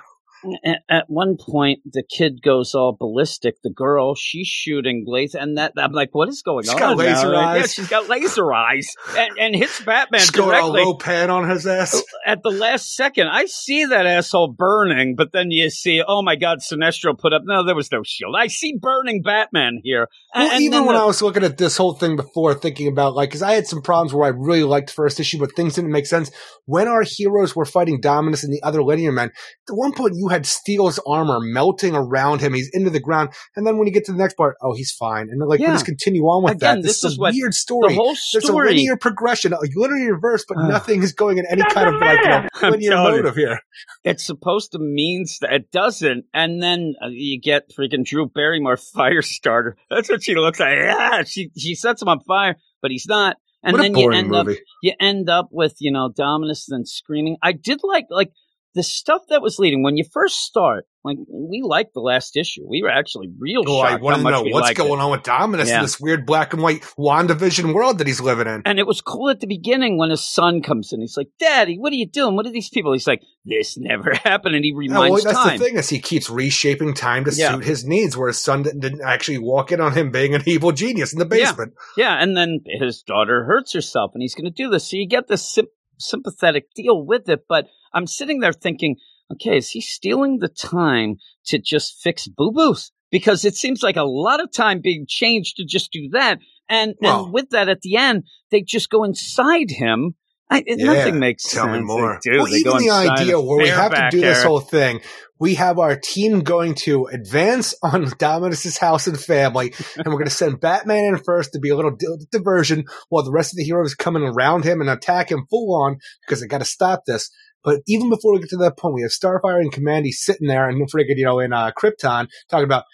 At, 0.89 1.05
one 1.07 1.35
point, 1.37 1.79
the 1.85 2.03
kid 2.03 2.41
goes 2.41 2.73
all 2.73 2.95
ballistic. 2.97 3.55
The 3.61 3.69
girl, 3.69 4.15
she's 4.15 4.47
shooting 4.47 5.03
laser, 5.05 5.37
and 5.37 5.57
that 5.57 5.73
I'm 5.77 5.91
like, 5.91 6.09
what 6.13 6.29
is 6.29 6.41
going 6.41 6.63
She's 6.63 6.73
on? 6.73 6.79
got 6.79 6.97
now? 6.97 7.03
laser 7.03 7.33
Yeah, 7.33 7.65
she's 7.65 7.87
got 7.89 8.07
laser 8.07 8.53
eyes, 8.53 8.87
and, 9.17 9.31
and 9.37 9.55
hits 9.55 9.83
Batman 9.83 10.21
all 10.21 10.45
directly 10.45 10.83
low 10.83 10.93
pan 10.95 11.29
on 11.29 11.49
his 11.49 11.67
ass. 11.67 11.93
Oh, 11.95 12.01
at 12.25 12.41
the 12.41 12.51
last 12.51 12.95
second. 12.95 13.27
I 13.27 13.45
see 13.45 13.85
that 13.85 14.05
asshole 14.05 14.53
burning, 14.57 15.15
but 15.17 15.33
then 15.33 15.51
you 15.51 15.69
see, 15.69 16.01
oh 16.07 16.21
my 16.21 16.35
God, 16.37 16.59
Sinestro 16.59 17.17
put 17.17 17.33
up. 17.33 17.41
No, 17.43 17.65
there 17.65 17.75
was 17.75 17.91
no 17.91 18.01
shield. 18.05 18.35
I 18.37 18.47
see 18.47 18.75
burning 18.79 19.21
Batman 19.21 19.81
here. 19.83 20.07
Well, 20.33 20.51
and 20.51 20.63
even 20.63 20.85
when 20.85 20.95
the- 20.95 21.01
I 21.01 21.05
was 21.05 21.21
looking 21.21 21.43
at 21.43 21.57
this 21.57 21.75
whole 21.75 21.93
thing 21.93 22.15
before, 22.15 22.53
thinking 22.53 22.87
about 22.87 23.13
like, 23.13 23.29
because 23.29 23.41
I 23.41 23.53
had 23.53 23.67
some 23.67 23.81
problems 23.81 24.13
where 24.13 24.25
I 24.25 24.29
really 24.29 24.63
liked 24.63 24.89
first 24.89 25.19
issue, 25.19 25.37
but 25.39 25.53
things 25.55 25.73
didn't 25.75 25.91
make 25.91 26.05
sense. 26.05 26.31
When 26.65 26.87
our 26.87 27.03
heroes 27.05 27.55
were 27.55 27.65
fighting 27.65 27.99
Dominus 27.99 28.43
and 28.45 28.53
the 28.53 28.63
other 28.63 28.81
linear 28.81 29.11
men, 29.11 29.29
at 29.69 29.73
one 29.75 29.91
point 29.91 30.13
you 30.15 30.28
had 30.29 30.45
Steel's 30.45 30.99
armor 31.05 31.39
melting 31.41 31.95
around 31.95 32.39
him. 32.41 32.53
He's 32.53 32.69
into 32.73 32.89
the 32.89 32.99
ground, 32.99 33.29
and 33.55 33.65
then 33.67 33.77
when 33.77 33.87
you 33.87 33.93
get 33.93 34.05
to 34.05 34.11
the 34.11 34.17
next 34.17 34.35
part, 34.35 34.55
oh, 34.61 34.73
he's 34.73 34.91
fine. 34.91 35.27
And 35.29 35.39
like, 35.47 35.59
we 35.59 35.65
Yeah. 35.65 35.73
just 35.73 35.85
continue 35.85 36.23
on 36.23 36.43
with 36.43 36.53
Again, 36.53 36.77
that. 36.77 36.83
this 36.87 37.01
This, 37.01 37.11
is 37.13 37.17
a 37.17 37.21
weird 37.21 37.49
the 37.51 37.53
story. 37.53 37.95
There's 38.33 38.47
a 38.49 38.53
linear 38.53 38.95
progression, 38.97 39.53
a 39.53 39.57
linear 39.75 40.17
verse, 40.19 40.45
but 40.47 40.57
Ugh. 40.57 40.69
nothing 40.69 41.03
is 41.03 41.13
going 41.13 41.37
in 41.37 41.45
any 41.49 41.63
kind 41.63 41.93
of 41.93 41.99
like 42.01 42.19
you 42.23 42.29
know, 42.29 42.69
linear 42.69 42.95
motive 42.95 43.35
here. 43.35 43.59
it's 44.03 44.23
supposed 44.25 44.71
to 44.73 44.79
mean 44.79 45.25
that 45.41 45.51
it 45.53 45.71
doesn't, 45.71 46.25
and 46.33 46.61
then 46.61 46.93
uh, 47.03 47.07
you 47.09 47.39
get 47.41 47.69
freaking 47.77 48.05
Drew 48.05 48.27
Barrymore 48.27 48.77
fire 48.95 49.21
starter. 49.21 49.75
That's 49.89 50.09
what 50.09 50.23
she 50.23 50.35
looks 50.35 50.59
like. 50.59 50.77
Yeah, 50.77 51.23
she 51.23 51.51
she 51.57 51.75
sets 51.75 52.01
him 52.01 52.07
on 52.07 52.19
fire, 52.21 52.55
but 52.81 52.91
he's 52.91 53.05
not. 53.07 53.37
And 53.61 53.73
what 53.73 53.81
then 53.81 53.93
a 53.95 53.99
you 53.99 54.11
end 54.11 54.33
up 54.33 54.45
movie. 54.47 54.59
you 54.81 54.93
end 55.01 55.29
up 55.29 55.49
with 55.51 55.75
you 55.79 55.91
know 55.91 56.09
Dominus 56.15 56.65
then 56.69 56.85
screaming. 56.85 57.35
I 57.43 57.51
did 57.51 57.81
like 57.83 58.05
like 58.09 58.31
the 58.79 58.83
stuff 58.83 59.23
that 59.29 59.41
was 59.41 59.59
leading 59.59 59.83
when 59.83 59.97
you 59.97 60.05
first 60.09 60.37
start. 60.37 60.85
Like 61.03 61.17
we 61.29 61.61
liked 61.63 61.93
the 61.93 62.01
last 62.01 62.35
issue. 62.37 62.63
We 62.67 62.81
were 62.83 62.89
actually 62.89 63.27
real 63.39 63.63
Oh, 63.65 63.79
I 63.79 63.95
want 63.95 64.17
to 64.17 64.23
know 64.23 64.41
what's 64.43 64.67
liked 64.67 64.79
it. 64.79 64.83
going 64.83 64.99
on 65.01 65.11
with 65.11 65.23
Dominus 65.23 65.69
Yeah. 65.69 65.77
in 65.77 65.81
this 65.81 65.99
weird 65.99 66.25
black 66.25 66.53
and 66.53 66.61
white 66.61 66.81
WandaVision 66.97 67.73
world 67.73 67.97
that 67.99 68.07
he's 68.07 68.19
living 68.21 68.47
in. 68.47 68.61
And 68.65 68.79
it 68.79 68.85
was 68.87 68.99
cool 69.01 69.29
at 69.29 69.39
the 69.39 69.47
beginning 69.47 69.97
when 69.97 70.09
his 70.09 70.25
son 70.27 70.61
comes 70.61 70.91
in. 70.93 70.99
He's 71.01 71.15
like, 71.17 71.29
"Daddy, 71.39 71.77
what 71.77 71.91
are 71.93 71.95
you 71.95 72.05
doing? 72.05 72.35
What 72.35 72.45
are 72.47 72.51
these 72.51 72.69
people?" 72.69 72.91
He's 72.93 73.07
like, 73.07 73.21
"This 73.45 73.77
never 73.77 74.13
happened," 74.23 74.55
and 74.55 74.63
he 74.65 74.71
Yeah, 74.71 74.77
reminds 74.77 75.23
well, 75.25 75.33
that's 75.33 75.45
time. 75.49 75.57
the 75.57 75.63
thing 75.65 75.77
is 75.77 75.89
he 75.89 75.99
keeps 75.99 76.29
reshaping 76.29 76.93
time 76.93 77.23
to 77.25 77.31
Yeah. 77.33 77.53
suit 77.55 77.63
his 77.65 77.85
needs, 77.85 78.15
where 78.17 78.27
his 78.27 78.43
son 78.43 78.63
didn't, 78.63 79.01
actually 79.01 79.37
walk 79.39 79.71
in 79.71 79.79
on 79.81 79.93
him 79.93 80.11
being 80.11 80.35
an 80.35 80.43
evil 80.45 80.71
genius 80.73 81.13
in 81.13 81.19
the 81.19 81.25
basement. 81.25 81.73
Yeah, 81.97 82.21
and 82.21 82.35
then 82.35 82.59
his 82.65 83.01
daughter 83.03 83.45
hurts 83.45 83.73
herself, 83.73 84.11
and 84.13 84.21
he's 84.21 84.35
going 84.35 84.45
to 84.45 84.63
do 84.63 84.69
this. 84.69 84.89
So 84.89 84.97
you 84.97 85.07
get 85.07 85.27
this 85.27 85.47
sym- 85.53 85.67
sympathetic 85.97 86.73
deal 86.75 87.05
with 87.05 87.27
it. 87.29 87.41
But 87.47 87.67
I'm 87.93 88.07
sitting 88.07 88.39
there 88.39 88.53
thinking, 88.53 88.97
okay, 89.33 89.57
is 89.57 89.69
he 89.69 89.81
stealing 89.81 90.39
the 90.39 90.47
time 90.49 91.17
to 91.47 91.59
just 91.59 91.99
fix 92.01 92.27
boo 92.27 92.51
boos? 92.51 92.91
Because 93.11 93.43
it 93.45 93.55
seems 93.55 93.81
like 93.81 93.95
a 93.95 94.03
lot 94.03 94.39
of 94.41 94.51
time 94.51 94.81
being 94.81 95.05
changed 95.07 95.57
to 95.57 95.65
just 95.65 95.91
do 95.91 96.09
that. 96.13 96.39
And, 96.69 96.93
Well- 97.01 97.25
and 97.25 97.33
with 97.33 97.49
that, 97.51 97.69
at 97.69 97.81
the 97.81 97.95
end, 97.95 98.23
they 98.51 98.61
just 98.61 98.89
go 98.89 99.03
inside 99.03 99.71
him. 99.71 100.15
I, 100.51 100.63
Yeah, 100.65 100.93
nothing 100.93 101.19
makes 101.19 101.43
Tell 101.51 101.65
sense. 101.65 101.77
me 101.77 101.83
more. 101.83 102.19
They 102.25 102.31
do. 102.31 102.37
well, 102.39 102.47
They 102.47 102.57
even 102.57 102.77
the 102.77 102.89
idea 102.89 103.39
where 103.39 103.57
we 103.59 103.67
have 103.67 103.93
to 103.93 104.07
do 104.09 104.19
this 104.19 104.41
whole 104.43 104.59
thing, 104.59 104.99
we 105.39 105.53
have 105.55 105.77
our 105.77 105.95
team 105.95 106.39
going 106.41 106.73
to 106.75 107.05
advance 107.05 107.75
on 107.83 108.09
Dominus's 108.17 108.77
house 108.79 109.05
and 109.05 109.19
family, 109.19 109.73
and 109.95 110.07
we're 110.07 110.13
going 110.13 110.25
to 110.25 110.31
send 110.31 110.59
Batman 110.59 111.03
in 111.03 111.17
first 111.19 111.53
to 111.53 111.59
be 111.59 111.69
a 111.69 111.75
little 111.75 111.95
di- 111.95 112.25
diversion, 112.31 112.85
while 113.09 113.23
the 113.23 113.31
rest 113.31 113.53
of 113.53 113.57
the 113.57 113.63
heroes 113.63 113.93
coming 113.93 114.23
around 114.23 114.63
him 114.65 114.81
and 114.81 114.89
attack 114.89 115.31
him 115.31 115.45
full 115.51 115.75
on 115.83 115.97
because 116.25 116.41
they 116.41 116.47
got 116.47 116.59
to 116.59 116.65
stop 116.65 117.03
this. 117.05 117.29
But 117.63 117.81
even 117.87 118.09
before 118.09 118.33
we 118.33 118.39
get 118.39 118.49
to 118.49 118.57
that 118.57 118.77
point, 118.77 118.95
we 118.95 119.01
have 119.01 119.11
Starfire 119.11 119.59
and 119.59 119.71
Kamandi 119.71 120.11
sitting 120.11 120.47
there 120.47 120.69
and 120.69 120.81
freaking, 120.91 121.17
you 121.17 121.25
know, 121.25 121.39
in 121.39 121.51
uh, 121.53 121.71
Krypton 121.77 122.27
talking 122.49 122.63
about, 122.65 122.85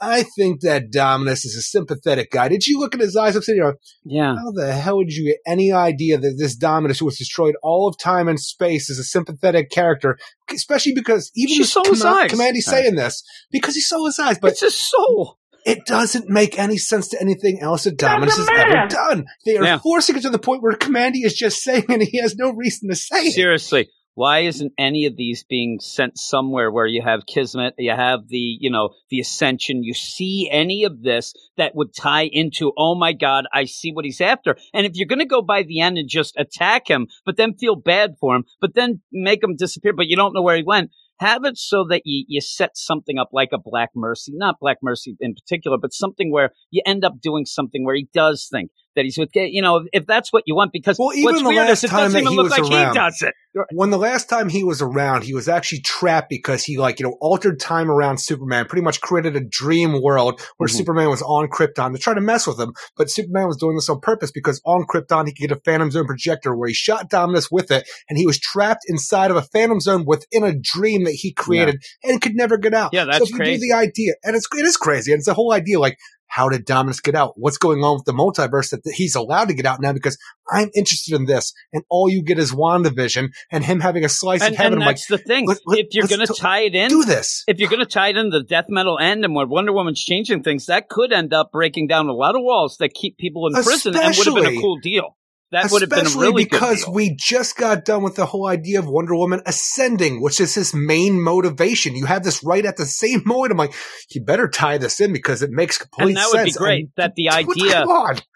I 0.00 0.24
think 0.36 0.62
that 0.62 0.90
Dominus 0.90 1.44
is 1.44 1.56
a 1.56 1.62
sympathetic 1.62 2.30
guy. 2.30 2.48
Did 2.48 2.66
you 2.66 2.78
look 2.80 2.94
at 2.94 3.00
his 3.00 3.16
eyes? 3.16 3.36
I'm 3.36 3.42
saying, 3.42 3.58
you 3.58 3.62
know, 3.64 3.74
Yeah. 4.04 4.34
how 4.34 4.50
the 4.50 4.72
hell 4.72 4.98
did 5.00 5.12
you 5.14 5.24
get 5.30 5.38
any 5.46 5.72
idea 5.72 6.18
that 6.18 6.36
this 6.38 6.56
Dominus, 6.56 6.98
who 6.98 7.06
has 7.06 7.16
destroyed 7.16 7.54
all 7.62 7.86
of 7.88 7.96
time 7.96 8.28
and 8.28 8.38
space, 8.40 8.90
is 8.90 8.98
a 8.98 9.04
sympathetic 9.04 9.70
character? 9.70 10.18
Especially 10.52 10.94
because 10.94 11.30
even 11.36 11.54
She 11.54 11.60
with 11.60 11.68
saw 11.68 11.84
his 11.84 12.02
Kama- 12.02 12.16
eyes. 12.22 12.30
Kamandi's 12.32 12.66
saying 12.66 12.96
this 12.96 13.22
because 13.52 13.74
he 13.74 13.80
saw 13.80 14.04
his 14.04 14.18
eyes, 14.18 14.38
but 14.40 14.52
it's 14.52 14.60
his 14.62 14.74
soul. 14.74 15.38
it 15.64 15.86
doesn't 15.86 16.28
make 16.28 16.58
any 16.58 16.76
sense 16.76 17.08
to 17.08 17.20
anything 17.22 17.58
else 17.62 17.84
that 17.84 17.96
Dominus 17.96 18.36
has 18.36 18.48
a 18.48 18.52
ever 18.52 18.86
done. 18.88 19.24
They 19.46 19.56
are 19.56 19.64
Yeah. 19.64 19.78
forcing 19.78 20.16
it 20.16 20.22
to 20.22 20.28
the 20.30 20.38
point 20.38 20.62
where 20.62 20.74
Kamandi 20.74 21.24
is 21.24 21.32
just 21.34 21.62
saying 21.62 21.86
and 21.88 22.02
he 22.02 22.18
has 22.20 22.34
no 22.36 22.50
reason 22.52 22.90
to 22.90 22.96
say 22.96 23.26
it. 23.28 23.32
Seriously, 23.32 23.88
why 24.14 24.40
isn't 24.40 24.72
any 24.78 25.06
of 25.06 25.16
these 25.16 25.44
being 25.44 25.78
sent 25.80 26.18
somewhere 26.18 26.70
where 26.70 26.86
you 26.86 27.02
have 27.02 27.26
Kismet, 27.26 27.74
you 27.78 27.90
have 27.90 28.28
the, 28.28 28.56
you 28.60 28.70
know, 28.70 28.90
the 29.10 29.20
Ascension, 29.20 29.82
you 29.82 29.94
see 29.94 30.48
any 30.50 30.84
of 30.84 31.02
this 31.02 31.34
that 31.56 31.74
would 31.74 31.94
tie 31.94 32.28
into, 32.32 32.72
oh 32.78 32.94
my 32.94 33.12
God, 33.12 33.46
I 33.52 33.64
see 33.64 33.92
what 33.92 34.04
he's 34.04 34.20
after. 34.20 34.56
And 34.72 34.86
if 34.86 34.92
you're 34.94 35.08
going 35.08 35.18
to 35.18 35.24
go 35.24 35.42
by 35.42 35.62
the 35.62 35.80
end 35.80 35.98
and 35.98 36.08
just 36.08 36.34
attack 36.36 36.88
him, 36.88 37.08
but 37.26 37.36
then 37.36 37.54
feel 37.54 37.76
bad 37.76 38.14
for 38.20 38.36
him, 38.36 38.44
but 38.60 38.74
then 38.74 39.00
make 39.12 39.42
him 39.42 39.56
disappear, 39.56 39.92
but 39.92 40.06
you 40.06 40.16
don't 40.16 40.34
know 40.34 40.42
where 40.42 40.56
he 40.56 40.62
went, 40.62 40.90
have 41.18 41.44
it 41.44 41.56
so 41.56 41.84
that 41.88 42.02
you, 42.04 42.24
you 42.28 42.40
set 42.40 42.76
something 42.76 43.18
up 43.18 43.30
like 43.32 43.50
a 43.52 43.58
Black 43.58 43.90
Mercy, 43.94 44.32
not 44.34 44.60
Black 44.60 44.78
Mercy 44.82 45.16
in 45.20 45.34
particular, 45.34 45.78
but 45.80 45.92
something 45.92 46.32
where 46.32 46.50
you 46.70 46.82
end 46.86 47.04
up 47.04 47.20
doing 47.20 47.46
something 47.46 47.84
where 47.84 47.94
he 47.94 48.08
does 48.12 48.48
think 48.50 48.70
that 48.96 49.04
he's 49.04 49.18
with, 49.18 49.30
you 49.34 49.62
know, 49.62 49.84
if, 49.92 50.06
that's 50.06 50.32
what 50.32 50.44
you 50.46 50.54
want, 50.54 50.72
because 50.72 50.98
Well, 50.98 51.12
even 51.14 51.42
the 51.44 51.50
last 51.50 51.70
is 51.78 51.84
it 51.84 51.88
time 51.88 52.00
doesn't 52.04 52.12
that 52.12 52.20
even 52.20 52.32
he 52.32 52.36
look 52.36 52.44
was 52.44 52.58
like 52.58 52.70
around- 52.72 52.92
he 52.94 52.98
does 52.98 53.22
it. 53.22 53.34
When 53.72 53.90
the 53.90 53.98
last 53.98 54.28
time 54.28 54.48
he 54.48 54.64
was 54.64 54.82
around, 54.82 55.22
he 55.22 55.32
was 55.32 55.48
actually 55.48 55.80
trapped 55.82 56.28
because 56.28 56.64
he, 56.64 56.76
like, 56.76 56.98
you 56.98 57.06
know, 57.06 57.16
altered 57.20 57.60
time 57.60 57.88
around 57.88 58.18
Superman, 58.18 58.66
pretty 58.66 58.82
much 58.82 59.00
created 59.00 59.36
a 59.36 59.40
dream 59.40 60.02
world 60.02 60.40
where 60.56 60.68
Mhm. 60.68 60.72
Superman 60.72 61.08
was 61.08 61.22
on 61.22 61.46
Krypton 61.48 61.92
to 61.92 61.98
try 62.00 62.14
to 62.14 62.20
mess 62.20 62.48
with 62.48 62.58
him. 62.58 62.72
But 62.96 63.10
Superman 63.10 63.46
was 63.46 63.56
doing 63.56 63.76
this 63.76 63.88
on 63.88 64.00
purpose 64.00 64.32
because 64.32 64.60
on 64.66 64.86
Krypton, 64.92 65.26
he 65.28 65.32
could 65.34 65.48
get 65.50 65.56
a 65.56 65.60
Phantom 65.64 65.88
Zone 65.92 66.04
projector 66.06 66.56
where 66.56 66.66
he 66.66 66.74
shot 66.74 67.08
Dominus 67.08 67.48
with 67.48 67.70
it, 67.70 67.88
and 68.08 68.18
he 68.18 68.26
was 68.26 68.40
trapped 68.40 68.82
inside 68.88 69.30
of 69.30 69.36
a 69.36 69.42
Phantom 69.42 69.78
Zone 69.80 70.04
within 70.04 70.42
a 70.42 70.52
dream 70.52 71.04
that 71.04 71.12
he 71.12 71.32
created 71.32 71.80
and 72.02 72.20
could 72.20 72.34
never 72.34 72.56
get 72.58 72.74
out. 72.74 72.90
Yeah, 72.92 73.02
so 73.04 73.06
that's 73.12 73.22
if 73.26 73.30
you 73.30 73.36
crazy. 73.36 73.60
do 73.60 73.68
the 73.72 73.76
idea, 73.76 74.14
and 74.24 74.34
it's, 74.34 74.48
it 74.52 74.66
is 74.66 74.76
crazy, 74.76 75.12
and 75.12 75.18
it's 75.20 75.26
the 75.28 75.34
whole 75.34 75.52
idea, 75.52 75.78
like, 75.78 75.96
how 76.26 76.48
did 76.48 76.64
Dominus 76.64 77.00
get 77.00 77.14
out? 77.14 77.34
What's 77.36 77.58
going 77.58 77.84
on 77.84 77.96
with 77.96 78.04
the 78.04 78.12
multiverse 78.12 78.70
that 78.70 78.80
he's 78.94 79.14
allowed 79.14 79.48
to 79.48 79.54
get 79.54 79.66
out 79.66 79.80
now? 79.80 79.92
Because 79.92 80.18
I'm 80.50 80.70
interested 80.74 81.14
in 81.14 81.26
this, 81.26 81.52
and 81.72 81.84
all 81.88 82.10
you 82.10 82.22
get 82.22 82.38
is 82.38 82.52
WandaVision 82.52 83.28
and 83.50 83.64
him 83.64 83.80
having 83.80 84.04
a 84.04 84.08
slice 84.08 84.42
and, 84.42 84.52
of 84.52 84.58
heaven. 84.58 84.74
and 84.74 84.82
I'm 84.82 84.86
like, 84.86 84.96
that's 84.96 85.06
the 85.06 85.18
thing. 85.18 85.46
let- 85.46 85.58
let- 85.66 85.78
if 85.78 85.86
you're 85.92 86.06
going 86.06 86.26
to 86.26 86.34
tie 86.34 86.60
it 86.60 86.74
in, 86.74 86.88
do 86.88 87.04
this. 87.04 87.44
if 87.46 87.58
you're 87.58 87.70
going 87.70 87.80
to 87.80 87.86
tie 87.86 88.08
it 88.08 88.16
in 88.16 88.30
the 88.30 88.42
death 88.42 88.66
metal 88.68 88.98
end 88.98 89.24
and 89.24 89.34
where 89.34 89.46
Wonder 89.46 89.72
Woman's 89.72 90.02
changing 90.02 90.42
things, 90.42 90.66
that 90.66 90.88
could 90.88 91.12
end 91.12 91.32
up 91.32 91.52
breaking 91.52 91.86
down 91.86 92.08
a 92.08 92.12
lot 92.12 92.34
of 92.34 92.42
walls 92.42 92.76
that 92.78 92.94
keep 92.94 93.16
people 93.16 93.46
in 93.46 93.54
prison 93.54 93.96
and 93.96 94.16
would 94.16 94.26
have 94.26 94.34
been 94.34 94.58
a 94.58 94.60
cool 94.60 94.78
deal. 94.78 95.16
That 95.52 95.70
would 95.70 95.82
have 95.82 95.90
been 95.90 96.18
really 96.18 96.44
because 96.44 96.80
good 96.80 96.86
deal. 96.86 96.94
we 96.94 97.16
just 97.16 97.56
got 97.56 97.84
done 97.84 98.02
with 98.02 98.16
the 98.16 98.26
whole 98.26 98.48
idea 98.48 98.80
of 98.80 98.86
Wonder 98.88 99.14
Woman 99.14 99.40
ascending, 99.46 100.20
which 100.20 100.40
is 100.40 100.54
his 100.54 100.74
main 100.74 101.20
motivation. 101.22 101.94
You 101.94 102.06
have 102.06 102.24
this 102.24 102.42
right 102.42 102.64
at 102.64 102.76
the 102.76 102.86
same 102.86 103.22
moment. 103.26 103.52
I'm 103.52 103.58
like, 103.58 103.74
you 104.10 104.24
better 104.24 104.48
tie 104.48 104.78
this 104.78 105.00
in 105.00 105.12
because 105.12 105.42
it 105.42 105.50
makes 105.50 105.78
complete 105.78 106.08
and 106.08 106.16
that 106.16 106.28
would 106.32 106.44
be 106.44 106.50
sense. 106.50 106.56
great. 106.56 106.80
And- 106.80 106.88
that 106.96 107.14
the 107.14 107.28
idea 107.30 107.86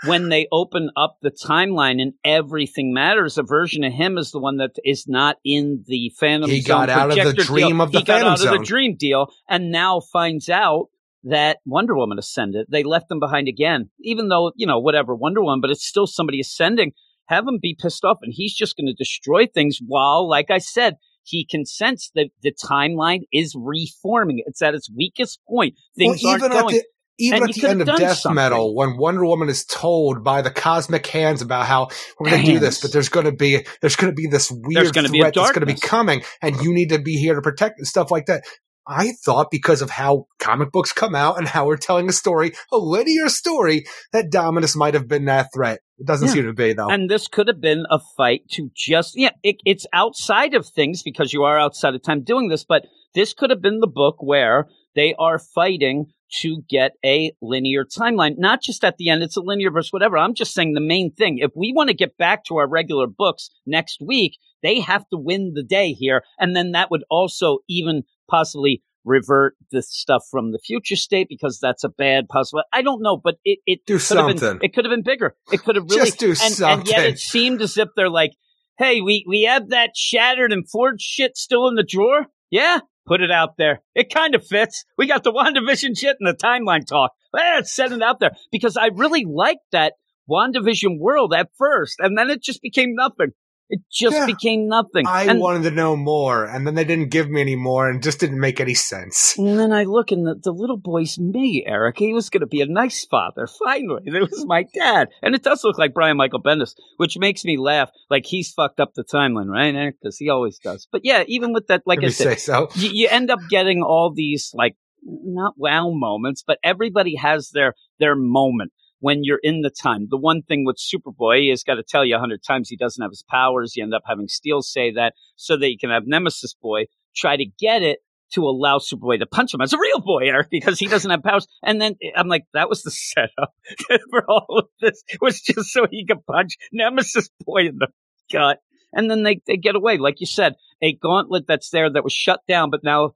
when 0.07 0.29
they 0.29 0.47
open 0.53 0.91
up 0.97 1.17
the 1.23 1.31
timeline 1.31 2.01
and 2.01 2.13
everything 2.25 2.93
matters, 2.93 3.37
a 3.39 3.43
version 3.43 3.83
of 3.85 3.93
him 3.93 4.17
is 4.19 4.31
the 4.31 4.39
one 4.39 4.59
that 4.59 4.77
is 4.85 5.07
not 5.09 5.37
in 5.45 5.85
the 5.87 6.13
Phantom 6.19 6.49
He 6.51 6.61
Zone 6.61 6.87
got 6.87 6.91
out 6.91 7.11
of 7.19 7.37
the 7.37 7.43
dream 7.43 7.79
deal. 7.79 7.81
of 7.83 7.93
the 7.93 7.99
he 7.99 8.05
got 8.05 8.21
Phantom 8.21 8.33
out 8.33 8.45
of 8.55 8.59
the 8.61 8.65
dream 8.65 8.97
deal 8.97 9.33
and 9.49 9.71
now 9.73 10.01
finds 10.01 10.49
out 10.49 10.87
that 11.25 11.59
Wonder 11.67 11.97
Woman 11.97 12.19
ascended. 12.19 12.67
They 12.71 12.83
left 12.83 13.09
them 13.09 13.21
behind 13.21 13.49
again, 13.49 13.91
even 14.01 14.29
though, 14.29 14.53
you 14.57 14.67
know, 14.67 14.79
whatever, 14.79 15.15
Wonder 15.15 15.43
Woman, 15.43 15.61
but 15.61 15.71
it's 15.71 15.87
still 15.87 16.07
somebody 16.07 16.41
ascending. 16.41 16.93
Have 17.27 17.47
him 17.47 17.59
be 17.61 17.77
pissed 17.79 18.05
off 18.05 18.19
and 18.23 18.33
he's 18.35 18.55
just 18.55 18.77
going 18.77 18.87
to 18.87 18.95
destroy 18.95 19.47
things 19.47 19.79
while, 19.87 20.29
like 20.29 20.51
I 20.51 20.59
said, 20.59 20.95
he 21.25 21.45
can 21.45 21.67
sense 21.67 22.11
that 22.15 22.31
the 22.43 22.53
timeline 22.53 23.23
is 23.33 23.55
reforming. 23.55 24.43
It's 24.47 24.63
at 24.63 24.75
its 24.75 24.91
weakest 24.91 25.41
point. 25.47 25.75
Things 25.97 26.23
well, 26.23 26.33
aren't 26.33 26.45
even 26.45 26.53
going. 26.53 26.77
at 26.77 26.83
the 26.83 26.89
even 27.19 27.43
And 27.43 27.51
at 27.51 27.55
the 27.57 27.69
end 27.69 27.81
of 27.83 27.89
Death 27.89 28.19
something. 28.19 28.37
Metal, 28.37 28.75
when 28.75 28.97
Wonder 28.97 29.27
Woman 29.27 29.49
is 29.49 29.65
told 29.65 30.23
by 30.23 30.41
the 30.41 30.51
cosmic 30.51 31.07
hands 31.09 31.43
about 31.43 31.67
how 31.67 31.89
we're 32.19 32.31
going 32.31 32.45
to 32.45 32.53
do 32.53 32.59
this, 32.61 32.81
but 32.81 32.93
there's 32.93 33.09
going 33.09 33.27
to 33.27 33.33
be 33.33 33.67
there's 33.83 33.97
going 33.97 34.13
to 34.13 34.15
be 34.15 34.29
this 34.29 34.51
weird 34.51 34.95
threat 34.95 35.35
that's 35.35 35.51
going 35.51 35.67
to 35.67 35.67
be 35.67 35.75
coming, 35.75 36.23
and 36.41 36.63
you 36.63 36.73
need 36.73 36.91
to 36.91 37.01
be 37.01 37.17
here 37.17 37.35
to 37.35 37.43
protect 37.43 37.79
and 37.79 37.89
stuff 37.89 38.13
like 38.13 38.27
that. 38.27 38.45
I 38.89 39.13
thought 39.25 39.51
because 39.51 39.83
of 39.83 39.91
how 39.91 40.27
comic 40.39 40.73
books 40.73 40.93
come 40.93 41.15
out 41.15 41.37
and 41.39 41.47
how 41.47 41.67
we're 41.67 41.77
telling 41.77 42.09
a 42.09 42.13
story, 42.13 42.53
a 42.73 42.79
linear 42.79 43.29
story, 43.29 43.85
that 44.13 44.31
Dominus 44.31 44.75
might 44.75 44.95
have 44.95 45.07
been 45.07 45.27
that 45.27 45.51
threat. 45.53 45.81
It 45.99 46.07
doesn't 46.07 46.29
Yeah. 46.29 46.35
seem 46.35 46.47
to 46.47 46.55
be 46.55 46.73
though. 46.73 46.89
And 46.89 47.11
this 47.11 47.29
could 47.29 47.49
have 47.49 47.61
been 47.61 47.85
a 47.91 48.01
fight 48.17 48.49
to 48.53 48.71
just, 48.75 49.13
yeah, 49.15 49.33
it, 49.43 49.57
it's 49.67 49.87
outside 49.93 50.55
of 50.55 50.67
things 50.67 51.03
because 51.03 51.33
you 51.35 51.43
are 51.43 51.59
outside 51.59 51.95
of 51.95 52.03
time 52.03 52.23
doing 52.23 52.49
this, 52.49 52.65
but 52.65 52.87
this 53.15 53.35
could 53.35 53.51
have 53.51 53.61
been 53.61 53.81
the 53.81 53.87
book 53.87 54.17
where 54.21 54.69
they 54.95 55.15
are 55.19 55.39
fighting 55.39 56.07
to 56.41 56.63
get 56.69 56.93
a 57.05 57.33
linear 57.41 57.85
timeline. 57.85 58.35
Not 58.37 58.63
just 58.63 58.85
at 58.85 58.97
the 58.97 59.09
end, 59.09 59.23
it's 59.23 59.37
a 59.37 59.41
linear 59.41 59.71
verse, 59.71 59.93
whatever. 59.93 60.19
I'm 60.19 60.35
just 60.35 60.53
saying 60.55 60.75
the 60.75 60.81
main 60.81 61.13
thing. 61.13 61.39
If 61.39 61.53
we 61.55 61.73
want 61.75 61.89
to 61.89 61.95
get 61.95 62.17
back 62.17 62.45
to 62.45 62.57
our 62.57 62.69
regular 62.69 63.07
books 63.07 63.51
next 63.67 64.01
week, 64.01 64.39
they 64.63 64.81
have 64.81 65.09
to 65.09 65.17
win 65.19 65.53
the 65.55 65.63
day 65.63 65.93
here. 65.93 66.23
And 66.39 66.55
then 66.55 66.73
that 66.73 66.91
would 66.91 67.05
also 67.11 67.59
even 67.69 68.03
possibly 68.29 68.83
revert 69.05 69.57
the 69.71 69.83
stuff 69.83 70.23
from 70.31 70.53
the 70.53 70.59
future 70.59 70.97
state 70.97 71.29
because 71.29 71.59
that's 71.61 71.85
a 71.85 71.89
bad 71.89 72.29
possible. 72.29 72.63
I 72.73 72.83
don't 72.83 73.03
know, 73.03 73.17
but 73.17 73.37
it, 73.45 73.59
it 73.67 73.87
Do 73.87 73.99
could 73.99 74.17
have 74.17 74.27
been, 74.29 74.39
something. 74.39 74.69
it 74.69 74.75
could 74.75 74.85
have 74.85 74.91
been 74.91 75.03
bigger. 75.03 75.35
It 75.51 75.63
could 75.63 75.77
have 75.77 75.87
really, 75.89 76.11
Just 76.11 76.19
do 76.19 76.35
and, 76.43 76.81
and 76.81 76.89
yet 76.89 77.05
it 77.07 77.19
seemed 77.19 77.63
as 77.63 77.79
if 77.79 77.89
they're 77.97 78.11
like, 78.11 78.33
hey, 78.77 79.01
we, 79.01 79.25
we 79.27 79.43
have 79.43 79.71
that 79.71 79.97
shattered 79.97 80.53
and 80.53 80.69
forged 80.69 81.03
shit 81.03 81.37
still 81.37 81.69
in 81.69 81.75
the 81.75 81.83
drawer. 81.83 82.27
Yeah, 82.51 82.81
put 83.07 83.21
it 83.21 83.31
out 83.31 83.57
there. 83.57 83.83
It 83.95 84.13
kind 84.13 84.35
of 84.35 84.47
fits. 84.47 84.85
We 84.97 85.07
got 85.07 85.25
the 85.25 85.33
WandaVision 85.33 85.99
shit 85.99 86.17
and 86.21 86.29
the 86.29 86.35
timeline 86.35 86.87
talk. 86.87 87.13
Let's 87.33 87.75
send 87.75 87.93
it 87.93 88.03
out 88.03 88.21
there 88.21 88.33
because 88.53 88.77
I 88.77 88.87
really 88.95 89.25
liked 89.25 89.65
that 89.73 89.95
WandaVision 90.31 90.99
world 90.99 91.35
at 91.35 91.49
first, 91.57 91.97
and 91.99 92.17
then 92.17 92.31
it 92.31 92.43
just 92.43 92.63
became 92.63 92.95
nothing. 92.95 93.33
It 93.71 93.81
just 93.93 94.17
Yeah. 94.17 94.27
became 94.27 94.67
nothing. 94.67 95.05
I 95.07 95.25
and, 95.25 95.41
wanted 95.41 95.69
to 95.69 95.71
know 95.71 95.95
more, 95.95 96.45
and 96.45 96.67
then 96.67 96.75
they 96.75 96.85
didn't 96.85 97.11
give 97.11 97.29
me 97.29 97.41
any 97.41 97.57
more, 97.57 97.89
and 97.89 98.03
just 98.03 98.19
didn't 98.21 98.41
make 98.41 98.61
any 98.61 98.75
sense. 98.75 99.35
and 99.37 99.59
then 99.59 99.73
I 99.73 99.85
look 99.85 100.11
and 100.11 100.27
the, 100.27 100.37
the 100.43 100.53
little 100.53 100.79
boy's 100.79 101.19
me, 101.19 101.65
Eric. 101.67 101.99
He 101.99 102.13
was 102.13 102.31
going 102.31 102.41
to 102.41 102.47
be 102.47 102.61
a 102.63 102.67
nice 102.67 103.05
father. 103.05 103.47
Finally, 103.65 104.03
it 104.07 104.31
was 104.31 104.47
my 104.47 104.65
dad. 104.75 105.09
And 105.23 105.35
it 105.35 105.43
does 105.43 105.65
look 105.65 105.79
like 105.79 105.93
Brian 105.93 106.17
Michael 106.17 106.43
Bendis, 106.43 106.75
which 106.97 107.19
makes 107.19 107.45
me 107.45 107.59
laugh. 107.59 107.91
Like 108.09 108.25
he's 108.25 108.53
fucked 108.53 108.81
up 108.81 108.95
the 108.95 109.05
timeline, 109.05 109.49
right, 109.49 109.75
Eric? 109.75 109.97
Because 110.01 110.17
he 110.17 110.29
always 110.31 110.59
does. 110.59 110.89
But 110.91 111.03
yeah, 111.05 111.25
even 111.27 111.53
with 111.53 111.67
that, 111.67 111.83
like 111.85 111.99
Let 112.01 112.07
I 112.09 112.11
said, 112.11 112.39
say 112.39 112.53
so. 112.53 112.69
you, 112.75 112.91
you 112.93 113.09
end 113.11 113.31
up 113.31 113.41
getting 113.51 113.83
all 113.83 114.13
these 114.15 114.51
like 114.55 114.77
not 115.05 115.55
wow 115.57 115.91
moments, 115.91 116.43
but 116.47 116.59
everybody 116.65 117.17
has 117.17 117.51
their 117.51 117.75
their 117.99 118.17
moment 118.17 118.73
when 119.01 119.21
you're 119.23 119.41
in 119.43 119.61
the 119.63 119.71
time. 119.71 120.09
The 120.11 120.17
one 120.17 120.43
thing 120.43 120.65
with 120.65 120.77
Superboy, 120.77 121.41
he 121.41 121.49
has 121.51 121.63
got 121.63 121.75
to 121.75 121.83
tell 121.83 122.05
you 122.05 122.17
a 122.17 122.19
hundred 122.19 122.43
times 122.43 122.69
he 122.69 122.77
doesn't 122.77 123.03
have 123.03 123.11
his 123.11 123.25
powers. 123.29 123.77
You 123.77 123.85
end 123.85 123.95
up 123.95 124.03
having 124.07 124.29
Steel 124.29 124.63
say 124.63 124.93
that 124.93 125.15
so 125.37 125.57
that 125.57 125.71
you 125.71 125.79
can 125.79 125.91
have 125.91 126.07
Nemesis 126.07 126.55
Boy 126.55 126.87
try 127.15 127.37
to 127.37 127.47
get 127.59 127.83
it 127.83 128.01
to 128.33 128.45
allow 128.45 128.79
Superboy 128.79 129.19
to 129.21 129.27
punch 129.27 129.55
him 129.55 129.61
as 129.61 129.73
a 129.73 129.79
real 129.79 130.01
boy, 130.01 130.29
Eric, 130.29 130.49
because 130.51 130.79
he 130.79 130.87
doesn't 130.87 131.11
have 131.11 131.23
powers. 131.23 131.47
And 131.63 131.81
then 131.81 131.97
eh, 132.03 132.11
I'm 132.15 132.29
like, 132.29 132.45
that 132.53 132.69
was 132.69 132.83
the 132.83 132.91
setup 132.91 133.55
for 134.11 134.25
all 134.29 134.59
of 134.59 134.65
this. 134.81 135.03
It 135.09 135.21
was 135.21 135.41
just 135.41 135.73
so 135.73 135.87
he 135.91 136.05
could 136.05 136.25
punch 136.27 136.57
Nemesis 136.73 137.31
Boy 137.45 137.69
in 137.69 137.79
the 137.79 137.89
gut. 138.31 138.59
And 138.93 139.11
then 139.11 139.23
they, 139.23 139.41
they 139.47 139.57
get 139.57 139.77
away. 139.77 139.99
Like 139.99 140.21
you 140.21 140.27
said, 140.27 140.55
a 140.83 140.95
gauntlet 140.95 141.47
that's 141.47 141.71
there 141.71 141.91
that 141.91 142.05
was 142.05 142.13
shut 142.13 142.41
down, 142.49 142.71
but 142.71 142.85
now 142.85 143.13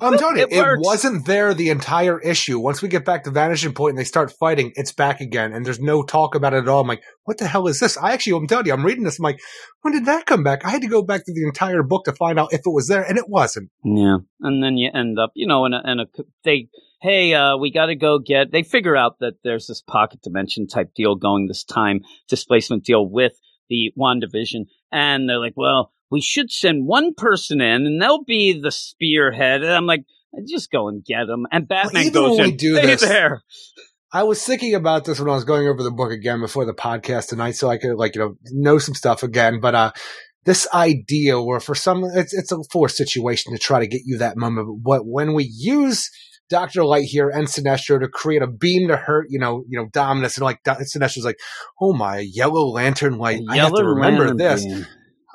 I'm 0.00 0.18
telling 0.18 0.36
you, 0.36 0.44
it, 0.44 0.52
it, 0.52 0.78
wasn't 0.80 1.26
there 1.26 1.54
the 1.54 1.70
entire 1.70 2.18
issue. 2.20 2.58
Once 2.58 2.82
we 2.82 2.88
get 2.88 3.04
back 3.04 3.24
to 3.24 3.30
Vanishing 3.30 3.72
Point 3.72 3.90
and 3.90 3.98
they 3.98 4.04
start 4.04 4.32
fighting, 4.32 4.72
it's 4.74 4.92
back 4.92 5.20
again, 5.20 5.52
and 5.52 5.64
there's 5.64 5.80
no 5.80 6.02
talk 6.02 6.34
about 6.34 6.54
it 6.54 6.58
at 6.58 6.68
all. 6.68 6.80
I'm 6.80 6.88
like, 6.88 7.02
what 7.24 7.38
the 7.38 7.46
hell 7.46 7.66
is 7.66 7.80
this? 7.80 7.96
I 7.96 8.12
actually, 8.12 8.36
I'm 8.36 8.46
telling 8.46 8.66
you, 8.66 8.72
I'm 8.72 8.84
reading 8.84 9.04
this. 9.04 9.18
I'm 9.18 9.22
like, 9.22 9.40
when 9.82 9.94
did 9.94 10.06
that 10.06 10.26
come 10.26 10.42
back? 10.42 10.64
I 10.64 10.70
had 10.70 10.82
to 10.82 10.88
go 10.88 11.02
back 11.02 11.24
to 11.24 11.32
the 11.32 11.44
entire 11.44 11.82
book 11.82 12.04
to 12.04 12.12
find 12.12 12.38
out 12.38 12.52
if 12.52 12.60
it 12.60 12.72
was 12.72 12.88
there, 12.88 13.02
and 13.02 13.16
it 13.16 13.28
wasn't. 13.28 13.70
Yeah, 13.84 14.18
and 14.40 14.62
then 14.62 14.76
you 14.76 14.90
end 14.92 15.18
up, 15.18 15.30
you 15.34 15.46
know, 15.46 15.64
in 15.66 15.72
a, 15.72 15.82
in 15.84 16.00
a 16.00 16.06
they, 16.44 16.68
hey, 17.00 17.34
uh, 17.34 17.56
we 17.56 17.72
got 17.72 17.86
to 17.86 17.96
go 17.96 18.18
get. 18.18 18.52
They 18.52 18.62
figure 18.62 18.96
out 18.96 19.18
that 19.20 19.34
there's 19.44 19.66
this 19.66 19.82
pocket 19.82 20.20
dimension 20.22 20.66
type 20.66 20.92
deal 20.94 21.14
going, 21.14 21.46
this 21.46 21.64
time 21.64 22.00
displacement 22.28 22.84
deal 22.84 23.08
with 23.08 23.32
the 23.68 23.92
Wandavision, 23.98 24.66
and 24.92 25.28
they're 25.28 25.38
like, 25.38 25.54
well, 25.56 25.93
we 26.14 26.20
should 26.20 26.52
send 26.52 26.86
one 26.86 27.12
person 27.12 27.60
in, 27.60 27.86
and 27.86 28.00
they'll 28.00 28.22
be 28.22 28.60
the 28.62 28.70
spearhead. 28.70 29.64
And 29.64 29.72
I'm 29.72 29.84
like, 29.84 30.04
just 30.48 30.70
go 30.70 30.86
and 30.86 31.04
get 31.04 31.26
them. 31.26 31.44
And 31.50 31.66
Batman 31.66 32.02
even 32.02 32.12
goes 32.12 32.38
in. 32.38 32.56
do 32.56 32.76
hey 32.76 32.86
this- 32.86 33.00
there. 33.00 33.42
I 34.12 34.22
was 34.22 34.40
thinking 34.44 34.76
about 34.76 35.04
this 35.04 35.18
when 35.18 35.28
I 35.28 35.34
was 35.34 35.42
going 35.42 35.66
over 35.66 35.82
the 35.82 35.90
book 35.90 36.12
again 36.12 36.38
before 36.38 36.64
the 36.64 36.72
podcast 36.72 37.30
tonight, 37.30 37.56
so 37.56 37.68
I 37.68 37.78
could 37.78 37.96
like 37.96 38.14
you 38.14 38.20
know 38.20 38.36
know 38.52 38.78
some 38.78 38.94
stuff 38.94 39.24
again. 39.24 39.58
But 39.58 39.74
uh, 39.74 39.90
this 40.44 40.68
idea 40.72 41.42
where 41.42 41.58
for 41.58 41.74
some 41.74 42.04
it's 42.14 42.32
it's 42.32 42.52
a 42.52 42.62
forced 42.70 42.96
situation 42.96 43.52
to 43.52 43.58
try 43.58 43.80
to 43.80 43.88
get 43.88 44.02
you 44.04 44.18
that 44.18 44.36
moment. 44.36 44.84
But 44.84 45.02
when 45.04 45.34
we 45.34 45.50
use 45.52 46.08
Doctor 46.48 46.84
Light 46.84 47.06
here 47.06 47.28
and 47.28 47.48
Sinestro 47.48 47.98
to 47.98 48.06
create 48.06 48.42
a 48.42 48.46
beam 48.46 48.86
to 48.86 48.96
hurt, 48.96 49.26
you 49.30 49.40
know, 49.40 49.64
you 49.68 49.76
know, 49.76 49.88
Dominus, 49.92 50.36
and 50.36 50.44
like 50.44 50.62
Sinestro's 50.62 51.24
like, 51.24 51.40
oh 51.80 51.92
my 51.92 52.20
yellow 52.20 52.68
lantern 52.68 53.18
light, 53.18 53.40
I 53.48 53.56
have 53.56 53.74
to 53.74 53.84
remember 53.84 54.32
this. 54.36 54.64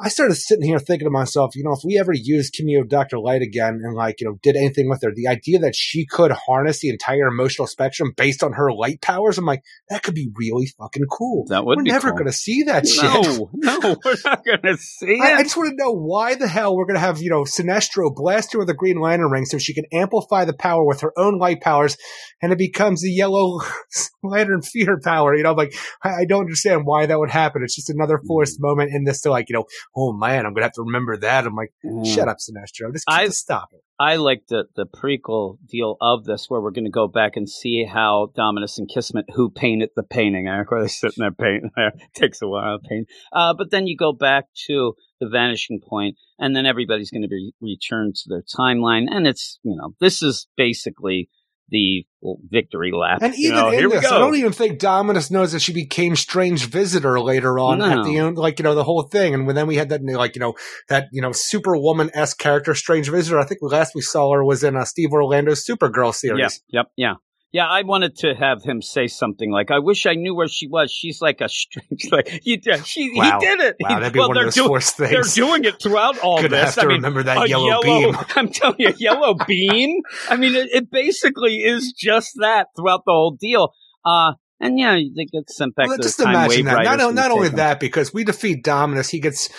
I 0.02 0.08
started 0.08 0.36
sitting 0.36 0.64
here 0.64 0.80
thinking 0.80 1.08
to 1.08 1.12
myself, 1.12 1.58
you 1.58 1.64
know, 1.64 1.74
if 1.74 1.82
we 1.84 2.00
ever 2.00 2.14
used 2.14 2.54
Kimiyo 2.54 2.88
Dr. 2.88 3.20
Light 3.20 3.41
again 3.41 3.82
and 3.84 3.95
like, 3.95 4.22
you 4.22 4.28
know, 4.28 4.39
did 4.41 4.56
anything 4.56 4.88
with 4.88 5.02
her, 5.04 5.12
the 5.14 5.28
idea 5.28 5.60
that 5.60 5.76
she 5.76 6.06
could 6.06 6.32
harness 6.32 6.80
the 6.80 6.88
entire 6.88 7.28
emotional 7.28 7.68
spectrum 7.68 8.14
based 8.16 8.41
on 8.41 8.54
her 8.54 8.72
light 8.72 9.02
powers, 9.02 9.38
I'm 9.38 9.45
like, 9.45 9.62
that 9.89 10.02
could 10.02 10.16
be 10.16 10.30
really 10.36 10.68
fucking 10.68 11.04
cool. 11.12 11.43
That 11.50 11.66
would 11.66 11.80
we're 11.80 11.84
never 11.84 12.12
cool. 12.12 12.20
going 12.20 12.28
to 12.28 12.32
see 12.32 12.64
that 12.64 12.86
no, 12.86 13.24
shit. 13.24 13.47
No, 13.56 13.97
we're 14.06 14.16
not 14.24 14.45
going 14.45 14.62
to 14.62 14.78
see 14.78 15.16
it. 15.16 15.22
I, 15.22 15.43
just 15.43 15.58
want 15.58 15.72
to 15.72 15.76
know 15.76 15.91
why 15.91 16.36
the 16.36 16.47
hell 16.47 16.78
we're 16.78 16.86
going 16.86 16.95
to 16.95 17.02
have, 17.02 17.22
you 17.22 17.30
know, 17.30 17.43
Sinestro 17.43 18.16
blast 18.16 18.54
her 18.54 18.60
with 18.60 18.70
a 18.70 18.74
green 18.74 19.02
lantern 19.02 19.30
ring 19.30 19.43
so 19.43 19.58
she 19.58 19.74
can 19.74 19.86
amplify 19.91 20.45
the 20.45 20.54
power 20.54 20.86
with 20.86 21.02
her 21.02 21.12
own 21.18 21.39
light 21.39 21.60
powers 21.60 21.97
and 22.41 22.54
it 22.54 22.58
becomes 22.58 23.02
the 23.02 23.12
yellow 23.12 23.60
lantern 24.24 24.62
fear 24.62 24.97
power. 25.04 25.36
You 25.36 25.43
know, 25.43 25.52
I'm 25.52 25.58
like, 25.58 25.74
I, 26.02 26.22
I, 26.22 26.26
don't 26.26 26.41
understand 26.41 26.86
why 26.86 27.06
that 27.06 27.20
would 27.20 27.30
happen. 27.30 27.64
It's 27.64 27.76
just 27.76 27.89
another 27.89 28.20
forced 28.28 28.60
mm. 28.60 28.64
moment 28.64 28.93
in 28.93 29.04
this 29.04 29.22
to 29.22 29.30
like, 29.30 29.50
you 29.50 29.56
know, 29.56 29.66
oh 29.96 30.14
man, 30.14 30.46
I'm 30.46 30.54
gonna 30.54 30.66
have 30.66 30.74
to 30.74 30.84
remember 30.84 31.18
that. 31.18 31.46
I'm 31.46 31.56
like, 31.56 31.74
shut 32.06 32.28
up, 32.28 32.38
Sinestro. 32.38 32.92
Just, 32.94 33.06
I, 33.08 33.28
stop 33.30 33.70
it. 33.74 33.82
I 34.00 34.16
like 34.16 34.48
the 34.48 34.66
the 34.76 34.86
prequel 34.86 35.58
deal 35.68 35.98
of 36.00 36.24
this, 36.24 36.46
where 36.48 36.62
we're 36.62 36.72
going 36.72 36.86
to 36.86 36.90
go 36.90 37.08
back 37.08 37.36
and 37.36 37.50
see 37.50 37.84
how 37.84 38.32
Dominus 38.34 38.80
and 38.80 38.90
Kismet, 38.90 39.26
who 39.34 39.50
painted 39.50 39.90
the 39.96 40.04
painting, 40.04 40.48
are 40.48 40.66
they're 40.70 40.88
sitting 40.88 41.22
there 41.22 41.32
painting. 41.32 41.72
There 41.76 41.88
it 41.90 42.14
takes 42.14 42.42
a 42.42 42.48
while 42.48 42.80
to 42.80 42.88
paint, 42.88 43.08
uh, 43.34 43.54
but 43.54 43.72
then 43.72 43.88
you 43.88 43.98
go 43.98 44.14
back 44.14 44.46
to 44.68 44.96
the 45.20 45.28
vanishing 45.28 45.82
point, 45.82 46.16
and 46.40 46.56
then 46.56 46.66
everybody's 46.66 47.12
going 47.12 47.24
to 47.24 47.28
be 47.28 47.54
returned 47.60 48.16
to 48.16 48.30
their 48.30 48.44
timeline, 48.58 49.08
and 49.12 49.28
it's 49.28 49.60
you 49.64 49.76
know 49.76 49.94
this 50.00 50.22
is 50.22 50.48
basically 50.56 51.30
the 51.70 52.06
victory 52.50 52.92
lap. 52.92 53.20
And 53.22 53.34
even 53.36 53.44
you 53.44 53.62
know, 53.62 53.70
in 53.70 53.90
this, 53.90 54.06
I 54.06 54.18
don't 54.18 54.36
even 54.36 54.52
think 54.52 54.80
Dominus 54.80 55.32
knows 55.32 55.54
that 55.54 55.62
she 55.62 55.74
became 55.74 56.16
strange 56.16 56.66
visitor 56.66 57.20
later 57.20 57.60
on 57.60 57.80
no. 57.80 57.86
at 57.86 58.04
the 58.04 58.18
end, 58.18 58.38
like, 58.38 58.60
you 58.60 58.64
know, 58.64 58.76
the 58.76 58.84
whole 58.84 59.04
thing. 59.04 59.34
And 59.34 59.48
when 59.48 59.56
then 59.56 59.68
we 59.68 59.76
had 59.76 59.90
that, 59.90 60.04
like, 60.04 60.36
you 60.36 60.42
know, 60.42 60.56
that, 60.90 61.08
you 61.12 61.22
know, 61.22 61.32
superwoman 61.32 62.12
esque 62.14 62.38
character, 62.38 62.76
strange 62.76 63.10
visitor. 63.10 63.40
I 63.40 63.46
think 63.46 63.62
last 63.62 63.96
we 63.96 64.02
saw 64.02 64.34
her 64.34 64.44
was 64.44 64.64
in 64.64 64.76
a 64.76 64.86
Steve 64.86 65.12
Orlando's 65.12 65.66
Supergirl 65.66 66.14
series. 66.14 66.62
Yep. 66.70 66.86
Yep. 66.88 66.92
Yeah. 66.98 67.14
Yeah, 67.52 67.66
I 67.66 67.82
wanted 67.82 68.16
to 68.18 68.36
have 68.36 68.62
him 68.64 68.80
say 68.80 69.08
something 69.08 69.52
like, 69.52 69.72
"I 69.72 69.80
wish 69.80 70.06
I 70.06 70.14
knew 70.14 70.36
where 70.36 70.47
she 70.47 70.68
was. 70.68 70.91
She's 70.91 71.20
like 71.20 71.41
a 71.41 71.50
strange, 71.50 72.08
like 72.12 72.28
he, 72.28 72.62
she, 72.84 73.12
wow. 73.16 73.39
he 73.39 73.45
did 73.45 73.60
it. 73.62 73.76
Wow, 73.80 74.00
that'd 74.00 74.14
be 74.14 74.20
well, 74.20 74.30
one 74.30 74.38
of 74.38 74.45
those 74.45 74.58
forced 74.58 74.97
things. 74.97 75.12
They're 75.12 75.45
doing 75.45 75.66
it 75.66 75.82
throughout 75.82 76.20
all 76.24 76.39
Could 76.39 76.52
this. 76.52 76.76
Have 76.76 76.76
to 76.76 76.82
I 76.82 76.86
mean, 76.86 76.97
remember 76.97 77.24
that 77.24 77.50
yellow, 77.50 77.66
yellow, 77.66 77.82
beam. 77.82 78.16
I'm 78.36 78.50
telling 78.50 78.76
you, 78.78 78.93
yellow 78.97 79.34
beam. 79.47 80.02
I 80.30 80.38
mean, 80.38 80.54
it, 80.54 80.70
it, 80.72 80.91
basically 80.91 81.62
is 81.62 81.91
just 81.97 82.34
that 82.39 82.68
throughout 82.76 83.02
the 83.06 83.14
whole 83.14 83.36
deal. 83.39 83.74
Uh, 84.06 84.34
and 84.60 84.78
yeah, 84.78 84.95
they 84.95 85.26
get 85.26 85.50
sent 85.50 85.76
back 85.76 85.88
well, 85.88 85.97
to 85.97 86.04
just 86.04 86.18
the 86.18 86.26
imagine 86.26 86.66
that. 86.66 86.84
Not, 86.84 87.16
not 87.16 87.32
only 87.32 87.50
that, 87.50 87.80
because 87.80 88.14
we 88.14 88.24
defeat 88.24 88.64
Dominus, 88.64 89.10
he 89.10 89.20
gets 89.20 89.50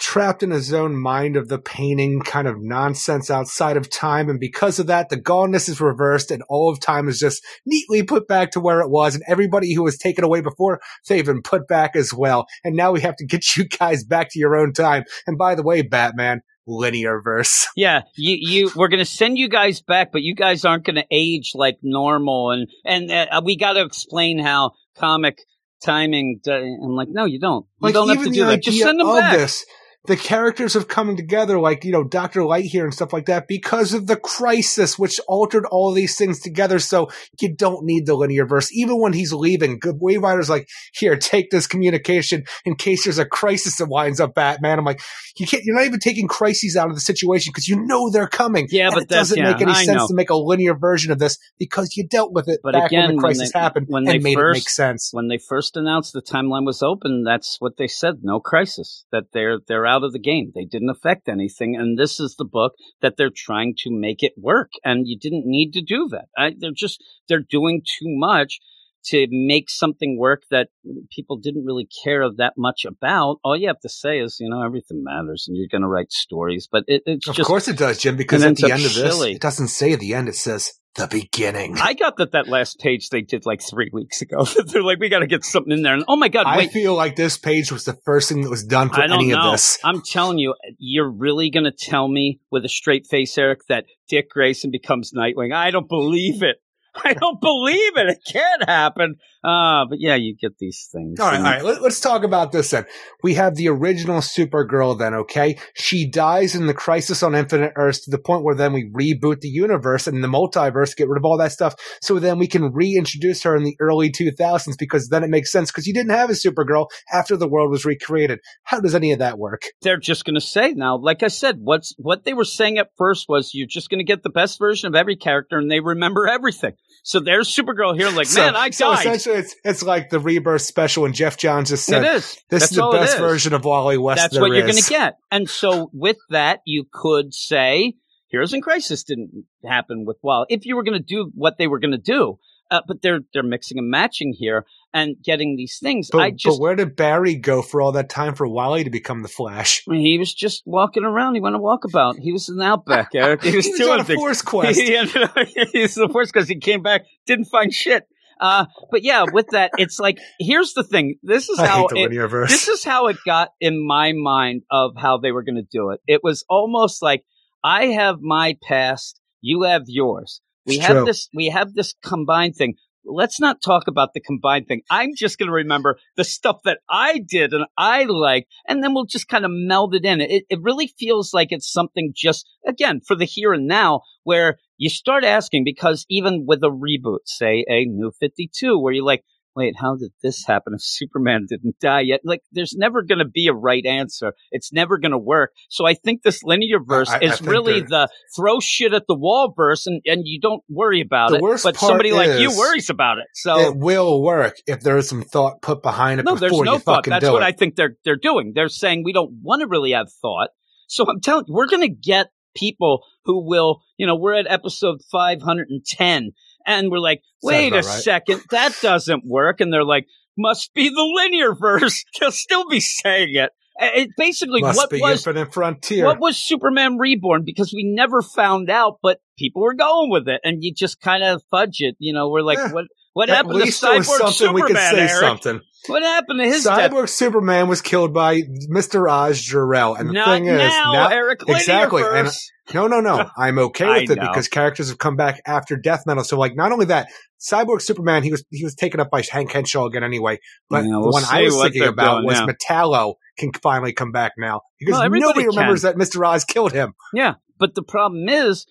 trapped 0.00 0.42
in 0.42 0.50
his 0.50 0.72
own 0.72 0.96
mind 0.96 1.36
of 1.36 1.48
the 1.48 1.58
painting 1.58 2.20
kind 2.20 2.48
of 2.48 2.56
nonsense 2.58 3.30
outside 3.30 3.76
of 3.76 3.88
time. 3.88 4.28
And 4.28 4.40
because 4.40 4.78
of 4.78 4.88
that, 4.88 5.08
the 5.08 5.16
gauntness 5.16 5.68
is 5.68 5.80
reversed 5.80 6.30
and 6.30 6.42
all 6.48 6.70
of 6.70 6.80
time 6.80 7.08
is 7.08 7.18
just 7.18 7.44
neatly 7.64 8.02
put 8.02 8.26
back 8.26 8.50
to 8.52 8.60
where 8.60 8.80
it 8.80 8.90
was. 8.90 9.14
And 9.14 9.24
everybody 9.28 9.74
who 9.74 9.82
was 9.82 9.98
taken 9.98 10.24
away 10.24 10.40
before, 10.40 10.80
they've 11.08 11.24
been 11.24 11.42
put 11.42 11.68
back 11.68 11.94
as 11.94 12.12
well. 12.12 12.46
And 12.64 12.74
now 12.76 12.92
we 12.92 13.00
have 13.02 13.16
to 13.16 13.26
get 13.26 13.56
you 13.56 13.64
guys 13.64 14.04
back 14.04 14.30
to 14.30 14.38
your 14.38 14.56
own 14.56 14.72
time. 14.72 15.04
And 15.26 15.38
by 15.38 15.54
the 15.54 15.62
way, 15.62 15.82
Batman, 15.82 16.42
linear 16.66 17.20
verse. 17.22 17.66
Yeah, 17.76 18.02
you 18.16 18.36
you 18.38 18.70
we're 18.76 18.88
going 18.88 18.98
to 18.98 19.06
send 19.06 19.38
you 19.38 19.48
guys 19.48 19.80
back, 19.80 20.12
but 20.12 20.20
you 20.22 20.34
guys 20.34 20.66
aren't 20.66 20.84
going 20.84 20.96
to 20.96 21.06
age 21.10 21.52
like 21.54 21.78
normal 21.82 22.50
and 22.50 22.68
and 22.84 23.10
uh, 23.10 23.40
we 23.42 23.56
got 23.56 23.72
to 23.74 23.82
explain 23.82 24.38
how 24.38 24.72
comic 24.98 25.38
timing 25.82 26.40
I'm 26.46 26.94
like 26.94 27.08
no, 27.10 27.24
you 27.24 27.40
don't. 27.40 27.64
You 27.80 27.86
like, 27.86 27.94
don't 27.94 28.08
have 28.10 28.24
to 28.24 28.30
do 28.30 28.44
that. 28.44 28.62
Just 28.62 28.78
send 28.78 29.00
them 29.00 29.06
back. 29.08 29.38
This, 29.38 29.64
the 30.06 30.16
characters 30.16 30.74
have 30.74 30.88
come 30.88 31.16
together, 31.16 31.60
like, 31.60 31.84
you 31.84 31.92
know, 31.92 32.02
Dr. 32.02 32.44
Light 32.44 32.64
here 32.64 32.84
and 32.84 32.92
stuff 32.92 33.12
like 33.12 33.26
that, 33.26 33.46
because 33.46 33.94
of 33.94 34.08
the 34.08 34.16
crisis, 34.16 34.98
which 34.98 35.20
altered 35.28 35.64
all 35.66 35.92
these 35.92 36.16
things 36.16 36.40
together. 36.40 36.80
So 36.80 37.08
you 37.40 37.54
don't 37.54 37.84
need 37.84 38.06
the 38.06 38.14
linear 38.14 38.44
verse. 38.44 38.72
Even 38.72 39.00
when 39.00 39.12
he's 39.12 39.32
leaving, 39.32 39.78
good 39.78 40.00
Waverider's 40.00 40.50
like, 40.50 40.68
here, 40.92 41.16
take 41.16 41.50
this 41.50 41.68
communication 41.68 42.44
in 42.64 42.74
case 42.74 43.04
there's 43.04 43.18
a 43.18 43.24
crisis 43.24 43.76
that 43.76 43.86
winds 43.86 44.18
up 44.18 44.34
Batman. 44.34 44.80
I'm 44.80 44.84
like, 44.84 45.00
you 45.36 45.46
can't, 45.46 45.62
you're 45.64 45.76
not 45.76 45.86
even 45.86 46.00
taking 46.00 46.26
crises 46.26 46.76
out 46.76 46.88
of 46.88 46.94
the 46.94 47.00
situation 47.00 47.50
because 47.52 47.68
you 47.68 47.80
know 47.84 48.10
they're 48.10 48.26
coming. 48.26 48.66
Yeah, 48.70 48.86
and 48.86 48.94
but 48.94 49.02
it 49.04 49.08
doesn't 49.08 49.38
yeah, 49.38 49.52
make 49.52 49.60
any 49.60 49.72
I 49.72 49.84
sense 49.84 49.98
know. 49.98 50.08
to 50.08 50.14
make 50.14 50.30
a 50.30 50.36
linear 50.36 50.74
version 50.74 51.12
of 51.12 51.18
this 51.18 51.38
because 51.58 51.96
you 51.96 52.06
dealt 52.08 52.32
with 52.32 52.48
it 52.48 52.60
but 52.62 52.72
back 52.72 52.86
again, 52.86 53.06
when 53.06 53.16
the 53.16 53.22
crisis 53.22 53.40
when 53.40 53.50
they, 53.52 53.58
happened 53.58 53.86
when 53.88 54.02
and 54.02 54.08
they 54.08 54.18
made 54.18 54.34
first, 54.34 54.56
it 54.56 54.60
make 54.60 54.68
sense. 54.68 55.10
When 55.12 55.28
they 55.28 55.38
first 55.38 55.76
announced 55.76 56.12
the 56.12 56.22
timeline 56.22 56.66
was 56.66 56.82
open, 56.82 57.22
that's 57.24 57.56
what 57.60 57.76
they 57.76 57.86
said. 57.86 58.16
No 58.22 58.40
crisis. 58.40 59.04
That 59.12 59.24
they're, 59.32 59.58
they're 59.66 59.86
out 59.92 60.04
of 60.04 60.12
the 60.12 60.18
game. 60.18 60.52
They 60.54 60.64
didn't 60.64 60.90
affect 60.90 61.28
anything. 61.28 61.76
And 61.76 61.98
this 61.98 62.18
is 62.18 62.36
the 62.36 62.44
book 62.44 62.72
that 63.02 63.14
they're 63.16 63.30
trying 63.34 63.74
to 63.78 63.90
make 63.90 64.22
it 64.22 64.32
work. 64.36 64.70
And 64.84 65.06
you 65.06 65.18
didn't 65.18 65.44
need 65.46 65.72
to 65.72 65.82
do 65.82 66.08
that. 66.10 66.26
I, 66.36 66.52
they're 66.58 66.70
just, 66.74 67.02
they're 67.28 67.44
doing 67.48 67.82
too 67.82 68.08
much 68.08 68.60
to 69.06 69.26
make 69.30 69.68
something 69.68 70.16
work 70.18 70.42
that 70.50 70.68
people 71.10 71.36
didn't 71.36 71.64
really 71.64 71.88
care 72.04 72.24
that 72.36 72.54
much 72.56 72.84
about. 72.86 73.38
All 73.44 73.56
you 73.56 73.66
have 73.66 73.80
to 73.80 73.88
say 73.88 74.20
is, 74.20 74.36
you 74.38 74.48
know, 74.48 74.62
everything 74.64 75.02
matters 75.02 75.46
and 75.48 75.56
you're 75.56 75.68
going 75.70 75.82
to 75.82 75.88
write 75.88 76.12
stories. 76.12 76.68
But 76.70 76.84
it, 76.86 77.02
it's 77.06 77.28
of 77.28 77.34
just. 77.34 77.40
Of 77.40 77.46
course 77.46 77.68
it 77.68 77.78
does, 77.78 77.98
Jim, 77.98 78.16
because 78.16 78.44
at 78.44 78.56
the 78.56 78.70
end 78.70 78.84
of 78.84 78.94
this, 78.94 79.22
it 79.22 79.40
doesn't 79.40 79.68
say 79.68 79.92
at 79.92 80.00
the 80.00 80.14
end, 80.14 80.28
it 80.28 80.36
says 80.36 80.72
the 80.94 81.06
beginning. 81.06 81.78
I 81.78 81.94
got 81.94 82.16
that 82.18 82.32
that 82.32 82.48
last 82.48 82.78
page 82.78 83.08
they 83.08 83.22
did 83.22 83.46
like 83.46 83.62
three 83.62 83.90
weeks 83.92 84.20
ago. 84.20 84.44
They're 84.66 84.82
like, 84.82 84.98
we 84.98 85.08
got 85.08 85.20
to 85.20 85.26
get 85.26 85.44
something 85.44 85.72
in 85.72 85.82
there. 85.82 85.94
And 85.94 86.04
oh 86.08 86.16
my 86.16 86.28
god, 86.28 86.46
wait. 86.56 86.68
I 86.68 86.72
feel 86.72 86.94
like 86.94 87.16
this 87.16 87.38
page 87.38 87.72
was 87.72 87.84
the 87.84 87.94
first 88.04 88.28
thing 88.28 88.42
that 88.42 88.50
was 88.50 88.64
done 88.64 88.90
for 88.90 89.00
any 89.00 89.28
know. 89.28 89.40
of 89.40 89.52
this. 89.52 89.78
I'm 89.84 90.02
telling 90.02 90.38
you, 90.38 90.54
you're 90.78 91.10
really 91.10 91.50
going 91.50 91.64
to 91.64 91.72
tell 91.72 92.08
me 92.08 92.40
with 92.50 92.64
a 92.64 92.68
straight 92.68 93.06
face, 93.06 93.36
Eric, 93.38 93.66
that 93.68 93.86
Dick 94.08 94.30
Grayson 94.30 94.70
becomes 94.70 95.12
Nightwing? 95.12 95.54
I 95.54 95.70
don't 95.70 95.88
believe 95.88 96.42
it. 96.42 96.56
I 96.94 97.14
don't 97.14 97.40
believe 97.40 97.96
it. 97.96 98.08
It 98.08 98.18
can't 98.30 98.68
happen. 98.68 99.16
Uh, 99.44 99.84
but 99.88 100.00
yeah, 100.00 100.14
you 100.14 100.36
get 100.36 100.58
these 100.58 100.88
things. 100.92 101.18
All 101.18 101.28
right, 101.28 101.38
all 101.38 101.42
right. 101.42 101.64
Let, 101.64 101.82
us 101.82 101.98
talk 101.98 102.22
about 102.22 102.52
this 102.52 102.70
then. 102.70 102.84
We 103.24 103.34
have 103.34 103.56
the 103.56 103.68
original 103.68 104.20
Supergirl 104.20 104.96
then, 104.96 105.14
okay? 105.14 105.58
She 105.74 106.08
dies 106.08 106.54
in 106.54 106.68
the 106.68 106.74
Crisis 106.74 107.24
on 107.24 107.34
Infinite 107.34 107.72
Earths 107.74 108.04
to 108.04 108.10
the 108.10 108.18
point 108.18 108.44
where 108.44 108.54
then 108.54 108.72
we 108.72 108.88
reboot 108.90 109.40
the 109.40 109.48
universe 109.48 110.06
and 110.06 110.22
the 110.22 110.28
multiverse, 110.28 110.96
get 110.96 111.08
rid 111.08 111.18
of 111.18 111.24
all 111.24 111.38
that 111.38 111.50
stuff. 111.50 111.74
So 112.00 112.20
then 112.20 112.38
we 112.38 112.46
can 112.46 112.72
reintroduce 112.72 113.42
her 113.42 113.56
in 113.56 113.64
the 113.64 113.76
early 113.80 114.12
2000s 114.12 114.78
because 114.78 115.08
then 115.08 115.24
it 115.24 115.30
makes 115.30 115.50
sense 115.50 115.72
because 115.72 115.88
you 115.88 115.94
didn't 115.94 116.12
have 116.12 116.30
a 116.30 116.34
Supergirl 116.34 116.86
after 117.12 117.36
the 117.36 117.48
world 117.48 117.70
was 117.70 117.84
recreated. 117.84 118.38
How 118.62 118.78
does 118.78 118.94
any 118.94 119.10
of 119.10 119.18
that 119.18 119.38
work? 119.38 119.62
They're 119.82 119.98
just 119.98 120.24
going 120.24 120.36
to 120.36 120.40
say 120.40 120.72
now, 120.72 120.96
like 120.96 121.24
I 121.24 121.28
said, 121.28 121.56
what's, 121.60 121.94
what 121.98 122.24
they 122.24 122.32
were 122.32 122.44
saying 122.44 122.78
at 122.78 122.90
first 122.96 123.28
was 123.28 123.54
you're 123.54 123.66
just 123.66 123.90
going 123.90 123.98
to 123.98 124.04
get 124.04 124.22
the 124.22 124.30
best 124.30 124.60
version 124.60 124.86
of 124.86 124.94
every 124.94 125.16
character 125.16 125.58
and 125.58 125.68
they 125.68 125.80
remember 125.80 126.28
everything. 126.28 126.74
So 127.02 127.18
there's 127.18 127.52
Supergirl 127.52 127.98
here, 127.98 128.10
like, 128.10 128.32
man, 128.34 128.54
I 128.54 128.70
so 128.70 128.94
died. 128.94 129.02
Essentially, 129.32 129.56
it's 129.64 129.80
it's 129.80 129.82
like 129.82 130.10
the 130.10 130.20
rebirth 130.20 130.62
special, 130.62 131.04
and 131.04 131.14
Geoff 131.14 131.36
Johns 131.36 131.70
just 131.70 131.86
said, 131.86 132.04
"It 132.04 132.14
is. 132.14 132.38
This 132.50 132.62
That's 132.62 132.72
is 132.72 132.76
the 132.76 132.90
best 132.90 133.18
version 133.18 133.52
of 133.52 133.64
Wally 133.64 133.98
West." 133.98 134.20
That's 134.20 134.38
what 134.38 134.52
you're 134.52 134.62
going 134.62 134.76
to 134.76 134.88
get. 134.88 135.18
And 135.30 135.48
so, 135.48 135.90
with 135.92 136.18
that, 136.30 136.60
you 136.66 136.84
could 136.92 137.34
say, 137.34 137.94
"Heroes 138.28 138.52
in 138.52 138.60
Crisis 138.60 139.04
didn't 139.04 139.44
happen 139.64 140.04
with 140.04 140.18
Wally." 140.22 140.46
If 140.48 140.66
you 140.66 140.76
were 140.76 140.84
going 140.84 140.98
to 140.98 141.04
do 141.04 141.30
what 141.34 141.58
they 141.58 141.66
were 141.66 141.78
going 141.78 141.92
to 141.92 141.98
do, 141.98 142.38
uh, 142.70 142.80
but 142.86 143.02
they're 143.02 143.20
they're 143.32 143.42
mixing 143.42 143.78
and 143.78 143.90
matching 143.90 144.34
here 144.36 144.64
and 144.94 145.16
getting 145.22 145.56
these 145.56 145.78
things. 145.80 146.08
But, 146.10 146.18
I 146.18 146.30
just, 146.30 146.58
but 146.58 146.62
where 146.62 146.74
did 146.74 146.96
Barry 146.96 147.34
go 147.34 147.62
for 147.62 147.80
all 147.80 147.92
that 147.92 148.08
time 148.08 148.34
for 148.34 148.46
Wally 148.46 148.84
to 148.84 148.90
become 148.90 149.22
the 149.22 149.28
Flash? 149.28 149.82
He 149.90 150.18
was 150.18 150.32
just 150.32 150.62
walking 150.66 151.04
around. 151.04 151.34
He 151.34 151.40
went 151.40 151.56
a 151.56 151.58
walkabout. 151.58 152.18
He 152.18 152.32
was 152.32 152.48
in 152.48 152.56
the 152.56 152.64
outback, 152.64 153.14
Eric. 153.14 153.42
He 153.52 153.56
was, 153.56 153.66
he 153.66 153.72
was 153.72 153.80
doing 153.80 153.92
on 153.92 154.00
a 154.00 154.04
things. 154.04 154.18
force 154.18 154.42
quest. 154.42 154.80
He 154.80 154.96
ended 154.96 155.22
up, 155.22 155.36
he's 155.72 155.94
the 155.94 156.08
force 156.08 156.30
because 156.32 156.48
he 156.48 156.56
came 156.56 156.82
back, 156.82 157.04
didn't 157.26 157.46
find 157.46 157.72
shit. 157.72 158.06
Uh, 158.40 158.66
but 158.90 159.02
yeah, 159.02 159.24
with 159.32 159.48
that, 159.52 159.72
it's 159.78 159.98
like 159.98 160.18
here's 160.38 160.74
the 160.74 160.84
thing. 160.84 161.16
This 161.22 161.48
is 161.48 161.58
how 161.58 161.86
it, 161.90 162.48
this 162.48 162.68
is 162.68 162.84
how 162.84 163.08
it 163.08 163.16
got 163.24 163.50
in 163.60 163.84
my 163.86 164.12
mind 164.12 164.62
of 164.70 164.92
how 164.96 165.18
they 165.18 165.32
were 165.32 165.42
going 165.42 165.56
to 165.56 165.62
do 165.62 165.90
it. 165.90 166.00
It 166.06 166.20
was 166.22 166.44
almost 166.48 167.02
like 167.02 167.24
I 167.62 167.86
have 167.86 168.20
my 168.20 168.56
past, 168.62 169.20
you 169.40 169.62
have 169.62 169.82
yours. 169.86 170.40
We 170.66 170.76
it's 170.76 170.86
have 170.86 170.96
true. 170.98 171.04
this. 171.06 171.28
We 171.34 171.48
have 171.48 171.74
this 171.74 171.94
combined 172.02 172.56
thing 172.56 172.74
let's 173.04 173.40
not 173.40 173.62
talk 173.62 173.88
about 173.88 174.14
the 174.14 174.20
combined 174.20 174.66
thing. 174.66 174.82
I'm 174.90 175.14
just 175.14 175.38
going 175.38 175.48
to 175.48 175.52
remember 175.52 175.98
the 176.16 176.24
stuff 176.24 176.60
that 176.64 176.78
I 176.88 177.18
did 177.18 177.52
and 177.52 177.64
I 177.76 178.04
like, 178.04 178.46
and 178.66 178.82
then 178.82 178.94
we'll 178.94 179.06
just 179.06 179.28
kind 179.28 179.44
of 179.44 179.50
meld 179.52 179.94
it 179.94 180.04
in. 180.04 180.20
It, 180.20 180.44
it 180.48 180.62
really 180.62 180.92
feels 180.98 181.32
like 181.32 181.48
it's 181.50 181.70
something 181.70 182.12
just, 182.14 182.46
again, 182.66 183.00
for 183.06 183.16
the 183.16 183.24
here 183.24 183.52
and 183.52 183.66
now 183.66 184.02
where 184.24 184.58
you 184.82 184.90
start 184.90 185.22
asking 185.22 185.62
because 185.64 186.04
even 186.10 186.44
with 186.44 186.64
a 186.64 186.68
reboot, 186.68 187.20
say 187.24 187.64
a 187.68 187.84
new 187.84 188.10
52, 188.18 188.80
where 188.80 188.92
you're 188.92 189.04
like, 189.04 189.22
wait, 189.54 189.74
how 189.78 189.94
did 189.94 190.10
this 190.24 190.44
happen 190.44 190.72
if 190.74 190.82
Superman 190.82 191.46
didn't 191.48 191.78
die 191.78 192.00
yet? 192.00 192.22
Like, 192.24 192.40
there's 192.50 192.74
never 192.76 193.02
going 193.02 193.20
to 193.20 193.24
be 193.28 193.46
a 193.46 193.52
right 193.52 193.86
answer. 193.86 194.32
It's 194.50 194.72
never 194.72 194.98
going 194.98 195.12
to 195.12 195.18
work. 195.18 195.52
So 195.68 195.86
I 195.86 195.94
think 195.94 196.22
this 196.22 196.42
linear 196.42 196.78
verse 196.84 197.08
I- 197.10 197.18
I 197.18 197.20
is 197.20 197.38
think 197.38 197.48
really 197.48 197.80
the 197.82 198.08
throw 198.34 198.58
shit 198.58 198.92
at 198.92 199.04
the 199.06 199.14
wall 199.14 199.54
verse, 199.56 199.86
and, 199.86 200.02
and 200.04 200.22
you 200.24 200.40
don't 200.40 200.64
worry 200.68 201.00
about 201.00 201.30
The 201.30 201.36
it. 201.36 201.42
worst 201.42 201.62
But 201.62 201.76
part 201.76 201.90
somebody 201.90 202.10
like 202.10 202.40
you 202.40 202.50
worries 202.58 202.90
about 202.90 203.18
it. 203.18 203.26
So 203.34 203.60
it 203.60 203.76
will 203.76 204.20
work 204.20 204.56
if 204.66 204.80
there 204.80 204.96
is 204.96 205.08
some 205.08 205.22
thought 205.22 205.62
put 205.62 205.80
behind 205.80 206.18
it 206.18 206.26
no, 206.26 206.34
there's 206.34 206.58
no 206.60 206.80
thought. 206.80 206.96
fucking 206.96 207.12
That's 207.12 207.30
what 207.30 207.42
it. 207.42 207.46
I 207.46 207.52
think 207.52 207.76
they're 207.76 207.94
they're 208.04 208.16
doing. 208.16 208.50
They're 208.52 208.68
saying 208.68 209.04
we 209.04 209.12
don't 209.12 209.30
want 209.42 209.60
to 209.60 209.68
really 209.68 209.92
have 209.92 210.10
thought. 210.20 210.48
So 210.88 211.08
I'm 211.08 211.20
telling 211.20 211.44
you, 211.46 211.54
we're 211.54 211.68
going 211.68 211.82
to 211.82 211.94
get 211.94 212.30
people 212.56 213.04
who 213.24 213.46
will, 213.46 213.80
you 213.96 214.06
know, 214.06 214.16
we're 214.16 214.34
at 214.34 214.46
episode 214.50 215.00
510 215.10 216.32
and 216.66 216.90
we're 216.90 216.98
like, 216.98 217.22
wait 217.42 217.72
a 217.72 217.76
right. 217.76 217.84
second, 217.84 218.42
that 218.50 218.76
doesn't 218.82 219.24
work. 219.26 219.60
And 219.60 219.72
they're 219.72 219.84
like, 219.84 220.06
must 220.36 220.72
be 220.74 220.88
the 220.88 221.12
linear 221.16 221.54
verse. 221.60 222.04
They'll 222.18 222.30
still 222.32 222.68
be 222.68 222.80
saying 222.80 223.34
it. 223.34 223.50
It 223.80 224.10
basically 224.18 224.60
Must 224.60 224.76
what 224.76 224.90
be 224.90 225.00
was 225.00 225.26
Infinite 225.26 225.52
Frontier. 225.52 226.04
what 226.04 226.20
was 226.20 226.36
Superman 226.36 226.98
Reborn? 226.98 227.42
Because 227.44 227.72
we 227.72 227.84
never 227.84 228.20
found 228.20 228.68
out, 228.68 228.98
but 229.02 229.18
people 229.38 229.62
were 229.62 229.74
going 229.74 230.10
with 230.10 230.28
it, 230.28 230.42
and 230.44 230.62
you 230.62 230.74
just 230.74 231.00
kind 231.00 231.24
of 231.24 231.42
fudge 231.50 231.76
it. 231.80 231.96
You 231.98 232.12
know, 232.12 232.28
we're 232.28 232.42
like, 232.42 232.58
Eh, 232.58 232.68
what 232.70 232.84
what 233.14 233.30
At 233.30 233.36
happened 233.36 233.54
to 233.54 233.80
there 233.80 233.94
was 233.96 234.06
something 234.06 234.32
Superman? 234.32 234.54
we 234.54 234.62
could 234.62 234.76
say 234.76 235.00
Eric? 235.00 235.10
something. 235.10 235.60
What 235.86 236.02
happened 236.02 236.40
to 236.40 236.46
his 236.46 236.64
death? 236.64 236.90
Cyborg 236.90 237.08
Superman 237.08 237.68
was 237.68 237.80
killed 237.80 238.14
by 238.14 238.42
Mr. 238.70 239.10
Oz 239.10 239.40
Jor-El, 239.40 239.94
and 239.94 240.08
the 240.08 240.12
Not 240.12 240.26
thing 240.28 240.46
is, 240.46 240.58
now, 240.58 240.92
now 240.92 241.08
Eric. 241.08 241.42
Linear 241.42 241.56
exactly, 241.58 242.02
and- 242.04 242.30
no, 242.72 242.86
no, 242.86 243.00
no, 243.00 243.28
I'm 243.36 243.58
okay 243.58 244.02
with 244.02 244.10
it 244.10 244.16
know. 244.16 244.28
because 244.28 244.48
characters 244.48 244.88
have 244.88 244.98
come 244.98 245.16
back 245.16 245.42
after 245.46 245.76
Death 245.76 246.04
Metal. 246.06 246.22
So, 246.24 246.38
like, 246.38 246.54
not 246.54 246.70
only 246.72 246.86
that, 246.86 247.08
Cyborg 247.40 247.82
Superman, 247.82 248.22
he 248.22 248.30
was 248.30 248.44
he 248.50 248.62
was 248.62 248.74
taken 248.76 249.00
up 249.00 249.10
by 249.10 249.22
Hank 249.28 249.50
Henshaw 249.50 249.86
again 249.86 250.04
anyway. 250.04 250.38
But 250.70 250.84
Yeah, 250.84 250.92
the 250.92 251.00
we'll 251.00 251.10
one 251.10 251.24
I 251.28 251.42
was 251.42 251.60
thinking 251.60 251.82
about 251.82 252.24
was 252.24 252.38
now. 252.38 252.46
Metallo 252.46 253.14
can 253.36 253.50
finally 253.62 253.92
come 253.92 254.12
back 254.12 254.32
now 254.38 254.60
because 254.78 254.92
Well, 254.92 255.02
everybody 255.02 255.28
nobody 255.28 255.46
remembers 255.48 255.82
that 255.82 255.96
Mr. 255.96 256.24
Oz 256.26 256.44
killed 256.44 256.72
him. 256.72 256.94
Yeah, 257.12 257.34
but 257.58 257.74
the 257.74 257.82
problem 257.82 258.28
is 258.28 258.66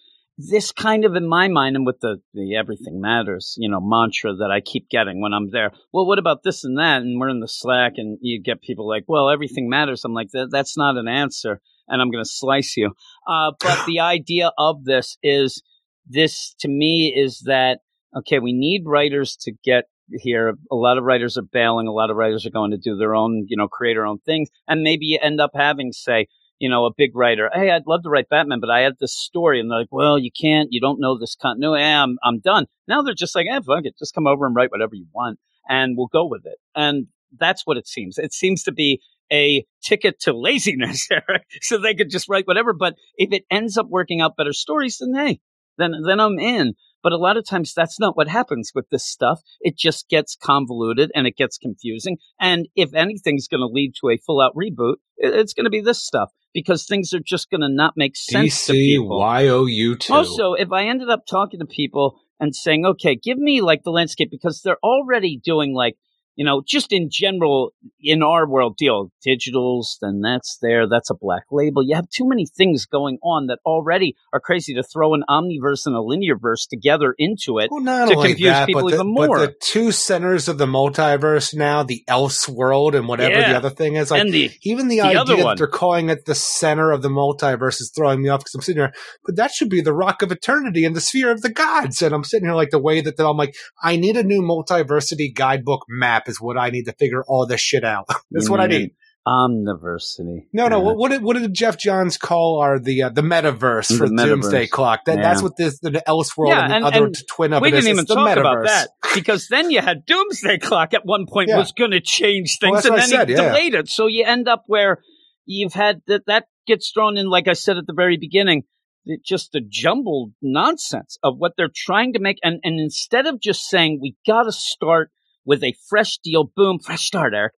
this 0.49 0.71
kind 0.71 1.05
of 1.05 1.15
in 1.15 1.27
my 1.27 1.47
mind 1.47 1.75
and 1.75 1.85
with 1.85 1.99
the, 1.99 2.21
the 2.33 2.55
everything 2.55 3.01
matters, 3.01 3.55
you 3.57 3.69
know, 3.69 3.79
mantra 3.81 4.35
that 4.35 4.51
I 4.51 4.61
keep 4.61 4.89
getting 4.89 5.21
when 5.21 5.33
I'm 5.33 5.51
there. 5.51 5.71
Well, 5.93 6.05
what 6.05 6.19
about 6.19 6.43
this 6.43 6.63
and 6.63 6.77
that? 6.77 7.01
And 7.01 7.19
we're 7.19 7.29
in 7.29 7.39
the 7.39 7.47
Slack 7.47 7.93
and 7.97 8.17
you 8.21 8.41
get 8.41 8.61
people 8.61 8.87
like, 8.87 9.03
well, 9.07 9.29
everything 9.29 9.69
matters. 9.69 10.03
I'm 10.05 10.13
like, 10.13 10.29
that, 10.31 10.49
that's 10.51 10.77
not 10.77 10.97
an 10.97 11.07
answer. 11.07 11.59
And 11.87 12.01
I'm 12.01 12.11
going 12.11 12.23
to 12.23 12.29
slice 12.29 12.77
you. 12.77 12.91
Uh, 13.27 13.51
but 13.59 13.85
the 13.87 13.99
idea 13.99 14.51
of 14.57 14.83
this 14.83 15.17
is 15.21 15.61
this 16.07 16.55
to 16.59 16.67
me 16.67 17.13
is 17.15 17.41
that, 17.45 17.79
okay, 18.17 18.39
we 18.39 18.53
need 18.53 18.83
writers 18.85 19.37
to 19.41 19.51
get 19.63 19.85
here. 20.11 20.55
A 20.71 20.75
lot 20.75 20.97
of 20.97 21.03
writers 21.03 21.37
are 21.37 21.43
bailing. 21.43 21.87
A 21.87 21.91
lot 21.91 22.09
of 22.09 22.17
writers 22.17 22.45
are 22.45 22.51
going 22.51 22.71
to 22.71 22.77
do 22.77 22.95
their 22.95 23.15
own, 23.15 23.45
you 23.47 23.57
know, 23.57 23.67
create 23.67 23.95
their 23.95 24.05
own 24.05 24.19
things. 24.19 24.49
And 24.67 24.81
maybe 24.81 25.05
you 25.05 25.19
end 25.21 25.39
up 25.39 25.51
having, 25.53 25.91
say, 25.91 26.27
you 26.61 26.69
know, 26.69 26.85
a 26.85 26.91
big 26.95 27.15
writer, 27.15 27.49
hey, 27.51 27.71
I'd 27.71 27.87
love 27.87 28.03
to 28.03 28.09
write 28.09 28.29
Batman, 28.29 28.59
but 28.59 28.69
I 28.69 28.81
had 28.81 28.93
this 28.99 29.17
story. 29.17 29.59
And 29.59 29.69
they're 29.69 29.79
like, 29.79 29.91
well, 29.91 30.19
you 30.19 30.29
can't, 30.31 30.69
you 30.71 30.79
don't 30.79 30.99
know 30.99 31.17
this 31.17 31.35
continuity. 31.35 31.81
Eh, 31.83 32.03
I'm, 32.03 32.17
I'm 32.23 32.39
done. 32.39 32.67
Now 32.87 33.01
they're 33.01 33.15
just 33.15 33.35
like, 33.35 33.47
eh, 33.51 33.59
fuck 33.65 33.85
it. 33.85 33.97
Just 33.97 34.13
come 34.13 34.27
over 34.27 34.45
and 34.45 34.55
write 34.55 34.69
whatever 34.69 34.93
you 34.93 35.07
want 35.11 35.39
and 35.67 35.97
we'll 35.97 36.07
go 36.07 36.27
with 36.27 36.45
it. 36.45 36.59
And 36.75 37.07
that's 37.39 37.65
what 37.65 37.77
it 37.77 37.87
seems. 37.87 38.19
It 38.19 38.31
seems 38.31 38.61
to 38.63 38.71
be 38.71 39.01
a 39.33 39.65
ticket 39.83 40.19
to 40.21 40.37
laziness, 40.37 41.07
Eric. 41.11 41.45
So 41.61 41.79
they 41.79 41.95
could 41.95 42.11
just 42.11 42.29
write 42.29 42.45
whatever. 42.45 42.73
But 42.73 42.93
if 43.15 43.33
it 43.33 43.45
ends 43.49 43.75
up 43.75 43.87
working 43.89 44.21
out 44.21 44.37
better 44.37 44.53
stories, 44.53 44.99
then 44.99 45.15
hey, 45.15 45.39
then, 45.79 45.93
then 46.05 46.19
I'm 46.19 46.37
in. 46.37 46.73
But 47.01 47.13
a 47.13 47.17
lot 47.17 47.37
of 47.37 47.47
times 47.47 47.73
that's 47.73 47.99
not 47.99 48.15
what 48.15 48.27
happens 48.27 48.71
with 48.75 48.87
this 48.91 49.03
stuff. 49.03 49.41
It 49.61 49.75
just 49.75 50.07
gets 50.09 50.35
convoluted 50.35 51.11
and 51.15 51.25
it 51.25 51.35
gets 51.35 51.57
confusing. 51.57 52.17
And 52.39 52.67
if 52.75 52.93
anything's 52.93 53.47
going 53.47 53.61
to 53.61 53.65
lead 53.65 53.93
to 54.01 54.09
a 54.09 54.17
full 54.17 54.39
out 54.39 54.53
reboot, 54.55 54.97
it's 55.17 55.53
going 55.53 55.63
to 55.63 55.71
be 55.71 55.81
this 55.81 56.03
stuff 56.03 56.29
because 56.53 56.85
things 56.85 57.13
are 57.13 57.21
just 57.23 57.49
going 57.49 57.61
to 57.61 57.69
not 57.69 57.93
make 57.95 58.15
sense 58.15 58.65
to 58.65 58.73
people. 58.73 59.19
DCYOU 59.19 59.99
two. 59.99 60.13
Also, 60.13 60.53
if 60.53 60.71
I 60.71 60.85
ended 60.85 61.09
up 61.09 61.25
talking 61.29 61.59
to 61.59 61.65
people 61.65 62.19
and 62.39 62.55
saying, 62.55 62.85
okay, 62.85 63.15
give 63.15 63.37
me 63.37 63.61
like 63.61 63.83
the 63.83 63.91
landscape 63.91 64.29
because 64.31 64.61
they're 64.61 64.79
already 64.83 65.39
doing 65.43 65.73
like, 65.73 65.95
you 66.35 66.45
know, 66.45 66.63
just 66.65 66.91
in 66.91 67.09
general 67.11 67.73
in 67.99 68.23
our 68.23 68.47
world 68.47 68.77
deal, 68.77 69.11
digitals, 69.25 69.97
then 70.01 70.21
that's 70.21 70.57
there. 70.61 70.87
That's 70.87 71.09
a 71.09 71.15
black 71.15 71.43
label. 71.51 71.83
You 71.83 71.95
have 71.95 72.09
too 72.09 72.27
many 72.27 72.45
things 72.45 72.85
going 72.85 73.17
on 73.23 73.47
that 73.47 73.59
already 73.65 74.15
are 74.33 74.39
crazy 74.39 74.73
to 74.75 74.83
throw 74.83 75.13
an 75.13 75.23
omniverse 75.29 75.85
and 75.85 75.95
a 75.95 76.01
linear 76.01 76.37
verse 76.37 76.65
together 76.65 77.13
into 77.17 77.59
it. 77.59 77.69
Well, 77.69 77.81
not 77.81 78.07
to 78.07 78.15
only 78.15 78.29
confuse 78.29 78.51
that, 78.51 78.67
people 78.67 78.83
but 78.83 78.91
the, 78.91 79.03
even 79.03 79.15
but 79.15 79.37
the 79.39 79.55
two 79.61 79.91
centers 79.91 80.47
of 80.47 80.57
the 80.57 80.65
multiverse 80.65 81.53
now, 81.53 81.83
the 81.83 82.03
Else 82.07 82.47
world 82.47 82.95
and 82.95 83.07
whatever 83.07 83.39
Yeah. 83.39 83.51
the 83.51 83.57
other 83.57 83.69
thing 83.69 83.95
is, 83.95 84.09
like 84.11 84.23
the 84.31 84.51
even 84.63 84.87
the, 84.87 84.97
the 84.97 85.01
idea 85.01 85.19
other 85.21 85.35
that 85.35 85.57
they're 85.57 85.67
calling 85.67 86.09
it 86.09 86.25
the 86.25 86.35
center 86.35 86.91
of 86.91 87.01
the 87.01 87.09
multiverse 87.09 87.81
is 87.81 87.91
throwing 87.95 88.21
me 88.21 88.29
off 88.29 88.39
because 88.39 88.55
I'm 88.55 88.61
sitting 88.61 88.81
here, 88.81 88.93
but 89.25 89.35
that 89.35 89.51
should 89.51 89.69
be 89.69 89.81
the 89.81 89.93
rock 89.93 90.21
of 90.21 90.31
eternity 90.31 90.85
and 90.85 90.95
the 90.95 91.01
sphere 91.01 91.31
of 91.31 91.41
the 91.41 91.49
gods. 91.49 92.01
And 92.01 92.15
I'm 92.15 92.23
sitting 92.23 92.47
here 92.47 92.55
like 92.55 92.69
the 92.69 92.79
way 92.79 93.01
that 93.01 93.19
I'm 93.19 93.37
like, 93.37 93.55
I 93.83 93.97
need 93.97 94.17
a 94.17 94.23
new 94.23 94.41
multiversity 94.41 95.33
guidebook 95.33 95.85
map 95.89 96.20
is 96.27 96.39
what 96.41 96.57
I 96.57 96.69
need 96.69 96.83
to 96.85 96.93
figure 96.93 97.23
all 97.27 97.45
this 97.47 97.61
shit 97.61 97.83
out. 97.83 98.07
That's 98.31 98.45
You 98.45 98.51
what 98.51 98.61
I 98.61 98.67
need. 98.67 98.91
Omniversity. 99.27 100.47
No, 100.53 100.67
no. 100.67 100.77
Yeah. 100.79 100.83
What, 100.83 100.97
what 100.97 101.11
did 101.11 101.21
what 101.23 101.37
did 101.37 101.53
Geoff 101.53 101.77
Johns 101.77 102.17
call 102.17 102.59
our 102.59 102.79
the 102.79 103.03
uh, 103.03 103.09
the 103.09 103.21
metaverse 103.21 103.89
The 103.89 103.97
for 103.97 104.07
metaverse. 104.07 104.25
Doomsday 104.25 104.67
Clock? 104.67 105.05
That 105.05 105.17
that's 105.21 105.43
what 105.43 105.57
this 105.57 105.79
the 105.79 105.91
Elseworld 106.07 106.47
Yeah, 106.49 106.63
and 106.73 106.83
the 106.83 106.87
other 106.87 107.05
and 107.05 107.15
twin 107.29 107.53
of 107.53 107.61
we 107.61 107.67
it 107.69 107.73
is. 107.75 107.83
didn't 107.85 107.91
even 107.91 108.01
It's 108.03 108.09
the 108.09 108.15
talk 108.15 108.37
about 108.37 108.57
metaverse. 108.57 108.65
that 108.65 108.89
because 109.13 109.47
then 109.47 109.69
you 109.69 109.81
had 109.81 110.05
Doomsday 110.05 110.57
Clock 110.59 110.93
at 110.95 111.05
one 111.05 111.25
point 111.27 111.49
Yeah. 111.49 111.57
was 111.57 111.71
going 111.71 111.91
to 111.91 112.01
change 112.01 112.57
things, 112.59 112.77
that's 112.83 112.85
and 112.87 112.97
then 112.97 113.07
said, 113.09 113.29
he 113.29 113.35
yeah. 113.35 113.41
delayed 113.49 113.73
it. 113.75 113.89
So 113.89 114.07
you 114.07 114.25
end 114.25 114.47
up 114.47 114.63
where 114.67 114.97
you've 115.45 115.73
had 115.73 116.01
that 116.07 116.25
that 116.27 116.45
gets 116.67 116.91
thrown 116.91 117.17
in, 117.17 117.27
like 117.29 117.47
I 117.47 117.53
said 117.53 117.77
at 117.77 117.85
the 117.87 117.93
very 117.93 118.17
beginning, 118.17 118.63
it- 119.05 119.23
just 119.23 119.53
a 119.55 119.61
jumbled 119.61 120.31
nonsense 120.41 121.17
of 121.21 121.35
what 121.37 121.53
they're 121.57 121.69
trying 121.73 122.13
to 122.13 122.19
make, 122.19 122.37
and 122.43 122.59
and 122.63 122.79
instead 122.79 123.27
of 123.27 123.39
just 123.39 123.67
saying 123.69 123.99
we 124.01 124.15
got 124.25 124.43
to 124.43 124.51
start 124.51 125.11
with 125.45 125.63
a 125.63 125.73
fresh 125.89 126.17
deal, 126.23 126.51
boom, 126.55 126.79
fresh 126.79 127.05
start, 127.05 127.33
Eric. 127.33 127.53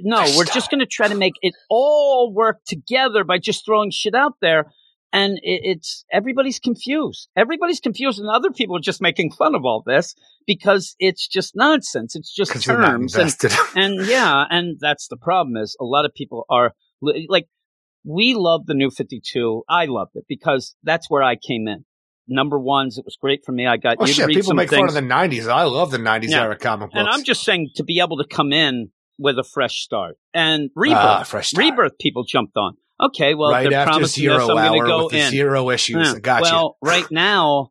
No, 0.00 0.18
Fresh 0.18 0.28
we're 0.36 0.44
start. 0.46 0.54
just 0.54 0.70
going 0.70 0.80
to 0.80 0.86
try 0.86 1.08
to 1.08 1.14
make 1.14 1.34
it 1.42 1.54
all 1.68 2.32
work 2.32 2.60
together 2.66 3.22
by 3.22 3.38
just 3.38 3.64
throwing 3.66 3.90
shit 3.90 4.14
out 4.14 4.34
there 4.40 4.72
and 5.14 5.38
it, 5.42 5.60
it's 5.62 6.04
everybody's 6.12 6.58
confused. 6.58 7.28
Everybody's 7.36 7.80
confused, 7.80 8.18
and 8.18 8.28
other 8.28 8.50
people 8.50 8.76
are 8.76 8.80
just 8.80 9.00
making 9.00 9.30
fun 9.30 9.54
of 9.54 9.64
all 9.64 9.82
this 9.86 10.14
because 10.46 10.96
it's 10.98 11.26
just 11.28 11.54
nonsense. 11.54 12.16
It's 12.16 12.34
just 12.34 12.50
Because 12.50 12.66
you're 12.66 12.78
not 12.80 12.90
terms, 12.90 13.14
and, 13.14 13.32
and 13.76 14.06
yeah, 14.06 14.44
and 14.50 14.76
that's 14.80 15.06
the 15.08 15.16
problem. 15.16 15.56
Is 15.56 15.76
a 15.80 15.84
lot 15.84 16.04
of 16.04 16.12
people 16.12 16.44
are 16.50 16.72
like, 17.28 17.46
we 18.04 18.34
love 18.34 18.66
the 18.66 18.74
new 18.74 18.90
Fifty 18.90 19.22
Two. 19.24 19.62
I 19.68 19.86
loved 19.86 20.16
it 20.16 20.24
because 20.28 20.74
that's 20.82 21.08
where 21.08 21.22
I 21.22 21.36
came 21.36 21.68
in. 21.68 21.84
Number 22.26 22.58
ones, 22.58 22.96
it 22.98 23.04
was 23.04 23.16
great 23.20 23.44
for 23.44 23.52
me. 23.52 23.66
I 23.66 23.76
got 23.76 23.98
Oh 24.00 24.06
shit! 24.06 24.28
People 24.28 24.54
make 24.54 24.70
things, 24.70 24.80
fun 24.80 24.88
of 24.88 24.94
the 24.94 25.14
'90s. 25.14 25.46
I 25.48 25.64
love 25.64 25.90
the 25.90 25.98
'90s 25.98 26.30
Yeah. 26.30 26.44
era 26.44 26.56
comic 26.56 26.88
books. 26.90 26.98
and 26.98 27.08
I'm 27.08 27.22
just 27.22 27.44
saying 27.44 27.70
to 27.76 27.84
be 27.84 28.00
able 28.00 28.16
to 28.16 28.24
come 28.26 28.52
in 28.52 28.90
with 29.18 29.38
a 29.38 29.44
fresh 29.44 29.80
start 29.82 30.16
and 30.32 30.70
rebirth. 30.74 30.98
ah, 30.98 31.22
fresh 31.24 31.50
start. 31.50 31.64
rebirth, 31.64 31.98
people 32.00 32.24
jumped 32.24 32.56
on. 32.56 32.76
Okay, 33.00 33.34
well, 33.34 33.50
right 33.50 33.68
they're 33.68 33.78
after 33.78 33.92
promising 33.92 34.22
zero. 34.22 34.40
I'm 34.40 34.46
going 34.48 34.58
hour 34.58 34.84
to 34.84 34.88
go 34.88 35.02
with 35.04 35.12
the 35.12 35.18
in. 35.20 35.30
zero 35.30 35.68
issues. 35.70 36.06
Yeah. 36.08 36.14
I 36.14 36.18
got 36.20 36.42
well, 36.42 36.76
right 36.82 37.06
now, 37.10 37.70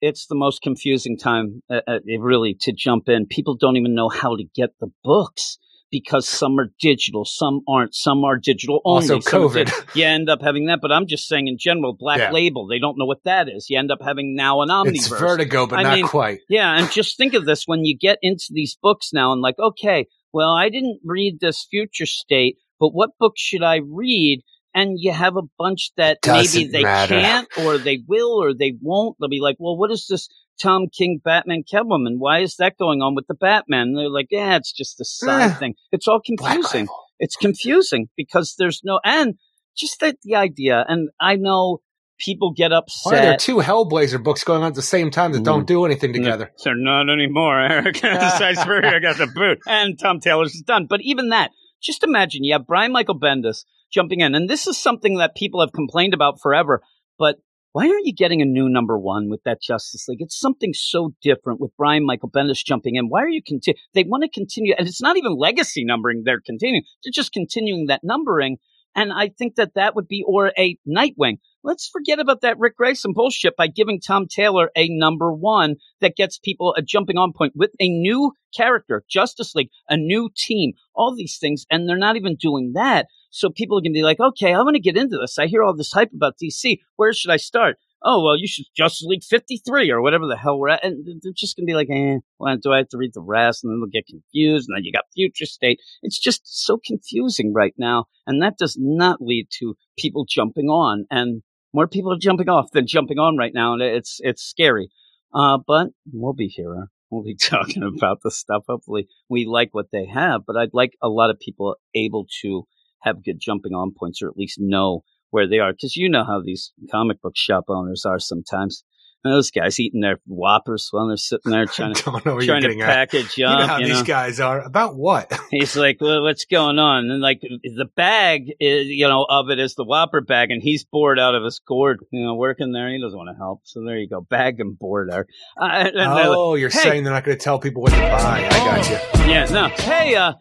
it's 0.00 0.26
the 0.26 0.34
most 0.34 0.60
confusing 0.62 1.16
time, 1.16 1.62
uh, 1.70 1.80
uh, 1.86 1.98
really, 2.18 2.56
to 2.62 2.72
jump 2.72 3.08
in. 3.08 3.26
People 3.26 3.56
don't 3.56 3.76
even 3.76 3.94
know 3.94 4.08
how 4.10 4.36
to 4.36 4.44
get 4.54 4.70
the 4.80 4.88
books 5.02 5.58
because 6.00 6.28
some 6.28 6.58
are 6.58 6.72
digital, 6.80 7.24
some 7.24 7.60
aren't, 7.68 7.94
some 7.94 8.24
are 8.24 8.36
digital 8.36 8.80
only. 8.84 9.08
Also, 9.10 9.18
COVID. 9.20 9.70
you 9.94 10.04
end 10.04 10.28
up 10.28 10.42
having 10.42 10.66
that, 10.66 10.80
but 10.82 10.90
I'm 10.90 11.06
just 11.06 11.28
saying 11.28 11.46
in 11.46 11.56
general, 11.58 11.96
Black 11.96 12.18
Yeah. 12.18 12.32
Label, 12.32 12.66
they 12.66 12.80
don't 12.80 12.98
know 12.98 13.04
what 13.04 13.22
that 13.24 13.48
is. 13.48 13.70
You 13.70 13.78
end 13.78 13.92
up 13.92 14.00
having 14.02 14.34
now 14.34 14.60
an 14.62 14.70
you. 14.70 14.92
It's. 14.94 15.08
Vertigo, 15.08 15.66
but 15.66 15.78
I 15.78 15.82
not 15.84 15.94
mean, 15.94 16.06
quite. 16.06 16.40
Yeah, 16.48 16.76
and 16.76 16.90
just 16.90 17.16
think 17.16 17.34
of 17.34 17.44
this 17.44 17.62
when 17.66 17.84
you 17.84 17.96
get 17.96 18.18
into 18.22 18.46
these 18.50 18.76
books 18.82 19.10
now 19.12 19.32
and 19.32 19.40
like, 19.40 19.58
okay, 19.58 20.06
well, 20.32 20.50
I 20.50 20.68
didn't 20.68 21.00
read 21.04 21.38
this 21.40 21.66
future 21.70 22.06
state, 22.06 22.56
but 22.80 22.90
what 22.90 23.10
book 23.20 23.34
should 23.36 23.62
I 23.62 23.80
read? 23.86 24.40
And 24.76 24.96
you 24.98 25.12
have 25.12 25.36
a 25.36 25.42
bunch 25.56 25.92
that 25.96 26.18
maybe 26.26 26.38
Doesn't 26.38 26.72
they 26.72 26.82
matter. 26.82 27.20
can't 27.20 27.48
or 27.58 27.78
they 27.78 28.00
will 28.08 28.42
or 28.42 28.52
they 28.52 28.74
won't. 28.80 29.16
They'll 29.20 29.28
be 29.28 29.38
like, 29.40 29.54
well, 29.60 29.76
what 29.76 29.92
is 29.92 30.06
this 30.10 30.28
Tom 30.62 30.86
King 30.96 31.20
Batman 31.24 31.62
Catwoman? 31.70 32.14
Why 32.18 32.40
is 32.40 32.56
that 32.56 32.78
going 32.78 33.02
on 33.02 33.14
with 33.14 33.26
the 33.26 33.34
Batman? 33.34 33.88
And 33.88 33.98
they're 33.98 34.08
like, 34.10 34.28
yeah, 34.30 34.56
it's 34.56 34.72
just 34.72 35.00
a 35.00 35.04
side 35.04 35.50
Eh, 35.50 35.54
thing. 35.54 35.74
It's 35.92 36.06
all 36.08 36.20
confusing. 36.24 36.88
It's 37.18 37.36
confusing 37.36 38.08
because 38.16 38.54
there's 38.58 38.80
no, 38.84 39.00
and 39.04 39.34
just 39.76 40.00
that 40.00 40.16
the 40.22 40.34
idea, 40.36 40.84
and 40.88 41.10
I 41.20 41.36
know 41.36 41.80
people 42.18 42.52
get 42.52 42.72
upset. 42.72 43.12
Why 43.12 43.18
are 43.18 43.22
there 43.22 43.36
two 43.36 43.56
Hellblazer 43.56 44.22
books 44.22 44.44
going 44.44 44.62
on 44.62 44.68
at 44.68 44.74
the 44.74 44.82
same 44.82 45.10
time 45.10 45.32
that 45.32 45.40
Mm. 45.40 45.44
don't 45.44 45.66
do 45.66 45.84
anything 45.84 46.12
together? 46.12 46.52
They're 46.62 46.76
not 46.76 47.10
anymore, 47.10 47.60
Eric. 47.60 48.00
I 48.04 48.98
got 49.00 49.16
the 49.18 49.30
boot. 49.34 49.58
And 49.66 49.98
Tom 49.98 50.20
Taylor's 50.20 50.54
is 50.54 50.62
done. 50.62 50.86
But 50.88 51.00
even 51.02 51.30
that, 51.30 51.50
just 51.82 52.04
imagine 52.04 52.44
you 52.44 52.52
have 52.54 52.66
Brian 52.66 52.92
Michael 52.92 53.18
Bendis 53.18 53.64
jumping 53.92 54.20
in. 54.20 54.34
And 54.34 54.48
this 54.48 54.66
is 54.66 54.78
something 54.78 55.18
that 55.18 55.34
people 55.34 55.60
have 55.60 55.72
complained 55.72 56.14
about 56.14 56.40
forever. 56.40 56.82
But 57.18 57.36
why 57.74 57.88
aren't 57.88 58.06
you 58.06 58.14
getting 58.14 58.40
a 58.40 58.44
new 58.44 58.68
number 58.68 58.96
one 58.96 59.28
with 59.28 59.42
that 59.42 59.60
Justice 59.60 60.06
League? 60.06 60.20
It's 60.22 60.38
something 60.38 60.72
so 60.72 61.12
different 61.20 61.60
with 61.60 61.76
Brian 61.76 62.06
Michael 62.06 62.30
Bendis 62.30 62.64
jumping 62.64 62.94
in. 62.94 63.08
Why 63.08 63.22
are 63.22 63.28
you 63.28 63.42
continue? 63.44 63.76
They 63.94 64.04
want 64.04 64.22
to 64.22 64.28
continue, 64.28 64.76
and 64.78 64.86
it's 64.86 65.02
not 65.02 65.16
even 65.16 65.36
legacy 65.36 65.84
numbering. 65.84 66.22
They're 66.24 66.40
continuing. 66.40 66.84
They're 67.02 67.10
just 67.12 67.32
continuing 67.32 67.86
that 67.86 68.02
numbering. 68.04 68.58
And 68.94 69.12
I 69.12 69.28
think 69.36 69.56
that 69.56 69.74
that 69.74 69.96
would 69.96 70.06
be, 70.06 70.24
or 70.24 70.52
a 70.56 70.78
Nightwing. 70.88 71.38
Let's 71.64 71.88
forget 71.88 72.20
about 72.20 72.42
that 72.42 72.60
Ric 72.60 72.76
Grayson 72.76 73.12
bullshit 73.12 73.56
by 73.56 73.66
giving 73.66 73.98
Tom 73.98 74.26
Taylor 74.28 74.70
a 74.76 74.88
number 74.88 75.32
one 75.32 75.74
that 76.00 76.14
gets 76.14 76.38
people 76.38 76.76
a 76.78 76.82
jumping 76.82 77.18
on 77.18 77.32
point 77.36 77.54
with 77.56 77.72
a 77.80 77.88
new 77.88 78.34
character, 78.56 79.02
Justice 79.10 79.56
League, 79.56 79.70
a 79.88 79.96
new 79.96 80.30
team, 80.36 80.74
all 80.94 81.12
these 81.12 81.38
things. 81.40 81.64
And 81.72 81.88
they're 81.88 81.96
not 81.96 82.14
even 82.14 82.36
doing 82.36 82.74
that. 82.74 83.06
So 83.34 83.50
people 83.50 83.82
to 83.82 83.90
be 83.90 84.04
like, 84.04 84.20
okay, 84.20 84.54
I 84.54 84.62
want 84.62 84.76
to 84.76 84.80
get 84.80 84.96
into 84.96 85.18
this. 85.18 85.40
I 85.40 85.48
hear 85.48 85.64
all 85.64 85.74
this 85.74 85.90
hype 85.90 86.12
about 86.14 86.36
DC. 86.40 86.78
Where 86.94 87.12
should 87.12 87.32
I 87.32 87.36
start? 87.36 87.78
Oh, 88.00 88.22
well, 88.22 88.38
you 88.38 88.46
should 88.46 88.66
Justice 88.76 89.06
League 89.08 89.24
53 89.24 89.90
or 89.90 90.00
whatever 90.00 90.28
the 90.28 90.36
hell 90.36 90.56
we're 90.56 90.68
at. 90.68 90.84
And 90.84 91.04
they're 91.20 91.32
just 91.34 91.56
going 91.56 91.66
to 91.66 91.70
be 91.70 91.74
like, 91.74 91.88
eh, 91.90 92.18
well, 92.38 92.56
do 92.56 92.72
I 92.72 92.76
have 92.76 92.90
to 92.90 92.96
read 92.96 93.10
the 93.12 93.20
rest? 93.20 93.64
And 93.64 93.72
then 93.72 93.80
they'll 93.80 93.90
get 93.90 94.06
confused. 94.06 94.68
And 94.68 94.76
then 94.76 94.84
you 94.84 94.92
got 94.92 95.06
Future 95.14 95.46
State. 95.46 95.80
It's 96.02 96.18
just 96.18 96.42
so 96.44 96.78
confusing 96.86 97.52
right 97.52 97.74
now. 97.76 98.04
And 98.24 98.40
that 98.40 98.56
does 98.56 98.76
not 98.78 99.20
lead 99.20 99.48
to 99.58 99.74
people 99.98 100.26
jumping 100.28 100.66
on. 100.66 101.06
And 101.10 101.42
more 101.72 101.88
people 101.88 102.12
are 102.12 102.18
jumping 102.18 102.48
off 102.48 102.70
than 102.70 102.86
jumping 102.86 103.18
on 103.18 103.36
right 103.36 103.52
now. 103.52 103.72
And 103.72 103.82
it's, 103.82 104.20
it's 104.22 104.44
scary. 104.44 104.90
Uh, 105.34 105.58
but 105.66 105.88
we'll 106.12 106.34
be 106.34 106.46
here. 106.46 106.86
We'll 107.10 107.24
be 107.24 107.34
talking 107.40 107.82
about 107.82 108.18
this 108.22 108.36
stuff. 108.36 108.62
Hopefully 108.68 109.08
we 109.28 109.44
like 109.44 109.70
what 109.72 109.86
they 109.90 110.06
have, 110.06 110.42
but 110.46 110.56
I'd 110.56 110.72
like 110.72 110.92
a 111.02 111.08
lot 111.08 111.30
of 111.30 111.40
people 111.40 111.74
able 111.96 112.28
to 112.42 112.64
have 113.04 113.24
good 113.24 113.38
jumping 113.40 113.72
on 113.72 113.92
points 113.96 114.22
or 114.22 114.28
at 114.28 114.36
least 114.36 114.58
know 114.58 115.04
where 115.30 115.48
they 115.48 115.58
are. 115.58 115.72
Because 115.72 115.96
you 115.96 116.08
know 116.08 116.24
how 116.24 116.40
these 116.42 116.72
comic 116.90 117.20
book 117.20 117.36
shop 117.36 117.64
owners 117.68 118.04
are 118.04 118.18
sometimes. 118.18 118.84
And 119.24 119.32
those 119.32 119.50
guys 119.50 119.80
eating 119.80 120.02
their 120.02 120.18
whoppers 120.26 120.88
while 120.90 121.08
they're 121.08 121.16
sitting 121.16 121.50
there 121.50 121.64
trying 121.64 121.94
to, 121.94 122.02
trying 122.02 122.62
to 122.62 122.76
package 122.78 123.24
up. 123.24 123.38
You 123.38 123.44
know 123.44 123.66
how 123.66 123.78
you 123.78 123.86
these 123.86 124.00
know? 124.00 124.04
guys 124.04 124.38
are. 124.38 124.60
About 124.60 124.96
what? 124.96 125.32
he's 125.50 125.76
like, 125.76 125.96
well, 125.98 126.22
what's 126.22 126.44
going 126.44 126.78
on? 126.78 127.10
And 127.10 127.22
like 127.22 127.40
the 127.40 127.88
bag, 127.96 128.52
is, 128.60 128.86
you 128.88 129.08
know, 129.08 129.24
of 129.26 129.48
it 129.48 129.58
is 129.58 129.76
the 129.76 129.84
whopper 129.84 130.20
bag, 130.20 130.50
and 130.50 130.62
he's 130.62 130.84
bored 130.84 131.18
out 131.18 131.34
of 131.34 131.42
his 131.42 131.58
gourd, 131.66 132.04
you 132.10 132.22
know, 132.22 132.34
working 132.34 132.72
there. 132.72 132.90
He 132.90 133.00
doesn't 133.00 133.16
want 133.16 133.30
to 133.30 133.38
help. 133.38 133.62
So 133.64 133.82
there 133.82 133.96
you 133.96 134.10
go. 134.10 134.20
Bag 134.20 134.60
and 134.60 134.78
board 134.78 135.08
there. 135.10 135.26
Uh, 135.58 135.88
oh, 135.94 136.50
like, 136.50 136.60
you're 136.60 136.68
hey, 136.68 136.80
saying 136.80 137.04
they're 137.04 137.14
not 137.14 137.24
going 137.24 137.38
to 137.38 137.42
tell 137.42 137.58
people 137.58 137.80
what 137.80 137.92
to 137.92 137.98
buy. 137.98 138.46
I 138.46 138.58
got 138.58 138.90
you. 138.90 139.30
Yeah, 139.32 139.46
no. 139.46 139.68
Hey, 139.68 140.16
uh, 140.16 140.34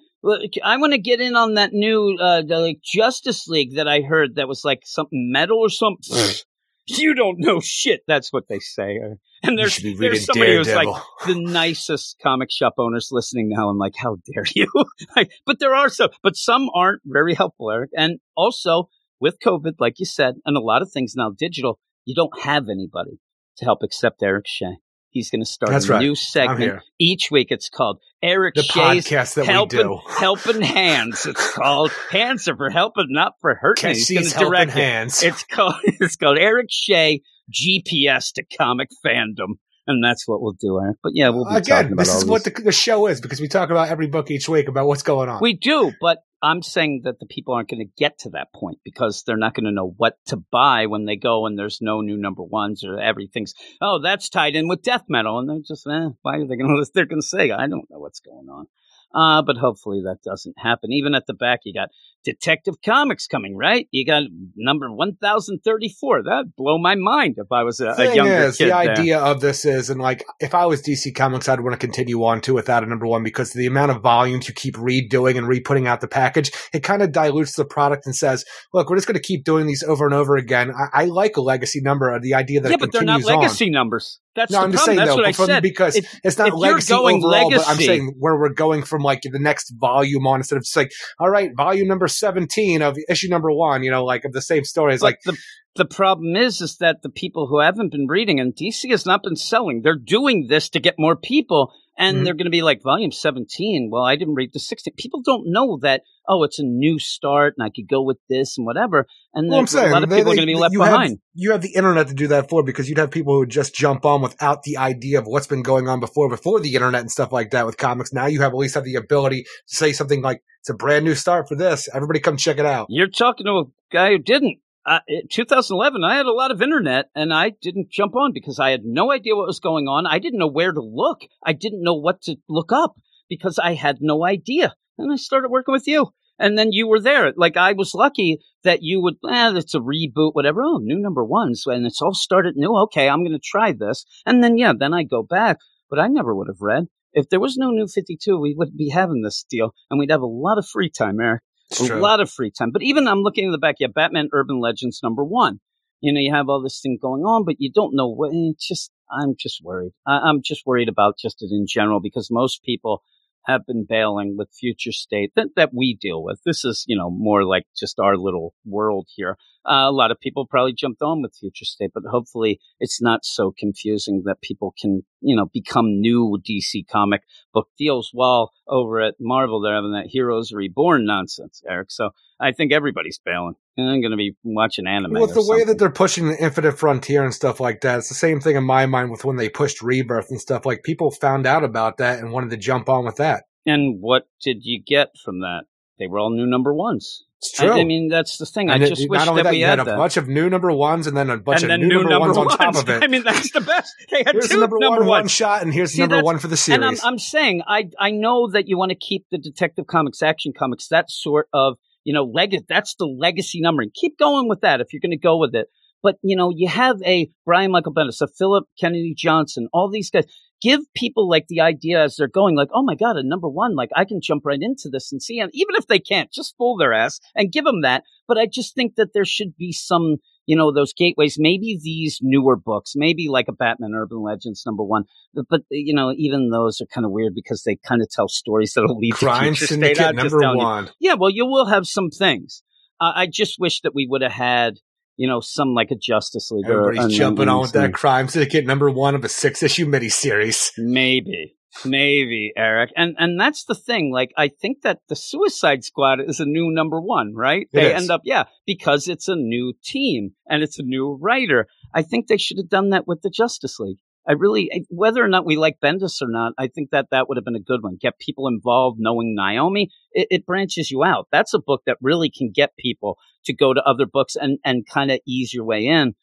I 0.64 0.78
want 0.78 0.94
to 0.94 1.00
get 1.00 1.20
in 1.20 1.36
on 1.36 1.56
that 1.56 1.74
new 1.74 2.18
uh, 2.20 2.42
the, 2.42 2.60
like 2.60 2.82
Justice 2.84 3.48
League 3.48 3.76
that 3.76 3.88
I 3.88 4.02
heard 4.02 4.36
that 4.36 4.48
was 4.48 4.64
like 4.64 4.82
something 4.86 5.32
metal 5.32 5.60
or 5.60 5.70
something. 5.70 6.36
you 6.88 7.14
don't 7.14 7.40
know 7.40 7.60
shit. 7.60 8.02
That's 8.08 8.32
what 8.32 8.48
they 8.48 8.60
say. 8.60 9.00
And 9.44 9.58
there's, 9.58 9.78
there's 9.78 10.26
somebody 10.26 10.54
Daredevil. 10.54 10.84
who's 10.84 10.96
like 10.96 11.04
the 11.26 11.52
nicest 11.52 12.18
comic 12.24 12.50
shop 12.52 12.76
owners 12.78 13.10
listening 13.12 13.50
now. 13.50 13.70
I'm 13.70 13.78
like, 13.78 13.94
how 13.98 14.18
dare 14.34 14.46
you? 14.56 14.68
but 15.46 15.60
there 15.60 15.76
are 15.76 15.90
some, 15.90 16.10
but 16.22 16.36
some 16.36 16.70
aren't 16.74 17.02
very 17.06 17.34
helpful, 17.34 17.72
Eric. 17.72 17.92
And 17.96 18.20
also 18.36 18.90
with 19.20 19.40
COVID, 19.46 19.74
like 19.80 20.00
you 20.00 20.06
said, 20.06 20.36
and 20.46 20.56
a 20.56 20.62
lot 20.62 20.82
of 20.82 20.92
things 20.92 21.14
now 21.16 21.32
digital, 21.38 21.80
you 22.06 22.16
don't 22.16 22.44
have 22.44 22.70
anybody 22.70 23.20
to 23.58 23.66
help 23.66 23.80
except 23.82 24.24
Eric 24.24 24.46
Shea. 24.48 24.78
He's 25.14 25.30
going 25.30 25.42
to 25.42 25.46
start 25.46 25.72
That's 25.72 25.88
a 25.88 25.94
right. 25.94 26.00
new 26.02 26.16
segment 26.16 26.82
each 27.00 27.30
week. 27.30 27.48
It's 27.52 27.70
called 27.70 28.00
Eric 28.24 28.56
the 28.56 28.64
Shea's 28.64 29.06
podcast 29.06 29.36
that 29.36 29.46
helping, 29.46 29.78
we 29.78 29.84
do. 29.84 30.00
helping 30.10 30.62
Hands. 30.62 31.26
It's 31.26 31.54
called 31.54 31.92
Hands 32.10 32.48
are 32.48 32.58
for 32.58 32.72
helping, 32.72 33.06
not 33.10 33.34
for 33.40 33.54
hurting. 33.54 33.94
He's 33.94 34.34
helping 34.34 34.70
hands. 34.70 35.22
It. 35.22 35.28
It's 35.28 35.44
called 35.44 35.76
it's 35.84 36.16
called 36.16 36.40
Eric 36.40 36.68
Shea 36.72 37.22
GPS 37.52 38.34
to 38.34 38.44
comic 38.58 38.90
fandom 39.06 39.58
and 39.88 40.04
that's 40.04 40.28
what 40.28 40.42
we'll 40.42 40.54
do, 40.60 40.80
Eric. 40.82 40.98
But 41.04 41.14
yeah, 41.16 41.30
we'll 41.30 41.46
be 41.46 41.56
again. 41.56 41.96
this 41.96 42.14
is 42.14 42.26
what 42.26 42.44
the, 42.44 42.52
the, 42.52 42.72
show 42.72 43.08
is 43.08 43.22
because 43.22 43.42
we 43.42 43.48
talk 43.48 43.70
about 43.70 43.90
every 43.90 44.08
book 44.08 44.32
each 44.32 44.48
week 44.48 44.68
about 44.68 44.88
what's 44.88 45.04
going 45.04 45.30
on. 45.30 45.40
We 45.42 45.54
do, 45.54 45.92
but 46.00 46.20
I'm 46.42 46.62
saying 46.62 47.02
that 47.06 47.20
the 47.20 47.26
people 47.26 47.54
aren't 47.54 47.70
going 47.70 47.86
to 47.86 47.92
get 47.98 48.20
to 48.20 48.32
that 48.32 48.54
point 48.54 48.80
because 48.84 49.24
they're 49.26 49.38
not 49.38 49.54
going 49.54 49.66
to 49.66 49.72
know 49.72 49.94
what 49.98 50.18
to 50.28 50.38
buy 50.38 50.88
when 50.88 51.06
they 51.06 51.16
go 51.16 51.46
and 51.46 51.58
there's 51.58 51.80
no 51.82 52.02
new 52.02 52.18
number 52.18 52.44
ones 52.44 52.84
or 52.84 53.00
everything's 53.00 53.54
oh 53.82 54.02
that's 54.04 54.30
tied 54.30 54.56
in 54.56 54.68
with 54.68 54.82
death 54.84 55.06
metal 55.08 55.40
and 55.40 55.50
they're 55.50 55.60
just 55.66 55.88
eh, 55.88 56.10
why 56.22 56.38
are 56.38 56.48
they 56.48 56.58
going 56.58 56.68
to 56.84 56.92
they're 56.94 57.06
going 57.06 57.22
to 57.22 57.28
say 57.28 57.52
I 57.52 57.68
don't 57.68 57.90
know 57.90 58.00
what's 58.00 58.20
going 58.20 58.48
on. 58.50 58.68
Uh, 59.14 59.44
but 59.44 59.58
hopefully 59.58 60.02
that 60.04 60.24
doesn't 60.24 60.56
happen. 60.58 60.92
Even 60.92 61.14
at 61.14 61.28
the 61.28 61.36
back, 61.36 61.60
you 61.66 61.74
got 61.74 61.90
Detective 62.24 62.76
Comics 62.84 63.28
coming, 63.28 63.56
right? 63.56 63.88
You 63.92 64.06
got 64.06 64.24
number 64.56 64.92
1034. 64.92 66.24
That'd 66.24 66.56
blow 66.56 66.78
my 66.78 66.96
mind 66.96 67.36
if 67.38 67.52
I 67.52 67.64
was 67.64 67.80
a, 67.80 67.90
a 67.90 68.16
younger 68.16 68.44
is, 68.46 68.58
kid. 68.58 68.70
The 68.70 68.74
idea 68.74 69.20
of 69.20 69.42
this 69.42 69.66
is, 69.66 69.90
and 69.90 70.02
like, 70.02 70.24
if 70.40 70.56
I 70.56 70.66
was 70.66 70.82
DC 70.82 71.14
Comics, 71.16 71.50
I'd 71.50 71.62
want 71.62 71.74
to 71.74 71.78
continue 71.78 72.24
on 72.24 72.42
to 72.42 72.54
without 72.54 72.84
a 72.84 72.86
number 72.86 73.06
one 73.06 73.24
because 73.24 73.52
the 73.52 73.66
amount 73.66 73.92
of 73.92 74.02
volumes 74.02 74.48
you 74.48 74.54
keep 74.54 74.76
redoing 74.76 75.38
and 75.38 75.48
re-putting 75.48 75.88
out 75.88 76.02
the 76.02 76.08
package, 76.08 76.52
it 76.74 76.82
kind 76.82 77.02
of 77.02 77.12
dilutes 77.12 77.56
the 77.56 77.66
product 77.66 78.06
and 78.06 78.16
says, 78.16 78.46
look, 78.74 78.90
we're 78.90 78.98
just 78.98 79.08
going 79.08 79.16
to 79.16 79.22
keep 79.22 79.44
doing 79.44 79.68
these 79.68 79.84
over 79.84 80.06
and 80.06 80.14
over 80.14 80.36
again. 80.36 80.72
I, 80.72 81.04
I 81.04 81.06
like 81.06 81.38
a 81.38 81.42
legacy 81.42 81.82
number, 81.82 82.20
the 82.20 82.34
idea 82.34 82.62
that 82.62 82.72
yeah, 82.72 82.78
but 82.78 82.92
they're 82.92 83.04
not 83.04 83.24
legacy 83.24 83.66
on. 83.66 83.72
numbers. 83.72 84.20
That's 84.36 84.52
no, 84.52 84.62
I'm 84.62 84.72
just 84.72 84.86
saying 84.86 84.98
That's 84.98 85.12
though, 85.12 85.18
what 85.18 85.28
I 85.28 85.32
said. 85.32 85.62
because 85.62 85.96
if, 85.96 86.20
it's 86.24 86.40
not 86.40 86.58
legacy 86.58 86.92
overall, 86.92 87.20
legacy, 87.20 87.58
but 87.58 87.68
I'm 87.68 87.78
saying 87.78 88.16
where 88.18 88.36
we're 88.36 88.50
going 88.50 88.82
from 88.82 89.04
like 89.04 89.22
the 89.22 89.38
next 89.40 89.74
volume 89.80 90.26
on 90.26 90.40
instead 90.40 90.58
of 90.58 90.64
just 90.64 90.76
like, 90.76 90.92
all 91.20 91.30
right, 91.30 91.52
volume 91.56 91.88
number 91.88 92.08
17 92.18 92.82
of 92.82 92.98
issue 93.10 93.30
number 93.30 93.52
one, 93.52 93.84
you 93.84 93.92
know, 93.92 94.06
like 94.06 94.26
of 94.26 94.34
the 94.34 94.42
same 94.42 94.64
story. 94.64 94.94
It's 94.94 95.04
like 95.04 95.20
the, 95.26 95.38
the 95.76 95.86
problem 95.86 96.36
is, 96.36 96.62
is 96.62 96.78
that 96.78 97.02
the 97.02 97.10
people 97.10 97.48
who 97.48 97.60
haven't 97.60 97.92
been 97.92 98.08
reading 98.08 98.40
and 98.40 98.56
DC 98.56 98.90
has 98.92 99.06
not 99.06 99.24
been 99.24 99.36
selling, 99.36 99.82
they're 99.82 99.96
doing 99.96 100.48
this 100.48 100.70
to 100.70 100.80
get 100.80 100.96
more 100.98 101.16
people 101.16 101.74
and 101.98 102.18
mm-hmm. 102.18 102.26
they're 102.26 102.34
going 102.34 102.46
to 102.46 102.52
be 102.52 102.62
like 102.62 102.82
volume 102.84 103.12
17 103.12 103.90
well 103.92 104.04
i 104.04 104.16
didn't 104.16 104.36
read 104.36 104.52
the 104.54 104.60
16 104.60 104.94
people 104.98 105.22
don't 105.22 105.44
know 105.46 105.78
that 105.82 106.02
oh 106.28 106.44
it's 106.44 106.60
a 106.60 106.64
new 106.64 107.00
start 107.00 107.54
and 107.58 107.66
i 107.66 107.70
could 107.70 107.88
go 107.90 108.02
with 108.02 108.18
this 108.30 108.58
and 108.58 108.66
whatever 108.66 109.08
and 109.34 109.50
well, 109.50 109.66
saying, 109.66 109.90
a 109.90 109.94
lot 109.94 110.04
of 110.04 110.10
people 110.10 110.26
they, 110.26 110.32
are 110.32 110.36
going 110.36 110.48
to 110.48 110.54
be 110.54 110.60
left 110.60 110.74
you 110.74 110.80
behind. 110.80 111.10
have, 111.10 111.20
you 111.34 111.52
have 111.52 111.62
the 111.62 111.74
internet 111.74 112.08
to 112.08 112.14
do 112.14 112.28
that 112.28 112.50
for 112.50 112.64
because 112.64 112.88
you'd 112.88 113.00
have 113.00 113.10
people 113.10 113.34
who 113.34 113.46
just 113.46 113.74
jump 113.74 114.06
on 114.06 114.22
without 114.22 114.62
the 114.64 114.78
idea 114.78 115.20
of 115.20 115.26
what's 115.26 115.48
been 115.48 115.64
going 115.64 115.88
on 115.88 116.00
before 116.00 116.30
before 116.30 116.60
the 116.60 116.76
internet 116.76 117.02
and 117.02 117.12
stuff 117.12 117.32
like 117.32 117.52
that 117.52 117.66
with 117.66 117.78
comics. 117.78 118.14
Now 118.14 118.28
you 118.28 118.42
have 118.42 118.54
at 118.54 118.58
least 118.58 118.76
have 118.76 118.84
the 118.84 118.96
ability 118.96 119.44
to 119.44 119.50
say 119.66 119.92
something 119.92 120.22
like 120.22 120.44
it's 120.62 120.70
a 120.70 120.76
brand 120.76 121.04
new 121.04 121.16
start 121.16 121.48
for 121.48 121.56
this. 121.56 121.90
Everybody 121.94 122.20
come 122.20 122.38
check 122.38 122.60
it 122.60 122.66
out. 122.66 122.88
You're 122.90 123.08
talking 123.08 123.46
to 123.46 123.52
a 123.52 123.64
guy 123.92 124.12
who 124.12 124.20
didn't 124.20 124.60
uh, 124.86 125.00
2011, 125.32 126.04
I 126.04 126.16
had 126.16 126.26
a 126.26 126.34
lot 126.34 126.52
of 126.52 126.62
internet 126.62 127.06
and 127.16 127.34
I 127.34 127.52
didn't 127.62 127.92
jump 127.92 128.16
on 128.16 128.32
because 128.34 128.60
I 128.60 128.72
had 128.72 128.84
no 128.84 129.12
idea 129.12 129.36
what 129.36 129.48
was 129.48 129.60
going 129.60 129.88
on. 129.88 130.06
I 130.06 130.20
didn't 130.20 130.40
know 130.40 130.48
where 130.48 130.72
to 130.72 130.82
look. 130.82 131.22
I 131.46 131.54
didn't 131.54 131.84
know 131.84 131.96
what 131.96 132.22
to 132.24 132.36
look 132.50 132.72
up 132.72 132.96
because 133.30 133.60
I 133.60 133.74
had 133.74 133.98
no 134.02 134.26
idea. 134.26 134.74
And 134.98 135.12
I 135.12 135.16
started 135.16 135.50
working 135.50 135.72
with 135.72 135.88
you. 135.88 136.10
And 136.40 136.58
then 136.58 136.72
you 136.72 136.88
were 136.88 137.00
there. 137.00 137.32
Like 137.38 137.58
I 137.58 137.74
was 137.74 137.94
lucky 137.94 138.40
that 138.64 138.80
you 138.82 139.02
would, 139.02 139.16
eh, 139.30 139.54
it's 139.56 139.76
a 139.76 139.80
reboot, 139.80 140.34
whatever. 140.34 140.62
Oh, 140.64 140.80
new 140.82 141.00
number 141.00 141.24
ones. 141.24 141.64
And 141.66 141.86
it's 141.86 142.02
all 142.02 142.14
started 142.14 142.56
new. 142.56 142.76
Okay, 142.84 143.08
I'm 143.08 143.24
going 143.24 143.32
to 143.32 143.40
try 143.40 143.72
this. 143.72 144.06
And 144.26 144.44
then, 144.44 144.58
yeah, 144.58 144.74
then 144.78 144.94
I 144.94 145.04
go 145.04 145.24
back. 145.24 145.58
But 145.90 146.00
I 146.00 146.08
never 146.08 146.36
would 146.36 146.48
have 146.48 146.62
read. 146.62 146.86
If 147.14 147.30
there 147.30 147.40
was 147.40 147.56
no 147.56 147.70
new 147.70 147.88
52, 147.88 148.38
we 148.38 148.56
wouldn't 148.58 148.78
be 148.78 148.90
having 148.90 149.22
this 149.22 149.46
deal 149.48 149.76
and 149.90 150.00
we'd 150.00 150.10
have 150.10 150.24
a 150.24 150.26
lot 150.26 150.58
of 150.58 150.68
free 150.68 150.90
time, 150.90 151.20
Eric. 151.22 151.44
It's 151.74 151.82
a 151.82 151.88
true. 151.88 152.02
lot 152.02 152.20
of 152.20 152.30
free 152.30 152.52
time. 152.52 152.72
But 152.72 152.84
even 152.84 153.08
I'm 153.08 153.22
looking 153.22 153.46
in 153.46 153.52
the 153.52 153.58
back, 153.58 153.76
yeah, 153.80 153.88
Batman 153.88 154.30
Urban 154.32 154.60
Legends 154.60 155.02
number 155.02 155.24
one. 155.24 155.60
You 156.02 156.14
know, 156.14 156.20
you 156.20 156.34
have 156.34 156.50
all 156.50 156.62
this 156.62 156.80
thing 156.82 156.98
going 157.02 157.24
on, 157.24 157.46
but 157.46 157.56
you 157.60 157.72
don't 157.72 157.96
know 157.96 158.08
what. 158.08 158.32
It's 158.34 158.68
just, 158.68 158.92
I'm 159.12 159.36
just 159.40 159.62
worried. 159.64 159.94
I, 160.06 160.30
am 160.30 160.42
just 160.44 160.66
worried 160.66 160.90
about 160.90 161.18
just 161.18 161.42
it 161.42 161.50
in 161.52 161.66
general 161.68 162.00
because 162.00 162.30
most 162.30 162.62
people 162.64 163.02
have 163.46 163.66
been 163.66 163.86
bailing 163.88 164.36
with 164.38 164.50
future 164.54 164.92
state 164.92 165.32
that, 165.36 165.48
that 165.56 165.74
we 165.74 165.98
deal 166.00 166.24
with. 166.24 166.40
This 166.46 166.64
is, 166.64 166.84
you 166.88 166.98
know, 166.98 167.10
more 167.10 167.44
like 167.46 167.64
just 167.78 168.00
our 168.00 168.18
little 168.18 168.54
world 168.66 169.08
here. 169.16 169.38
Uh, 169.66 169.88
a 169.88 169.92
lot 169.92 170.12
of 170.12 170.20
people 170.20 170.46
probably 170.46 170.74
jumped 170.74 171.02
on 171.02 171.22
with 171.22 171.36
future 171.36 171.66
state, 171.66 171.92
but 171.94 172.04
hopefully 172.10 172.60
it's 172.80 173.02
not 173.02 173.24
so 173.24 173.54
confusing 173.58 174.24
that 174.26 174.42
people 174.42 174.74
can, 174.80 175.04
you 175.22 175.36
know, 175.36 175.46
become 175.54 176.02
new 176.02 176.38
DC 176.48 176.88
comic 176.92 177.22
book 177.54 177.70
deals 177.78 178.10
while 178.12 178.52
over 178.68 179.00
at 179.00 179.16
Marvel 179.20 179.62
they're 179.62 179.76
having 179.76 179.94
that 179.94 180.08
Heroes 180.08 180.52
Reborn 180.52 181.06
nonsense, 181.06 181.62
Eric. 181.68 181.92
So 181.92 182.10
I 182.40 182.52
think 182.52 182.74
everybody's 182.74 183.20
bailing. 183.24 183.56
And 183.78 183.90
I'm 183.90 184.02
going 184.02 184.12
to 184.12 184.18
be 184.18 184.36
watching 184.44 184.86
anime. 184.86 185.14
Well, 185.14 185.28
the 185.28 185.48
way 185.48 185.64
that 185.64 185.80
they're 185.80 185.90
pushing 185.90 186.28
the 186.28 186.38
Infinite 186.38 186.74
Frontier 186.74 187.24
and 187.24 187.34
stuff 187.34 187.60
like 187.60 187.82
that, 187.82 188.00
it's 188.00 188.10
the 188.10 188.16
same 188.16 188.40
thing 188.40 188.56
in 188.56 188.64
my 188.64 188.86
mind 188.86 189.10
with 189.10 189.26
when 189.26 189.38
they 189.38 189.50
pushed 189.50 189.82
Rebirth 189.82 190.30
and 190.30 190.40
stuff. 190.40 190.66
Like 190.66 190.84
people 190.84 191.10
found 191.10 191.48
out 191.48 191.64
about 191.64 191.98
that 191.98 192.20
and 192.20 192.32
wanted 192.32 192.52
to 192.52 192.58
jump 192.58 192.90
on 192.90 193.06
with 193.06 193.16
that. 193.16 193.46
And 193.66 194.02
what 194.02 194.28
did 194.42 194.64
you 194.64 194.82
get 194.86 195.12
from 195.24 195.40
that? 195.40 195.64
They 196.04 196.08
were 196.08 196.20
all 196.20 196.30
new 196.30 196.46
number 196.46 196.74
ones. 196.74 197.24
It's 197.38 197.54
true. 197.54 197.72
I, 197.72 197.80
I 197.80 197.84
mean, 197.86 198.10
that's 198.10 198.38
the 198.38 198.46
thing. 198.46 198.70
And 198.70 198.84
I 198.84 198.88
just 198.88 199.04
it, 199.04 199.10
wish 199.10 199.24
that, 199.24 199.34
that, 199.36 199.52
we 199.52 199.62
had, 199.62 199.80
had 199.80 199.88
a 199.88 199.96
bunch 199.96 200.18
of 200.18 200.28
new 200.28 200.50
number 200.50 200.70
ones 200.72 201.08
and 201.08 201.16
then 201.16 201.30
a 201.30 201.38
bunch 201.38 201.64
of 201.64 201.70
new, 201.70 201.78
new 201.78 201.96
number, 201.96 202.10
number 202.10 202.28
ones, 202.28 202.38
ones, 202.38 202.52
on 202.54 202.74
top 202.74 202.84
of 202.84 202.90
it. 202.90 203.04
I 203.04 203.08
mean, 203.08 203.24
that's 203.24 203.52
the 203.52 203.62
best. 203.62 203.94
They 204.12 204.24
had 204.26 204.34
here's 204.34 204.50
two 204.50 204.60
number, 204.60 204.78
number 204.80 205.00
one, 205.00 205.08
one 205.08 205.28
shot, 205.28 205.62
and 205.62 205.74
here's 205.74 205.94
See, 205.94 206.02
number 206.02 206.22
one 206.22 206.40
for 206.40 206.48
the 206.48 206.58
series. 206.58 206.76
And 206.76 206.86
I'm, 206.86 206.98
I'm 207.04 207.20
saying, 207.20 207.62
I 207.68 207.90
I 207.98 208.12
know 208.12 208.50
that 208.52 208.68
you 208.68 208.78
want 208.78 208.90
to 208.90 208.98
keep 208.98 209.26
the 209.32 209.38
Detective 209.38 209.88
Comics, 209.88 210.22
Action 210.22 210.52
Comics, 210.58 210.90
that 210.90 211.10
sort 211.10 211.48
of 211.54 211.78
you 212.04 212.14
know, 212.14 212.24
leg- 212.24 212.68
that's 212.68 212.96
the 212.96 213.06
legacy 213.06 213.62
numbering. 213.62 213.92
Keep 213.94 214.20
going 214.20 214.48
with 214.48 214.62
that 214.62 214.82
if 214.82 214.92
you're 214.92 215.00
going 215.00 215.12
to 215.12 215.18
go 215.18 215.38
with 215.38 215.56
it. 215.56 215.68
But 216.02 216.18
you 216.22 216.36
know, 216.36 216.52
you 216.54 216.68
have 216.68 217.02
a 217.04 217.30
Brian 217.46 217.72
Michael 217.72 217.94
Bendis, 217.94 218.22
a 218.22 218.28
Philip 218.28 218.66
Kennedy 218.80 219.14
Johnson, 219.18 219.70
all 219.72 219.90
these 219.90 220.10
guys. 220.10 220.26
Give 220.64 220.82
people 220.96 221.30
like 221.30 221.48
the 221.48 221.62
idea 221.62 222.02
as 222.02 222.16
they're 222.16 222.28
going, 222.28 222.56
like, 222.56 222.70
oh 222.74 222.84
my 222.84 222.96
god, 222.96 223.18
a 223.18 223.24
number 223.24 223.50
one, 223.50 223.76
like 223.76 223.90
I 223.96 224.06
can 224.06 224.22
jump 224.22 224.46
right 224.46 224.62
into 224.62 224.90
this 224.90 225.12
and 225.12 225.22
see. 225.22 225.40
And 225.40 225.52
even 225.54 225.76
if 225.76 225.88
they 225.88 226.00
can't, 226.00 226.32
just 226.32 226.56
fool 226.58 226.78
their 226.78 226.94
ass 226.94 227.20
and 227.36 227.52
give 227.52 227.66
them 227.66 227.82
that. 227.82 228.04
But 228.28 228.38
I 228.38 228.46
just 228.46 228.74
think 228.74 228.96
that 228.96 229.10
there 229.14 229.26
should 229.26 229.58
be 229.58 229.74
some 229.74 230.18
you 230.46 230.56
know, 230.56 230.72
those 230.72 230.94
gateways, 230.94 231.38
maybe 231.40 231.80
these 231.82 232.20
newer 232.22 232.56
books, 232.56 232.94
maybe 232.96 233.28
like 233.30 233.48
a 233.48 233.54
Batman 233.54 233.94
Urban 233.96 234.22
Legends 234.22 234.64
number 234.66 234.84
one. 234.84 235.06
But, 235.34 235.46
but 235.50 235.62
you 235.70 235.94
know, 235.94 236.14
even 236.16 236.50
those 236.50 236.82
are 236.82 236.86
kind 236.86 237.06
of 237.06 237.12
weird 237.12 237.34
because 237.34 237.64
they 237.64 237.78
kind 237.88 238.02
of 238.02 238.10
tell 238.10 238.28
stories 238.28 238.74
that'll 238.74 238.98
lead 238.98 239.14
Crime 239.14 239.54
to 239.54 239.60
future 239.60 239.68
Syndicate 239.68 239.98
state. 239.98 240.16
Number 240.16 240.40
telling 240.40 240.60
you. 240.60 240.66
one. 240.66 240.90
Yeah, 241.00 241.14
well, 241.14 241.30
you 241.30 241.46
will 241.46 241.68
have 241.68 241.86
some 241.86 242.10
things. 242.10 242.64
Uh, 243.00 243.12
I 243.16 243.28
just 243.28 243.58
wish 243.60 243.82
that 243.82 243.96
we 243.96 244.08
would 244.10 244.22
have 244.22 244.34
had, 244.34 244.80
you 245.16 245.28
know, 245.28 245.40
some 245.40 245.74
like 245.74 245.92
a 245.92 245.96
Justice 245.96 246.50
League. 246.52 246.70
Everybody's 246.70 247.18
jumping 247.18 247.50
on 247.50 247.62
with 247.62 247.74
that 247.74 247.94
Crime 247.94 248.28
Syndicate 248.28 248.66
number 248.66 248.90
one 248.90 249.16
of 249.16 249.24
a 249.24 249.30
six 249.30 249.64
issue 249.64 249.86
miniseries. 249.86 250.72
Maybe. 250.78 251.56
Maybe, 251.86 252.54
Eric. 252.56 252.92
And 252.96 253.16
and 253.18 253.40
that's 253.40 253.66
the 253.66 253.76
thing. 253.76 254.12
Like 254.12 254.32
I 254.38 254.48
think 254.48 254.82
that 254.84 255.00
the 255.10 255.16
Suicide 255.16 255.84
Squad 255.84 256.20
is 256.22 256.40
a 256.40 256.46
new 256.46 256.72
number 256.72 257.02
one, 257.02 257.34
right? 257.36 257.68
It 257.72 257.76
they 257.78 257.94
is. 257.94 258.04
end 258.04 258.12
up 258.12 258.22
yeah, 258.24 258.44
because 258.66 259.08
it's 259.08 259.28
a 259.28 259.36
new 259.36 259.74
team 259.84 260.32
and 260.48 260.62
it's 260.62 260.78
a 260.78 260.84
new 260.84 261.18
writer. 261.20 261.68
I 261.94 262.04
think 262.04 262.28
they 262.28 262.38
should 262.38 262.58
have 262.58 262.70
done 262.70 262.90
that 262.92 263.08
with 263.08 263.22
the 263.22 263.32
Justice 263.32 263.80
League. 263.80 263.98
I 264.28 264.34
really 264.34 264.86
whether 264.90 265.24
or 265.24 265.28
not 265.28 265.46
we 265.46 265.58
like 265.58 265.76
Bendis 265.84 266.22
or 266.22 266.30
not, 266.30 266.54
I 266.58 266.68
think 266.68 266.92
that 266.92 267.08
that 267.12 267.28
would 267.28 267.38
have 267.38 267.46
been 267.46 267.56
a 267.56 267.60
good 267.60 267.84
one. 267.84 267.98
Get 268.00 268.20
people 268.20 268.48
involved 268.48 268.98
knowing 269.00 269.36
Naomi. 269.36 269.90
It, 270.12 270.28
it 270.32 270.46
branches 270.46 270.92
you 270.92 271.04
out. 271.04 271.28
That's 271.32 271.54
a 271.54 271.60
book 271.60 271.82
that 271.86 271.98
really 272.02 272.30
can 272.30 272.52
get 272.54 272.72
people 272.78 273.18
to 273.46 273.54
go 273.54 273.74
to 273.74 273.82
other 273.84 274.06
books 274.06 274.36
and 274.36 274.60
and 274.64 274.86
kind 274.88 275.12
of 275.12 275.20
ease 275.28 275.54
your 275.54 275.66
way 275.66 275.86
in. 275.88 276.14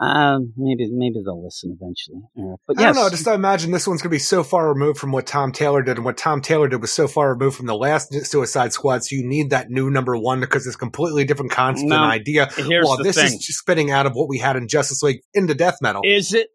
Um, 0.00 0.54
maybe 0.56 0.88
maybe 0.90 1.16
they'll 1.22 1.44
listen 1.44 1.76
eventually. 1.78 2.22
Eric. 2.38 2.60
But 2.66 2.78
I 2.78 2.82
yes, 2.84 2.94
don't 2.96 3.04
know. 3.04 3.10
Just 3.10 3.26
imagine 3.26 3.70
this 3.70 3.86
one's 3.86 4.00
going 4.00 4.08
to 4.08 4.14
be 4.14 4.18
so 4.18 4.42
far 4.42 4.66
removed 4.72 4.98
from 4.98 5.12
what 5.12 5.26
Tom 5.26 5.52
Taylor 5.52 5.82
did, 5.82 5.96
and 5.98 6.06
what 6.06 6.16
Tom 6.16 6.40
Taylor 6.40 6.68
did 6.68 6.80
was 6.80 6.90
so 6.90 7.06
far 7.06 7.34
removed 7.34 7.56
from 7.58 7.66
the 7.66 7.74
last 7.76 8.14
Suicide 8.24 8.72
Squad. 8.72 9.04
So 9.04 9.14
you 9.16 9.26
need 9.26 9.50
that 9.50 9.68
new 9.68 9.90
number 9.90 10.16
one 10.16 10.40
because 10.40 10.66
it's 10.66 10.76
a 10.76 10.78
completely 10.78 11.24
different 11.26 11.52
concept 11.52 11.90
No. 11.90 11.96
and 12.02 12.10
idea. 12.10 12.46
here's 12.56 12.86
Well, 12.86 12.96
the 12.96 13.02
this 13.02 13.16
thing. 13.16 13.34
is 13.34 13.58
spitting 13.58 13.90
out 13.90 14.06
of 14.06 14.14
what 14.14 14.30
we 14.30 14.38
had 14.38 14.56
in 14.56 14.68
Justice 14.68 15.02
League 15.02 15.20
into 15.34 15.52
death 15.52 15.76
metal. 15.82 16.00
Is 16.02 16.32
it 16.32 16.48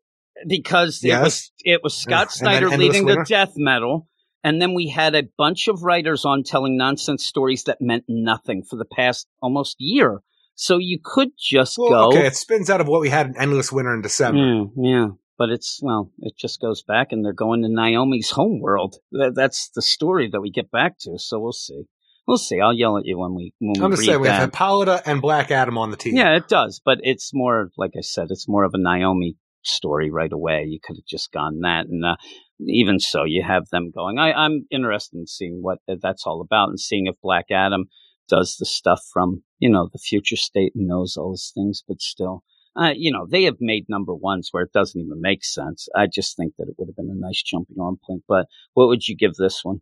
because 0.47 1.03
it 1.03 1.19
was 1.21 1.51
it 1.63 1.81
was 1.83 1.95
Scott 1.95 2.31
Snyder 2.31 2.69
leading 2.69 3.05
the 3.05 3.25
death 3.27 3.53
metal, 3.55 4.07
and 4.43 4.61
then 4.61 4.73
we 4.73 4.87
had 4.89 5.15
a 5.15 5.23
bunch 5.37 5.67
of 5.67 5.83
writers 5.83 6.25
on 6.25 6.43
telling 6.43 6.77
nonsense 6.77 7.25
stories 7.25 7.63
that 7.63 7.77
meant 7.81 8.05
nothing 8.07 8.63
for 8.63 8.75
the 8.75 8.85
past 8.85 9.27
almost 9.41 9.75
year. 9.79 10.21
So 10.55 10.77
you 10.77 10.99
could 11.03 11.31
just 11.37 11.77
Well, 11.77 11.89
go, 11.89 12.07
okay, 12.09 12.27
it 12.27 12.35
spins 12.35 12.69
out 12.69 12.79
of 12.79 12.87
what 12.87 13.01
we 13.01 13.09
had 13.09 13.27
in 13.27 13.37
Endless 13.37 13.71
Winter 13.71 13.93
in 13.93 14.01
December. 14.01 14.39
yeah, 14.39 14.63
yeah. 14.77 15.07
But 15.37 15.49
it's 15.49 15.79
well, 15.83 16.11
it 16.19 16.37
just 16.37 16.61
goes 16.61 16.81
back, 16.81 17.11
and 17.11 17.25
they're 17.25 17.33
going 17.33 17.61
to 17.63 17.67
Naomi's 17.69 18.29
home 18.29 18.61
world. 18.61 18.95
That, 19.11 19.33
that's 19.35 19.69
the 19.75 19.81
story 19.81 20.29
that 20.31 20.39
we 20.39 20.49
get 20.49 20.71
back 20.71 20.97
to. 20.99 21.19
So 21.19 21.39
we'll 21.39 21.51
see. 21.51 21.83
We'll 22.25 22.37
see. 22.37 22.59
I'll 22.61 22.73
yell 22.73 22.97
at 22.97 23.05
you 23.05 23.19
when 23.19 23.35
we 23.35 23.53
when 23.59 23.83
I'm 23.83 23.91
we 23.91 23.97
just 23.97 24.07
saying 24.07 24.21
we 24.21 24.29
have 24.29 24.51
Hippolyta 24.51 25.01
and 25.05 25.21
Black 25.21 25.51
Adam 25.51 25.77
on 25.77 25.91
the 25.91 25.97
team. 25.97 26.15
Yeah, 26.15 26.35
it 26.37 26.47
does, 26.47 26.81
but 26.83 26.99
it's 27.03 27.31
more 27.33 27.69
like 27.77 27.91
I 27.97 28.01
said, 28.01 28.27
it's 28.31 28.47
more 28.47 28.63
of 28.63 28.73
a 28.73 28.77
Naomi 28.77 29.35
story 29.67 30.09
right 30.09 30.31
away. 30.31 30.65
You 30.67 30.79
could 30.83 30.97
have 30.97 31.05
just 31.05 31.31
gone 31.31 31.61
that, 31.61 31.87
and 31.87 32.05
uh, 32.05 32.15
even 32.59 32.99
so, 32.99 33.23
you 33.23 33.43
have 33.43 33.67
them 33.71 33.91
going. 33.91 34.17
I, 34.17 34.31
I'm 34.33 34.65
interested 34.71 35.17
in 35.17 35.27
seeing 35.27 35.59
what 35.61 35.79
that's 35.87 36.25
all 36.25 36.41
about 36.41 36.69
and 36.69 36.79
seeing 36.79 37.07
if 37.07 37.15
Black 37.21 37.45
Adam 37.51 37.85
does 38.27 38.55
the 38.57 38.65
stuff 38.65 39.01
from 39.13 39.43
you 39.59 39.69
know 39.69 39.89
the 39.91 39.99
future 39.99 40.35
state 40.35 40.73
and 40.75 40.87
knows 40.87 41.17
all 41.17 41.31
those 41.31 41.51
things, 41.53 41.83
but 41.87 42.01
still. 42.01 42.43
Uh, 42.77 42.91
you 42.93 43.09
know, 43.09 43.25
they 43.25 43.43
have 43.43 43.55
made 43.61 43.85
number 43.87 44.13
ones 44.13 44.49
where 44.51 44.63
it 44.63 44.73
doesn't 44.73 44.99
even 44.99 45.21
make 45.21 45.45
sense. 45.45 45.87
I 45.95 46.07
just 46.07 46.35
think 46.35 46.55
that 46.57 46.67
it 46.67 46.75
would 46.77 46.89
have 46.89 46.95
been 46.97 47.09
a 47.09 47.15
nice 47.15 47.41
jumping 47.41 47.77
on 47.79 47.97
point. 48.05 48.23
But 48.27 48.47
what 48.73 48.89
would 48.89 49.07
you 49.07 49.15
give 49.15 49.35
this 49.35 49.61
one? 49.63 49.79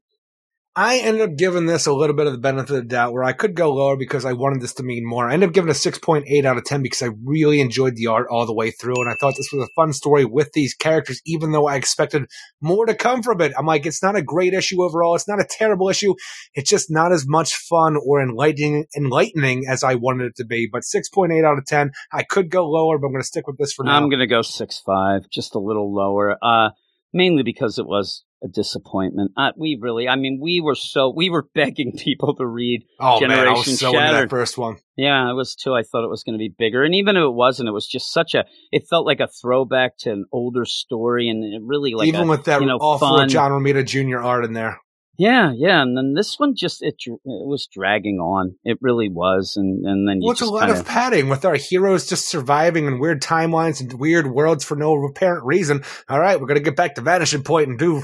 I 0.75 0.97
ended 0.97 1.21
up 1.21 1.37
giving 1.37 1.67
this 1.67 1.85
a 1.85 1.93
little 1.93 2.15
bit 2.15 2.25
of 2.25 2.33
the 2.33 2.39
benefit 2.39 2.71
of 2.71 2.75
the 2.77 2.81
doubt 2.83 3.13
where 3.13 3.23
I 3.23 3.33
could 3.33 3.53
go 3.53 3.71
lower 3.71 3.95
because 3.95 4.25
I 4.25 4.33
wanted 4.33 4.59
this 4.59 4.73
to 4.75 4.83
mean 4.83 5.05
more. 5.05 5.29
I 5.29 5.33
ended 5.33 5.49
up 5.49 5.53
giving 5.53 5.69
a 5.69 5.73
6.8 5.73 6.45
out 6.45 6.57
of 6.57 6.63
10 6.63 6.81
because 6.81 7.03
I 7.03 7.09
really 7.23 7.61
enjoyed 7.61 7.95
the 7.95 8.07
art 8.07 8.25
all 8.31 8.47
the 8.47 8.55
way 8.55 8.71
through. 8.71 8.99
And 8.99 9.07
I 9.07 9.13
thought 9.13 9.35
this 9.37 9.51
was 9.53 9.67
a 9.67 9.73
fun 9.75 9.93
story 9.93 10.25
with 10.25 10.51
these 10.53 10.73
characters, 10.73 11.21
even 11.27 11.51
though 11.51 11.67
I 11.67 11.75
expected 11.75 12.25
more 12.59 12.87
to 12.87 12.95
come 12.95 13.21
from 13.21 13.41
it. 13.41 13.53
I'm 13.55 13.67
like, 13.67 13.85
it's 13.85 14.01
not 14.01 14.15
a 14.15 14.23
great 14.23 14.55
issue 14.55 14.81
overall. 14.81 15.13
It's 15.13 15.27
not 15.27 15.39
a 15.39 15.47
terrible 15.47 15.89
issue. 15.89 16.15
It's 16.55 16.71
just 16.71 16.89
not 16.89 17.11
as 17.11 17.27
much 17.27 17.53
fun 17.53 17.95
or 18.03 18.19
enlightening, 18.19 18.85
enlightening 18.97 19.65
as 19.69 19.83
I 19.83 19.93
wanted 19.93 20.25
it 20.25 20.35
to 20.37 20.45
be. 20.45 20.67
But 20.71 20.81
6.8 20.81 21.45
out 21.45 21.59
of 21.59 21.65
10. 21.67 21.91
I 22.11 22.23
could 22.23 22.49
go 22.49 22.67
lower, 22.67 22.97
but 22.97 23.07
I'm 23.07 23.13
going 23.13 23.21
to 23.21 23.27
stick 23.27 23.45
with 23.45 23.59
this 23.59 23.73
for 23.73 23.85
now. 23.85 23.95
I'm 23.95 24.09
going 24.09 24.21
to 24.21 24.27
go 24.27 24.41
six 24.41 24.81
five, 24.83 25.29
just 25.29 25.53
a 25.53 25.59
little 25.59 25.93
lower. 25.93 26.35
Uh, 26.41 26.71
mainly 27.13 27.43
because 27.43 27.77
it 27.77 27.85
was 27.85 28.23
a 28.43 28.47
disappointment. 28.47 29.31
Uh, 29.37 29.51
we 29.57 29.77
really, 29.79 30.07
I 30.07 30.15
mean, 30.15 30.39
we 30.41 30.61
were 30.61 30.75
so 30.75 31.11
we 31.15 31.29
were 31.29 31.47
begging 31.55 31.93
people 31.97 32.35
to 32.35 32.45
read. 32.45 32.85
oh 32.99 33.19
man, 33.21 33.47
I 33.47 33.51
was 33.51 33.79
so 33.79 33.87
into 33.89 33.99
that 33.99 34.29
first 34.29 34.57
one. 34.57 34.77
Yeah, 34.97 35.29
it 35.29 35.33
was 35.33 35.55
too. 35.55 35.73
I 35.73 35.83
thought 35.83 36.03
it 36.03 36.09
was 36.09 36.23
going 36.23 36.33
to 36.33 36.39
be 36.39 36.53
bigger, 36.55 36.83
and 36.83 36.93
even 36.95 37.15
if 37.15 37.21
it 37.21 37.33
wasn't, 37.33 37.69
it 37.69 37.73
was 37.73 37.87
just 37.87 38.11
such 38.11 38.35
a. 38.35 38.45
It 38.71 38.87
felt 38.87 39.05
like 39.05 39.19
a 39.19 39.27
throwback 39.27 39.97
to 39.99 40.11
an 40.11 40.25
older 40.31 40.65
story, 40.65 41.29
and 41.29 41.43
it 41.43 41.61
really 41.63 41.93
like 41.93 42.07
even 42.07 42.21
a, 42.21 42.27
with 42.27 42.45
that 42.45 42.61
you 42.61 42.67
know, 42.67 42.77
awful 42.77 43.17
fun- 43.17 43.29
John 43.29 43.51
Romita 43.51 43.85
Jr. 43.85 44.19
art 44.19 44.45
in 44.45 44.53
there. 44.53 44.79
Yeah, 45.17 45.51
yeah. 45.55 45.81
And 45.81 45.97
then 45.97 46.13
this 46.15 46.39
one 46.39 46.55
just 46.55 46.81
it 46.81 46.95
it 47.05 47.19
was 47.23 47.67
dragging 47.71 48.19
on. 48.19 48.55
It 48.63 48.77
really 48.81 49.09
was, 49.09 49.53
and 49.55 49.85
and 49.85 50.07
then 50.07 50.21
you 50.21 50.27
Well, 50.27 50.31
it's 50.31 50.41
a 50.41 50.45
lot 50.45 50.67
kind 50.67 50.77
of 50.77 50.85
padding 50.85 51.29
with 51.29 51.45
our 51.45 51.55
heroes 51.55 52.07
just 52.07 52.27
surviving 52.29 52.85
in 52.85 52.99
weird 52.99 53.21
timelines 53.21 53.81
and 53.81 53.93
weird 53.93 54.27
worlds 54.27 54.63
for 54.63 54.75
no 54.75 54.93
apparent 55.05 55.45
reason. 55.45 55.83
All 56.09 56.19
right, 56.19 56.39
we're 56.39 56.47
gonna 56.47 56.59
get 56.59 56.75
back 56.75 56.95
to 56.95 57.01
Vanishing 57.01 57.43
Point 57.43 57.69
and 57.69 57.79
do, 57.79 57.95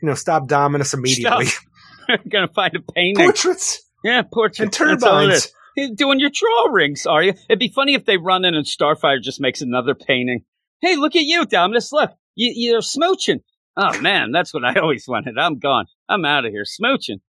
you 0.00 0.08
know, 0.08 0.14
stop 0.14 0.48
Dominus 0.48 0.94
immediately. 0.94 1.46
gonna 2.28 2.48
find 2.48 2.76
a 2.76 2.92
painting. 2.92 3.24
Portraits 3.24 3.82
yeah, 4.02 4.22
portraits 4.22 4.60
and 4.60 4.72
That's 4.72 5.02
all 5.04 5.20
it 5.20 5.30
is. 5.30 5.46
turbines. 5.46 5.54
You're 5.76 5.94
doing 5.94 6.20
your 6.20 6.30
drawings, 6.30 7.06
are 7.06 7.22
you? 7.22 7.34
It'd 7.48 7.58
be 7.58 7.72
funny 7.74 7.94
if 7.94 8.04
they 8.04 8.18
run 8.18 8.44
in 8.44 8.54
and 8.54 8.66
Starfire 8.66 9.22
just 9.22 9.40
makes 9.40 9.62
another 9.62 9.94
painting. 9.94 10.44
Hey, 10.80 10.96
look 10.96 11.16
at 11.16 11.22
you, 11.22 11.46
Dominus. 11.46 11.92
Look, 11.92 12.10
you, 12.34 12.52
you're 12.54 12.80
smooching. 12.80 13.40
Oh 13.76 14.00
man, 14.00 14.32
that's 14.32 14.52
what 14.52 14.64
I 14.64 14.74
always 14.80 15.06
wanted. 15.08 15.38
I'm 15.38 15.58
gone. 15.58 15.86
I'm 16.08 16.24
out 16.24 16.44
of 16.44 16.52
here, 16.52 16.64
smooching. 16.64 17.20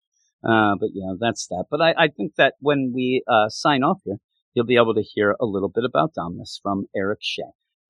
Uh, 0.48 0.76
but 0.80 0.90
yeah, 0.94 1.14
that's 1.20 1.48
that. 1.48 1.66
But 1.72 1.82
I, 1.82 1.94
I 1.98 2.08
think 2.10 2.34
that 2.38 2.56
when 2.60 2.92
we 2.94 3.24
uh, 3.28 3.48
sign 3.50 3.84
off 3.84 4.00
here, 4.04 4.18
you'll 4.54 4.66
be 4.66 4.76
able 4.76 4.94
to 4.96 5.02
hear 5.02 5.36
a 5.40 5.46
little 5.46 5.70
bit 5.70 5.86
about 5.86 6.14
Dominus 6.14 6.60
from 6.62 6.86
Eric 6.96 7.20
Shea. 7.22 7.44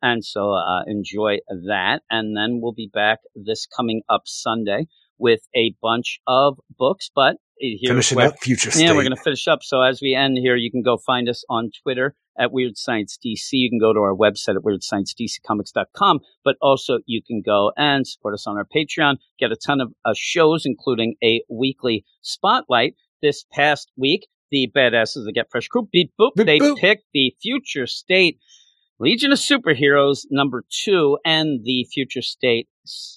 And 0.04 0.24
so 0.24 0.52
uh, 0.52 0.84
enjoy 0.86 1.38
that. 1.68 2.02
And 2.12 2.36
then 2.38 2.60
we'll 2.62 2.74
be 2.74 2.90
back 2.94 3.20
this 3.36 3.66
coming 3.66 4.02
up 4.10 4.24
Sunday 4.26 4.86
with 5.18 5.40
a 5.56 5.74
bunch 5.82 6.20
of 6.28 6.60
books. 6.78 7.10
But 7.16 7.38
here's 7.58 7.88
Finishing 7.88 8.18
where- 8.18 8.28
up 8.28 8.40
Future 8.40 8.70
State. 8.70 8.84
yeah, 8.84 8.92
we're 8.92 9.04
going 9.04 9.16
to 9.16 9.22
finish 9.22 9.48
up. 9.48 9.64
So 9.64 9.82
as 9.82 10.02
we 10.02 10.14
end 10.14 10.38
here, 10.38 10.56
you 10.56 10.70
can 10.70 10.84
go 10.84 10.98
find 10.98 11.28
us 11.30 11.44
on 11.50 11.72
Twitter 11.82 12.16
at 12.38 12.52
Weird 12.52 12.78
Science 12.78 13.18
DC. 13.24 13.50
You 13.52 13.70
can 13.70 13.80
go 13.80 13.94
to 13.94 14.00
our 14.00 14.16
website 14.16 14.56
at 14.56 14.64
WeirdScienceDCComics.com, 14.64 16.20
but 16.44 16.56
also 16.62 17.00
you 17.06 17.22
can 17.26 17.42
go 17.46 17.72
and 17.78 18.08
support 18.08 18.34
us 18.34 18.48
on 18.48 18.58
our 18.58 18.66
Patreon, 18.66 19.18
get 19.40 19.52
a 19.52 19.56
ton 19.56 19.82
of 19.82 19.94
uh, 20.06 20.14
shows, 20.16 20.64
including 20.66 21.16
a 21.24 21.42
weekly 21.50 22.06
spotlight. 22.22 22.96
This 23.22 23.46
past 23.52 23.90
week, 23.98 24.28
the 24.52 24.70
badasses 24.76 25.26
that 25.26 25.32
get 25.34 25.48
fresh 25.50 25.68
crew 25.68 25.88
beep 25.92 26.12
boop, 26.20 26.32
Beep 26.36 26.46
they 26.46 26.60
boop. 26.60 26.78
picked 26.78 27.06
the 27.14 27.34
Future 27.42 27.88
State 27.88 28.38
Legion 29.00 29.32
of 29.32 29.40
Superheroes 29.40 30.26
number 30.30 30.64
two 30.84 31.18
and 31.26 31.64
the 31.64 31.86
Future 31.92 32.22
State 32.22 32.68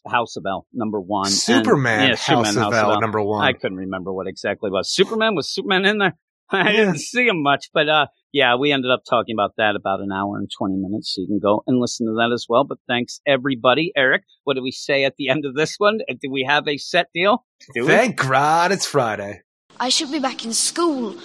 House 0.08 0.36
of 0.36 0.44
El 0.48 0.66
number 0.72 1.00
one. 1.00 1.26
And- 1.26 1.34
Superman, 1.34 2.00
yeah, 2.02 2.16
House 2.16 2.48
Superman 2.48 2.58
of 2.68 2.72
El, 2.74 3.00
number 3.00 3.20
one. 3.20 3.44
I 3.44 3.52
couldn't 3.52 3.78
remember 3.78 4.12
what 4.12 4.26
exactly 4.28 4.68
it 4.68 4.72
was. 4.72 4.88
Superman 4.88 5.34
was 5.34 5.48
Superman 5.48 5.84
in 5.84 5.98
there. 5.98 6.16
I 6.50 6.70
Yeah. 6.70 6.76
didn't 6.76 6.98
see 7.00 7.26
him 7.26 7.42
much, 7.42 7.70
but 7.74 7.88
uh, 7.88 8.06
yeah, 8.32 8.54
we 8.56 8.70
ended 8.72 8.90
up 8.90 9.02
talking 9.08 9.34
about 9.34 9.52
that 9.56 9.74
about 9.76 10.00
an 10.00 10.12
hour 10.12 10.36
and 10.38 10.48
twenty 10.56 10.76
minutes. 10.76 11.12
So 11.14 11.22
you 11.22 11.26
can 11.26 11.38
go 11.40 11.62
and 11.66 11.80
listen 11.80 12.06
to 12.06 12.12
that 12.14 12.30
as 12.32 12.46
well. 12.48 12.64
But 12.64 12.78
thanks 12.86 13.20
everybody, 13.26 13.92
Eric. 13.96 14.22
What 14.44 14.54
do 14.54 14.62
we 14.62 14.70
say 14.70 15.04
at 15.04 15.16
the 15.16 15.28
end 15.28 15.44
of 15.44 15.54
this 15.54 15.74
one? 15.78 16.00
Uh, 16.08 16.14
Do 16.20 16.30
we 16.30 16.44
have 16.48 16.68
a 16.68 16.76
set 16.76 17.06
deal? 17.12 17.44
Do 17.74 17.82
we? 17.82 17.88
Thank 17.88 18.16
God 18.16 18.72
it's 18.72 18.86
Friday. 18.86 19.42
I 19.80 19.88
should 19.88 20.10
be 20.12 20.20
back 20.20 20.44
in 20.44 20.52
school. 20.52 21.16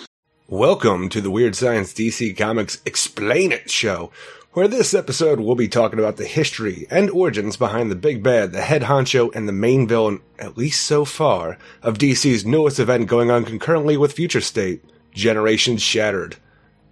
Welcome 0.47 1.07
to 1.09 1.22
the 1.22 1.32
Weird 1.32 1.55
Science 1.55 1.93
DC 1.93 2.36
Comics 2.38 2.82
Explain 2.86 3.53
It 3.53 3.69
show, 3.69 4.11
where 4.51 4.67
this 4.67 4.93
episode 4.93 5.39
we'll 5.39 5.55
be 5.55 5.69
talking 5.69 5.97
about 5.99 6.17
the 6.17 6.26
history 6.26 6.86
and 6.91 7.09
origins 7.09 7.55
behind 7.55 7.89
the 7.89 7.95
big 7.95 8.22
bad, 8.22 8.51
the 8.51 8.61
head 8.61 8.82
honcho, 8.82 9.34
and 9.34 9.47
the 9.47 9.53
main 9.53 9.88
villain, 9.88 10.19
at 10.39 10.57
least 10.57 10.86
so 10.86 11.05
far, 11.05 11.57
of 11.82 11.97
DC's 11.97 12.45
newest 12.45 12.80
event 12.80 13.07
going 13.07 13.32
on 13.32 13.45
concurrently 13.45 13.95
with 13.95 14.11
Future 14.11 14.41
State, 14.41 14.84
Generation 15.14 15.78
Shattered. 15.78 16.38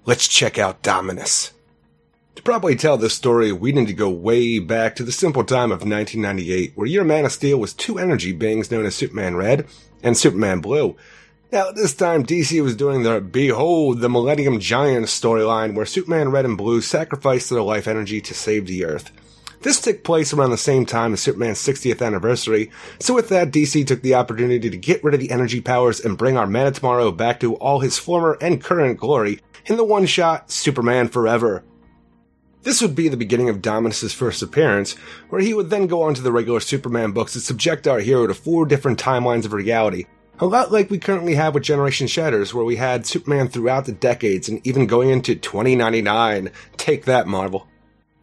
Let's 0.05 0.27
check 0.27 0.57
out 0.57 0.81
Dominus. 0.81 1.53
To 2.35 2.43
properly 2.43 2.75
tell 2.75 2.97
this 2.97 3.13
story, 3.13 3.51
we 3.51 3.71
need 3.71 3.87
to 3.87 3.93
go 3.93 4.09
way 4.09 4.59
back 4.59 4.95
to 4.95 5.03
the 5.03 5.11
simple 5.11 5.43
time 5.43 5.71
of 5.71 5.81
1998, 5.81 6.71
where 6.75 6.87
your 6.87 7.03
Man 7.03 7.25
of 7.25 7.31
Steel 7.31 7.57
was 7.57 7.73
two 7.73 7.99
energy 7.99 8.31
beings 8.31 8.71
known 8.71 8.85
as 8.85 8.95
Superman 8.95 9.35
Red 9.35 9.67
and 10.01 10.17
Superman 10.17 10.61
Blue. 10.61 10.95
Now, 11.51 11.71
this 11.71 11.93
time, 11.93 12.25
DC 12.25 12.61
was 12.63 12.75
doing 12.75 13.03
the 13.03 13.19
Behold 13.19 14.01
the 14.01 14.09
Millennium 14.09 14.59
Giant 14.59 15.07
storyline 15.07 15.73
where 15.73 15.85
Superman 15.85 16.29
Red 16.29 16.45
and 16.45 16.57
Blue 16.57 16.79
sacrificed 16.79 17.49
their 17.49 17.61
life 17.61 17.87
energy 17.87 18.21
to 18.21 18.33
save 18.33 18.67
the 18.67 18.85
Earth. 18.85 19.11
This 19.61 19.81
took 19.81 20.03
place 20.03 20.33
around 20.33 20.51
the 20.51 20.57
same 20.57 20.85
time 20.85 21.11
as 21.13 21.19
Superman's 21.19 21.59
60th 21.59 22.05
anniversary, 22.05 22.71
so 22.99 23.13
with 23.13 23.27
that, 23.29 23.51
DC 23.51 23.85
took 23.85 24.01
the 24.01 24.15
opportunity 24.15 24.69
to 24.69 24.77
get 24.77 25.03
rid 25.03 25.13
of 25.13 25.19
the 25.19 25.31
energy 25.31 25.59
powers 25.59 25.99
and 25.99 26.17
bring 26.17 26.37
our 26.37 26.47
Man 26.47 26.67
of 26.67 26.75
Tomorrow 26.75 27.11
back 27.11 27.41
to 27.41 27.55
all 27.55 27.79
his 27.79 27.97
former 27.97 28.37
and 28.39 28.63
current 28.63 28.97
glory 28.97 29.39
in 29.65 29.75
the 29.75 29.83
one 29.83 30.05
shot 30.05 30.49
Superman 30.49 31.09
Forever. 31.09 31.63
This 32.63 32.81
would 32.81 32.95
be 32.95 33.07
the 33.07 33.17
beginning 33.17 33.49
of 33.49 33.61
Dominus's 33.61 34.13
first 34.13 34.41
appearance, 34.41 34.93
where 35.29 35.41
he 35.41 35.53
would 35.53 35.69
then 35.69 35.87
go 35.87 36.03
on 36.03 36.13
to 36.15 36.21
the 36.21 36.31
regular 36.31 36.59
Superman 36.59 37.11
books 37.11 37.35
and 37.35 37.43
subject 37.43 37.87
our 37.87 37.99
hero 37.99 38.27
to 38.27 38.33
four 38.33 38.65
different 38.65 38.99
timelines 38.99 39.45
of 39.45 39.53
reality, 39.53 40.05
a 40.39 40.45
lot 40.45 40.71
like 40.71 40.89
we 40.89 40.99
currently 40.99 41.35
have 41.35 41.53
with 41.53 41.63
Generation 41.63 42.07
Shatters, 42.07 42.53
where 42.53 42.65
we 42.65 42.77
had 42.77 43.05
Superman 43.05 43.49
throughout 43.49 43.85
the 43.85 43.91
decades 43.91 44.47
and 44.47 44.65
even 44.65 44.87
going 44.87 45.09
into 45.09 45.35
2099. 45.35 46.49
Take 46.77 47.05
that, 47.05 47.27
Marvel. 47.27 47.68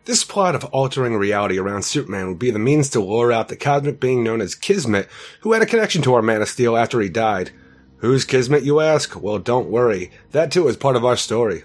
This 0.07 0.23
plot 0.23 0.55
of 0.55 0.65
altering 0.67 1.17
reality 1.17 1.59
around 1.59 1.83
Superman 1.83 2.29
would 2.29 2.39
be 2.39 2.53
the 2.53 2.61
means 2.61 2.89
to 2.91 3.01
lure 3.01 3.33
out 3.33 3.49
the 3.49 3.57
cosmic 3.57 3.99
being 3.99 4.23
known 4.23 4.41
as 4.41 4.55
Kismet, 4.55 5.09
who 5.41 5.53
had 5.53 5.63
a 5.63 5.67
connection 5.67 6.01
to 6.03 6.15
our 6.15 6.23
Man 6.23 6.41
of 6.41 6.49
Steel 6.49 6.77
after 6.77 7.01
he 7.01 7.09
died. 7.09 7.51
Who's 7.97 8.25
Kismet, 8.25 8.63
you 8.63 8.79
ask? 8.79 9.21
Well, 9.21 9.41
don't 9.41 9.69
worry. 9.69 10.13
That 10.31 10.53
too 10.53 10.69
is 10.69 10.77
part 10.77 10.95
of 10.95 11.05
our 11.05 11.17
story. 11.17 11.65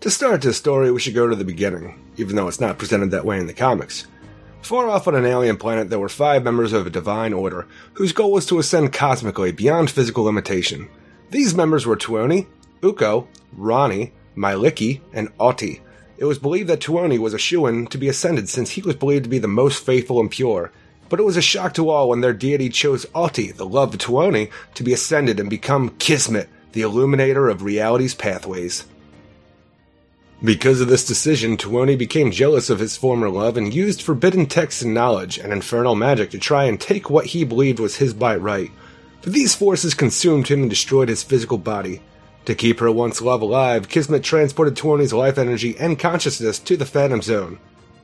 To 0.00 0.10
start 0.10 0.42
this 0.42 0.58
story, 0.58 0.92
we 0.92 1.00
should 1.00 1.14
go 1.14 1.26
to 1.26 1.34
the 1.34 1.42
beginning, 1.42 1.98
even 2.18 2.36
though 2.36 2.48
it's 2.48 2.60
not 2.60 2.76
presented 2.76 3.10
that 3.12 3.24
way 3.24 3.40
in 3.40 3.46
the 3.46 3.54
comics. 3.54 4.06
Far 4.60 4.90
off 4.90 5.08
on 5.08 5.14
an 5.14 5.24
alien 5.24 5.56
planet, 5.56 5.88
there 5.88 5.98
were 5.98 6.10
five 6.10 6.44
members 6.44 6.74
of 6.74 6.86
a 6.86 6.90
divine 6.90 7.32
order, 7.32 7.66
whose 7.94 8.12
goal 8.12 8.32
was 8.32 8.44
to 8.46 8.58
ascend 8.58 8.92
cosmically 8.92 9.52
beyond 9.52 9.90
physical 9.90 10.24
limitation. 10.24 10.90
These 11.30 11.54
members 11.54 11.86
were 11.86 11.96
Tuoni, 11.96 12.46
Ukko, 12.82 13.26
Ronnie, 13.54 14.12
Mielikki, 14.36 15.00
and 15.14 15.30
Oti. 15.40 15.80
It 16.16 16.24
was 16.24 16.38
believed 16.38 16.68
that 16.68 16.80
Tuoni 16.80 17.18
was 17.18 17.34
a 17.34 17.38
shoo 17.38 17.86
to 17.86 17.98
be 17.98 18.08
ascended 18.08 18.48
since 18.48 18.70
he 18.70 18.82
was 18.82 18.96
believed 18.96 19.24
to 19.24 19.30
be 19.30 19.38
the 19.38 19.48
most 19.48 19.84
faithful 19.84 20.20
and 20.20 20.30
pure. 20.30 20.70
But 21.08 21.20
it 21.20 21.24
was 21.24 21.36
a 21.36 21.42
shock 21.42 21.74
to 21.74 21.90
all 21.90 22.08
when 22.08 22.20
their 22.20 22.32
deity 22.32 22.68
chose 22.68 23.06
Oti, 23.14 23.50
the 23.52 23.66
love 23.66 23.94
of 23.94 24.00
Tuoni, 24.00 24.50
to 24.74 24.82
be 24.82 24.92
ascended 24.92 25.38
and 25.40 25.50
become 25.50 25.90
Kismet, 25.98 26.48
the 26.72 26.82
illuminator 26.82 27.48
of 27.48 27.62
reality's 27.62 28.14
pathways. 28.14 28.86
Because 30.42 30.80
of 30.80 30.88
this 30.88 31.06
decision, 31.06 31.56
Tuoni 31.56 31.96
became 31.96 32.30
jealous 32.30 32.68
of 32.68 32.78
his 32.78 32.96
former 32.96 33.28
love 33.28 33.56
and 33.56 33.72
used 33.72 34.02
forbidden 34.02 34.46
texts 34.46 34.82
and 34.82 34.92
knowledge 34.92 35.38
and 35.38 35.52
infernal 35.52 35.94
magic 35.94 36.30
to 36.30 36.38
try 36.38 36.64
and 36.64 36.80
take 36.80 37.08
what 37.08 37.26
he 37.26 37.44
believed 37.44 37.78
was 37.78 37.96
his 37.96 38.12
by 38.12 38.36
right. 38.36 38.70
But 39.22 39.32
these 39.32 39.54
forces 39.54 39.94
consumed 39.94 40.48
him 40.48 40.62
and 40.62 40.70
destroyed 40.70 41.08
his 41.08 41.22
physical 41.22 41.58
body. 41.58 42.02
To 42.46 42.54
keep 42.54 42.80
her 42.80 42.92
once 42.92 43.22
love 43.22 43.40
alive, 43.40 43.88
Kismet 43.88 44.22
transported 44.22 44.74
Tuoni's 44.74 45.14
life 45.14 45.38
energy 45.38 45.76
and 45.78 45.98
consciousness 45.98 46.58
to 46.60 46.76
the 46.76 46.84
Phantom 46.84 47.22
Zone. 47.22 47.58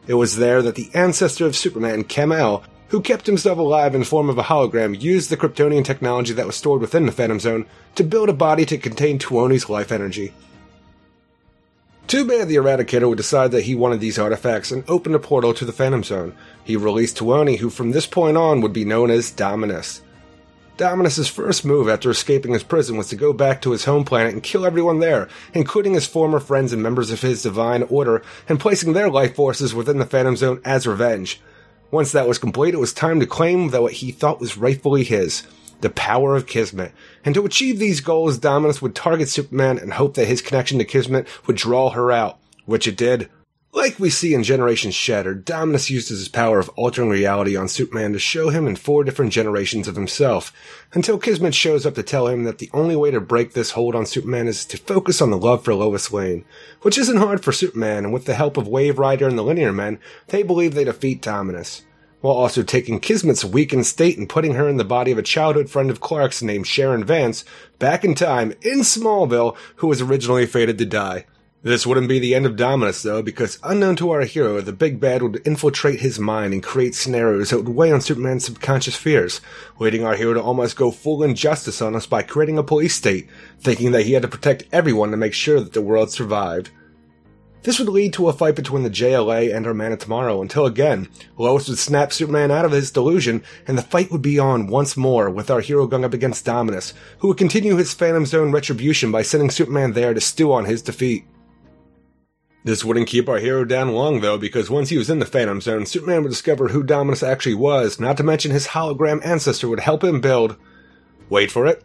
It 0.06 0.14
was 0.14 0.36
there 0.36 0.62
that 0.62 0.76
the 0.76 0.90
ancestor 0.94 1.44
of 1.44 1.54
Superman, 1.54 2.04
Kal-El, 2.04 2.64
who 2.88 3.02
kept 3.02 3.26
himself 3.26 3.58
alive 3.58 3.94
in 3.94 4.00
the 4.00 4.06
form 4.06 4.30
of 4.30 4.38
a 4.38 4.44
hologram, 4.44 5.00
used 5.00 5.30
the 5.30 5.36
Kryptonian 5.36 5.84
technology 5.84 6.32
that 6.32 6.46
was 6.46 6.56
stored 6.56 6.80
within 6.80 7.06
the 7.06 7.12
Phantom 7.12 7.38
Zone 7.38 7.66
to 7.94 8.02
build 8.02 8.28
a 8.30 8.32
body 8.32 8.64
to 8.64 8.78
contain 8.78 9.18
Tuoni's 9.18 9.68
life 9.68 9.92
energy. 9.92 10.32
Too 12.06 12.24
bad 12.24 12.48
the 12.48 12.56
Eradicator 12.56 13.08
would 13.08 13.18
decide 13.18 13.52
that 13.52 13.64
he 13.64 13.76
wanted 13.76 14.00
these 14.00 14.18
artifacts 14.18 14.72
and 14.72 14.82
opened 14.88 15.14
a 15.14 15.20
portal 15.20 15.54
to 15.54 15.64
the 15.64 15.72
Phantom 15.72 16.02
Zone. 16.02 16.34
He 16.64 16.76
released 16.76 17.18
Tuoni, 17.18 17.58
who 17.58 17.70
from 17.70 17.92
this 17.92 18.06
point 18.06 18.36
on 18.36 18.62
would 18.62 18.72
be 18.72 18.84
known 18.84 19.10
as 19.10 19.30
Dominus. 19.30 20.02
Dominus's 20.80 21.28
first 21.28 21.62
move 21.62 21.90
after 21.90 22.08
escaping 22.08 22.54
his 22.54 22.62
prison 22.62 22.96
was 22.96 23.08
to 23.08 23.16
go 23.16 23.34
back 23.34 23.60
to 23.60 23.72
his 23.72 23.84
home 23.84 24.02
planet 24.02 24.32
and 24.32 24.42
kill 24.42 24.64
everyone 24.64 24.98
there, 24.98 25.28
including 25.52 25.92
his 25.92 26.06
former 26.06 26.40
friends 26.40 26.72
and 26.72 26.82
members 26.82 27.10
of 27.10 27.20
his 27.20 27.42
divine 27.42 27.82
order, 27.82 28.22
and 28.48 28.58
placing 28.58 28.94
their 28.94 29.10
life 29.10 29.34
forces 29.34 29.74
within 29.74 29.98
the 29.98 30.06
Phantom 30.06 30.36
Zone 30.36 30.58
as 30.64 30.86
revenge. 30.86 31.38
Once 31.90 32.12
that 32.12 32.26
was 32.26 32.38
complete, 32.38 32.72
it 32.72 32.80
was 32.80 32.94
time 32.94 33.20
to 33.20 33.26
claim 33.26 33.68
that 33.68 33.82
what 33.82 33.92
he 33.92 34.10
thought 34.10 34.40
was 34.40 34.56
rightfully 34.56 35.04
his 35.04 35.42
the 35.82 35.90
power 35.90 36.34
of 36.34 36.46
Kismet. 36.46 36.92
And 37.26 37.34
to 37.34 37.44
achieve 37.44 37.78
these 37.78 38.00
goals, 38.00 38.38
Dominus 38.38 38.80
would 38.80 38.94
target 38.94 39.28
Superman 39.28 39.78
and 39.78 39.92
hope 39.92 40.14
that 40.14 40.28
his 40.28 40.40
connection 40.40 40.78
to 40.78 40.86
Kismet 40.86 41.28
would 41.46 41.56
draw 41.56 41.90
her 41.90 42.10
out, 42.10 42.38
which 42.64 42.88
it 42.88 42.96
did. 42.96 43.28
Like 43.72 44.00
we 44.00 44.10
see 44.10 44.34
in 44.34 44.42
Generation 44.42 44.90
Shattered, 44.90 45.44
Dominus 45.44 45.90
uses 45.90 46.18
his 46.18 46.28
power 46.28 46.58
of 46.58 46.68
altering 46.70 47.08
reality 47.08 47.56
on 47.56 47.68
Superman 47.68 48.12
to 48.14 48.18
show 48.18 48.48
him 48.48 48.66
in 48.66 48.74
four 48.74 49.04
different 49.04 49.32
generations 49.32 49.86
of 49.86 49.94
himself, 49.94 50.52
until 50.92 51.18
Kismet 51.18 51.54
shows 51.54 51.86
up 51.86 51.94
to 51.94 52.02
tell 52.02 52.26
him 52.26 52.42
that 52.42 52.58
the 52.58 52.68
only 52.72 52.96
way 52.96 53.12
to 53.12 53.20
break 53.20 53.52
this 53.52 53.70
hold 53.70 53.94
on 53.94 54.06
Superman 54.06 54.48
is 54.48 54.64
to 54.64 54.76
focus 54.76 55.22
on 55.22 55.30
the 55.30 55.38
love 55.38 55.62
for 55.62 55.72
Lois 55.72 56.12
Lane, 56.12 56.44
which 56.82 56.98
isn't 56.98 57.18
hard 57.18 57.44
for 57.44 57.52
Superman, 57.52 58.04
and 58.04 58.12
with 58.12 58.24
the 58.24 58.34
help 58.34 58.56
of 58.56 58.66
Waverider 58.66 59.28
and 59.28 59.38
the 59.38 59.44
Linear 59.44 59.72
Men, 59.72 60.00
they 60.26 60.42
believe 60.42 60.74
they 60.74 60.82
defeat 60.82 61.22
Dominus, 61.22 61.84
while 62.22 62.34
also 62.34 62.64
taking 62.64 62.98
Kismet's 62.98 63.44
weakened 63.44 63.86
state 63.86 64.18
and 64.18 64.28
putting 64.28 64.54
her 64.54 64.68
in 64.68 64.78
the 64.78 64.84
body 64.84 65.12
of 65.12 65.18
a 65.18 65.22
childhood 65.22 65.70
friend 65.70 65.90
of 65.90 66.00
Clark's 66.00 66.42
named 66.42 66.66
Sharon 66.66 67.04
Vance 67.04 67.44
back 67.78 68.04
in 68.04 68.16
time 68.16 68.52
in 68.62 68.80
Smallville, 68.80 69.56
who 69.76 69.86
was 69.86 70.00
originally 70.00 70.44
fated 70.44 70.76
to 70.78 70.86
die. 70.86 71.26
This 71.62 71.86
wouldn't 71.86 72.08
be 72.08 72.18
the 72.18 72.34
end 72.34 72.46
of 72.46 72.56
Dominus, 72.56 73.02
though, 73.02 73.20
because 73.20 73.58
unknown 73.62 73.94
to 73.96 74.10
our 74.12 74.22
hero, 74.22 74.62
the 74.62 74.72
big 74.72 74.98
bad 74.98 75.20
would 75.20 75.46
infiltrate 75.46 76.00
his 76.00 76.18
mind 76.18 76.54
and 76.54 76.62
create 76.62 76.94
scenarios 76.94 77.50
that 77.50 77.58
would 77.58 77.68
weigh 77.68 77.92
on 77.92 78.00
Superman's 78.00 78.46
subconscious 78.46 78.96
fears, 78.96 79.42
leading 79.78 80.02
our 80.02 80.16
hero 80.16 80.32
to 80.32 80.40
almost 80.40 80.74
go 80.74 80.90
full 80.90 81.22
injustice 81.22 81.82
on 81.82 81.94
us 81.94 82.06
by 82.06 82.22
creating 82.22 82.56
a 82.56 82.62
police 82.62 82.94
state, 82.94 83.28
thinking 83.58 83.92
that 83.92 84.06
he 84.06 84.14
had 84.14 84.22
to 84.22 84.28
protect 84.28 84.64
everyone 84.72 85.10
to 85.10 85.18
make 85.18 85.34
sure 85.34 85.60
that 85.60 85.74
the 85.74 85.82
world 85.82 86.10
survived. 86.10 86.70
This 87.62 87.78
would 87.78 87.90
lead 87.90 88.14
to 88.14 88.30
a 88.30 88.32
fight 88.32 88.56
between 88.56 88.82
the 88.82 88.88
JLA 88.88 89.54
and 89.54 89.66
our 89.66 89.74
Man 89.74 89.92
of 89.92 89.98
Tomorrow 89.98 90.40
until 90.40 90.64
again, 90.64 91.10
Lois 91.36 91.68
would 91.68 91.76
snap 91.76 92.10
Superman 92.10 92.50
out 92.50 92.64
of 92.64 92.72
his 92.72 92.90
delusion 92.90 93.42
and 93.66 93.76
the 93.76 93.82
fight 93.82 94.10
would 94.10 94.22
be 94.22 94.38
on 94.38 94.68
once 94.68 94.96
more 94.96 95.28
with 95.28 95.50
our 95.50 95.60
hero 95.60 95.86
going 95.86 96.06
up 96.06 96.14
against 96.14 96.46
Dominus, 96.46 96.94
who 97.18 97.28
would 97.28 97.36
continue 97.36 97.76
his 97.76 97.92
Phantom 97.92 98.24
Zone 98.24 98.50
retribution 98.50 99.12
by 99.12 99.20
sending 99.20 99.50
Superman 99.50 99.92
there 99.92 100.14
to 100.14 100.22
stew 100.22 100.54
on 100.54 100.64
his 100.64 100.80
defeat. 100.80 101.26
This 102.62 102.84
wouldn't 102.84 103.08
keep 103.08 103.28
our 103.28 103.38
hero 103.38 103.64
down 103.64 103.92
long, 103.92 104.20
though, 104.20 104.36
because 104.36 104.68
once 104.68 104.90
he 104.90 104.98
was 104.98 105.08
in 105.08 105.18
the 105.18 105.26
Phantom 105.26 105.60
Zone, 105.60 105.86
Superman 105.86 106.22
would 106.22 106.28
discover 106.28 106.68
who 106.68 106.82
Dominus 106.82 107.22
actually 107.22 107.54
was, 107.54 107.98
not 107.98 108.18
to 108.18 108.22
mention 108.22 108.50
his 108.50 108.68
hologram 108.68 109.24
ancestor 109.24 109.68
would 109.68 109.80
help 109.80 110.04
him 110.04 110.20
build, 110.20 110.56
wait 111.30 111.50
for 111.50 111.66
it, 111.66 111.82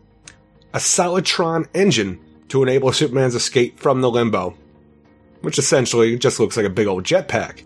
a 0.73 0.80
Solitron 0.80 1.67
engine 1.73 2.19
to 2.49 2.61
enable 2.61 2.91
Superman's 2.91 3.36
escape 3.36 3.80
from 3.80 4.01
the 4.01 4.11
limbo. 4.11 4.57
Which 5.41 5.57
essentially 5.57 6.17
just 6.17 6.39
looks 6.39 6.57
like 6.57 6.65
a 6.65 6.69
big 6.69 6.88
old 6.88 7.05
jetpack. 7.05 7.63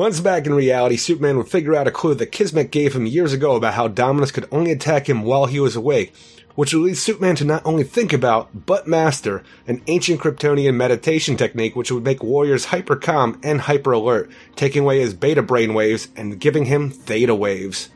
Once 0.00 0.18
back 0.18 0.46
in 0.46 0.54
reality, 0.54 0.96
Superman 0.96 1.36
would 1.36 1.50
figure 1.50 1.74
out 1.74 1.86
a 1.86 1.90
clue 1.90 2.14
that 2.14 2.32
Kismet 2.32 2.70
gave 2.70 2.96
him 2.96 3.04
years 3.04 3.34
ago 3.34 3.54
about 3.54 3.74
how 3.74 3.86
Dominus 3.86 4.32
could 4.32 4.48
only 4.50 4.72
attack 4.72 5.10
him 5.10 5.24
while 5.24 5.44
he 5.44 5.60
was 5.60 5.76
awake, 5.76 6.14
which 6.54 6.72
would 6.72 6.84
lead 6.84 6.96
Superman 6.96 7.36
to 7.36 7.44
not 7.44 7.60
only 7.66 7.84
think 7.84 8.14
about, 8.14 8.64
but 8.64 8.88
master, 8.88 9.42
an 9.66 9.82
ancient 9.88 10.18
Kryptonian 10.18 10.74
meditation 10.74 11.36
technique 11.36 11.76
which 11.76 11.92
would 11.92 12.02
make 12.02 12.22
warriors 12.22 12.64
hyper 12.64 12.96
calm 12.96 13.38
and 13.42 13.60
hyper 13.60 13.92
alert, 13.92 14.30
taking 14.56 14.84
away 14.84 15.00
his 15.00 15.12
beta 15.12 15.42
brain 15.42 15.74
waves 15.74 16.08
and 16.16 16.40
giving 16.40 16.64
him 16.64 16.88
theta 16.88 17.34
waves. 17.34 17.90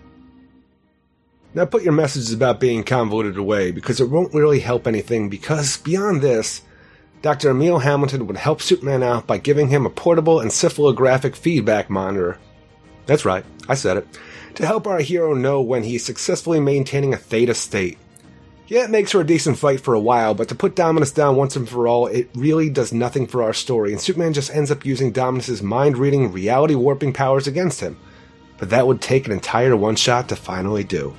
Now 1.54 1.64
put 1.64 1.84
your 1.84 1.94
messages 1.94 2.34
about 2.34 2.60
being 2.60 2.84
convoluted 2.84 3.38
away, 3.38 3.70
because 3.70 3.98
it 3.98 4.10
won't 4.10 4.34
really 4.34 4.60
help 4.60 4.86
anything, 4.86 5.30
because 5.30 5.78
beyond 5.78 6.20
this, 6.20 6.60
Dr. 7.24 7.52
Emil 7.52 7.78
Hamilton 7.78 8.26
would 8.26 8.36
help 8.36 8.60
Superman 8.60 9.02
out 9.02 9.26
by 9.26 9.38
giving 9.38 9.68
him 9.68 9.86
a 9.86 9.90
portable 9.90 10.40
encephalographic 10.40 11.34
feedback 11.34 11.88
monitor. 11.88 12.36
That's 13.06 13.24
right, 13.24 13.46
I 13.66 13.76
said 13.76 13.96
it. 13.96 14.06
To 14.56 14.66
help 14.66 14.86
our 14.86 14.98
hero 14.98 15.32
know 15.32 15.62
when 15.62 15.84
he's 15.84 16.04
successfully 16.04 16.60
maintaining 16.60 17.14
a 17.14 17.16
theta 17.16 17.54
state. 17.54 17.96
Yeah, 18.66 18.84
it 18.84 18.90
makes 18.90 19.12
for 19.12 19.22
a 19.22 19.26
decent 19.26 19.56
fight 19.56 19.80
for 19.80 19.94
a 19.94 20.00
while, 20.00 20.34
but 20.34 20.48
to 20.50 20.54
put 20.54 20.76
Dominus 20.76 21.12
down 21.12 21.36
once 21.36 21.56
and 21.56 21.66
for 21.66 21.88
all, 21.88 22.08
it 22.08 22.28
really 22.34 22.68
does 22.68 22.92
nothing 22.92 23.26
for 23.26 23.42
our 23.42 23.54
story, 23.54 23.92
and 23.92 24.00
Superman 24.02 24.34
just 24.34 24.54
ends 24.54 24.70
up 24.70 24.84
using 24.84 25.10
Dominus's 25.10 25.62
mind 25.62 25.96
reading, 25.96 26.30
reality 26.30 26.74
warping 26.74 27.14
powers 27.14 27.46
against 27.46 27.80
him. 27.80 27.96
But 28.58 28.68
that 28.68 28.86
would 28.86 29.00
take 29.00 29.24
an 29.24 29.32
entire 29.32 29.74
one 29.74 29.96
shot 29.96 30.28
to 30.28 30.36
finally 30.36 30.84
do. 30.84 31.16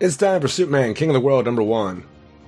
It's 0.00 0.16
time 0.16 0.40
for 0.40 0.48
Superman 0.48 0.94
King 0.94 1.10
of 1.10 1.14
the 1.14 1.20
World 1.20 1.44
number 1.44 1.62
one. 1.62 2.06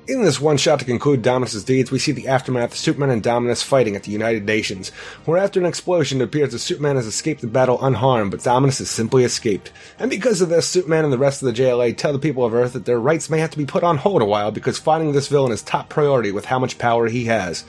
In 0.08 0.22
this 0.22 0.40
one 0.40 0.56
shot 0.56 0.78
to 0.78 0.86
conclude 0.86 1.20
Dominus' 1.20 1.62
deeds, 1.62 1.90
we 1.90 1.98
see 1.98 2.12
the 2.12 2.28
aftermath 2.28 2.72
of 2.72 2.78
Superman 2.78 3.10
and 3.10 3.22
Dominus 3.22 3.62
fighting 3.62 3.94
at 3.94 4.04
the 4.04 4.10
United 4.10 4.46
Nations, 4.46 4.88
where 5.26 5.36
after 5.36 5.60
an 5.60 5.66
explosion 5.66 6.22
it 6.22 6.24
appears 6.24 6.52
that 6.52 6.60
Superman 6.60 6.96
has 6.96 7.04
escaped 7.04 7.42
the 7.42 7.46
battle 7.46 7.84
unharmed, 7.84 8.30
but 8.30 8.42
Dominus 8.42 8.78
has 8.78 8.88
simply 8.88 9.22
escaped. 9.22 9.70
And 9.98 10.08
because 10.08 10.40
of 10.40 10.48
this, 10.48 10.66
Superman 10.66 11.04
and 11.04 11.12
the 11.12 11.18
rest 11.18 11.42
of 11.42 11.46
the 11.46 11.62
JLA 11.62 11.94
tell 11.94 12.14
the 12.14 12.18
people 12.18 12.42
of 12.42 12.54
Earth 12.54 12.72
that 12.72 12.86
their 12.86 12.98
rights 12.98 13.28
may 13.28 13.38
have 13.40 13.50
to 13.50 13.58
be 13.58 13.66
put 13.66 13.84
on 13.84 13.98
hold 13.98 14.22
a 14.22 14.24
while 14.24 14.50
because 14.50 14.78
finding 14.78 15.12
this 15.12 15.28
villain 15.28 15.52
is 15.52 15.60
top 15.60 15.90
priority 15.90 16.32
with 16.32 16.46
how 16.46 16.58
much 16.58 16.78
power 16.78 17.06
he 17.08 17.26
has. 17.26 17.66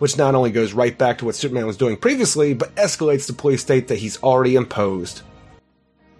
Which 0.00 0.18
not 0.18 0.34
only 0.34 0.50
goes 0.50 0.74
right 0.74 0.98
back 0.98 1.16
to 1.18 1.24
what 1.24 1.34
Superman 1.34 1.66
was 1.66 1.78
doing 1.78 1.96
previously, 1.96 2.52
but 2.52 2.74
escalates 2.74 3.26
the 3.26 3.32
police 3.32 3.62
state 3.62 3.88
that 3.88 3.96
he's 3.96 4.22
already 4.22 4.56
imposed. 4.56 5.22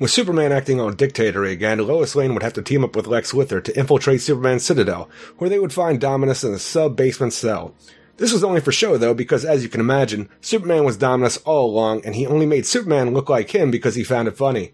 With 0.00 0.10
Superman 0.10 0.50
acting 0.50 0.80
all 0.80 0.90
dictatory 0.90 1.52
again, 1.52 1.78
Lois 1.78 2.16
Lane 2.16 2.34
would 2.34 2.42
have 2.42 2.54
to 2.54 2.62
team 2.62 2.82
up 2.82 2.96
with 2.96 3.06
Lex 3.06 3.30
Luthor 3.30 3.62
to 3.62 3.78
infiltrate 3.78 4.20
Superman's 4.20 4.64
Citadel, 4.64 5.08
where 5.38 5.48
they 5.48 5.60
would 5.60 5.72
find 5.72 6.00
Dominus 6.00 6.42
in 6.42 6.52
a 6.52 6.58
sub-basement 6.58 7.32
cell. 7.32 7.76
This 8.16 8.32
was 8.32 8.42
only 8.42 8.60
for 8.60 8.72
show 8.72 8.96
though, 8.96 9.14
because 9.14 9.44
as 9.44 9.62
you 9.62 9.68
can 9.68 9.80
imagine, 9.80 10.28
Superman 10.40 10.84
was 10.84 10.96
Dominus 10.96 11.36
all 11.38 11.70
along, 11.70 12.04
and 12.04 12.16
he 12.16 12.26
only 12.26 12.44
made 12.44 12.66
Superman 12.66 13.14
look 13.14 13.28
like 13.28 13.54
him 13.54 13.70
because 13.70 13.94
he 13.94 14.02
found 14.02 14.26
it 14.26 14.36
funny. 14.36 14.72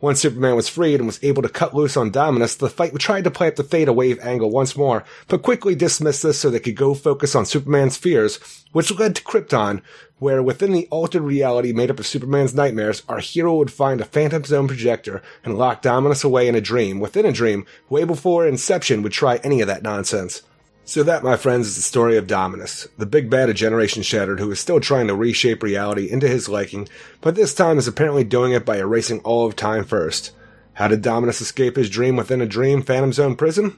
Once 0.00 0.20
Superman 0.20 0.56
was 0.56 0.68
freed 0.68 0.96
and 0.96 1.06
was 1.06 1.22
able 1.22 1.42
to 1.42 1.48
cut 1.48 1.72
loose 1.72 1.96
on 1.96 2.10
Dominus, 2.10 2.56
the 2.56 2.68
fight 2.68 2.94
tried 2.98 3.24
to 3.24 3.30
play 3.30 3.48
up 3.48 3.56
the 3.56 3.62
Theta 3.62 3.92
Wave 3.92 4.18
angle 4.20 4.50
once 4.50 4.76
more, 4.76 5.04
but 5.26 5.42
quickly 5.42 5.74
dismissed 5.74 6.22
this 6.22 6.38
so 6.38 6.50
they 6.50 6.60
could 6.60 6.76
go 6.76 6.92
focus 6.92 7.34
on 7.34 7.46
Superman's 7.46 7.96
fears, 7.96 8.64
which 8.72 8.92
led 8.98 9.16
to 9.16 9.22
Krypton, 9.22 9.80
where 10.18 10.42
within 10.42 10.72
the 10.72 10.86
altered 10.90 11.22
reality 11.22 11.72
made 11.72 11.90
up 11.90 11.98
of 11.98 12.06
Superman's 12.06 12.54
nightmares, 12.54 13.02
our 13.08 13.18
hero 13.18 13.56
would 13.56 13.70
find 13.70 14.00
a 14.00 14.04
Phantom 14.04 14.44
Zone 14.44 14.66
projector 14.66 15.22
and 15.44 15.58
lock 15.58 15.82
Dominus 15.82 16.24
away 16.24 16.48
in 16.48 16.54
a 16.54 16.60
dream 16.60 17.00
within 17.00 17.26
a 17.26 17.32
dream, 17.32 17.66
way 17.88 18.04
before 18.04 18.46
Inception 18.46 19.02
would 19.02 19.12
try 19.12 19.36
any 19.44 19.60
of 19.60 19.66
that 19.68 19.82
nonsense. 19.82 20.42
So 20.84 21.02
that, 21.02 21.24
my 21.24 21.36
friends, 21.36 21.66
is 21.66 21.76
the 21.76 21.82
story 21.82 22.16
of 22.16 22.28
Dominus, 22.28 22.86
the 22.96 23.06
big 23.06 23.28
bad 23.28 23.50
of 23.50 23.56
Generation 23.56 24.04
Shattered 24.04 24.38
who 24.38 24.50
is 24.52 24.60
still 24.60 24.78
trying 24.78 25.08
to 25.08 25.16
reshape 25.16 25.62
reality 25.62 26.08
into 26.08 26.28
his 26.28 26.48
liking, 26.48 26.88
but 27.20 27.34
this 27.34 27.52
time 27.52 27.76
is 27.76 27.88
apparently 27.88 28.22
doing 28.22 28.52
it 28.52 28.64
by 28.64 28.78
erasing 28.78 29.18
all 29.20 29.46
of 29.46 29.56
time 29.56 29.84
first. 29.84 30.30
How 30.74 30.88
did 30.88 31.02
Dominus 31.02 31.40
escape 31.40 31.74
his 31.74 31.90
dream 31.90 32.16
within 32.16 32.40
a 32.40 32.46
dream 32.46 32.82
Phantom 32.82 33.12
Zone 33.12 33.34
prison? 33.34 33.76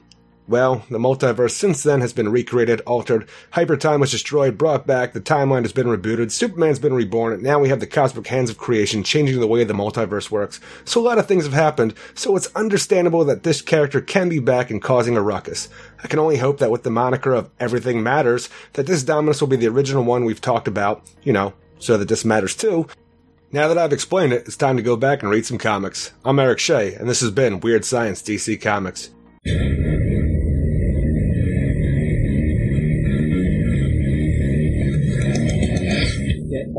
Well, 0.49 0.83
the 0.89 0.97
multiverse 0.97 1.51
since 1.51 1.83
then 1.83 2.01
has 2.01 2.11
been 2.11 2.29
recreated, 2.29 2.81
altered, 2.81 3.29
hypertime 3.53 3.99
was 3.99 4.09
destroyed, 4.09 4.57
brought 4.57 4.87
back, 4.87 5.13
the 5.13 5.21
timeline 5.21 5.61
has 5.61 5.71
been 5.71 5.85
rebooted, 5.85 6.31
Superman's 6.31 6.79
been 6.79 6.95
reborn, 6.95 7.33
and 7.33 7.43
now 7.43 7.59
we 7.59 7.69
have 7.69 7.79
the 7.79 7.85
cosmic 7.85 8.25
hands 8.25 8.49
of 8.49 8.57
creation 8.57 9.03
changing 9.03 9.39
the 9.39 9.45
way 9.45 9.63
the 9.63 9.75
multiverse 9.75 10.31
works. 10.31 10.59
So 10.85 10.99
a 10.99 11.05
lot 11.05 11.19
of 11.19 11.27
things 11.27 11.43
have 11.43 11.53
happened, 11.53 11.93
so 12.15 12.35
it's 12.35 12.49
understandable 12.55 13.23
that 13.25 13.43
this 13.43 13.61
character 13.61 14.01
can 14.01 14.27
be 14.27 14.39
back 14.39 14.71
and 14.71 14.81
causing 14.81 15.15
a 15.15 15.21
ruckus. 15.21 15.69
I 16.03 16.07
can 16.07 16.17
only 16.17 16.37
hope 16.37 16.57
that 16.57 16.71
with 16.71 16.81
the 16.81 16.89
moniker 16.89 17.35
of 17.35 17.51
Everything 17.59 18.01
Matters, 18.01 18.49
that 18.73 18.87
this 18.87 19.03
Dominus 19.03 19.41
will 19.41 19.49
be 19.49 19.55
the 19.55 19.67
original 19.67 20.03
one 20.03 20.25
we've 20.25 20.41
talked 20.41 20.67
about, 20.67 21.05
you 21.21 21.31
know, 21.31 21.53
so 21.77 21.95
that 21.95 22.07
this 22.07 22.25
matters 22.25 22.55
too. 22.55 22.87
Now 23.51 23.67
that 23.67 23.77
I've 23.77 23.93
explained 23.93 24.33
it, 24.33 24.47
it's 24.47 24.57
time 24.57 24.77
to 24.77 24.83
go 24.83 24.95
back 24.95 25.21
and 25.21 25.29
read 25.29 25.45
some 25.45 25.59
comics. 25.59 26.11
I'm 26.25 26.39
Eric 26.39 26.57
Shea, 26.57 26.95
and 26.95 27.07
this 27.07 27.21
has 27.21 27.29
been 27.29 27.59
Weird 27.59 27.85
Science 27.85 28.23
DC 28.23 28.59
Comics. 28.59 29.11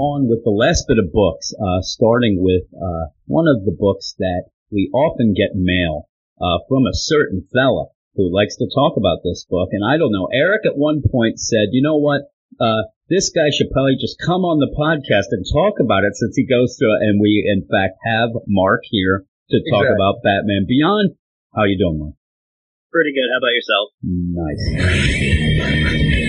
On 0.00 0.28
with 0.28 0.40
the 0.44 0.56
last 0.56 0.88
bit 0.88 0.96
of 0.96 1.12
books, 1.12 1.52
uh, 1.52 1.84
starting 1.84 2.40
with 2.40 2.64
uh, 2.72 3.12
one 3.28 3.44
of 3.46 3.68
the 3.68 3.76
books 3.76 4.16
that 4.18 4.48
we 4.72 4.88
often 4.96 5.36
get 5.36 5.52
mail 5.52 6.08
uh, 6.40 6.64
from 6.68 6.88
a 6.88 6.96
certain 6.96 7.44
fella 7.52 7.92
who 8.16 8.32
likes 8.32 8.56
to 8.56 8.64
talk 8.72 8.96
about 8.96 9.20
this 9.22 9.44
book. 9.44 9.68
And 9.72 9.84
I 9.84 9.98
don't 9.98 10.12
know, 10.12 10.28
Eric 10.32 10.64
at 10.64 10.76
one 10.76 11.02
point 11.04 11.38
said, 11.38 11.68
you 11.70 11.82
know 11.82 11.96
what, 11.96 12.22
uh, 12.58 12.88
this 13.08 13.30
guy 13.30 13.50
should 13.50 13.70
probably 13.70 13.94
just 14.00 14.18
come 14.24 14.42
on 14.42 14.58
the 14.58 14.72
podcast 14.72 15.28
and 15.30 15.44
talk 15.52 15.74
about 15.80 16.04
it 16.04 16.16
since 16.16 16.34
he 16.36 16.46
goes 16.46 16.76
through 16.78 16.94
it. 16.96 17.02
And 17.02 17.20
we, 17.20 17.44
in 17.46 17.66
fact, 17.68 17.98
have 18.04 18.30
Mark 18.46 18.82
here 18.90 19.26
to 19.50 19.58
talk 19.70 19.84
exactly. 19.84 19.98
about 19.98 20.22
Batman 20.22 20.64
Beyond. 20.66 21.14
How 21.54 21.64
you 21.64 21.76
doing, 21.78 21.98
Mark? 21.98 22.14
Pretty 22.92 23.12
good. 23.12 23.28
How 23.30 23.38
about 23.38 23.54
yourself? 23.54 23.90
Nice. 24.02 26.26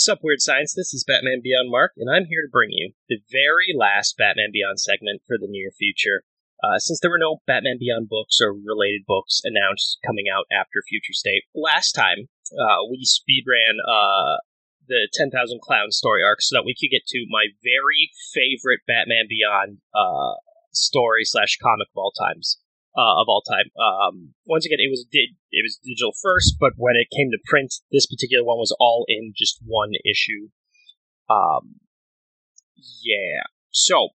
Sup, 0.00 0.20
Weird 0.22 0.40
Science? 0.40 0.72
This 0.72 0.94
is 0.94 1.04
Batman 1.04 1.44
Beyond 1.44 1.68
Mark, 1.68 1.92
and 1.98 2.08
I'm 2.08 2.24
here 2.24 2.40
to 2.40 2.48
bring 2.48 2.72
you 2.72 2.96
the 3.10 3.20
very 3.30 3.76
last 3.76 4.16
Batman 4.16 4.48
Beyond 4.50 4.80
segment 4.80 5.20
for 5.28 5.36
the 5.36 5.46
near 5.46 5.68
future. 5.76 6.24
Uh, 6.64 6.78
since 6.78 7.00
there 7.00 7.10
were 7.10 7.20
no 7.20 7.44
Batman 7.46 7.76
Beyond 7.78 8.08
books 8.08 8.40
or 8.40 8.56
related 8.56 9.04
books 9.06 9.42
announced 9.44 9.98
coming 10.00 10.24
out 10.24 10.48
after 10.48 10.80
Future 10.88 11.12
State, 11.12 11.44
last 11.54 11.92
time 11.92 12.32
uh, 12.48 12.80
we 12.88 13.04
speedran 13.04 13.76
uh, 13.84 14.40
the 14.88 15.04
10,000 15.12 15.36
Clown 15.60 15.92
story 15.92 16.24
arc 16.24 16.40
so 16.40 16.56
that 16.56 16.64
we 16.64 16.72
could 16.72 16.88
get 16.88 17.04
to 17.12 17.28
my 17.28 17.52
very 17.60 18.08
favorite 18.32 18.80
Batman 18.88 19.28
Beyond 19.28 19.84
uh, 19.92 20.40
story 20.72 21.28
slash 21.28 21.58
comic 21.60 21.92
of 21.92 22.00
all 22.00 22.12
times 22.16 22.56
uh, 22.96 23.20
of 23.20 23.26
all 23.28 23.42
time. 23.42 23.70
Um, 23.78 24.34
once 24.46 24.66
again, 24.66 24.78
it 24.80 24.90
was 24.90 25.06
did 25.10 25.36
it 25.50 25.62
was 25.62 25.78
digital 25.82 26.12
first, 26.20 26.56
but 26.58 26.72
when 26.76 26.94
it 26.96 27.14
came 27.14 27.30
to 27.30 27.38
print, 27.46 27.74
this 27.92 28.06
particular 28.06 28.44
one 28.44 28.58
was 28.58 28.74
all 28.80 29.04
in 29.08 29.32
just 29.36 29.60
one 29.64 29.92
issue. 30.04 30.50
Um, 31.28 31.80
yeah. 32.74 33.46
So 33.70 34.10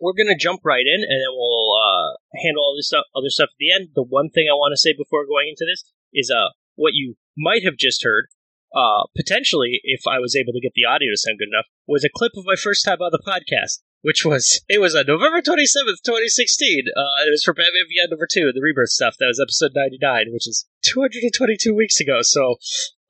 we're 0.00 0.16
gonna 0.16 0.38
jump 0.38 0.60
right 0.64 0.86
in, 0.86 1.02
and 1.02 1.18
then 1.20 1.32
we'll 1.32 1.72
uh, 1.76 2.16
handle 2.42 2.62
all 2.62 2.76
this 2.76 2.92
other 2.92 3.30
stuff 3.30 3.50
at 3.52 3.58
the 3.58 3.72
end. 3.72 3.90
The 3.94 4.02
one 4.02 4.30
thing 4.30 4.46
I 4.48 4.56
want 4.56 4.72
to 4.72 4.80
say 4.80 4.94
before 4.96 5.26
going 5.26 5.48
into 5.48 5.66
this 5.68 5.84
is 6.12 6.30
uh, 6.30 6.52
what 6.76 6.94
you 6.94 7.16
might 7.36 7.64
have 7.64 7.76
just 7.76 8.04
heard. 8.04 8.26
Uh, 8.74 9.08
potentially, 9.16 9.80
if 9.84 10.02
I 10.06 10.18
was 10.18 10.36
able 10.36 10.52
to 10.52 10.60
get 10.60 10.72
the 10.74 10.84
audio 10.84 11.08
to 11.08 11.16
sound 11.16 11.38
good 11.38 11.48
enough, 11.48 11.64
was 11.86 12.04
a 12.04 12.12
clip 12.12 12.32
of 12.36 12.44
my 12.44 12.56
first 12.56 12.84
time 12.84 13.00
on 13.00 13.08
the 13.10 13.22
podcast 13.24 13.80
which 14.06 14.24
was 14.24 14.62
it 14.68 14.80
was 14.80 14.94
on 14.94 15.04
November 15.08 15.42
twenty 15.42 15.66
seventh, 15.66 15.98
twenty 16.06 16.28
sixteen. 16.28 16.84
Uh, 16.96 17.26
it 17.26 17.30
was 17.30 17.42
for 17.42 17.52
Batman 17.52 17.90
Beyond 17.90 18.10
number 18.10 18.28
two, 18.30 18.52
the 18.54 18.62
Rebirth 18.62 18.90
stuff. 18.90 19.16
That 19.18 19.26
was 19.26 19.40
episode 19.42 19.72
ninety 19.74 19.98
nine, 20.00 20.26
which 20.30 20.46
is 20.46 20.64
two 20.80 21.00
hundred 21.00 21.24
and 21.24 21.34
twenty 21.34 21.56
two 21.58 21.74
weeks 21.74 21.98
ago. 21.98 22.18
So, 22.22 22.54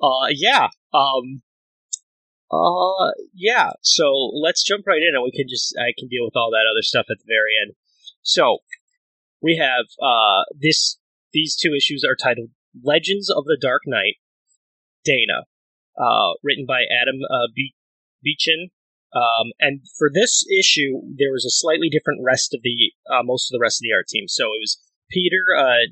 uh, 0.01 0.29
yeah, 0.31 0.69
um, 0.95 1.43
uh, 2.51 3.13
yeah. 3.35 3.73
So 3.83 4.09
let's 4.33 4.65
jump 4.65 4.87
right 4.87 5.03
in, 5.03 5.15
and 5.15 5.23
we 5.23 5.37
can 5.37 5.45
just 5.47 5.77
I 5.77 5.93
can 5.99 6.09
deal 6.09 6.25
with 6.25 6.35
all 6.35 6.51
that 6.53 6.65
other 6.65 6.81
stuff 6.81 7.05
at 7.11 7.19
the 7.19 7.29
very 7.29 7.53
end. 7.61 7.77
So 8.23 8.61
we 9.43 9.61
have 9.61 9.85
uh 10.01 10.49
this 10.59 10.97
these 11.35 11.57
two 11.61 11.75
issues 11.77 12.05
are 12.09 12.17
titled 12.17 12.49
Legends 12.83 13.29
of 13.29 13.45
the 13.45 13.59
Dark 13.61 13.83
Knight, 13.85 14.17
Dana, 15.05 15.45
uh, 16.01 16.41
written 16.43 16.65
by 16.67 16.85
Adam 16.89 17.21
uh, 17.29 17.53
Be- 17.55 17.75
Beechen 18.25 18.71
um, 19.17 19.53
and 19.61 19.81
for 19.97 20.11
this 20.13 20.45
issue, 20.53 21.01
there 21.17 21.33
was 21.33 21.49
a 21.49 21.51
slightly 21.51 21.89
different 21.89 22.21
rest 22.23 22.53
of 22.53 22.61
the 22.61 22.93
uh, 23.09 23.25
most 23.25 23.49
of 23.49 23.57
the 23.57 23.63
rest 23.63 23.81
of 23.81 23.89
the 23.89 23.97
art 23.97 24.09
team. 24.09 24.29
So 24.29 24.53
it 24.53 24.61
was 24.61 24.77
Peter 25.11 25.41
uh. 25.57 25.89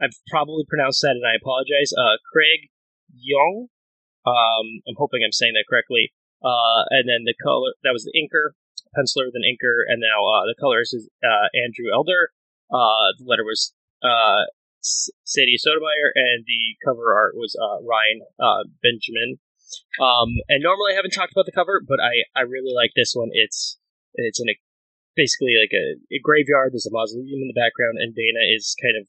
I've 0.00 0.16
probably 0.32 0.64
pronounced 0.64 1.02
that, 1.02 1.20
and 1.20 1.26
I 1.28 1.36
apologize. 1.36 1.92
Uh, 1.92 2.16
Craig 2.32 2.72
Yeung. 3.12 3.68
Um, 4.24 4.66
I'm 4.88 4.96
hoping 4.96 5.20
I'm 5.20 5.32
saying 5.32 5.52
that 5.54 5.68
correctly. 5.68 6.12
Uh, 6.40 6.88
and 6.88 7.04
then 7.04 7.28
the 7.28 7.36
color 7.44 7.76
that 7.84 7.92
was 7.92 8.08
the 8.08 8.16
inker, 8.16 8.56
penciler, 8.96 9.28
then 9.28 9.44
inker, 9.44 9.84
and 9.84 10.00
now 10.00 10.24
uh, 10.24 10.48
the 10.48 10.56
colorist 10.58 10.94
is 10.96 11.08
uh, 11.20 11.52
Andrew 11.52 11.92
Elder. 11.92 12.32
Uh, 12.72 13.12
the 13.20 13.28
letter 13.28 13.44
was 13.44 13.74
uh, 14.00 14.48
Sadie 14.80 15.60
Sotomayor, 15.60 16.16
and 16.16 16.44
the 16.48 16.80
cover 16.84 17.12
art 17.12 17.36
was 17.36 17.52
uh, 17.60 17.84
Ryan 17.84 18.24
uh, 18.40 18.64
Benjamin. 18.80 19.36
Um, 20.00 20.40
and 20.48 20.62
normally 20.62 20.92
I 20.92 20.98
haven't 20.98 21.16
talked 21.16 21.32
about 21.32 21.46
the 21.46 21.56
cover, 21.56 21.82
but 21.86 22.00
I, 22.00 22.26
I 22.34 22.42
really 22.42 22.74
like 22.74 22.92
this 22.96 23.12
one. 23.14 23.30
It's 23.32 23.78
it's 24.14 24.40
in 24.40 24.48
a 24.48 24.56
basically 25.16 25.54
like 25.58 25.74
a, 25.74 25.98
a 26.14 26.18
graveyard. 26.22 26.72
There's 26.72 26.88
a 26.88 26.94
mausoleum 26.94 27.42
in 27.44 27.50
the 27.50 27.58
background, 27.58 27.98
and 27.98 28.14
Dana 28.14 28.42
is 28.48 28.76
kind 28.80 28.96
of 28.96 29.06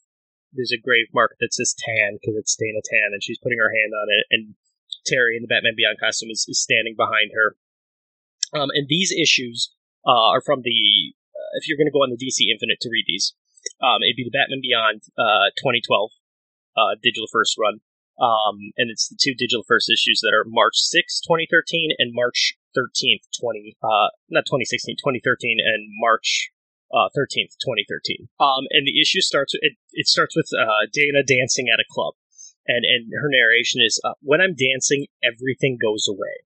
there's 0.53 0.73
a 0.75 0.81
grave 0.81 1.07
mark 1.13 1.39
that 1.39 1.53
says 1.53 1.75
Tan 1.77 2.19
because 2.19 2.35
it's 2.35 2.57
Dana 2.59 2.83
Tan, 2.83 3.15
and 3.15 3.23
she's 3.23 3.39
putting 3.39 3.59
her 3.59 3.71
hand 3.71 3.93
on 3.95 4.07
it. 4.11 4.25
And 4.31 4.43
Terry 5.05 5.37
in 5.37 5.43
the 5.43 5.51
Batman 5.51 5.77
Beyond 5.77 5.97
costume 5.99 6.29
is, 6.29 6.45
is 6.47 6.61
standing 6.61 6.93
behind 6.95 7.31
her. 7.33 7.55
Um, 8.53 8.69
and 8.75 8.85
these 8.87 9.15
issues 9.15 9.71
uh, 10.05 10.35
are 10.35 10.43
from 10.43 10.61
the 10.61 11.15
uh, 11.31 11.51
if 11.57 11.67
you're 11.67 11.79
going 11.79 11.87
to 11.87 11.95
go 11.95 12.03
on 12.03 12.11
the 12.11 12.19
DC 12.19 12.51
Infinite 12.51 12.83
to 12.83 12.91
read 12.91 13.07
these, 13.07 13.33
um, 13.79 14.03
it'd 14.03 14.19
be 14.19 14.27
the 14.27 14.35
Batman 14.35 14.61
Beyond 14.61 15.07
uh, 15.15 15.55
2012 15.57 16.11
uh, 16.75 16.99
digital 17.01 17.27
first 17.31 17.55
run. 17.57 17.79
Um, 18.21 18.69
and 18.77 18.93
it's 18.93 19.09
the 19.09 19.17
two 19.17 19.33
digital 19.33 19.65
first 19.65 19.89
issues 19.89 20.21
that 20.21 20.37
are 20.37 20.45
March 20.45 20.77
6, 20.77 21.25
2013 21.25 21.97
and 21.97 22.13
March 22.13 22.53
13th, 22.77 23.25
20, 23.33 23.77
uh, 23.81 24.13
not 24.29 24.45
2016, 24.45 25.01
2013 25.01 25.57
and 25.57 25.89
March 25.97 26.53
uh, 26.93 27.09
13th, 27.17 27.57
2013. 27.57 28.29
Um, 28.37 28.69
and 28.69 28.85
the 28.85 29.01
issue 29.01 29.25
starts, 29.25 29.57
it, 29.57 29.73
it 29.97 30.05
starts 30.05 30.37
with, 30.37 30.45
uh, 30.53 30.85
Dana 30.93 31.25
dancing 31.25 31.65
at 31.73 31.81
a 31.81 31.89
club. 31.89 32.13
And, 32.69 32.85
and 32.85 33.09
her 33.09 33.25
narration 33.25 33.81
is, 33.81 33.97
uh, 34.05 34.13
when 34.21 34.39
I'm 34.39 34.53
dancing, 34.53 35.09
everything 35.25 35.81
goes 35.81 36.05
away. 36.05 36.45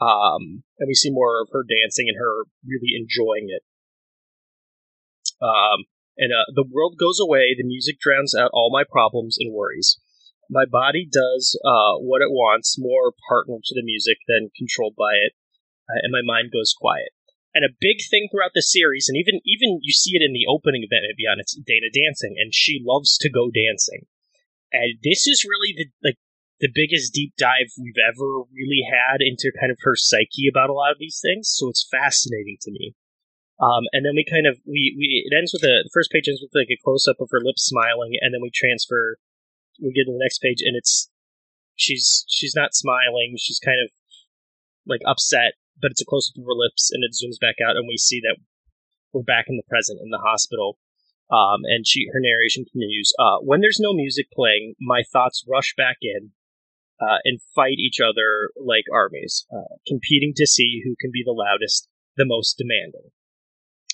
Um, 0.00 0.64
and 0.80 0.88
we 0.88 0.96
see 0.96 1.12
more 1.12 1.44
of 1.44 1.52
her 1.52 1.62
dancing 1.62 2.08
and 2.08 2.16
her 2.16 2.48
really 2.64 2.96
enjoying 2.96 3.52
it. 3.52 3.62
Um, 5.44 5.84
and, 6.16 6.32
uh, 6.32 6.48
the 6.56 6.64
world 6.64 6.96
goes 6.96 7.20
away, 7.20 7.52
the 7.52 7.68
music 7.68 8.00
drowns 8.00 8.34
out 8.34 8.50
all 8.56 8.72
my 8.72 8.84
problems 8.88 9.36
and 9.38 9.52
worries 9.52 10.00
my 10.52 10.68
body 10.68 11.08
does 11.08 11.56
uh, 11.64 11.96
what 11.96 12.20
it 12.20 12.28
wants, 12.28 12.76
more 12.76 13.16
partner 13.28 13.56
to 13.56 13.74
the 13.74 13.82
music 13.82 14.20
than 14.28 14.52
controlled 14.52 14.94
by 14.94 15.16
it, 15.16 15.32
uh, 15.88 16.04
and 16.04 16.12
my 16.12 16.20
mind 16.20 16.52
goes 16.52 16.76
quiet. 16.76 17.16
And 17.56 17.64
a 17.64 17.80
big 17.80 18.04
thing 18.04 18.28
throughout 18.28 18.52
the 18.54 18.64
series, 18.64 19.08
and 19.08 19.16
even 19.16 19.40
even 19.44 19.80
you 19.80 19.92
see 19.92 20.12
it 20.12 20.24
in 20.24 20.36
the 20.36 20.48
opening 20.48 20.84
Batman 20.88 21.16
Beyond, 21.16 21.40
it's 21.40 21.56
Dana 21.56 21.88
dancing, 21.88 22.36
and 22.36 22.52
she 22.52 22.84
loves 22.84 23.16
to 23.24 23.32
go 23.32 23.48
dancing. 23.48 24.04
And 24.72 25.00
this 25.04 25.26
is 25.28 25.44
really 25.48 25.72
the 25.76 25.88
like 26.04 26.20
the 26.60 26.72
biggest 26.72 27.12
deep 27.12 27.32
dive 27.36 27.72
we've 27.76 28.00
ever 28.00 28.48
really 28.52 28.84
had 28.84 29.20
into 29.20 29.52
kind 29.58 29.72
of 29.72 29.80
her 29.82 29.96
psyche 29.96 30.48
about 30.48 30.70
a 30.70 30.76
lot 30.76 30.92
of 30.92 31.00
these 31.00 31.20
things. 31.20 31.48
So 31.52 31.68
it's 31.68 31.88
fascinating 31.90 32.56
to 32.62 32.70
me. 32.70 32.94
Um, 33.60 33.84
and 33.92 34.04
then 34.04 34.16
we 34.16 34.24
kind 34.24 34.46
of 34.46 34.56
we, 34.64 34.96
we 34.96 35.28
it 35.28 35.36
ends 35.36 35.52
with 35.52 35.64
a 35.64 35.84
the 35.84 35.92
first 35.92 36.10
page 36.10 36.28
ends 36.28 36.40
with 36.40 36.56
like 36.56 36.72
a 36.72 36.80
close 36.84 37.08
up 37.08 37.20
of 37.20 37.28
her 37.32 37.40
lips 37.40 37.64
smiling, 37.64 38.16
and 38.20 38.32
then 38.32 38.40
we 38.40 38.52
transfer. 38.52 39.16
We 39.80 39.92
get 39.92 40.04
to 40.04 40.12
the 40.12 40.22
next 40.22 40.38
page, 40.38 40.60
and 40.60 40.76
it's 40.76 41.10
she's 41.76 42.24
she's 42.28 42.54
not 42.54 42.74
smiling. 42.74 43.36
She's 43.38 43.58
kind 43.58 43.78
of 43.84 43.90
like 44.86 45.00
upset, 45.06 45.54
but 45.80 45.90
it's 45.90 46.02
a 46.02 46.06
close 46.06 46.30
up 46.30 46.40
of 46.40 46.46
her 46.46 46.58
lips, 46.58 46.90
and 46.92 47.04
it 47.04 47.16
zooms 47.16 47.40
back 47.40 47.56
out, 47.64 47.76
and 47.76 47.86
we 47.88 47.96
see 47.96 48.20
that 48.20 48.36
we're 49.12 49.22
back 49.22 49.46
in 49.48 49.56
the 49.56 49.68
present 49.68 50.00
in 50.02 50.10
the 50.10 50.22
hospital. 50.22 50.78
Um, 51.30 51.64
and 51.64 51.86
she 51.86 52.08
her 52.12 52.20
narration 52.20 52.64
continues. 52.64 53.12
Uh, 53.18 53.38
when 53.40 53.60
there's 53.60 53.80
no 53.80 53.94
music 53.94 54.26
playing, 54.34 54.74
my 54.80 55.02
thoughts 55.12 55.44
rush 55.48 55.74
back 55.76 55.96
in 56.02 56.32
uh, 57.00 57.18
and 57.24 57.40
fight 57.54 57.78
each 57.78 58.00
other 58.00 58.50
like 58.56 58.84
armies, 58.92 59.46
uh, 59.52 59.76
competing 59.86 60.32
to 60.36 60.46
see 60.46 60.82
who 60.84 60.94
can 61.00 61.10
be 61.12 61.22
the 61.24 61.32
loudest, 61.32 61.88
the 62.16 62.26
most 62.26 62.58
demanding, 62.58 63.10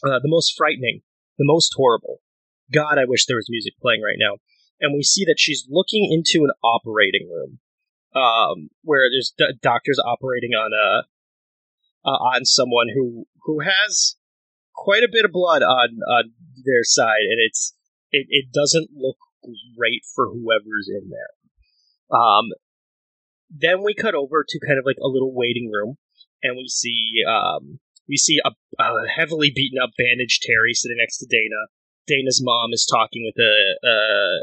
uh, 0.04 0.18
the 0.20 0.28
most 0.28 0.54
frightening, 0.56 1.00
the 1.38 1.46
most 1.46 1.72
horrible. 1.76 2.20
God, 2.72 2.98
I 2.98 3.06
wish 3.06 3.24
there 3.24 3.36
was 3.36 3.48
music 3.48 3.74
playing 3.80 4.02
right 4.02 4.18
now. 4.18 4.36
And 4.80 4.94
we 4.94 5.02
see 5.02 5.24
that 5.24 5.38
she's 5.38 5.66
looking 5.68 6.08
into 6.12 6.44
an 6.44 6.52
operating 6.62 7.28
room, 7.28 7.58
um, 8.14 8.70
where 8.82 9.10
there's 9.10 9.34
d- 9.36 9.58
doctors 9.60 9.98
operating 10.04 10.52
on 10.52 10.70
a 10.72 12.08
uh, 12.08 12.18
on 12.36 12.44
someone 12.44 12.86
who 12.94 13.26
who 13.44 13.60
has 13.60 14.16
quite 14.74 15.02
a 15.02 15.08
bit 15.10 15.24
of 15.24 15.32
blood 15.32 15.62
on 15.62 15.98
on 16.08 16.32
their 16.64 16.84
side, 16.84 17.26
and 17.28 17.40
it's 17.40 17.74
it, 18.12 18.26
it 18.28 18.52
doesn't 18.52 18.90
look 18.94 19.16
great 19.76 20.02
for 20.14 20.28
whoever's 20.28 20.88
in 20.88 21.10
there. 21.10 22.18
Um, 22.18 22.50
then 23.50 23.82
we 23.82 23.94
cut 23.94 24.14
over 24.14 24.44
to 24.46 24.60
kind 24.66 24.78
of 24.78 24.84
like 24.86 24.98
a 25.02 25.08
little 25.08 25.34
waiting 25.34 25.70
room, 25.72 25.96
and 26.42 26.56
we 26.56 26.68
see 26.68 27.24
um, 27.28 27.80
we 28.08 28.16
see 28.16 28.38
a, 28.44 28.50
a 28.82 29.08
heavily 29.08 29.52
beaten 29.54 29.78
up, 29.82 29.90
bandaged 29.98 30.42
Terry 30.42 30.74
sitting 30.74 30.98
next 30.98 31.18
to 31.18 31.26
Dana. 31.26 31.68
Dana's 32.06 32.40
mom 32.42 32.72
is 32.72 32.86
talking 32.90 33.22
with 33.24 33.38
a, 33.38 33.86
a, 33.86 34.42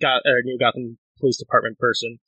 got 0.00 0.22
a 0.24 0.42
New 0.44 0.58
Gotham 0.58 0.98
Police 1.18 1.38
Department 1.38 1.78
person. 1.78 2.18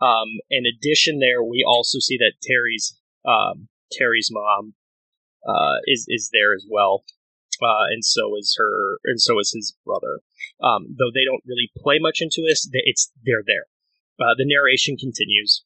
Um, 0.00 0.28
in 0.50 0.64
addition, 0.66 1.20
there 1.20 1.42
we 1.42 1.64
also 1.66 1.98
see 2.00 2.18
that 2.18 2.34
Terry's 2.42 2.98
um, 3.24 3.68
Terry's 3.92 4.30
mom 4.30 4.74
uh, 5.46 5.78
is 5.86 6.06
is 6.08 6.30
there 6.32 6.54
as 6.54 6.66
well, 6.68 7.04
uh, 7.62 7.86
and 7.90 8.04
so 8.04 8.36
is 8.36 8.54
her, 8.58 8.98
and 9.04 9.20
so 9.20 9.38
is 9.38 9.52
his 9.54 9.76
brother. 9.86 10.20
Um, 10.62 10.96
though 10.98 11.10
they 11.14 11.24
don't 11.24 11.44
really 11.46 11.70
play 11.78 11.98
much 12.00 12.18
into 12.20 12.42
this, 12.46 12.68
it's 12.72 13.12
they're 13.24 13.44
there. 13.46 13.66
Uh, 14.20 14.34
the 14.36 14.46
narration 14.46 14.96
continues 14.96 15.64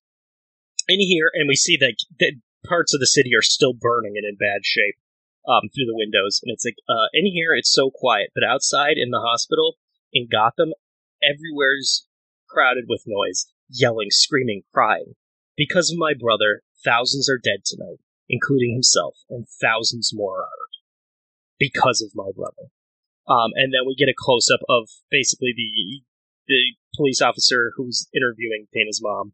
in 0.89 1.01
here, 1.01 1.31
and 1.35 1.49
we 1.49 1.57
see 1.57 1.77
that, 1.79 1.97
that 2.21 2.41
parts 2.67 2.95
of 2.95 3.01
the 3.01 3.07
city 3.07 3.31
are 3.37 3.43
still 3.43 3.73
burning 3.75 4.15
and 4.17 4.25
in 4.25 4.37
bad 4.37 4.65
shape 4.65 4.97
um, 5.47 5.69
through 5.75 5.87
the 5.87 5.97
windows. 5.97 6.41
And 6.43 6.53
it's 6.53 6.65
like 6.65 6.77
uh, 6.89 7.09
in 7.13 7.27
here, 7.27 7.55
it's 7.55 7.73
so 7.73 7.91
quiet, 7.91 8.31
but 8.35 8.45
outside 8.45 8.97
in 8.97 9.11
the 9.11 9.21
hospital 9.21 9.75
in 10.13 10.29
Gotham, 10.31 10.73
everywhere's 11.23 12.07
crowded 12.49 12.85
with 12.89 13.03
noise, 13.07 13.47
yelling, 13.69 14.09
screaming, 14.11 14.63
crying. 14.73 15.15
Because 15.57 15.91
of 15.91 15.99
my 15.99 16.13
brother, 16.19 16.63
thousands 16.85 17.29
are 17.29 17.39
dead 17.39 17.61
tonight 17.65 17.99
including 18.29 18.73
himself, 18.73 19.15
and 19.31 19.47
thousands 19.61 20.11
more 20.13 20.41
are 20.41 20.51
hurt 20.51 20.77
because 21.59 22.03
of 22.03 22.13
my 22.15 22.31
brother. 22.35 22.71
Um, 23.29 23.51
and 23.55 23.73
then 23.73 23.87
we 23.87 23.97
get 23.97 24.09
a 24.09 24.15
close 24.17 24.49
up 24.53 24.61
of 24.69 24.89
basically 25.11 25.53
the 25.57 26.03
the 26.49 26.77
police 26.95 27.21
officer 27.21 27.73
who's 27.77 28.09
interviewing 28.15 28.67
Dana's 28.73 29.01
mom, 29.03 29.33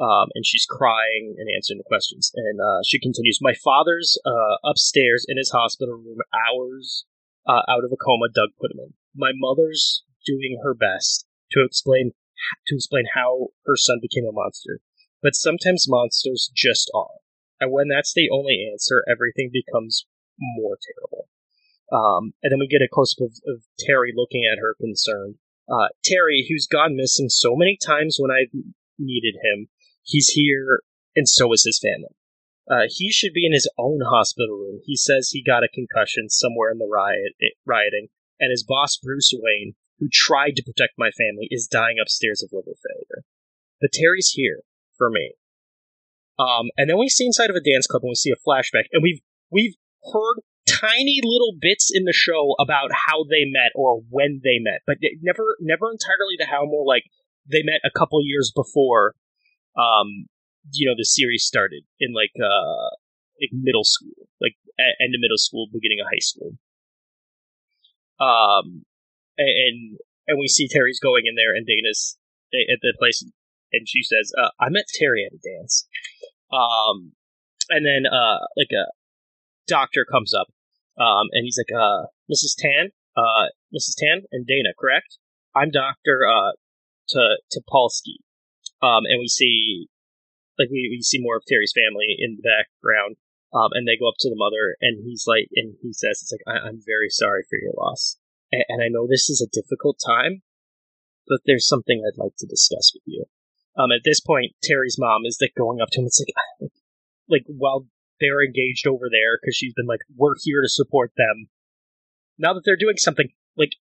um, 0.00 0.28
and 0.34 0.44
she's 0.44 0.66
crying 0.68 1.36
and 1.38 1.48
answering 1.54 1.78
the 1.78 1.86
questions. 1.86 2.32
And 2.34 2.60
uh, 2.60 2.80
she 2.86 2.98
continues, 2.98 3.38
"My 3.40 3.54
father's 3.54 4.18
uh, 4.26 4.56
upstairs 4.64 5.24
in 5.28 5.36
his 5.36 5.50
hospital 5.50 5.94
room, 5.94 6.18
hours 6.34 7.04
uh, 7.46 7.62
out 7.68 7.84
of 7.84 7.92
a 7.92 7.96
coma. 7.96 8.28
Doug 8.34 8.50
put 8.60 8.72
him 8.72 8.80
in. 8.80 8.94
My 9.14 9.30
mother's 9.34 10.02
doing 10.26 10.60
her 10.62 10.74
best 10.74 11.26
to 11.52 11.64
explain 11.64 12.12
to 12.68 12.74
explain 12.74 13.04
how 13.14 13.48
her 13.66 13.76
son 13.76 13.98
became 14.00 14.24
a 14.24 14.32
monster, 14.32 14.80
but 15.22 15.34
sometimes 15.34 15.86
monsters 15.88 16.50
just 16.54 16.90
are. 16.94 17.18
And 17.60 17.72
when 17.72 17.88
that's 17.88 18.14
the 18.14 18.30
only 18.30 18.68
answer, 18.72 19.04
everything 19.10 19.50
becomes 19.52 20.06
more 20.38 20.78
terrible. 20.78 21.28
Um, 21.90 22.34
and 22.42 22.52
then 22.52 22.60
we 22.60 22.68
get 22.68 22.82
a 22.82 22.88
close 22.92 23.16
up 23.18 23.26
of, 23.26 23.32
of 23.46 23.62
Terry 23.80 24.12
looking 24.14 24.44
at 24.50 24.60
her 24.60 24.76
concerned. 24.80 25.36
Uh, 25.68 25.88
Terry, 26.04 26.46
who's 26.48 26.66
gone 26.66 26.96
missing 26.96 27.28
so 27.28 27.56
many 27.56 27.76
times 27.84 28.16
when 28.18 28.30
I've 28.30 28.52
needed 28.98 29.34
him, 29.42 29.68
he's 30.02 30.28
here, 30.28 30.80
and 31.16 31.28
so 31.28 31.52
is 31.52 31.64
his 31.64 31.80
family. 31.82 32.14
Uh, 32.70 32.86
he 32.88 33.10
should 33.10 33.32
be 33.32 33.46
in 33.46 33.52
his 33.52 33.68
own 33.78 34.00
hospital 34.04 34.56
room. 34.56 34.80
He 34.84 34.96
says 34.96 35.30
he 35.30 35.42
got 35.42 35.64
a 35.64 35.68
concussion 35.72 36.28
somewhere 36.28 36.70
in 36.70 36.78
the 36.78 36.88
riot, 36.90 37.32
rioting, 37.66 38.08
and 38.38 38.50
his 38.50 38.62
boss, 38.62 38.98
Bruce 39.02 39.32
Wayne, 39.34 39.74
who 39.98 40.08
tried 40.12 40.56
to 40.56 40.62
protect 40.62 40.94
my 40.98 41.10
family, 41.10 41.48
is 41.50 41.66
dying 41.66 41.96
upstairs 42.00 42.42
of 42.42 42.50
liver 42.52 42.76
failure. 42.76 43.24
But 43.80 43.92
Terry's 43.92 44.30
here 44.34 44.62
for 44.96 45.10
me, 45.10 45.34
um, 46.38 46.70
and 46.76 46.88
then 46.88 46.98
we 46.98 47.08
see 47.08 47.26
inside 47.26 47.50
of 47.50 47.56
a 47.56 47.60
dance 47.60 47.86
club 47.86 48.02
and 48.02 48.10
we 48.10 48.14
see 48.14 48.32
a 48.32 48.48
flashback, 48.48 48.86
and 48.92 49.02
we've 49.02 49.20
we've 49.50 49.74
heard 50.12 50.38
tiny 50.68 51.20
little 51.24 51.54
bits 51.58 51.90
in 51.92 52.04
the 52.04 52.12
show 52.12 52.54
about 52.60 52.90
how 52.92 53.24
they 53.24 53.44
met 53.44 53.72
or 53.74 54.02
when 54.10 54.40
they 54.44 54.58
met, 54.60 54.82
but 54.86 54.98
never 55.22 55.56
never 55.60 55.90
entirely 55.90 56.36
the 56.38 56.46
how. 56.46 56.64
More 56.64 56.86
like 56.86 57.04
they 57.50 57.62
met 57.62 57.80
a 57.84 57.90
couple 57.96 58.20
years 58.22 58.52
before, 58.54 59.14
um, 59.76 60.26
you 60.72 60.86
know, 60.86 60.94
the 60.96 61.04
series 61.04 61.44
started 61.44 61.82
in 61.98 62.12
like 62.14 62.32
uh 62.38 62.90
like 63.40 63.50
middle 63.52 63.84
school, 63.84 64.28
like 64.40 64.54
end 64.78 65.14
of 65.14 65.20
middle 65.20 65.38
school, 65.38 65.66
beginning 65.72 65.98
of 66.00 66.06
high 66.06 66.20
school. 66.20 66.52
Um, 68.20 68.84
and 69.38 69.98
and 70.26 70.38
we 70.38 70.48
see 70.48 70.68
Terry's 70.68 71.00
going 71.00 71.24
in 71.26 71.34
there, 71.34 71.54
and 71.54 71.66
Dana's 71.66 72.18
at 72.52 72.78
the 72.82 72.94
place, 72.98 73.24
and 73.72 73.88
she 73.88 74.02
says, 74.02 74.32
uh, 74.36 74.50
"I 74.60 74.68
met 74.68 74.84
Terry 74.98 75.24
at 75.24 75.32
a 75.32 75.38
dance." 75.38 75.86
Um, 76.50 77.12
and 77.70 77.86
then 77.86 78.10
uh, 78.10 78.38
like 78.56 78.72
a 78.72 78.90
doctor 79.66 80.04
comes 80.10 80.34
up, 80.34 80.48
um, 80.98 81.28
and 81.32 81.44
he's 81.44 81.58
like, 81.58 81.74
uh, 81.74 82.06
"Mrs. 82.30 82.56
Tan, 82.58 82.90
uh, 83.16 83.48
Mrs. 83.74 83.94
Tan 83.96 84.22
and 84.32 84.46
Dana, 84.46 84.70
correct? 84.78 85.18
I'm 85.54 85.70
Doctor 85.70 86.26
uh, 86.26 86.52
to 87.10 87.36
Topolsky." 87.54 88.20
Um, 88.80 89.04
and 89.06 89.18
we 89.18 89.28
see 89.28 89.88
like 90.58 90.68
we, 90.70 90.90
we 90.90 91.02
see 91.02 91.20
more 91.20 91.36
of 91.36 91.44
Terry's 91.46 91.72
family 91.74 92.16
in 92.18 92.36
the 92.36 92.42
background. 92.42 93.16
Um, 93.54 93.72
and 93.72 93.88
they 93.88 93.96
go 93.96 94.08
up 94.08 94.20
to 94.20 94.28
the 94.28 94.36
mother, 94.36 94.76
and 94.82 95.00
he's 95.02 95.24
like, 95.26 95.48
and 95.56 95.72
he 95.80 95.94
says, 95.94 96.20
"It's 96.20 96.32
like 96.32 96.44
I, 96.46 96.68
am 96.68 96.82
very 96.84 97.08
sorry 97.08 97.44
for 97.48 97.56
your 97.56 97.72
loss, 97.78 98.17
and, 98.52 98.82
I 98.82 98.88
know 98.88 99.06
this 99.06 99.28
is 99.28 99.40
a 99.40 99.50
difficult 99.52 99.98
time, 100.04 100.42
but 101.26 101.40
there's 101.46 101.68
something 101.68 102.02
I'd 102.02 102.18
like 102.18 102.36
to 102.38 102.46
discuss 102.46 102.92
with 102.94 103.02
you." 103.06 103.24
Um, 103.76 103.92
at 103.92 104.02
this 104.04 104.20
point, 104.20 104.56
Terry's 104.62 104.96
mom 104.98 105.22
is 105.24 105.38
like 105.40 105.54
going 105.56 105.80
up 105.80 105.88
to 105.92 106.00
him. 106.00 106.06
It's 106.06 106.24
like, 106.60 106.70
like 107.28 107.44
while 107.46 107.86
they're 108.20 108.44
engaged 108.44 108.86
over 108.86 109.08
there 109.10 109.38
because 109.40 109.56
she's 109.56 109.74
been 109.74 109.86
like, 109.86 110.00
"We're 110.16 110.34
here 110.42 110.62
to 110.62 110.68
support 110.68 111.12
them." 111.16 111.48
Now 112.38 112.54
that 112.54 112.62
they're 112.64 112.76
doing 112.76 112.96
something, 112.96 113.28
like 113.56 113.72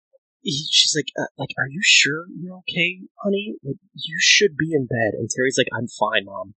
he, 0.47 0.67
she's 0.71 0.95
like, 0.97 1.11
uh, 1.19 1.31
"Like, 1.39 1.51
are 1.59 1.69
you 1.69 1.81
sure 1.83 2.27
you're 2.39 2.59
okay, 2.59 3.01
honey? 3.23 3.57
Like, 3.63 3.77
you 3.95 4.17
should 4.21 4.57
be 4.57 4.73
in 4.73 4.87
bed." 4.87 5.15
And 5.15 5.29
Terry's 5.29 5.59
like, 5.59 5.69
"I'm 5.75 5.89
fine, 5.89 6.25
mom. 6.25 6.55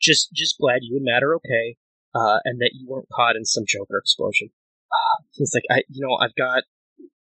Just, 0.00 0.32
just 0.32 0.58
glad 0.58 0.80
you 0.82 0.96
and 0.96 1.04
Matt 1.04 1.22
are 1.22 1.36
okay, 1.36 1.76
uh, 2.14 2.40
and 2.44 2.60
that 2.60 2.72
you 2.74 2.88
weren't 2.88 3.08
caught 3.12 3.36
in 3.36 3.44
some 3.44 3.64
Joker 3.66 3.98
explosion." 3.98 4.50
Uh, 4.90 5.22
he's 5.32 5.54
like, 5.54 5.64
"I, 5.70 5.82
you 5.88 6.04
know, 6.04 6.16
I've 6.20 6.34
got, 6.34 6.64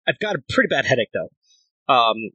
I've 0.08 0.18
got 0.18 0.36
a 0.36 0.42
pretty 0.48 0.68
bad 0.68 0.86
headache 0.86 1.10
though." 1.12 1.30
Um, 1.92 2.30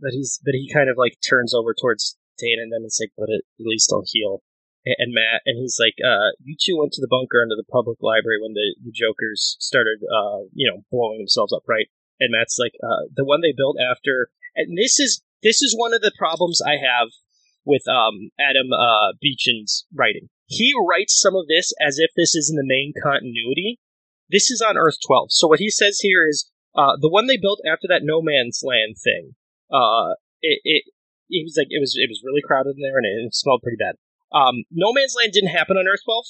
but 0.00 0.12
he's, 0.12 0.40
but 0.44 0.52
he 0.52 0.70
kind 0.72 0.88
of 0.88 0.96
like 0.96 1.16
turns 1.28 1.54
over 1.54 1.74
towards 1.74 2.16
Dana 2.38 2.62
and 2.62 2.72
then 2.72 2.82
it's 2.84 3.00
like, 3.00 3.12
but 3.16 3.28
at 3.30 3.44
least 3.58 3.90
I'll 3.92 4.04
heal. 4.06 4.42
And, 4.86 5.12
Matt, 5.12 5.44
and 5.44 5.60
he's 5.60 5.76
like, 5.78 6.00
uh, 6.00 6.32
you 6.40 6.56
two 6.56 6.78
went 6.78 6.92
to 6.96 7.02
the 7.02 7.10
bunker 7.10 7.42
under 7.42 7.54
the 7.54 7.68
public 7.68 7.98
library 8.00 8.40
when 8.40 8.54
the, 8.54 8.74
the 8.80 8.92
Jokers 8.92 9.56
started, 9.60 10.00
uh, 10.00 10.48
you 10.54 10.64
know, 10.64 10.84
blowing 10.90 11.18
themselves 11.18 11.52
up, 11.52 11.64
right? 11.68 11.86
And 12.18 12.32
Matt's 12.32 12.56
like, 12.58 12.72
uh, 12.82 13.12
the 13.14 13.24
one 13.24 13.42
they 13.42 13.52
built 13.52 13.76
after, 13.76 14.30
and 14.56 14.78
this 14.78 14.98
is, 14.98 15.22
this 15.42 15.60
is 15.60 15.76
one 15.76 15.92
of 15.92 16.00
the 16.00 16.12
problems 16.16 16.62
I 16.64 16.80
have 16.80 17.08
with, 17.66 17.86
um, 17.88 18.32
Adam, 18.40 18.72
uh, 18.72 19.12
Beecham's 19.20 19.84
writing. 19.94 20.30
He 20.46 20.72
writes 20.72 21.20
some 21.20 21.36
of 21.36 21.46
this 21.46 21.72
as 21.76 21.98
if 21.98 22.10
this 22.16 22.34
is 22.34 22.48
in 22.48 22.56
the 22.56 22.64
main 22.64 22.94
continuity. 22.96 23.78
This 24.30 24.50
is 24.50 24.62
on 24.62 24.78
Earth 24.78 24.96
12. 25.06 25.28
So 25.30 25.46
what 25.46 25.60
he 25.60 25.68
says 25.68 26.00
here 26.00 26.26
is, 26.26 26.50
uh, 26.74 26.96
the 27.00 27.10
one 27.10 27.26
they 27.26 27.36
built 27.36 27.60
after 27.66 27.88
that 27.88 28.02
no 28.02 28.22
man's 28.22 28.62
land 28.64 28.96
thing, 29.02 29.34
uh, 29.72 30.14
it, 30.42 30.60
it, 30.64 30.84
he 31.28 31.42
was 31.44 31.54
like 31.56 31.68
it 31.70 31.80
was 31.80 31.94
it 31.96 32.08
was 32.08 32.22
really 32.24 32.42
crowded 32.42 32.76
in 32.76 32.82
there 32.82 32.98
and 32.98 33.06
it, 33.06 33.26
it 33.26 33.34
smelled 33.34 33.62
pretty 33.62 33.78
bad. 33.78 33.96
Um, 34.32 34.64
no 34.70 34.92
Man's 34.92 35.14
Land 35.16 35.32
didn't 35.32 35.50
happen 35.50 35.76
on 35.76 35.88
Earth 35.88 36.04
12. 36.04 36.24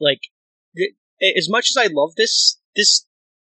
Like 0.00 0.20
it, 0.74 0.94
as 1.36 1.48
much 1.48 1.70
as 1.70 1.76
I 1.76 1.88
love 1.90 2.14
this 2.16 2.60
this 2.74 3.06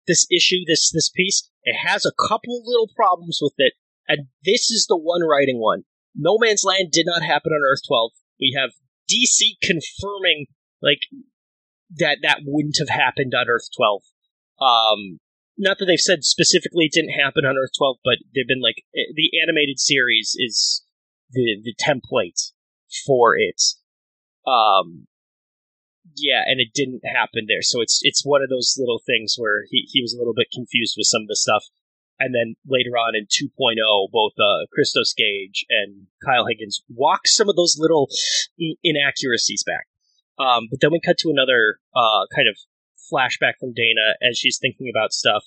this 0.08 0.28
issue 0.32 0.62
this 0.68 0.92
this 0.92 1.10
piece, 1.10 1.50
it 1.64 1.76
has 1.86 2.06
a 2.06 2.12
couple 2.12 2.62
little 2.66 2.90
problems 2.96 3.40
with 3.42 3.54
it 3.58 3.74
And 4.08 4.28
this 4.46 4.70
is 4.70 4.86
the 4.88 4.98
one 4.98 5.22
writing 5.22 5.60
one. 5.60 5.84
No 6.16 6.38
Man's 6.38 6.64
Land 6.64 6.90
did 6.92 7.06
not 7.06 7.24
happen 7.24 7.52
on 7.52 7.62
Earth 7.62 7.82
12. 7.88 8.12
We 8.40 8.56
have 8.58 8.72
DC 9.10 9.58
confirming 9.62 10.48
like 10.82 11.02
that 11.98 12.20
that 12.22 12.42
wouldn't 12.46 12.78
have 12.80 12.90
happened 12.90 13.34
on 13.36 13.50
Earth 13.50 13.70
12. 13.76 14.02
Um, 14.60 15.20
not 15.58 15.78
that 15.80 15.86
they've 15.86 16.00
said 16.00 16.24
specifically 16.24 16.86
it 16.86 16.94
didn't 16.94 17.20
happen 17.20 17.46
on 17.46 17.58
Earth 17.58 17.72
12, 17.78 17.98
but 18.04 18.18
they've 18.34 18.48
been 18.48 18.62
like 18.62 18.84
eh, 18.96 19.12
the 19.16 19.32
animated 19.42 19.80
series 19.80 20.36
is 20.38 20.84
the 21.32 21.58
the 21.64 21.76
template 21.76 22.52
for 23.06 23.38
it. 23.38 23.62
Um, 24.46 25.08
yeah, 26.16 26.44
and 26.46 26.60
it 26.60 26.70
didn't 26.74 27.02
happen 27.06 27.46
there. 27.48 27.62
So 27.62 27.82
it's 27.82 28.00
it's 28.04 28.26
one 28.26 28.42
of 28.42 28.50
those 28.50 28.76
little 28.78 29.02
things 29.06 29.36
where 29.38 29.66
he, 29.70 29.88
he 29.92 30.02
was 30.02 30.14
a 30.14 30.18
little 30.18 30.34
bit 30.34 30.48
confused 30.54 30.96
with 30.98 31.08
some 31.08 31.24
of 31.24 31.28
the 31.28 31.36
stuff. 31.36 31.64
And 32.20 32.34
then 32.34 32.56
later 32.66 32.98
on 32.98 33.14
in 33.14 33.28
2.0, 33.30 33.78
both 34.12 34.34
uh, 34.40 34.66
Christos 34.74 35.14
Gage 35.16 35.66
and 35.70 36.08
Kyle 36.26 36.48
Higgins 36.48 36.82
walk 36.90 37.28
some 37.28 37.48
of 37.48 37.56
those 37.56 37.78
little 37.78 38.10
inaccuracies 38.84 39.64
back. 39.64 39.86
Um, 40.40 40.68
but 40.72 40.80
then 40.82 40.92
we 40.92 41.00
cut 41.00 41.20
to 41.20 41.30
another 41.30 41.78
uh, 41.96 42.26
kind 42.34 42.48
of 42.48 42.58
flashback 43.12 43.54
from 43.60 43.74
Dana 43.74 44.16
as 44.22 44.38
she's 44.38 44.60
thinking 44.60 44.90
about 44.90 45.14
stuff. 45.14 45.44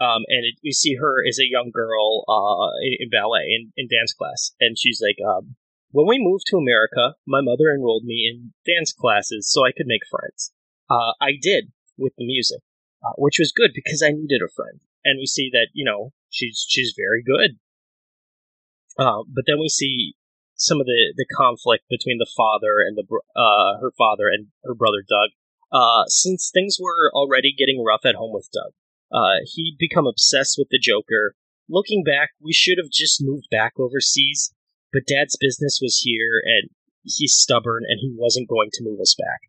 Um, 0.00 0.24
and 0.28 0.44
it, 0.44 0.54
we 0.64 0.72
see 0.72 0.96
her 0.96 1.22
as 1.26 1.38
a 1.38 1.48
young 1.48 1.70
girl 1.72 2.24
uh, 2.26 2.74
in, 2.82 2.96
in, 3.06 3.10
ballet 3.10 3.46
in, 3.46 3.72
in, 3.76 3.86
dance 3.86 4.12
class, 4.12 4.50
and 4.58 4.76
she's 4.76 5.00
like, 5.00 5.16
um, 5.24 5.54
"When 5.92 6.08
we 6.08 6.18
moved 6.18 6.44
to 6.48 6.56
America, 6.56 7.14
my 7.26 7.40
mother 7.40 7.70
enrolled 7.70 8.04
me 8.04 8.26
in 8.26 8.52
dance 8.66 8.92
classes 8.92 9.48
so 9.52 9.64
I 9.64 9.70
could 9.70 9.86
make 9.86 10.02
friends. 10.10 10.52
Uh, 10.90 11.12
I 11.20 11.32
did 11.40 11.70
with 11.96 12.14
the 12.18 12.26
music, 12.26 12.62
uh, 13.04 13.12
which 13.16 13.38
was 13.38 13.52
good 13.54 13.70
because 13.74 14.02
I 14.02 14.10
needed 14.10 14.42
a 14.42 14.50
friend. 14.50 14.80
And 15.04 15.18
we 15.18 15.26
see 15.26 15.50
that 15.52 15.68
you 15.72 15.84
know 15.84 16.12
she's 16.30 16.64
she's 16.68 16.94
very 16.96 17.22
good. 17.22 17.58
Uh, 18.98 19.22
but 19.28 19.44
then 19.46 19.58
we 19.58 19.68
see 19.68 20.14
some 20.62 20.80
of 20.80 20.86
the, 20.86 21.12
the 21.16 21.26
conflict 21.34 21.84
between 21.90 22.18
the 22.18 22.30
father 22.36 22.78
and 22.86 22.96
the 22.96 23.04
uh, 23.34 23.80
her 23.80 23.92
father 23.96 24.28
and 24.28 24.48
her 24.64 24.74
brother 24.74 25.02
Doug. 25.06 25.30
Uh, 25.72 26.04
since 26.06 26.50
things 26.52 26.76
were 26.78 27.10
already 27.14 27.54
getting 27.56 27.82
rough 27.82 28.04
at 28.04 28.14
home 28.14 28.32
with 28.32 28.48
Doug, 28.52 28.72
uh, 29.10 29.40
he'd 29.54 29.76
become 29.78 30.06
obsessed 30.06 30.56
with 30.58 30.68
the 30.70 30.78
Joker. 30.78 31.34
Looking 31.68 32.04
back, 32.04 32.30
we 32.40 32.52
should 32.52 32.76
have 32.76 32.90
just 32.90 33.22
moved 33.22 33.46
back 33.50 33.72
overseas, 33.78 34.52
but 34.92 35.06
Dad's 35.06 35.36
business 35.40 35.80
was 35.80 36.02
here, 36.04 36.42
and 36.44 36.70
he's 37.02 37.34
stubborn, 37.34 37.84
and 37.88 37.98
he 38.00 38.12
wasn't 38.14 38.48
going 38.48 38.70
to 38.74 38.84
move 38.84 39.00
us 39.00 39.16
back. 39.18 39.48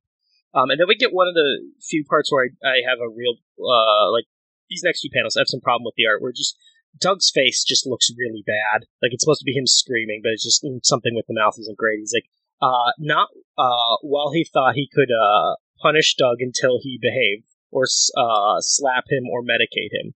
Um, 0.53 0.69
and 0.69 0.79
then 0.79 0.87
we 0.87 0.95
get 0.95 1.13
one 1.13 1.27
of 1.27 1.33
the 1.33 1.65
few 1.81 2.05
parts 2.05 2.31
where 2.31 2.45
I, 2.63 2.67
I 2.67 2.75
have 2.87 2.99
a 2.99 3.09
real 3.09 3.35
uh, 3.59 4.11
like 4.11 4.25
these 4.69 4.83
next 4.83 5.01
few 5.01 5.09
panels. 5.11 5.35
I 5.35 5.41
have 5.41 5.51
some 5.51 5.61
problem 5.61 5.83
with 5.83 5.95
the 5.97 6.05
art 6.05 6.21
where 6.21 6.31
just 6.31 6.55
Doug's 6.99 7.31
face 7.33 7.63
just 7.63 7.87
looks 7.87 8.11
really 8.15 8.43
bad. 8.45 8.85
Like 9.01 9.11
it's 9.11 9.23
supposed 9.23 9.41
to 9.41 9.49
be 9.49 9.57
him 9.57 9.65
screaming, 9.65 10.21
but 10.23 10.31
it's 10.31 10.43
just 10.43 10.65
something 10.83 11.15
with 11.15 11.25
the 11.27 11.33
mouth 11.33 11.55
isn't 11.57 11.77
great. 11.77 11.99
He's 11.99 12.13
like, 12.13 12.29
uh, 12.61 12.93
not 12.99 13.29
uh, 13.57 13.97
while 14.01 14.31
he 14.31 14.45
thought 14.45 14.75
he 14.75 14.87
could 14.93 15.09
uh, 15.09 15.55
punish 15.83 16.15
Doug 16.15 16.37
until 16.39 16.79
he 16.81 16.97
behaved, 16.99 17.43
or 17.71 17.83
uh, 18.15 18.57
slap 18.61 19.03
him 19.09 19.27
or 19.29 19.43
medicate 19.43 19.91
him. 19.91 20.13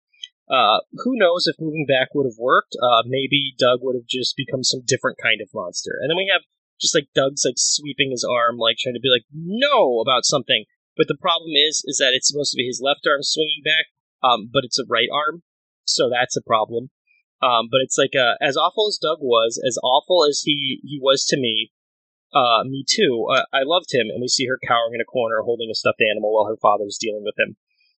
Uh, 0.50 0.80
who 1.04 1.20
knows 1.20 1.46
if 1.46 1.60
moving 1.60 1.86
back 1.86 2.16
would 2.16 2.26
have 2.26 2.40
worked? 2.40 2.76
Uh, 2.82 3.04
maybe 3.06 3.54
Doug 3.60 3.80
would 3.82 3.96
have 3.96 4.08
just 4.08 4.38
become 4.38 4.64
some 4.64 4.80
different 4.88 5.18
kind 5.22 5.42
of 5.42 5.50
monster. 5.54 5.92
And 6.00 6.10
then 6.10 6.16
we 6.16 6.32
have 6.32 6.44
just 6.80 6.96
like 6.96 7.10
Doug's 7.14 7.44
like 7.44 7.58
sweeping 7.58 8.12
his 8.12 8.24
arm, 8.24 8.58
like 8.58 8.78
trying 8.78 8.96
to 8.96 9.04
be 9.04 9.12
like 9.12 9.26
no 9.34 10.00
about 10.00 10.24
something. 10.24 10.64
But 10.96 11.08
the 11.08 11.20
problem 11.20 11.52
is, 11.54 11.84
is 11.86 11.98
that 11.98 12.14
it's 12.14 12.30
supposed 12.30 12.52
to 12.52 12.58
be 12.58 12.66
his 12.66 12.82
left 12.82 13.06
arm 13.06 13.22
swinging 13.22 13.62
back, 13.64 13.88
um, 14.24 14.50
but 14.52 14.64
it's 14.64 14.80
a 14.80 14.88
right 14.90 15.10
arm, 15.12 15.44
so 15.86 16.10
that's 16.10 16.38
a 16.38 16.42
problem. 16.42 16.90
Um, 17.42 17.68
but 17.70 17.82
it's 17.82 17.98
like 17.98 18.16
uh, 18.16 18.34
as 18.42 18.58
awful 18.58 18.88
as 18.88 18.98
Doug 18.98 19.20
was, 19.22 19.62
as 19.66 19.78
awful 19.84 20.26
as 20.26 20.42
he 20.44 20.80
he 20.84 20.98
was 21.00 21.24
to 21.26 21.38
me, 21.38 21.72
uh, 22.34 22.64
me 22.66 22.84
too. 22.88 23.28
Uh, 23.32 23.46
I 23.54 23.64
loved 23.64 23.94
him, 23.94 24.08
and 24.10 24.22
we 24.22 24.28
see 24.28 24.48
her 24.48 24.60
cowering 24.68 24.96
in 24.96 25.02
a 25.02 25.06
corner 25.06 25.42
holding 25.42 25.70
a 25.72 25.76
stuffed 25.76 26.02
animal 26.02 26.34
while 26.34 26.50
her 26.50 26.58
father's 26.62 26.98
dealing 27.00 27.24
with 27.24 27.36
him. 27.38 27.56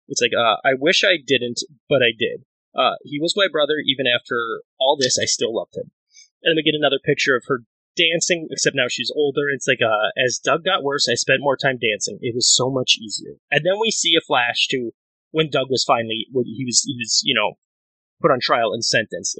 It's 0.08 0.20
like, 0.20 0.32
uh, 0.36 0.56
I 0.64 0.74
wish 0.74 1.04
I 1.04 1.16
didn't, 1.24 1.60
but 1.88 2.02
I 2.02 2.12
did. 2.16 2.44
Uh, 2.76 2.96
he 3.04 3.20
was 3.20 3.36
my 3.36 3.48
brother, 3.50 3.76
even 3.84 4.06
after 4.06 4.62
all 4.78 4.96
this, 4.98 5.18
I 5.18 5.24
still 5.24 5.54
loved 5.54 5.76
him. 5.76 5.90
And 6.42 6.52
then 6.52 6.56
we 6.56 6.62
get 6.62 6.78
another 6.78 7.00
picture 7.02 7.36
of 7.36 7.44
her 7.46 7.64
dancing, 7.96 8.48
except 8.50 8.76
now 8.76 8.86
she's 8.88 9.12
older. 9.14 9.48
It's 9.48 9.66
like, 9.66 9.82
uh, 9.82 10.12
as 10.16 10.38
Doug 10.38 10.64
got 10.64 10.84
worse, 10.84 11.08
I 11.08 11.14
spent 11.14 11.40
more 11.42 11.56
time 11.56 11.78
dancing. 11.80 12.18
It 12.20 12.34
was 12.34 12.54
so 12.54 12.70
much 12.70 12.96
easier. 13.00 13.34
And 13.50 13.64
then 13.64 13.80
we 13.80 13.90
see 13.90 14.14
a 14.16 14.24
flash 14.24 14.68
to 14.70 14.92
when 15.32 15.50
Doug 15.50 15.68
was 15.68 15.84
finally, 15.84 16.26
when 16.30 16.44
he 16.46 16.64
was, 16.64 16.84
he 16.86 16.94
was, 16.96 17.20
you 17.24 17.34
know, 17.34 17.58
put 18.22 18.30
on 18.30 18.38
trial 18.40 18.72
and 18.72 18.84
sentenced. 18.84 19.36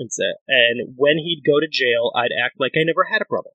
And 0.49 0.95
when 0.97 1.19
he'd 1.19 1.43
go 1.47 1.61
to 1.61 1.69
jail, 1.71 2.11
I'd 2.17 2.35
act 2.35 2.57
like 2.59 2.73
I 2.77 2.85
never 2.85 3.05
had 3.05 3.23
a 3.23 3.29
brother 3.29 3.51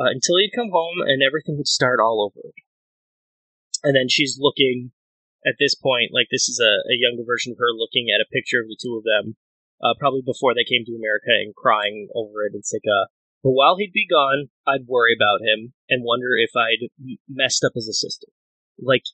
uh, 0.00 0.08
until 0.08 0.40
he'd 0.40 0.56
come 0.56 0.72
home 0.72 1.04
and 1.04 1.20
everything 1.20 1.58
would 1.58 1.68
start 1.68 2.00
all 2.00 2.24
over. 2.24 2.48
And 3.84 3.94
then 3.94 4.08
she's 4.08 4.40
looking 4.40 4.92
at 5.44 5.60
this 5.60 5.74
point, 5.74 6.12
like 6.12 6.28
this 6.30 6.48
is 6.48 6.60
a, 6.60 6.80
a 6.88 6.96
younger 6.96 7.24
version 7.24 7.52
of 7.52 7.58
her 7.58 7.72
looking 7.76 8.08
at 8.08 8.20
a 8.20 8.32
picture 8.32 8.60
of 8.60 8.68
the 8.68 8.76
two 8.80 8.96
of 8.96 9.04
them, 9.04 9.36
uh, 9.84 9.94
probably 9.98 10.22
before 10.24 10.54
they 10.54 10.64
came 10.64 10.84
to 10.84 10.96
America 10.96 11.32
and 11.36 11.54
crying 11.54 12.08
over 12.14 12.44
it. 12.44 12.52
It's 12.54 12.72
like, 12.72 12.88
uh, 12.88 13.08
but 13.44 13.56
while 13.56 13.76
he'd 13.76 13.92
be 13.92 14.06
gone, 14.08 14.48
I'd 14.68 14.88
worry 14.88 15.16
about 15.16 15.40
him 15.40 15.72
and 15.88 16.04
wonder 16.04 16.36
if 16.36 16.52
I'd 16.56 16.88
messed 17.28 17.64
up 17.64 17.72
as 17.76 17.88
a 17.88 17.96
sister. 17.96 18.28
Like, 18.78 19.04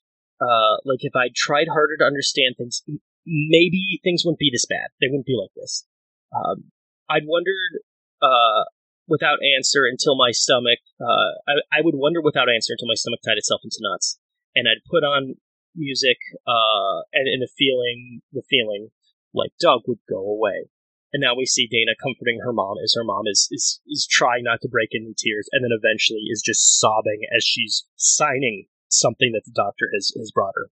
uh, 0.41 0.83
like 0.85 1.03
if 1.03 1.15
I'd 1.15 1.35
tried 1.35 1.69
harder 1.71 1.97
to 1.99 2.05
understand 2.05 2.57
things, 2.59 2.83
maybe 3.27 4.01
things 4.03 4.23
wouldn't 4.25 4.43
be 4.43 4.51
this 4.53 4.67
bad. 4.67 4.91
They 5.01 5.07
wouldn't 5.07 5.27
be 5.27 5.39
like 5.39 5.55
this. 5.55 5.87
Um, 6.35 6.71
I'd 7.09 7.27
wondered, 7.27 7.87
uh, 8.21 8.67
without 9.09 9.39
answer 9.57 9.87
until 9.87 10.17
my 10.17 10.31
stomach. 10.31 10.79
Uh, 11.01 11.39
I, 11.47 11.79
I 11.79 11.81
would 11.83 11.95
wonder 11.95 12.21
without 12.21 12.49
answer 12.49 12.75
until 12.75 12.89
my 12.89 12.99
stomach 12.99 13.21
tied 13.25 13.39
itself 13.39 13.61
into 13.65 13.79
knots, 13.81 14.19
and 14.55 14.69
I'd 14.69 14.85
put 14.91 15.05
on 15.05 15.37
music, 15.77 16.17
uh, 16.47 17.05
and, 17.13 17.29
and 17.29 17.43
the 17.43 17.53
feeling, 17.57 18.23
the 18.33 18.43
feeling 18.49 18.89
like 19.35 19.53
Doug 19.61 19.83
would 19.87 20.01
go 20.09 20.19
away. 20.19 20.73
And 21.13 21.21
now 21.21 21.37
we 21.37 21.47
see 21.47 21.69
Dana 21.71 21.93
comforting 22.03 22.41
her 22.43 22.53
mom 22.53 22.77
as 22.83 22.95
her 22.97 23.05
mom 23.05 23.25
is, 23.31 23.49
is, 23.53 23.81
is 23.87 24.09
trying 24.11 24.45
not 24.45 24.61
to 24.63 24.69
break 24.69 24.91
into 24.93 25.15
tears 25.17 25.49
and 25.53 25.63
then 25.63 25.71
eventually 25.73 26.27
is 26.29 26.43
just 26.45 26.81
sobbing 26.81 27.23
as 27.35 27.45
she's 27.45 27.87
signing 27.97 28.67
something 28.89 29.33
that 29.33 29.45
the 29.47 29.55
doctor 29.55 29.89
has, 29.95 30.13
has 30.19 30.33
brought 30.33 30.55
her. 30.57 30.69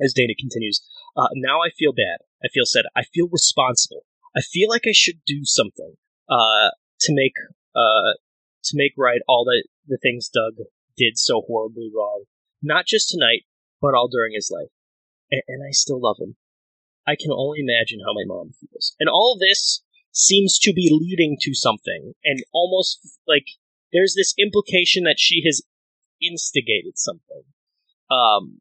As 0.00 0.12
Dana 0.14 0.34
continues, 0.38 0.82
uh, 1.16 1.28
now 1.34 1.58
I 1.60 1.70
feel 1.76 1.92
bad. 1.92 2.18
I 2.44 2.48
feel 2.52 2.64
sad. 2.64 2.84
I 2.96 3.02
feel 3.12 3.28
responsible. 3.30 4.04
I 4.36 4.40
feel 4.40 4.68
like 4.68 4.84
I 4.86 4.94
should 4.94 5.20
do 5.26 5.44
something. 5.44 5.94
Uh, 6.28 6.70
to 7.00 7.12
make 7.14 7.34
uh 7.74 8.14
to 8.64 8.72
make 8.74 8.92
right 8.96 9.20
all 9.28 9.44
the 9.44 9.66
the 9.86 9.98
things 10.02 10.28
Doug 10.28 10.54
did 10.96 11.18
so 11.18 11.42
horribly 11.46 11.90
wrong, 11.94 12.24
not 12.62 12.86
just 12.86 13.08
tonight, 13.08 13.42
but 13.80 13.94
all 13.94 14.08
during 14.08 14.34
his 14.34 14.50
life. 14.52 14.70
And, 15.30 15.42
and 15.48 15.62
I 15.66 15.72
still 15.72 16.00
love 16.00 16.16
him. 16.20 16.36
I 17.06 17.16
can 17.16 17.30
only 17.32 17.60
imagine 17.60 18.00
how 18.04 18.12
my 18.12 18.24
mom 18.26 18.52
feels. 18.52 18.94
And 19.00 19.08
all 19.08 19.38
this 19.40 19.82
seems 20.12 20.58
to 20.58 20.72
be 20.72 20.90
leading 20.92 21.38
to 21.42 21.54
something, 21.54 22.14
and 22.24 22.42
almost 22.52 23.00
like 23.26 23.46
there's 23.92 24.14
this 24.16 24.34
implication 24.38 25.04
that 25.04 25.18
she 25.18 25.42
has 25.46 25.62
instigated 26.20 26.98
something. 26.98 27.42
Um, 28.10 28.60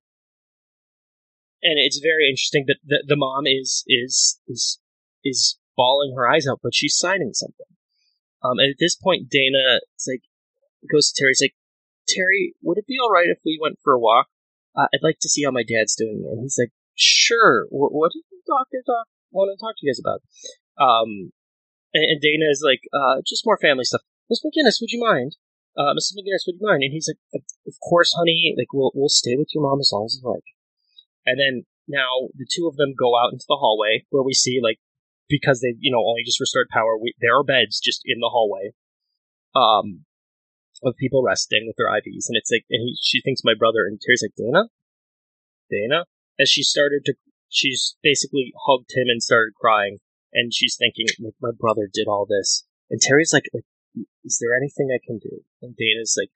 and 1.62 1.78
it's 1.78 2.00
very 2.00 2.30
interesting 2.30 2.66
that 2.68 2.78
the, 2.86 3.04
the 3.06 3.18
mom 3.18 3.46
is 3.46 3.84
is 3.88 4.40
is 4.48 4.80
is 5.24 5.58
bawling 5.76 6.14
her 6.16 6.28
eyes 6.28 6.48
out, 6.48 6.60
but 6.64 6.74
she's 6.74 6.98
signing 6.98 7.34
something. 7.34 7.66
Um, 8.44 8.60
and 8.60 8.72
at 8.72 8.80
this 8.80 8.96
point, 8.96 9.30
Dana 9.30 9.80
is 9.98 10.08
like 10.08 10.24
goes 10.92 11.12
to 11.12 11.16
Terry. 11.20 11.32
He's 11.32 11.44
like, 11.44 11.58
Terry, 12.08 12.56
would 12.62 12.78
it 12.78 12.88
be 12.88 12.98
all 13.02 13.12
right 13.12 13.28
if 13.30 13.40
we 13.46 13.60
went 13.62 13.78
for 13.84 13.94
a 13.94 14.00
walk? 14.00 14.28
Uh, 14.76 14.88
I'd 14.94 15.04
like 15.04 15.20
to 15.22 15.30
see 15.30 15.44
how 15.44 15.52
my 15.52 15.64
dad's 15.64 15.96
doing. 15.96 16.24
And 16.30 16.42
he's 16.42 16.58
like, 16.58 16.72
Sure. 16.96 17.66
What, 17.70 17.92
what 17.94 18.12
did 18.12 18.24
the 18.32 18.42
doctor 18.48 18.84
talk, 18.86 19.08
want 19.32 19.52
to 19.52 19.60
talk 19.60 19.76
to 19.78 19.86
you 19.86 19.92
guys 19.92 20.00
about? 20.00 20.22
Um, 20.80 21.32
and, 21.94 22.04
and 22.04 22.22
Dana 22.22 22.46
is 22.50 22.64
like, 22.64 22.82
uh, 22.94 23.22
just 23.26 23.46
more 23.46 23.58
family 23.58 23.84
stuff. 23.84 24.02
Miss 24.30 24.44
McGinnis, 24.44 24.80
would 24.82 24.92
you 24.92 25.00
mind? 25.00 25.36
Uh, 25.78 25.96
Mrs. 25.96 26.14
McGinnis, 26.18 26.44
would 26.46 26.60
you 26.60 26.68
mind? 26.68 26.84
And 26.84 26.92
he's 26.92 27.10
like, 27.10 27.44
Of 27.68 27.76
course, 27.82 28.14
honey. 28.18 28.54
Like, 28.58 28.74
we'll 28.74 28.92
we'll 28.94 29.10
stay 29.10 29.36
with 29.36 29.50
your 29.54 29.64
mom 29.64 29.80
as 29.80 29.92
long 29.94 30.06
as 30.06 30.20
you 30.22 30.30
like. 30.30 30.44
And 31.26 31.40
then 31.40 31.66
now 31.88 32.30
the 32.36 32.48
two 32.50 32.68
of 32.68 32.76
them 32.76 32.94
go 32.98 33.18
out 33.18 33.34
into 33.34 33.46
the 33.48 33.58
hallway 33.60 34.06
where 34.10 34.24
we 34.24 34.34
see 34.34 34.60
like 34.62 34.80
because 35.30 35.62
they 35.62 35.76
you 35.80 35.92
know 35.92 36.04
only 36.04 36.24
just 36.26 36.40
restored 36.40 36.68
power. 36.70 36.98
We, 36.98 37.14
there 37.22 37.38
are 37.38 37.44
beds 37.44 37.80
just 37.80 38.02
in 38.06 38.20
the 38.20 38.30
hallway, 38.30 38.74
um, 39.56 40.06
of 40.84 40.98
people 40.98 41.24
resting 41.24 41.66
with 41.68 41.78
their 41.78 41.90
IVs, 41.90 42.28
and 42.28 42.36
it's 42.36 42.52
like, 42.52 42.66
and 42.70 42.82
he, 42.82 42.98
she 43.02 43.22
thinks 43.22 43.42
my 43.44 43.56
brother, 43.58 43.86
and 43.86 44.00
Terry's 44.02 44.24
like, 44.24 44.36
Dana, 44.36 44.68
Dana, 45.70 46.06
as 46.40 46.50
she 46.50 46.64
started 46.64 47.06
to, 47.06 47.14
she's 47.48 47.96
basically 48.04 48.54
hugged 48.68 48.92
him 48.94 49.08
and 49.08 49.22
started 49.22 49.54
crying, 49.60 50.00
and 50.34 50.54
she's 50.54 50.76
thinking, 50.76 51.08
like, 51.22 51.36
my 51.42 51.52
brother 51.58 51.90
did 51.92 52.08
all 52.08 52.26
this, 52.28 52.66
and 52.90 53.00
Terry's 53.00 53.32
like, 53.34 53.46
like 53.54 53.66
is 54.24 54.38
there 54.40 54.56
anything 54.56 54.90
I 54.94 55.00
can 55.04 55.18
do? 55.18 55.44
And 55.62 55.76
Dana's 55.76 56.16
like, 56.18 56.32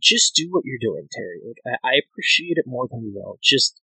just 0.00 0.34
do 0.34 0.48
what 0.50 0.64
you're 0.64 0.80
doing, 0.80 1.08
Terry. 1.10 1.40
Like, 1.46 1.78
I, 1.84 1.88
I 1.88 1.92
appreciate 1.98 2.56
it 2.56 2.66
more 2.66 2.86
than 2.90 3.02
you 3.02 3.14
know. 3.14 3.36
Just, 3.42 3.80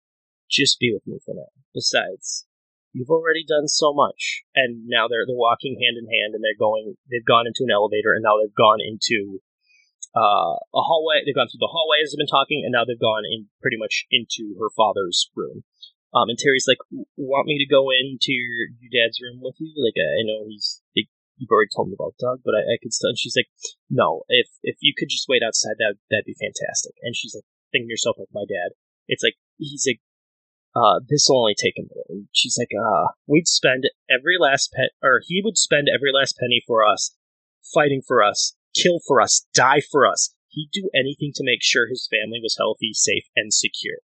just 0.49 0.79
be 0.79 0.91
with 0.93 1.05
me 1.05 1.19
for 1.23 1.33
now. 1.35 1.51
Besides, 1.73 2.47
you've 2.93 3.09
already 3.09 3.43
done 3.47 3.67
so 3.67 3.93
much, 3.93 4.43
and 4.55 4.87
now 4.87 5.07
they're 5.07 5.25
they're 5.25 5.37
walking 5.37 5.79
hand 5.79 5.97
in 5.97 6.07
hand, 6.07 6.35
and 6.35 6.43
they're 6.43 6.57
going. 6.57 6.95
They've 7.09 7.25
gone 7.25 7.47
into 7.47 7.63
an 7.63 7.73
elevator, 7.73 8.13
and 8.13 8.23
now 8.23 8.39
they've 8.39 8.53
gone 8.53 8.79
into 8.79 9.41
uh, 10.15 10.59
a 10.59 10.83
hallway. 10.83 11.23
They've 11.23 11.35
gone 11.35 11.47
through 11.47 11.63
the 11.63 11.71
hallway 11.71 12.03
as 12.03 12.11
they've 12.11 12.21
been 12.21 12.31
talking, 12.31 12.63
and 12.63 12.73
now 12.73 12.83
they've 12.83 12.99
gone 12.99 13.23
in 13.23 13.47
pretty 13.61 13.77
much 13.77 14.05
into 14.11 14.55
her 14.59 14.69
father's 14.73 15.29
room. 15.35 15.63
Um, 16.11 16.27
and 16.27 16.37
Terry's 16.37 16.67
like, 16.67 16.83
"Want 17.15 17.47
me 17.47 17.57
to 17.57 17.69
go 17.69 17.87
into 17.89 18.35
your, 18.35 18.75
your 18.83 18.91
dad's 18.91 19.19
room 19.23 19.39
with 19.39 19.55
you? 19.59 19.71
Like, 19.79 19.95
I 19.95 20.27
know 20.27 20.47
he's 20.47 20.83
you've 20.93 21.49
already 21.49 21.73
told 21.73 21.89
me 21.89 21.97
about 21.97 22.19
Doug, 22.19 22.45
but 22.45 22.53
I, 22.53 22.75
I 22.75 22.77
could 22.81 22.91
still." 22.91 23.15
And 23.15 23.19
she's 23.19 23.35
like, 23.35 23.47
"No, 23.89 24.23
if 24.27 24.47
if 24.61 24.77
you 24.81 24.93
could 24.97 25.09
just 25.09 25.31
wait 25.31 25.41
outside, 25.41 25.79
that 25.79 25.95
that'd 26.11 26.27
be 26.27 26.35
fantastic." 26.35 26.99
And 27.01 27.15
she's 27.15 27.33
like, 27.33 27.47
thinking 27.71 27.87
to 27.87 27.95
yourself, 27.95 28.19
like 28.19 28.35
my 28.35 28.43
dad. 28.43 28.75
It's 29.07 29.23
like 29.23 29.35
he's 29.57 29.87
like, 29.87 30.03
uh, 30.75 30.99
this 31.07 31.27
will 31.27 31.41
only 31.41 31.55
take 31.55 31.75
a 31.77 31.81
minute. 31.81 32.27
She's 32.31 32.57
like, 32.57 32.71
uh, 32.71 33.11
we'd 33.27 33.47
spend 33.47 33.89
every 34.09 34.35
last 34.39 34.71
pet, 34.73 34.91
or 35.03 35.21
he 35.25 35.41
would 35.43 35.57
spend 35.57 35.87
every 35.93 36.11
last 36.13 36.37
penny 36.39 36.63
for 36.65 36.85
us, 36.85 37.15
fighting 37.73 38.01
for 38.05 38.23
us, 38.23 38.55
kill 38.75 38.99
for 39.05 39.19
us, 39.21 39.45
die 39.53 39.81
for 39.91 40.07
us. 40.07 40.33
He'd 40.47 40.69
do 40.71 40.89
anything 40.93 41.31
to 41.35 41.43
make 41.45 41.61
sure 41.61 41.87
his 41.87 42.07
family 42.11 42.39
was 42.41 42.55
healthy, 42.57 42.91
safe, 42.93 43.25
and 43.35 43.53
secure. 43.53 43.99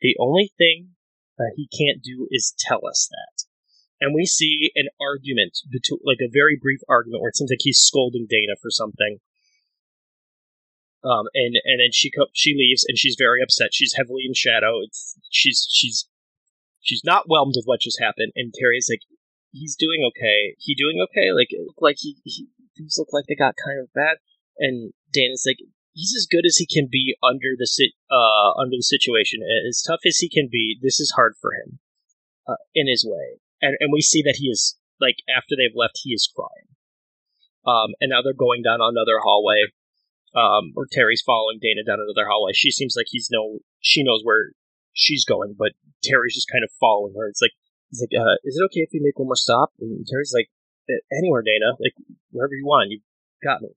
The 0.00 0.16
only 0.18 0.52
thing 0.58 0.96
that 1.38 1.52
he 1.56 1.68
can't 1.68 2.02
do 2.02 2.28
is 2.30 2.54
tell 2.58 2.86
us 2.86 3.08
that. 3.10 3.44
And 4.00 4.14
we 4.14 4.26
see 4.26 4.70
an 4.76 4.88
argument, 5.00 5.56
between, 5.70 6.00
like 6.04 6.20
a 6.20 6.32
very 6.32 6.58
brief 6.60 6.80
argument 6.88 7.22
where 7.22 7.30
it 7.30 7.36
seems 7.36 7.50
like 7.50 7.64
he's 7.64 7.80
scolding 7.80 8.26
Dana 8.28 8.52
for 8.60 8.70
something. 8.70 9.18
Um, 11.06 11.30
and 11.34 11.54
and 11.62 11.78
then 11.78 11.92
she 11.92 12.10
co- 12.10 12.34
she 12.34 12.54
leaves 12.58 12.84
and 12.88 12.98
she's 12.98 13.14
very 13.16 13.40
upset. 13.40 13.70
She's 13.72 13.94
heavily 13.94 14.24
in 14.26 14.34
shadow. 14.34 14.80
It's, 14.82 15.14
she's 15.30 15.66
she's 15.70 16.08
she's 16.80 17.02
not 17.04 17.26
whelmed 17.28 17.54
with 17.54 17.66
what 17.66 17.80
just 17.80 18.02
happened. 18.02 18.32
And 18.34 18.52
Terry's 18.52 18.88
like, 18.90 19.06
he's 19.52 19.76
doing 19.76 20.02
okay. 20.10 20.56
He 20.58 20.74
doing 20.74 20.98
okay? 21.06 21.32
Like 21.32 21.50
like 21.78 21.96
he, 22.00 22.16
he 22.24 22.48
things 22.76 22.96
look 22.98 23.12
like 23.12 23.26
they 23.28 23.36
got 23.36 23.54
kind 23.54 23.78
of 23.80 23.92
bad. 23.94 24.18
And 24.58 24.92
Dan 25.12 25.30
is 25.32 25.46
like, 25.46 25.62
he's 25.92 26.14
as 26.16 26.26
good 26.28 26.44
as 26.44 26.56
he 26.56 26.66
can 26.66 26.88
be 26.90 27.14
under 27.22 27.54
the 27.56 27.68
sit 27.68 27.92
uh 28.10 28.58
under 28.58 28.74
the 28.74 28.82
situation. 28.82 29.46
As 29.68 29.82
tough 29.86 30.00
as 30.04 30.18
he 30.18 30.28
can 30.28 30.48
be, 30.50 30.76
this 30.82 30.98
is 30.98 31.12
hard 31.14 31.34
for 31.40 31.52
him 31.52 31.78
uh, 32.48 32.58
in 32.74 32.88
his 32.88 33.06
way. 33.06 33.38
And 33.62 33.76
and 33.78 33.92
we 33.92 34.00
see 34.00 34.22
that 34.22 34.36
he 34.42 34.48
is 34.48 34.76
like 35.00 35.22
after 35.30 35.54
they've 35.54 35.76
left, 35.76 36.00
he 36.02 36.10
is 36.10 36.28
crying. 36.34 36.66
Um, 37.62 37.94
and 38.00 38.10
now 38.10 38.22
they're 38.22 38.34
going 38.34 38.62
down 38.62 38.78
another 38.80 39.18
hallway 39.22 39.70
um, 40.36 40.76
or 40.76 40.86
Terry's 40.86 41.24
following 41.24 41.58
Dana 41.60 41.82
down 41.82 41.98
another 41.98 42.28
hallway. 42.28 42.52
She 42.54 42.70
seems 42.70 42.94
like 42.96 43.08
he's 43.08 43.28
no, 43.32 43.58
she 43.80 44.04
knows 44.04 44.20
where 44.22 44.52
she's 44.92 45.24
going, 45.24 45.56
but 45.58 45.72
Terry's 46.04 46.34
just 46.34 46.52
kind 46.52 46.62
of 46.62 46.70
following 46.78 47.14
her. 47.16 47.26
It's 47.28 47.40
like, 47.40 47.56
he's 47.90 48.04
like, 48.04 48.14
uh, 48.14 48.36
is 48.44 48.60
it 48.60 48.64
okay 48.66 48.84
if 48.84 48.90
we 48.92 49.00
make 49.00 49.18
one 49.18 49.28
more 49.28 49.36
stop? 49.36 49.72
And 49.80 50.06
Terry's 50.06 50.32
like, 50.36 50.52
anywhere, 51.10 51.42
Dana, 51.42 51.74
like 51.80 51.96
wherever 52.30 52.54
you 52.54 52.66
want, 52.66 52.90
you've 52.90 53.02
got 53.42 53.62
me. 53.62 53.70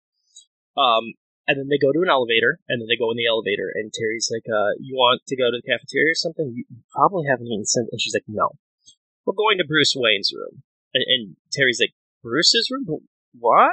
Um, 0.78 1.16
and 1.48 1.58
then 1.58 1.68
they 1.68 1.82
go 1.82 1.92
to 1.92 2.06
an 2.06 2.14
elevator, 2.14 2.62
and 2.70 2.78
then 2.78 2.86
they 2.86 3.00
go 3.00 3.10
in 3.10 3.18
the 3.18 3.26
elevator, 3.26 3.74
and 3.74 3.90
Terry's 3.90 4.30
like, 4.30 4.46
uh, 4.46 4.78
you 4.78 4.94
want 4.94 5.26
to 5.26 5.36
go 5.36 5.50
to 5.50 5.58
the 5.58 5.66
cafeteria 5.66 6.14
or 6.14 6.22
something? 6.22 6.54
You 6.54 6.64
probably 6.94 7.26
haven't 7.26 7.50
eaten 7.50 7.66
since. 7.66 7.90
And 7.92 8.00
she's 8.00 8.14
like, 8.14 8.30
no. 8.30 8.54
We're 9.26 9.34
going 9.34 9.58
to 9.58 9.66
Bruce 9.66 9.98
Wayne's 9.98 10.30
room. 10.30 10.62
And, 10.94 11.04
and 11.08 11.36
Terry's 11.52 11.82
like, 11.82 11.98
Bruce's 12.22 12.70
room? 12.70 12.86
Why? 13.34 13.70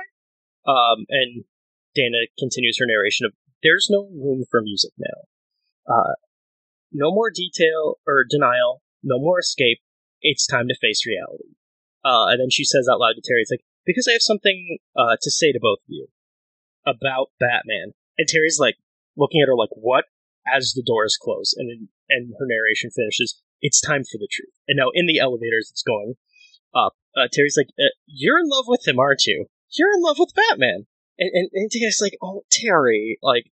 Um, 0.67 1.05
and 1.11 1.45
Dana 1.97 2.29
continues 2.39 2.77
her 2.79 2.87
narration 2.87 3.25
of 3.25 3.33
there's 3.63 3.89
no 3.91 4.05
room 4.13 4.45
for 4.51 4.61
music 4.61 4.93
now. 4.99 5.25
Uh, 5.89 6.15
no 6.93 7.11
more 7.11 7.31
detail 7.35 7.99
or 8.07 8.25
denial, 8.29 8.83
no 9.03 9.19
more 9.19 9.41
escape. 9.41 9.79
It's 10.21 10.47
time 10.47 10.69
to 10.69 10.77
face 10.81 11.07
reality. 11.07 11.57
Uh, 12.05 12.29
and 12.29 12.41
then 12.41 12.51
she 12.51 12.65
says 12.65 12.87
out 12.91 13.01
loud 13.01 13.15
to 13.17 13.23
Terry, 13.25 13.43
it's 13.43 13.51
like, 13.51 13.65
because 13.85 14.07
I 14.09 14.13
have 14.13 14.23
something 14.23 14.79
uh, 14.97 15.17
to 15.21 15.31
say 15.31 15.53
to 15.53 15.59
both 15.61 15.79
of 15.79 15.89
you 15.89 16.09
about 16.87 17.31
Batman. 17.41 17.93
And 18.19 18.29
Terry's 18.29 18.59
like, 18.61 18.77
looking 19.17 19.41
at 19.41 19.49
her 19.49 19.57
like, 19.57 19.73
what? 19.73 20.05
As 20.47 20.73
the 20.75 20.85
doors 20.87 21.19
close. 21.21 21.55
And, 21.57 21.89
and 22.09 22.35
her 22.39 22.47
narration 22.47 22.91
finishes, 22.91 23.43
it's 23.61 23.81
time 23.81 24.05
for 24.05 24.19
the 24.19 24.29
truth. 24.31 24.55
And 24.69 24.77
now 24.77 24.91
in 24.95 25.07
the 25.07 25.19
elevators, 25.19 25.69
it's 25.71 25.83
going 25.83 26.15
up. 26.75 26.95
Uh, 27.17 27.29
Terry's 27.33 27.57
like, 27.57 27.71
uh, 27.81 27.91
you're 28.07 28.39
in 28.39 28.49
love 28.49 28.67
with 28.69 28.87
him, 28.87 28.99
aren't 28.99 29.25
you? 29.27 29.47
You're 29.77 29.95
in 29.95 30.03
love 30.03 30.17
with 30.19 30.35
Batman 30.35 30.87
and, 31.19 31.31
and, 31.33 31.51
and 31.53 31.93
like, 32.01 32.17
oh, 32.23 32.45
Terry, 32.51 33.19
like, 33.23 33.51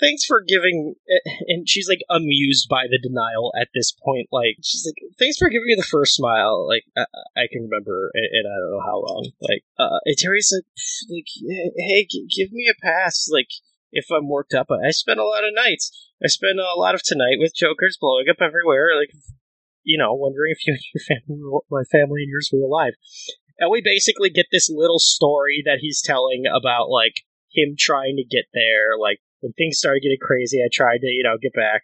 thanks 0.00 0.24
for 0.24 0.42
giving, 0.46 0.94
and 1.48 1.68
she's 1.68 1.88
like 1.88 2.02
amused 2.10 2.68
by 2.68 2.86
the 2.90 2.98
denial 2.98 3.52
at 3.60 3.68
this 3.74 3.92
point. 3.92 4.28
Like, 4.32 4.56
she's 4.62 4.86
like, 4.86 5.10
thanks 5.18 5.38
for 5.38 5.48
giving 5.48 5.66
me 5.66 5.74
the 5.76 5.82
first 5.82 6.14
smile. 6.14 6.66
Like, 6.66 6.84
I, 6.96 7.04
I 7.36 7.46
can 7.50 7.62
remember, 7.62 8.10
and 8.14 8.46
I 8.46 8.56
don't 8.60 8.72
know 8.72 8.84
how 8.84 8.98
long. 8.98 9.30
Like, 9.40 9.64
uh, 9.78 9.98
and 10.04 10.16
Terry's 10.16 10.52
like, 10.54 10.64
like, 11.10 11.72
hey, 11.76 12.06
give 12.36 12.52
me 12.52 12.68
a 12.70 12.84
pass. 12.84 13.28
Like, 13.30 13.48
if 13.92 14.06
I'm 14.10 14.28
worked 14.28 14.54
up, 14.54 14.66
I 14.70 14.90
spend 14.90 15.20
a 15.20 15.24
lot 15.24 15.44
of 15.44 15.54
nights. 15.54 15.92
I 16.22 16.28
spend 16.28 16.58
a 16.58 16.78
lot 16.78 16.94
of 16.94 17.02
tonight 17.02 17.38
with 17.38 17.54
jokers 17.54 17.96
blowing 18.00 18.26
up 18.28 18.40
everywhere. 18.40 18.98
Like, 18.98 19.10
you 19.84 19.98
know, 19.98 20.14
wondering 20.14 20.52
if 20.56 20.66
you, 20.66 20.72
and 20.74 20.82
your 20.92 21.04
family, 21.04 21.60
my 21.70 21.84
family 21.84 22.22
and 22.22 22.30
yours 22.30 22.50
were 22.52 22.66
alive. 22.66 22.94
And 23.58 23.70
we 23.70 23.82
basically 23.84 24.30
get 24.30 24.46
this 24.50 24.68
little 24.68 24.98
story 24.98 25.62
that 25.64 25.78
he's 25.80 26.02
telling 26.02 26.44
about 26.46 26.90
like 26.90 27.14
him 27.52 27.76
trying 27.78 28.16
to 28.16 28.24
get 28.24 28.46
there. 28.52 28.98
Like 28.98 29.18
when 29.40 29.52
things 29.52 29.78
started 29.78 30.02
getting 30.02 30.18
crazy, 30.20 30.58
I 30.58 30.68
tried 30.72 30.98
to, 30.98 31.06
you 31.06 31.22
know, 31.22 31.36
get 31.40 31.54
back 31.54 31.82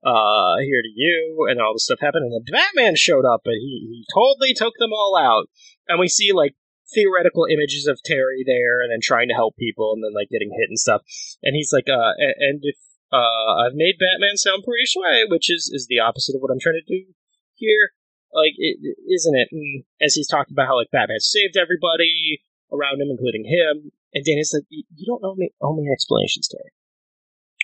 uh 0.00 0.56
here 0.64 0.80
to 0.80 0.92
you 0.96 1.46
and 1.50 1.60
all 1.60 1.74
this 1.74 1.84
stuff 1.84 2.00
happened 2.00 2.24
and 2.24 2.32
then 2.32 2.48
Batman 2.48 2.96
showed 2.96 3.26
up 3.26 3.42
and 3.44 3.60
he, 3.60 3.84
he 3.84 4.04
totally 4.14 4.54
took 4.54 4.72
them 4.78 4.92
all 4.92 5.16
out. 5.16 5.48
And 5.88 6.00
we 6.00 6.08
see 6.08 6.32
like 6.32 6.54
theoretical 6.94 7.44
images 7.44 7.86
of 7.86 8.02
Terry 8.02 8.42
there 8.46 8.80
and 8.80 8.90
then 8.90 9.00
trying 9.02 9.28
to 9.28 9.34
help 9.34 9.56
people 9.56 9.92
and 9.92 10.02
then 10.02 10.14
like 10.14 10.28
getting 10.30 10.50
hit 10.56 10.68
and 10.68 10.78
stuff. 10.78 11.02
And 11.42 11.54
he's 11.54 11.72
like, 11.72 11.88
uh 11.88 12.12
and 12.16 12.60
if 12.62 12.76
uh 13.12 13.60
I've 13.60 13.74
made 13.74 13.96
Batman 14.00 14.36
sound 14.36 14.64
pretty 14.64 14.86
shy, 14.86 15.24
which 15.28 15.50
is 15.50 15.70
is 15.72 15.86
the 15.88 16.00
opposite 16.00 16.34
of 16.36 16.40
what 16.40 16.50
I'm 16.50 16.60
trying 16.60 16.80
to 16.80 16.92
do 16.92 17.12
here. 17.54 17.92
Like, 18.32 18.54
is 18.58 19.26
isn't 19.26 19.36
it? 19.36 19.48
And 19.50 19.84
as 20.00 20.14
he's 20.14 20.28
talking 20.28 20.54
about 20.54 20.68
how 20.68 20.76
like 20.76 20.90
Batman 20.92 21.20
saved 21.20 21.56
everybody 21.56 22.42
around 22.72 23.00
him, 23.00 23.10
including 23.10 23.44
him, 23.44 23.90
and 24.14 24.24
Dana's 24.24 24.54
like, 24.54 24.66
"You 24.70 25.06
don't 25.06 25.24
owe 25.24 25.34
me 25.34 25.50
owe 25.60 25.74
me 25.74 25.90
explanations, 25.90 26.48
Terry." 26.48 26.70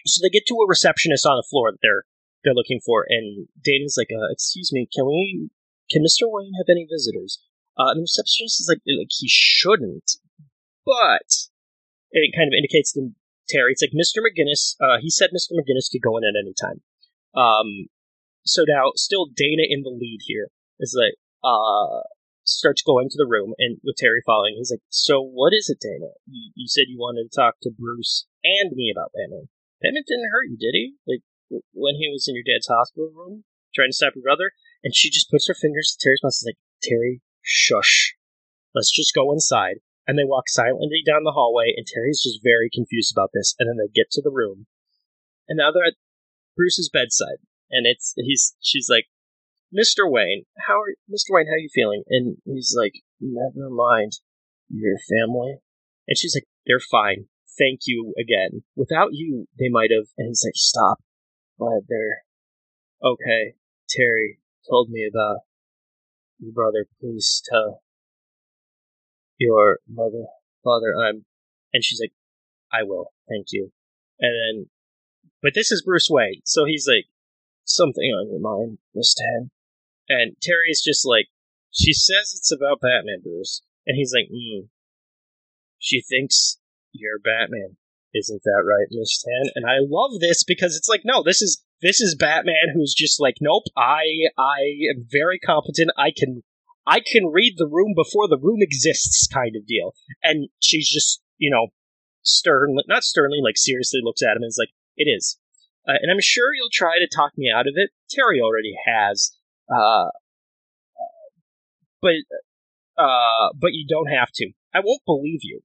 So 0.06 0.22
they 0.22 0.30
get 0.30 0.46
to 0.46 0.58
a 0.58 0.68
receptionist 0.68 1.26
on 1.26 1.36
the 1.36 1.46
floor 1.48 1.70
that 1.70 1.78
they're 1.82 2.04
they're 2.42 2.54
looking 2.54 2.80
for, 2.84 3.06
and 3.08 3.48
Dana's 3.62 3.96
like, 3.98 4.10
uh, 4.10 4.30
"Excuse 4.30 4.72
me, 4.72 4.88
can 4.92 5.06
we? 5.06 5.50
Can 5.90 6.02
Mister 6.02 6.26
Wayne 6.28 6.54
have 6.58 6.70
any 6.70 6.86
visitors?" 6.90 7.42
Uh, 7.78 7.94
and 7.94 7.98
the 7.98 8.08
receptionist 8.08 8.60
is 8.60 8.66
like, 8.68 8.82
"Like 8.86 9.10
he 9.10 9.28
shouldn't," 9.30 10.18
but 10.84 11.30
it 12.10 12.34
kind 12.34 12.48
of 12.48 12.56
indicates 12.56 12.92
to 12.94 13.14
Terry, 13.48 13.72
it's 13.72 13.82
like 13.82 13.94
Mr. 13.94 14.18
McGinnis. 14.22 14.74
Uh, 14.80 14.98
he 15.00 15.10
said 15.10 15.30
Mr. 15.30 15.54
McGinnis 15.54 15.90
could 15.90 16.02
go 16.02 16.16
in 16.16 16.24
at 16.24 16.38
any 16.38 16.54
time. 16.54 16.82
Um, 17.34 17.86
so 18.44 18.64
now, 18.66 18.92
still 18.96 19.26
Dana 19.26 19.62
in 19.68 19.82
the 19.82 19.90
lead 19.90 20.20
here 20.26 20.48
is 20.80 20.96
like 20.96 21.14
uh 21.44 22.02
starts 22.46 22.82
going 22.82 23.10
to 23.10 23.18
the 23.18 23.26
room 23.26 23.52
and 23.58 23.78
with 23.82 23.96
Terry 23.98 24.22
following, 24.24 24.54
he's 24.56 24.70
like, 24.70 24.84
"So 24.88 25.20
what 25.20 25.52
is 25.52 25.68
it, 25.68 25.82
Dana? 25.82 26.14
You, 26.26 26.52
you 26.54 26.68
said 26.68 26.86
you 26.88 26.98
wanted 26.98 27.30
to 27.30 27.34
talk 27.36 27.58
to 27.62 27.74
Bruce 27.74 28.26
and 28.44 28.72
me 28.72 28.92
about 28.94 29.12
Batman. 29.12 29.50
Batman 29.82 30.06
didn't 30.06 30.30
hurt 30.30 30.48
you, 30.48 30.56
did 30.56 30.74
he? 30.78 30.94
Like 31.06 31.22
when 31.72 31.96
he 31.96 32.08
was 32.08 32.26
in 32.28 32.34
your 32.34 32.46
dad's 32.46 32.68
hospital 32.70 33.10
room 33.14 33.44
trying 33.74 33.90
to 33.90 33.98
stop 33.98 34.14
your 34.14 34.22
brother?" 34.22 34.52
And 34.84 34.94
she 34.94 35.10
just 35.10 35.30
puts 35.30 35.48
her 35.48 35.54
fingers 35.54 35.90
to 35.90 35.98
Terry's 35.98 36.22
mouth. 36.22 36.36
and 36.38 36.46
is 36.46 36.54
like, 36.54 36.62
"Terry, 36.82 37.22
shush. 37.42 38.14
Let's 38.74 38.94
just 38.94 39.14
go 39.14 39.32
inside." 39.32 39.82
And 40.06 40.16
they 40.16 40.24
walk 40.24 40.48
silently 40.48 41.02
down 41.04 41.24
the 41.24 41.34
hallway, 41.34 41.74
and 41.76 41.84
Terry's 41.84 42.22
just 42.22 42.38
very 42.40 42.70
confused 42.72 43.12
about 43.12 43.30
this. 43.34 43.56
And 43.58 43.68
then 43.68 43.76
they 43.76 43.90
get 43.90 44.06
to 44.12 44.22
the 44.22 44.30
room, 44.30 44.68
and 45.48 45.58
now 45.58 45.72
they're 45.72 45.90
at 45.90 45.98
Bruce's 46.56 46.88
bedside, 46.88 47.42
and 47.70 47.86
it's 47.86 48.14
he's 48.16 48.54
she's 48.60 48.88
like, 48.88 49.06
Mr. 49.74 50.10
Wayne, 50.10 50.44
how 50.66 50.80
are 50.80 50.94
Mr. 51.10 51.30
Wayne? 51.30 51.46
How 51.46 51.54
are 51.54 51.58
you 51.58 51.68
feeling? 51.72 52.02
And 52.08 52.36
he's 52.44 52.74
like, 52.76 52.94
Never 53.20 53.70
mind, 53.70 54.12
your 54.68 54.96
family. 54.98 55.56
And 56.06 56.16
she's 56.16 56.34
like, 56.36 56.46
They're 56.66 56.80
fine. 56.80 57.26
Thank 57.58 57.80
you 57.86 58.14
again. 58.20 58.62
Without 58.76 59.10
you, 59.12 59.46
they 59.58 59.68
might 59.68 59.90
have. 59.90 60.06
And 60.18 60.28
he's 60.28 60.42
like, 60.44 60.54
Stop. 60.54 60.98
Glad 61.58 61.82
they're 61.88 62.22
okay. 63.02 63.54
Terry 63.88 64.38
told 64.68 64.90
me 64.90 65.08
about 65.08 65.40
your 66.38 66.52
brother. 66.52 66.86
Please 67.00 67.42
tell 67.48 67.82
your 69.38 69.78
mother, 69.88 70.26
father, 70.64 70.94
I'm. 70.96 71.24
And 71.72 71.84
she's 71.84 72.00
like, 72.00 72.12
I 72.72 72.84
will. 72.84 73.12
Thank 73.28 73.46
you. 73.50 73.72
And 74.20 74.32
then, 74.32 74.70
but 75.42 75.52
this 75.54 75.70
is 75.70 75.82
Bruce 75.82 76.08
Wayne, 76.10 76.40
so 76.44 76.64
he's 76.64 76.86
like, 76.88 77.06
something 77.64 78.10
on 78.10 78.30
your 78.30 78.40
mind, 78.40 78.78
Miss 78.94 79.14
Tan. 79.14 79.50
And 80.08 80.36
Terry's 80.42 80.82
just 80.84 81.06
like, 81.06 81.26
she 81.72 81.92
says 81.92 82.32
it's 82.34 82.52
about 82.52 82.80
Batman, 82.80 83.20
Bruce. 83.22 83.62
And 83.86 83.96
he's 83.96 84.12
like, 84.14 84.28
hmm. 84.30 84.66
She 85.78 86.02
thinks 86.02 86.58
you're 86.92 87.18
Batman. 87.18 87.76
Isn't 88.14 88.42
that 88.44 88.64
right, 88.64 88.86
Miss 88.90 89.22
Tan? 89.22 89.52
And 89.54 89.66
I 89.66 89.76
love 89.80 90.20
this 90.20 90.42
because 90.42 90.74
it's 90.74 90.88
like, 90.88 91.02
no, 91.04 91.22
this 91.22 91.42
is 91.42 91.62
This 91.82 92.00
is 92.00 92.14
Batman 92.14 92.72
who's 92.72 92.94
just 92.96 93.20
like, 93.20 93.34
nope, 93.40 93.64
I 93.76 94.32
I 94.38 94.88
am 94.90 95.06
very 95.10 95.38
competent. 95.38 95.90
I 95.98 96.12
can 96.16 96.42
I 96.86 97.00
can 97.00 97.26
read 97.26 97.54
the 97.58 97.68
room 97.68 97.92
before 97.94 98.28
the 98.28 98.38
room 98.40 98.60
exists, 98.60 99.28
kind 99.30 99.54
of 99.56 99.66
deal. 99.66 99.92
And 100.22 100.48
she's 100.60 100.88
just, 100.88 101.20
you 101.36 101.50
know, 101.50 101.68
stern, 102.22 102.76
not 102.88 103.02
sternly, 103.02 103.38
like 103.42 103.56
seriously 103.56 104.00
looks 104.02 104.22
at 104.22 104.36
him 104.36 104.42
and 104.42 104.48
is 104.48 104.58
like, 104.58 104.72
it 104.96 105.10
is. 105.10 105.38
Uh, 105.86 105.98
and 106.00 106.10
I'm 106.10 106.20
sure 106.20 106.54
you'll 106.54 106.72
try 106.72 106.98
to 106.98 107.08
talk 107.14 107.32
me 107.36 107.50
out 107.54 107.66
of 107.66 107.74
it. 107.76 107.90
Terry 108.08 108.40
already 108.40 108.74
has. 108.86 109.36
Uh, 109.68 110.10
but 112.00 112.14
uh, 112.98 113.52
but 113.54 113.72
you 113.72 113.86
don't 113.88 114.08
have 114.08 114.30
to. 114.34 114.50
I 114.74 114.80
won't 114.80 115.02
believe 115.06 115.40
you. 115.42 115.60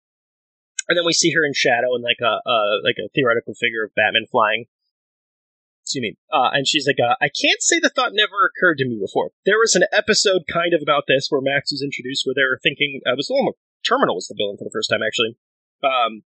And 0.90 0.98
then 0.98 1.06
we 1.06 1.14
see 1.14 1.32
her 1.32 1.45
in 1.45 1.53
shadow 1.53 1.95
and 1.95 2.03
like 2.03 2.19
a 2.22 2.41
uh, 2.44 2.84
like 2.84 2.98
a 2.99 3.10
theoretical 3.14 3.53
figure 3.53 3.84
of 3.86 3.95
Batman 3.95 4.26
flying. 4.32 4.65
Excuse 5.84 6.02
me. 6.02 6.18
Uh, 6.32 6.49
and 6.53 6.68
she's 6.68 6.86
like, 6.86 7.02
uh, 7.02 7.15
I 7.22 7.30
can't 7.30 7.61
say 7.61 7.80
the 7.80 7.90
thought 7.90 8.14
never 8.14 8.45
occurred 8.45 8.78
to 8.78 8.88
me 8.88 8.99
before. 9.02 9.32
There 9.45 9.57
was 9.57 9.76
an 9.76 9.90
episode 9.91 10.44
kind 10.52 10.73
of 10.73 10.82
about 10.82 11.06
this 11.07 11.28
where 11.30 11.41
Max 11.41 11.72
was 11.72 11.82
introduced, 11.82 12.23
where 12.26 12.38
they 12.38 12.45
were 12.45 12.60
thinking 12.61 13.02
uh, 13.06 13.14
it 13.14 13.18
was 13.18 13.28
the 13.28 13.36
one 13.36 13.53
Terminal 13.88 14.15
was 14.15 14.28
the 14.28 14.38
villain 14.38 14.57
for 14.57 14.64
the 14.64 14.73
first 14.73 14.90
time 14.90 15.02
actually. 15.02 15.38
Um, 15.82 16.22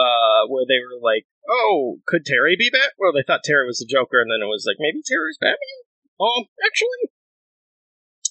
uh, 0.00 0.48
where 0.48 0.64
they 0.64 0.80
were 0.80 0.96
like, 0.96 1.28
"Oh, 1.48 2.00
could 2.06 2.24
Terry 2.24 2.56
be 2.56 2.70
Bat?" 2.72 2.96
Well, 2.96 3.12
they 3.12 3.24
thought 3.26 3.44
Terry 3.44 3.66
was 3.66 3.78
the 3.78 3.90
Joker, 3.90 4.20
and 4.22 4.30
then 4.30 4.40
it 4.40 4.48
was 4.48 4.64
like, 4.64 4.80
maybe 4.80 5.04
Terry's 5.04 5.36
Batman. 5.36 5.89
Um, 6.20 6.44
actually, 6.64 7.02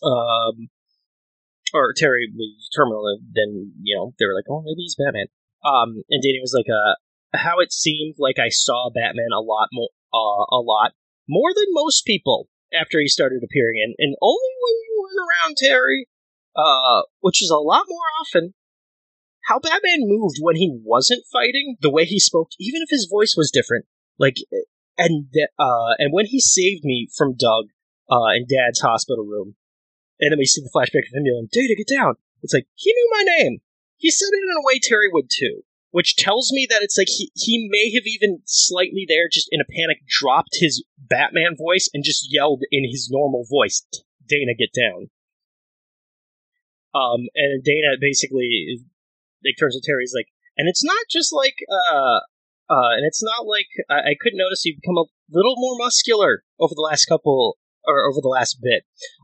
um, 0.04 0.70
or 1.74 1.94
Terry 1.98 2.30
was 2.34 2.70
terminal, 2.76 3.08
and 3.08 3.22
then 3.34 3.74
you 3.82 3.96
know 3.96 4.14
they 4.20 4.26
were 4.26 4.36
like, 4.36 4.50
"Oh, 4.50 4.62
maybe 4.62 4.82
he's 4.82 4.96
Batman." 4.96 5.28
Um, 5.66 6.04
and 6.10 6.22
Danny 6.22 6.40
was 6.40 6.54
like, 6.56 6.70
"Uh, 6.70 6.96
how 7.34 7.60
it 7.60 7.74
seemed 7.74 8.16
like 8.18 8.38
I 8.40 8.50
saw 8.50 8.90
Batman 8.94 9.34
a 9.34 9.42
lot 9.42 9.70
more, 9.74 9.90
uh, 10.14 10.46
a 10.54 10.62
lot 10.62 10.94
more 11.28 11.54
than 11.54 11.66
most 11.70 12.06
people 12.06 12.48
after 12.74 13.00
he 13.00 13.08
started 13.08 13.42
appearing 13.44 13.82
in, 13.84 13.96
and 13.98 14.16
only 14.22 14.54
when 14.62 14.76
you 14.86 14.94
weren't 15.02 15.28
around 15.28 15.58
Terry, 15.58 16.08
uh, 16.56 17.02
which 17.22 17.42
is 17.42 17.50
a 17.50 17.58
lot 17.58 17.86
more 17.88 18.08
often." 18.22 18.54
How 19.46 19.58
Batman 19.58 20.02
moved 20.02 20.38
when 20.40 20.58
he 20.58 20.70
wasn't 20.84 21.26
fighting, 21.32 21.78
the 21.82 21.90
way 21.90 22.06
he 22.06 22.20
spoke, 22.20 22.50
even 22.60 22.84
if 22.84 22.90
his 22.92 23.08
voice 23.10 23.34
was 23.36 23.50
different, 23.50 23.86
like, 24.20 24.36
and 24.96 25.26
uh, 25.58 25.96
and 25.98 26.14
when 26.14 26.28
he 26.28 26.40
saved 26.40 26.84
me 26.84 27.08
from 27.18 27.36
Doug, 27.36 27.70
uh, 28.10 28.34
in 28.36 28.46
Dad's 28.48 28.82
hospital 28.82 29.26
room, 29.26 29.56
and 30.20 30.32
then 30.32 30.40
we 30.40 30.46
see 30.46 30.62
the 30.62 30.72
flashback 30.76 31.08
of 31.08 31.14
him 31.14 31.26
yelling, 31.26 31.50
Dana, 31.52 31.76
get 31.76 31.88
down. 31.88 32.16
It's 32.42 32.54
like, 32.54 32.68
he 32.76 32.92
knew 32.92 33.10
my 33.12 33.24
name. 33.38 33.60
He 33.98 34.12
said 34.12 34.30
it 34.32 34.44
in 34.44 34.58
a 34.58 34.66
way 34.66 34.80
Terry 34.80 35.10
would 35.12 35.30
too. 35.30 35.64
Which 35.92 36.16
tells 36.16 36.52
me 36.54 36.68
that 36.70 36.84
it's 36.84 37.00
like 37.00 37.08
he, 37.10 37.32
he 37.34 37.68
may 37.68 37.92
have 37.96 38.06
even 38.06 38.44
slightly 38.46 39.06
there, 39.08 39.28
just 39.28 39.50
in 39.52 39.60
a 39.60 39.66
panic, 39.66 40.06
dropped 40.08 40.60
his 40.60 40.84
Batman 41.00 41.56
voice 41.58 41.90
and 41.92 42.04
just 42.04 42.32
yelled 42.32 42.62
in 42.70 42.84
his 42.88 43.10
normal 43.12 43.44
voice, 43.50 43.84
Dana, 44.28 44.54
get 44.54 44.70
down. 44.72 45.10
Um, 46.94 47.26
and 47.34 47.64
Dana 47.64 47.98
basically, 48.00 48.82
like, 49.44 49.56
turns 49.60 49.76
to 49.76 49.82
Terry's 49.84 50.14
like, 50.16 50.28
and 50.58 50.70
it's 50.70 50.84
not 50.84 51.06
just 51.10 51.34
like, 51.34 51.56
uh, 51.68 52.20
uh, 52.70 52.94
and 52.94 53.06
it's 53.08 53.24
not 53.24 53.48
like, 53.48 53.68
I, 53.90 54.12
I 54.12 54.16
could 54.22 54.34
notice 54.36 54.66
you've 54.66 54.82
become 54.82 54.98
a 54.98 55.10
little 55.32 55.56
more 55.58 55.76
muscular 55.76 56.44
over 56.60 56.76
the 56.76 56.82
last 56.82 57.06
couple, 57.06 57.58
or 57.86 58.06
over 58.06 58.20
the 58.22 58.30
last 58.30 58.60
bit 58.62 58.84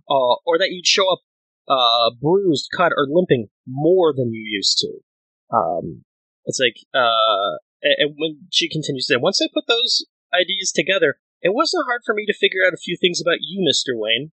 uh, 0.10 0.36
or 0.46 0.58
that 0.58 0.72
you'd 0.72 0.88
show 0.88 1.12
up 1.12 1.20
uh, 1.68 2.12
bruised, 2.22 2.70
cut, 2.76 2.92
or 2.96 3.08
limping 3.10 3.48
more 3.68 4.14
than 4.16 4.32
you 4.32 4.42
used 4.46 4.78
to. 4.80 5.56
Um, 5.56 6.04
it's 6.46 6.60
like, 6.60 6.76
uh, 6.94 7.58
and 7.82 8.16
when 8.18 8.48
she 8.52 8.70
continues 8.70 9.08
say, 9.08 9.16
once 9.18 9.42
I 9.42 9.48
put 9.54 9.66
those 9.68 10.06
ideas 10.34 10.72
together, 10.72 11.16
it 11.42 11.54
wasn't 11.54 11.86
hard 11.86 12.02
for 12.06 12.14
me 12.14 12.26
to 12.26 12.34
figure 12.34 12.66
out 12.66 12.74
a 12.74 12.82
few 12.82 12.98
things 13.00 13.22
about 13.22 13.40
you, 13.42 13.62
Mr. 13.62 13.98
Wayne. 13.98 14.32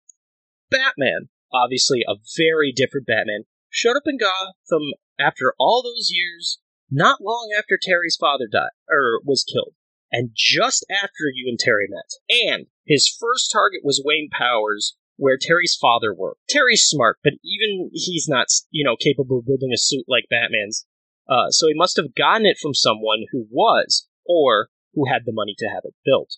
Batman, 0.70 1.30
obviously 1.54 2.04
a 2.08 2.16
very 2.38 2.74
different 2.76 3.08
Batman, 3.08 3.44
showed 3.70 3.96
up 3.96 4.04
in 4.06 4.18
Gotham 4.18 4.94
after 5.20 5.54
all 5.60 5.82
those 5.82 6.10
years, 6.12 6.60
not 6.90 7.22
long 7.22 7.50
after 7.58 7.78
Terry's 7.82 8.18
father 8.20 8.48
died, 8.52 8.76
or 8.90 9.22
was 9.24 9.44
killed, 9.44 9.74
and 10.12 10.32
just 10.36 10.86
after 10.92 11.32
you 11.34 11.50
and 11.50 11.60
Terry 11.60 11.88
met. 11.90 12.12
And 12.48 12.68
his 12.86 13.08
first 13.08 13.52
target 13.52 13.82
was 13.84 14.02
Wayne 14.04 14.30
Powers, 14.32 14.96
where 15.18 15.38
Terry's 15.40 15.78
father 15.80 16.14
worked. 16.14 16.42
Terry's 16.50 16.84
smart, 16.84 17.18
but 17.24 17.34
even 17.44 17.90
he's 17.92 18.28
not, 18.28 18.48
you 18.72 18.84
know, 18.84 18.96
capable 18.96 19.40
of 19.40 19.46
building 19.46 19.72
a 19.74 19.78
suit 19.78 20.06
like 20.08 20.26
Batman's. 20.30 20.86
Uh, 21.28 21.50
so 21.50 21.68
he 21.68 21.74
must 21.74 21.98
have 21.98 22.16
gotten 22.16 22.46
it 22.46 22.58
from 22.62 22.74
someone 22.74 23.26
who 23.32 23.48
was, 23.50 24.08
or 24.26 24.70
who 24.94 25.08
had 25.08 25.24
the 25.26 25.34
money 25.34 25.56
to 25.58 25.68
have 25.68 25.84
it 25.84 25.96
built. 26.06 26.38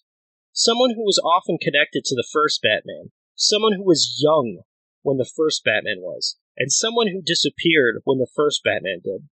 Someone 0.51 0.91
who 0.95 1.05
was 1.05 1.21
often 1.23 1.57
connected 1.61 2.03
to 2.05 2.15
the 2.15 2.27
first 2.31 2.61
Batman. 2.61 3.11
Someone 3.35 3.73
who 3.73 3.85
was 3.85 4.19
young 4.19 4.63
when 5.03 5.17
the 5.17 5.29
first 5.37 5.63
Batman 5.63 5.99
was. 5.99 6.37
And 6.57 6.71
someone 6.71 7.07
who 7.07 7.21
disappeared 7.21 8.01
when 8.03 8.17
the 8.17 8.27
first 8.35 8.63
Batman 8.63 8.99
did. 9.03 9.29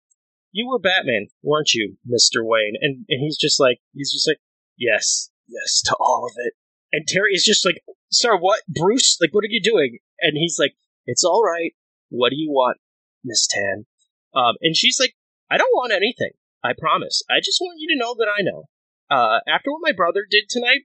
You 0.52 0.68
were 0.68 0.80
Batman, 0.80 1.28
weren't 1.42 1.74
you, 1.74 1.98
Mr. 2.08 2.44
Wayne? 2.44 2.74
And, 2.82 3.06
and 3.08 3.22
he's 3.22 3.38
just 3.38 3.60
like, 3.60 3.80
he's 3.94 4.12
just 4.12 4.28
like, 4.28 4.40
yes, 4.78 5.30
yes, 5.48 5.82
to 5.86 5.96
all 6.00 6.26
of 6.26 6.34
it. 6.46 6.54
And 6.92 7.08
Terry 7.08 7.34
is 7.34 7.46
just 7.46 7.66
like, 7.66 7.82
sir, 8.12 8.38
what? 8.38 8.62
Bruce? 8.68 9.18
Like, 9.22 9.34
what 9.34 9.44
are 9.46 9.50
you 9.50 9.62
doing? 9.62 10.00
And 10.20 10.34
he's 10.36 10.58
like, 10.60 10.74
it's 11.06 11.24
all 11.24 11.42
right. 11.42 11.74
What 12.10 12.32
do 12.32 12.36
you 12.36 12.52
want, 12.52 12.78
Miss 13.24 13.48
Tan? 13.48 13.86
Um, 14.36 14.56
and 14.62 14.76
she's 14.76 15.00
like, 15.00 15.14
I 15.50 15.58
don't 15.58 15.74
want 15.74 15.94
anything. 15.94 16.32
I 16.64 16.74
promise. 16.78 17.24
I 17.30 17.40
just 17.40 17.60
want 17.62 17.80
you 17.80 17.88
to 17.90 18.00
know 18.00 18.16
that 18.18 18.28
I 18.28 18.42
know. 18.42 18.66
Uh, 19.10 19.40
after 19.48 19.72
what 19.72 19.82
my 19.82 19.92
brother 19.92 20.26
did 20.30 20.46
tonight, 20.50 20.82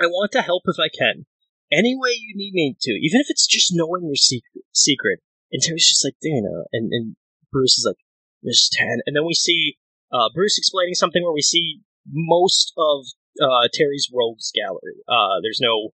I 0.00 0.06
want 0.06 0.32
to 0.32 0.42
help 0.42 0.64
if 0.66 0.76
I 0.78 0.88
can. 0.88 1.26
Any 1.72 1.96
way 1.96 2.10
you 2.10 2.34
need 2.36 2.52
me 2.52 2.76
to, 2.80 2.92
even 2.92 3.20
if 3.20 3.26
it's 3.30 3.46
just 3.46 3.72
knowing 3.74 4.04
your 4.04 4.16
secret. 4.16 4.64
secret. 4.72 5.20
And 5.50 5.62
Terry's 5.62 5.88
just 5.88 6.04
like, 6.04 6.14
Dana. 6.20 6.64
And, 6.72 6.92
and 6.92 7.16
Bruce 7.50 7.78
is 7.78 7.84
like, 7.86 8.03
Miss 8.44 8.68
Tan. 8.68 9.00
And 9.06 9.16
then 9.16 9.24
we 9.24 9.34
see 9.34 9.76
uh, 10.12 10.28
Bruce 10.34 10.58
explaining 10.58 10.94
something 10.94 11.22
where 11.22 11.32
we 11.32 11.42
see 11.42 11.80
most 12.12 12.72
of 12.76 13.06
uh, 13.42 13.68
Terry's 13.72 14.08
Rogues 14.14 14.52
Gallery. 14.54 15.02
Uh, 15.08 15.40
there's 15.42 15.60
no 15.60 15.90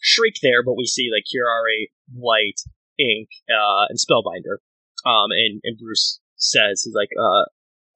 Shriek 0.00 0.36
there, 0.42 0.64
but 0.64 0.76
we 0.76 0.86
see 0.86 1.10
like 1.12 1.24
Curare, 1.30 1.92
Light, 2.16 2.58
Inque, 2.98 3.28
uh, 3.48 3.86
and 3.88 3.98
Spellbinder. 3.98 4.58
Um, 5.04 5.30
and, 5.30 5.60
and 5.62 5.78
Bruce 5.78 6.20
says, 6.36 6.82
he's 6.82 6.94
like, 6.94 7.10
uh, 7.18 7.44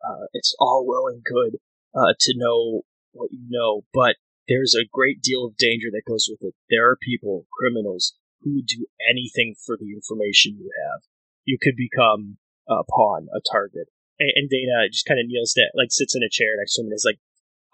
uh, 0.07 0.27
it's 0.33 0.55
all 0.61 0.87
well 0.87 1.07
and 1.09 1.25
good, 1.25 1.59
uh, 1.95 2.15
to 2.21 2.35
know 2.37 2.83
what 3.13 3.33
you 3.33 3.47
know, 3.49 3.83
but 3.95 4.17
there's 4.49 4.75
a 4.75 4.87
great 4.93 5.21
deal 5.23 5.45
of 5.45 5.57
danger 5.57 5.89
that 5.91 6.03
goes 6.07 6.29
with 6.31 6.39
it. 6.43 6.55
There 6.71 6.89
are 6.89 6.97
people, 7.01 7.47
criminals, 7.53 8.15
who 8.43 8.55
would 8.55 8.67
do 8.67 8.87
anything 9.11 9.57
for 9.65 9.77
the 9.77 9.93
information 9.93 10.59
you 10.59 10.71
have. 10.87 11.01
You 11.45 11.59
could 11.61 11.75
become 11.77 12.39
a 12.69 12.85
pawn, 12.85 13.29
a 13.35 13.41
target. 13.51 13.89
And, 14.19 14.33
and 14.35 14.51
Dana 14.51 14.89
just 14.91 15.07
kind 15.07 15.21
of 15.21 15.27
kneels 15.27 15.53
down, 15.53 15.71
like 15.75 15.91
sits 15.91 16.15
in 16.15 16.23
a 16.23 16.31
chair 16.31 16.57
next 16.59 16.75
to 16.75 16.83
him 16.83 16.87
and 16.87 16.95
is 16.95 17.07
like, 17.07 17.21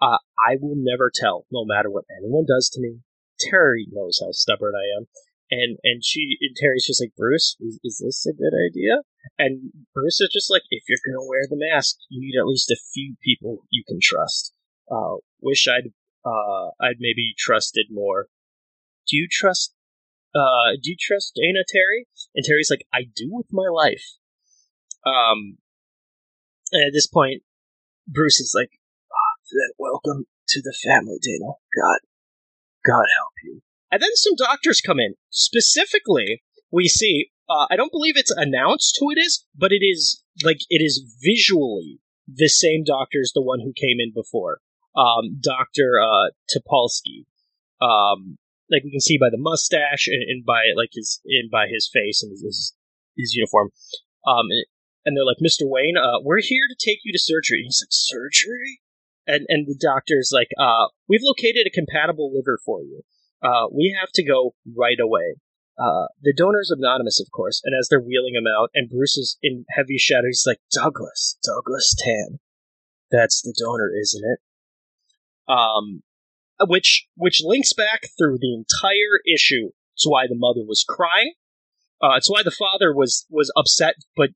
uh, 0.01 0.17
I 0.37 0.57
will 0.59 0.75
never 0.75 1.11
tell, 1.13 1.45
no 1.51 1.63
matter 1.65 1.89
what 1.89 2.05
anyone 2.17 2.45
does 2.45 2.69
to 2.73 2.81
me. 2.81 2.99
Terry 3.39 3.87
knows 3.91 4.19
how 4.21 4.31
stubborn 4.31 4.73
I 4.75 4.99
am. 4.99 5.07
And 5.51 5.77
and 5.83 6.03
she 6.03 6.37
and 6.41 6.55
Terry's 6.55 6.85
just 6.85 7.01
like, 7.01 7.13
Bruce, 7.15 7.55
is, 7.59 7.79
is 7.83 8.01
this 8.03 8.25
a 8.25 8.33
good 8.33 8.53
idea? 8.57 9.03
And 9.37 9.71
Bruce 9.93 10.19
is 10.21 10.31
just 10.33 10.49
like, 10.49 10.63
if 10.69 10.83
you're 10.87 10.97
gonna 11.05 11.27
wear 11.27 11.45
the 11.47 11.57
mask, 11.57 11.97
you 12.09 12.21
need 12.21 12.39
at 12.39 12.47
least 12.47 12.71
a 12.71 12.77
few 12.93 13.15
people 13.23 13.65
you 13.69 13.83
can 13.87 13.99
trust. 14.01 14.53
Uh, 14.89 15.17
wish 15.41 15.67
I'd 15.67 15.91
uh 16.25 16.71
I'd 16.81 16.99
maybe 16.99 17.33
trusted 17.37 17.87
more. 17.91 18.27
Do 19.07 19.17
you 19.17 19.27
trust 19.29 19.75
uh 20.33 20.73
do 20.81 20.89
you 20.89 20.97
trust 20.99 21.33
Dana 21.35 21.63
Terry? 21.67 22.07
And 22.33 22.43
Terry's 22.45 22.71
like, 22.71 22.85
I 22.93 23.03
do 23.03 23.29
with 23.29 23.47
my 23.51 23.67
life. 23.71 24.17
Um 25.05 25.57
and 26.71 26.87
at 26.87 26.93
this 26.93 27.07
point, 27.07 27.43
Bruce 28.07 28.39
is 28.39 28.53
like, 28.55 28.71
then 29.51 29.71
welcome 29.77 30.25
to 30.49 30.61
the 30.61 30.75
family, 30.83 31.17
Dana. 31.21 31.53
God, 31.75 31.99
God 32.85 33.05
help 33.17 33.33
you. 33.43 33.61
And 33.91 34.01
then 34.01 34.09
some 34.15 34.35
doctors 34.35 34.81
come 34.81 34.99
in. 34.99 35.15
Specifically, 35.29 36.43
we 36.71 36.87
see, 36.87 37.27
uh, 37.49 37.67
I 37.69 37.75
don't 37.75 37.91
believe 37.91 38.15
it's 38.17 38.33
announced 38.35 38.97
who 38.99 39.11
it 39.11 39.19
is, 39.19 39.45
but 39.55 39.71
it 39.71 39.85
is, 39.85 40.23
like, 40.43 40.57
it 40.69 40.81
is 40.83 41.03
visually 41.21 41.99
the 42.27 42.47
same 42.47 42.83
doctor 42.83 43.19
as 43.21 43.31
the 43.35 43.43
one 43.43 43.59
who 43.59 43.73
came 43.75 43.97
in 43.99 44.11
before. 44.13 44.59
Um, 44.95 45.39
Dr. 45.41 46.01
Uh, 46.01 46.31
Topolsky. 46.49 47.25
Um, 47.81 48.37
like 48.71 48.83
we 48.83 48.91
can 48.91 49.01
see 49.01 49.17
by 49.19 49.29
the 49.29 49.37
mustache 49.37 50.07
and, 50.07 50.23
and 50.23 50.45
by 50.45 50.71
like 50.75 50.89
his 50.93 51.19
and 51.25 51.51
by 51.51 51.67
his 51.67 51.89
face 51.91 52.23
and 52.23 52.31
his 52.31 52.73
his 53.17 53.33
uniform. 53.33 53.69
Um, 54.25 54.47
and 55.05 55.15
they're 55.15 55.25
like, 55.25 55.43
Mr. 55.43 55.67
Wayne, 55.67 55.97
uh, 55.97 56.19
we're 56.21 56.41
here 56.41 56.67
to 56.69 56.75
take 56.79 56.99
you 57.03 57.11
to 57.11 57.19
surgery. 57.19 57.63
He's 57.65 57.81
like, 57.83 57.91
surgery? 57.91 58.79
and 59.27 59.45
and 59.49 59.67
the 59.67 59.77
doctor's 59.79 60.31
like, 60.33 60.49
uh, 60.59 60.87
we've 61.07 61.23
located 61.23 61.67
a 61.67 61.71
compatible 61.71 62.31
liver 62.33 62.59
for 62.65 62.81
you. 62.81 63.01
Uh, 63.41 63.67
we 63.71 63.95
have 63.99 64.09
to 64.13 64.23
go 64.23 64.55
right 64.75 64.99
away. 65.01 65.35
Uh, 65.77 66.05
the 66.21 66.33
donor's 66.35 66.71
anonymous, 66.71 67.19
of 67.19 67.31
course, 67.31 67.61
and 67.63 67.73
as 67.77 67.87
they're 67.89 67.99
wheeling 67.99 68.35
him 68.35 68.45
out, 68.47 68.69
and 68.73 68.89
Bruce 68.89 69.17
is 69.17 69.37
in 69.41 69.65
heavy 69.75 69.97
shadow, 69.97 70.27
he's 70.27 70.45
like, 70.45 70.59
Douglas, 70.71 71.37
Douglas 71.43 71.95
Tan. 71.97 72.39
That's 73.11 73.41
the 73.41 73.55
donor, 73.57 73.91
isn't 73.99 74.23
it? 74.23 74.39
Um, 75.51 76.03
which 76.67 77.07
which 77.15 77.41
links 77.43 77.73
back 77.73 78.03
through 78.17 78.37
the 78.39 78.53
entire 78.53 79.19
issue 79.33 79.69
to 79.99 80.09
why 80.09 80.27
the 80.27 80.37
mother 80.37 80.61
was 80.65 80.85
crying. 80.87 81.33
Uh, 82.01 82.15
it's 82.17 82.29
why 82.29 82.43
the 82.43 82.51
father 82.51 82.93
was 82.93 83.25
was 83.29 83.51
upset 83.55 83.95
but 84.15 84.29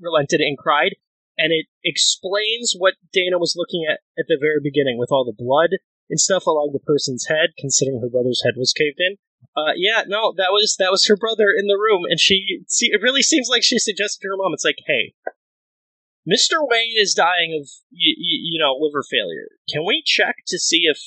relented 0.00 0.40
and 0.40 0.58
cried, 0.58 0.96
and 1.38 1.52
it 1.52 1.66
explains 1.84 2.74
what 2.76 2.94
Dana 3.12 3.38
was 3.38 3.54
looking 3.56 3.84
at 3.88 4.00
at 4.18 4.26
the 4.28 4.38
very 4.40 4.60
beginning 4.62 4.98
with 4.98 5.12
all 5.12 5.24
the 5.24 5.36
blood 5.36 5.78
and 6.08 6.20
stuff 6.20 6.46
along 6.46 6.70
the 6.72 6.86
person's 6.86 7.26
head, 7.26 7.50
considering 7.58 8.00
her 8.00 8.08
brother's 8.08 8.42
head 8.44 8.54
was 8.56 8.72
caved 8.72 8.98
in. 8.98 9.16
Uh, 9.56 9.72
yeah, 9.76 10.02
no, 10.06 10.34
that 10.36 10.52
was 10.52 10.76
that 10.78 10.90
was 10.90 11.06
her 11.06 11.16
brother 11.16 11.48
in 11.56 11.66
the 11.66 11.80
room, 11.80 12.04
and 12.08 12.20
she. 12.20 12.64
See, 12.68 12.88
it 12.92 13.02
really 13.02 13.22
seems 13.22 13.48
like 13.48 13.62
she 13.62 13.78
suggested 13.78 14.20
to 14.22 14.28
her 14.28 14.36
mom, 14.36 14.52
"It's 14.52 14.64
like, 14.64 14.78
hey, 14.86 15.14
Mister 16.26 16.58
Wayne 16.60 16.96
is 16.96 17.14
dying 17.14 17.58
of 17.58 17.68
you, 17.90 18.14
you 18.18 18.58
know 18.58 18.76
liver 18.78 19.02
failure. 19.08 19.48
Can 19.72 19.84
we 19.86 20.02
check 20.04 20.36
to 20.48 20.58
see 20.58 20.82
if 20.84 20.98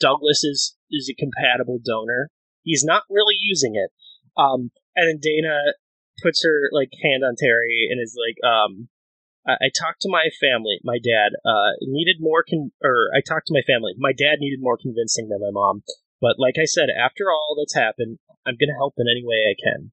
Douglas 0.00 0.44
is 0.44 0.76
is 0.90 1.10
a 1.10 1.14
compatible 1.14 1.80
donor? 1.82 2.30
He's 2.62 2.84
not 2.84 3.04
really 3.08 3.36
using 3.40 3.74
it." 3.74 3.90
Um, 4.36 4.70
and 4.96 5.08
then 5.08 5.18
Dana 5.22 5.74
puts 6.24 6.42
her 6.42 6.72
like 6.72 6.88
hand 7.04 7.20
on 7.20 7.36
Terry 7.36 7.92
and 7.92 8.00
is 8.00 8.16
like, 8.16 8.40
um, 8.40 8.88
I, 9.44 9.68
I 9.68 9.68
talked 9.68 10.00
to 10.02 10.10
my 10.10 10.32
family. 10.40 10.80
My 10.82 10.96
dad 10.96 11.36
uh, 11.44 11.76
needed 11.84 12.16
more, 12.18 12.42
con- 12.48 12.72
or 12.82 13.12
I 13.12 13.20
talked 13.20 13.48
to 13.48 13.54
my 13.54 13.60
family. 13.68 13.92
My 14.00 14.16
dad 14.16 14.40
needed 14.40 14.64
more 14.64 14.80
convincing 14.80 15.28
than 15.28 15.44
my 15.44 15.52
mom. 15.52 15.84
But 16.24 16.40
like 16.40 16.56
I 16.56 16.64
said, 16.64 16.88
after 16.88 17.28
all 17.28 17.54
that's 17.60 17.76
happened, 17.76 18.18
I'm 18.46 18.56
gonna 18.56 18.80
help 18.80 18.94
in 18.96 19.04
any 19.04 19.22
way 19.24 19.44
I 19.44 19.56
can. 19.60 19.92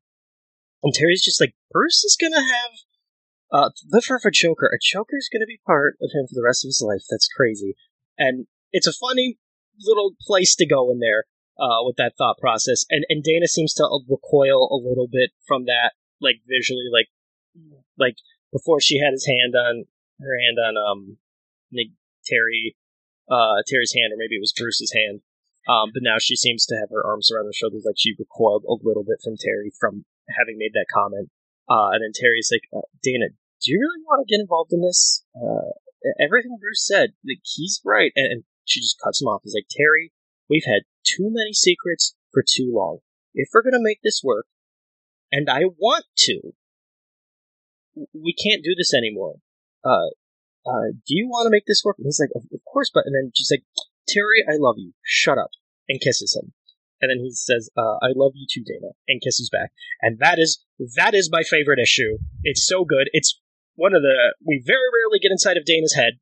And 0.84 0.94
Terry's 0.94 1.24
just 1.24 1.42
like, 1.42 1.54
Bruce 1.72 2.04
is 2.08 2.18
gonna 2.20 2.42
have 2.42 2.72
uh, 3.52 3.70
live 3.92 4.06
for 4.06 4.16
a 4.24 4.32
Joker. 4.32 4.72
A 4.74 4.80
Joker 4.80 5.18
is 5.18 5.30
gonna 5.32 5.46
be 5.46 5.60
part 5.68 5.98
of 6.02 6.12
him 6.16 6.26
for 6.28 6.36
the 6.36 6.44
rest 6.44 6.64
of 6.64 6.70
his 6.70 6.84
life. 6.86 7.04
That's 7.10 7.28
crazy. 7.28 7.76
And 8.18 8.48
it's 8.72 8.88
a 8.88 8.94
funny 8.94 9.38
little 9.80 10.16
place 10.22 10.56
to 10.56 10.66
go 10.66 10.92
in 10.92 11.00
there 11.00 11.26
uh, 11.60 11.84
with 11.84 11.98
that 11.98 12.14
thought 12.18 12.38
process. 12.40 12.86
And 12.90 13.06
and 13.10 13.24
Dana 13.24 13.48
seems 13.48 13.74
to 13.76 13.88
recoil 14.08 14.70
a 14.72 14.80
little 14.80 15.08
bit 15.12 15.32
from 15.48 15.66
that, 15.66 15.92
like 16.22 16.42
visually, 16.48 16.86
like 16.92 17.10
like 17.98 18.16
before 18.54 18.80
she 18.80 19.00
had 19.00 19.12
his 19.12 19.26
hand 19.26 19.56
on 19.56 19.86
her 20.22 20.38
hand 20.40 20.58
on 20.60 20.78
um 20.78 21.18
Nick 21.72 21.90
Terry 22.26 22.76
uh 23.30 23.62
Terry's 23.68 23.94
hand 23.96 24.14
or 24.14 24.18
maybe 24.18 24.36
it 24.36 24.44
was 24.44 24.54
Bruce's 24.56 24.94
hand. 24.94 25.22
Um, 25.70 25.92
but 25.94 26.02
now 26.02 26.18
she 26.18 26.36
seems 26.36 26.66
to 26.66 26.76
have 26.76 26.90
her 26.90 27.06
arms 27.06 27.30
around 27.30 27.46
her 27.46 27.54
shoulders, 27.54 27.84
like 27.86 27.96
she 27.98 28.16
recoiled 28.18 28.66
a 28.66 28.82
little 28.82 29.04
bit 29.04 29.22
from 29.24 29.38
Terry 29.38 29.72
from 29.80 30.06
having 30.30 30.58
made 30.58 30.74
that 30.74 30.90
comment. 30.92 31.30
Uh, 31.70 31.94
and 31.94 32.02
then 32.04 32.12
Terry's 32.14 32.50
like, 32.52 32.66
uh, 32.74 32.88
Dana, 33.04 33.30
do 33.62 33.72
you 33.72 33.80
really 33.80 34.02
want 34.04 34.26
to 34.26 34.32
get 34.32 34.42
involved 34.42 34.74
in 34.74 34.82
this? 34.82 35.24
Uh, 35.38 35.78
everything 36.20 36.58
Bruce 36.60 36.86
said, 36.86 37.14
like, 37.24 37.46
he's 37.46 37.80
right. 37.86 38.12
And, 38.16 38.26
and 38.26 38.44
she 38.66 38.82
just 38.82 38.98
cuts 39.04 39.22
him 39.22 39.28
off. 39.28 39.42
He's 39.44 39.54
like, 39.54 39.70
Terry, 39.70 40.12
we've 40.50 40.66
had 40.66 40.82
too 41.06 41.30
many 41.30 41.54
secrets 41.54 42.16
for 42.34 42.44
too 42.44 42.72
long. 42.74 43.00
If 43.34 43.50
we're 43.54 43.62
to 43.62 43.78
make 43.80 44.00
this 44.04 44.22
work, 44.24 44.48
and 45.32 45.50
I 45.50 45.62
want 45.78 46.06
to, 46.18 46.54
we 48.14 48.34
can't 48.34 48.64
do 48.64 48.76
this 48.78 48.94
anymore. 48.94 49.36
Uh, 49.84 50.12
uh, 50.66 50.92
do 51.08 51.16
you 51.16 51.28
want 51.28 51.48
to 51.48 51.52
make 51.52 51.66
this 51.68 51.82
work? 51.84 51.98
And 51.98 52.06
he's 52.06 52.20
like, 52.20 52.30
of, 52.36 52.44
of 52.54 52.60
course, 52.72 52.92
but, 52.94 53.04
and 53.06 53.16
then 53.16 53.32
she's 53.34 53.52
like, 53.52 53.64
Terry, 54.08 54.44
I 54.48 54.58
love 54.58 54.76
you. 54.78 54.94
Shut 55.04 55.38
up. 55.38 55.50
And 55.90 56.00
kisses 56.00 56.38
him. 56.40 56.54
And 57.02 57.10
then 57.10 57.18
he 57.20 57.32
says, 57.34 57.70
uh, 57.76 57.98
I 58.02 58.14
love 58.16 58.34
you 58.36 58.46
too, 58.50 58.64
Dana. 58.64 58.94
And 59.08 59.22
kisses 59.22 59.50
back. 59.52 59.72
And 60.02 60.20
that 60.20 60.38
is, 60.38 60.64
that 60.96 61.14
is 61.14 61.30
my 61.32 61.42
favorite 61.44 61.80
issue. 61.80 62.18
It's 62.44 62.66
so 62.66 62.86
good. 62.86 63.10
It's 63.12 63.40
one 63.76 63.96
of 63.96 64.04
the, 64.04 64.36
we 64.46 64.64
very 64.66 64.78
rarely 64.94 65.20
get 65.20 65.32
inside 65.32 65.58
of 65.58 65.66
Dana's 65.66 65.96
head. 65.96 66.14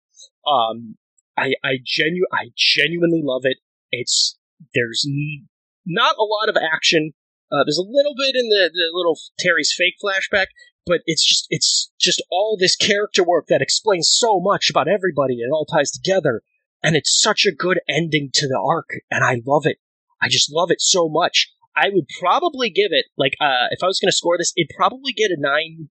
Um, 0.48 0.96
I, 1.38 1.54
I 1.64 1.80
genu, 1.86 2.24
I 2.32 2.52
genuinely 2.56 3.22
love 3.24 3.42
it. 3.44 3.58
It's, 3.92 4.38
there's 4.74 5.06
n- 5.08 5.48
not 5.86 6.16
a 6.18 6.24
lot 6.24 6.50
of 6.50 6.56
action. 6.56 7.12
Uh, 7.52 7.64
there's 7.66 7.80
a 7.80 7.84
little 7.84 8.14
bit 8.16 8.36
in 8.36 8.50
the, 8.50 8.70
the 8.72 8.92
little 8.94 9.18
Terry's 9.40 9.74
fake 9.76 9.96
flashback, 10.04 10.48
but 10.86 11.02
it's 11.06 11.26
just 11.26 11.48
it's 11.50 11.92
just 12.00 12.22
all 12.32 12.58
this 12.60 12.76
character 12.76 13.24
work 13.24 13.46
that 13.48 13.62
explains 13.62 14.10
so 14.12 14.40
much 14.40 14.70
about 14.70 14.88
everybody. 14.88 15.36
It 15.36 15.52
all 15.52 15.66
ties 15.66 15.92
together 15.92 16.42
and 16.84 16.96
it's 16.96 17.20
such 17.22 17.46
a 17.46 17.52
good 17.52 17.80
ending 17.88 18.30
to 18.34 18.48
the 18.48 18.60
arc 18.60 18.90
and 19.12 19.24
i 19.24 19.42
love 19.46 19.66
it. 19.66 19.78
I 20.22 20.28
just 20.28 20.52
love 20.52 20.72
it 20.72 20.82
so 20.82 21.10
much. 21.10 21.52
I 21.76 21.90
would 21.92 22.08
probably 22.20 22.70
give 22.70 22.92
it 22.92 23.06
like 23.18 23.34
uh 23.40 23.68
if 23.72 23.82
i 23.84 23.88
was 23.88 24.00
going 24.00 24.10
to 24.10 24.16
score 24.16 24.38
this 24.38 24.54
it'd 24.58 24.76
probably 24.76 25.14
get 25.14 25.32
a 25.32 25.38
9 25.40 25.90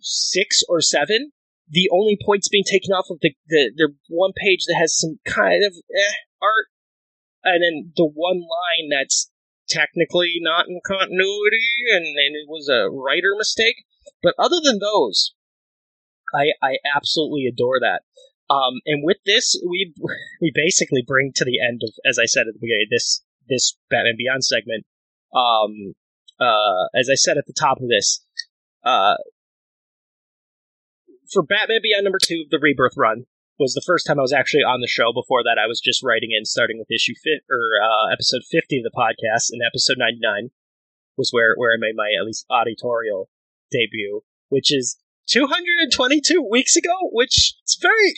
6 0.00 0.62
or 0.68 0.80
7 0.80 1.32
the 1.68 1.88
only 1.92 2.18
points 2.24 2.48
being 2.48 2.64
taken 2.64 2.92
off 2.92 3.06
of 3.10 3.18
the, 3.22 3.34
the, 3.48 3.72
the 3.74 3.94
one 4.08 4.32
page 4.36 4.64
that 4.66 4.76
has 4.78 4.96
some 4.96 5.18
kind 5.26 5.64
of 5.64 5.72
eh, 5.72 6.12
art 6.40 6.66
and 7.42 7.62
then 7.62 7.92
the 7.96 8.04
one 8.04 8.40
line 8.40 8.90
that's 8.90 9.30
technically 9.68 10.34
not 10.40 10.66
in 10.68 10.80
continuity 10.86 11.66
and, 11.92 12.04
and 12.04 12.36
it 12.36 12.48
was 12.48 12.68
a 12.68 12.90
writer 12.90 13.34
mistake. 13.36 13.84
But 14.22 14.34
other 14.38 14.60
than 14.62 14.78
those, 14.78 15.34
I, 16.34 16.52
I 16.62 16.76
absolutely 16.96 17.46
adore 17.46 17.80
that. 17.80 18.02
Um, 18.50 18.80
and 18.86 19.02
with 19.04 19.18
this, 19.24 19.60
we 19.66 19.94
we 20.40 20.52
basically 20.54 21.02
bring 21.06 21.32
to 21.36 21.44
the 21.44 21.60
end 21.60 21.80
of, 21.84 21.92
as 22.04 22.18
I 22.18 22.26
said 22.26 22.46
at 22.48 22.54
the 22.54 22.60
beginning, 22.60 22.88
this 22.90 23.22
this 23.48 23.76
Batman 23.90 24.14
Beyond 24.16 24.44
segment. 24.44 24.84
Um, 25.34 25.94
uh, 26.40 26.88
as 26.94 27.08
I 27.10 27.14
said 27.14 27.38
at 27.38 27.46
the 27.46 27.54
top 27.58 27.78
of 27.80 27.88
this, 27.88 28.24
uh, 28.84 29.14
for 31.32 31.42
Batman 31.42 31.80
Beyond 31.82 32.04
number 32.04 32.18
two 32.22 32.42
of 32.44 32.50
the 32.50 32.58
Rebirth 32.60 32.94
run, 32.96 33.24
was 33.58 33.74
the 33.74 33.84
first 33.86 34.06
time 34.06 34.18
I 34.18 34.22
was 34.22 34.32
actually 34.32 34.64
on 34.64 34.80
the 34.80 34.88
show. 34.90 35.12
Before 35.12 35.42
that, 35.44 35.58
I 35.58 35.66
was 35.66 35.80
just 35.80 36.02
writing 36.02 36.30
in, 36.36 36.44
starting 36.44 36.78
with 36.78 36.90
issue 36.90 37.14
fit 37.22 37.42
or 37.50 37.78
uh, 37.82 38.12
episode 38.12 38.42
fifty 38.50 38.78
of 38.78 38.84
the 38.84 38.96
podcast, 38.96 39.50
and 39.50 39.60
episode 39.64 39.98
ninety 39.98 40.20
nine 40.20 40.50
was 41.16 41.30
where 41.30 41.54
where 41.56 41.72
I 41.72 41.78
made 41.78 41.96
my 41.96 42.10
at 42.18 42.26
least 42.26 42.46
auditorial 42.50 43.28
debut, 43.70 44.22
which 44.48 44.72
is 44.72 44.98
two 45.28 45.46
hundred 45.46 45.80
and 45.80 45.92
twenty 45.92 46.20
two 46.20 46.42
weeks 46.42 46.76
ago, 46.76 47.10
which 47.12 47.54
is 47.66 47.78
very 47.80 48.14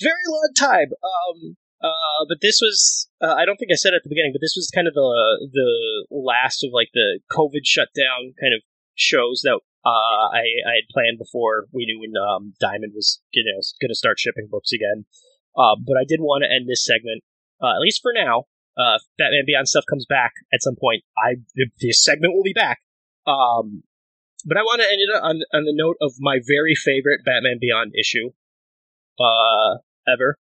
very 0.00 0.26
long 0.28 0.50
time. 0.58 0.90
Um, 1.02 1.56
uh, 1.82 2.24
but 2.28 2.38
this 2.40 2.58
was 2.62 3.08
uh, 3.20 3.34
I 3.34 3.44
don't 3.44 3.56
think 3.56 3.72
I 3.72 3.76
said 3.76 3.94
at 3.94 4.02
the 4.02 4.10
beginning, 4.10 4.32
but 4.32 4.40
this 4.40 4.54
was 4.56 4.70
kind 4.74 4.88
of 4.88 4.94
the 4.94 5.48
the 5.52 6.06
last 6.10 6.64
of 6.64 6.70
like 6.72 6.90
the 6.94 7.20
COVID 7.30 7.64
shutdown 7.64 8.34
kind 8.40 8.54
of 8.54 8.62
shows 8.94 9.42
that 9.44 9.60
uh, 9.84 10.30
I, 10.30 10.46
I 10.62 10.72
had 10.78 10.90
planned 10.90 11.18
before 11.18 11.66
we 11.72 11.86
knew 11.86 11.98
when 11.98 12.14
um, 12.16 12.54
Diamond 12.60 12.92
was 12.94 13.20
you 13.32 13.44
know 13.44 13.60
going 13.80 13.90
to 13.90 13.98
start 13.98 14.18
shipping 14.18 14.48
books 14.50 14.72
again. 14.72 15.04
Uh, 15.56 15.76
but 15.76 15.96
I 15.98 16.04
did 16.06 16.20
want 16.20 16.44
to 16.44 16.50
end 16.50 16.68
this 16.68 16.84
segment, 16.84 17.22
uh, 17.62 17.74
at 17.74 17.80
least 17.80 18.00
for 18.00 18.12
now. 18.14 18.44
Uh, 18.78 18.98
Batman 19.18 19.44
Beyond 19.46 19.68
stuff 19.68 19.84
comes 19.90 20.06
back 20.08 20.32
at 20.52 20.62
some 20.62 20.76
point. 20.80 21.02
I 21.18 21.36
this 21.80 22.02
segment 22.02 22.34
will 22.34 22.44
be 22.44 22.54
back. 22.54 22.78
Um, 23.26 23.82
but 24.44 24.56
I 24.56 24.62
want 24.62 24.80
to 24.80 24.88
end 24.88 25.02
it 25.02 25.10
on 25.22 25.42
on 25.52 25.64
the 25.64 25.74
note 25.74 25.96
of 26.00 26.14
my 26.18 26.38
very 26.38 26.74
favorite 26.74 27.24
Batman 27.24 27.58
Beyond 27.60 27.92
issue, 27.98 28.30
uh, 29.20 29.78
ever. 30.06 30.38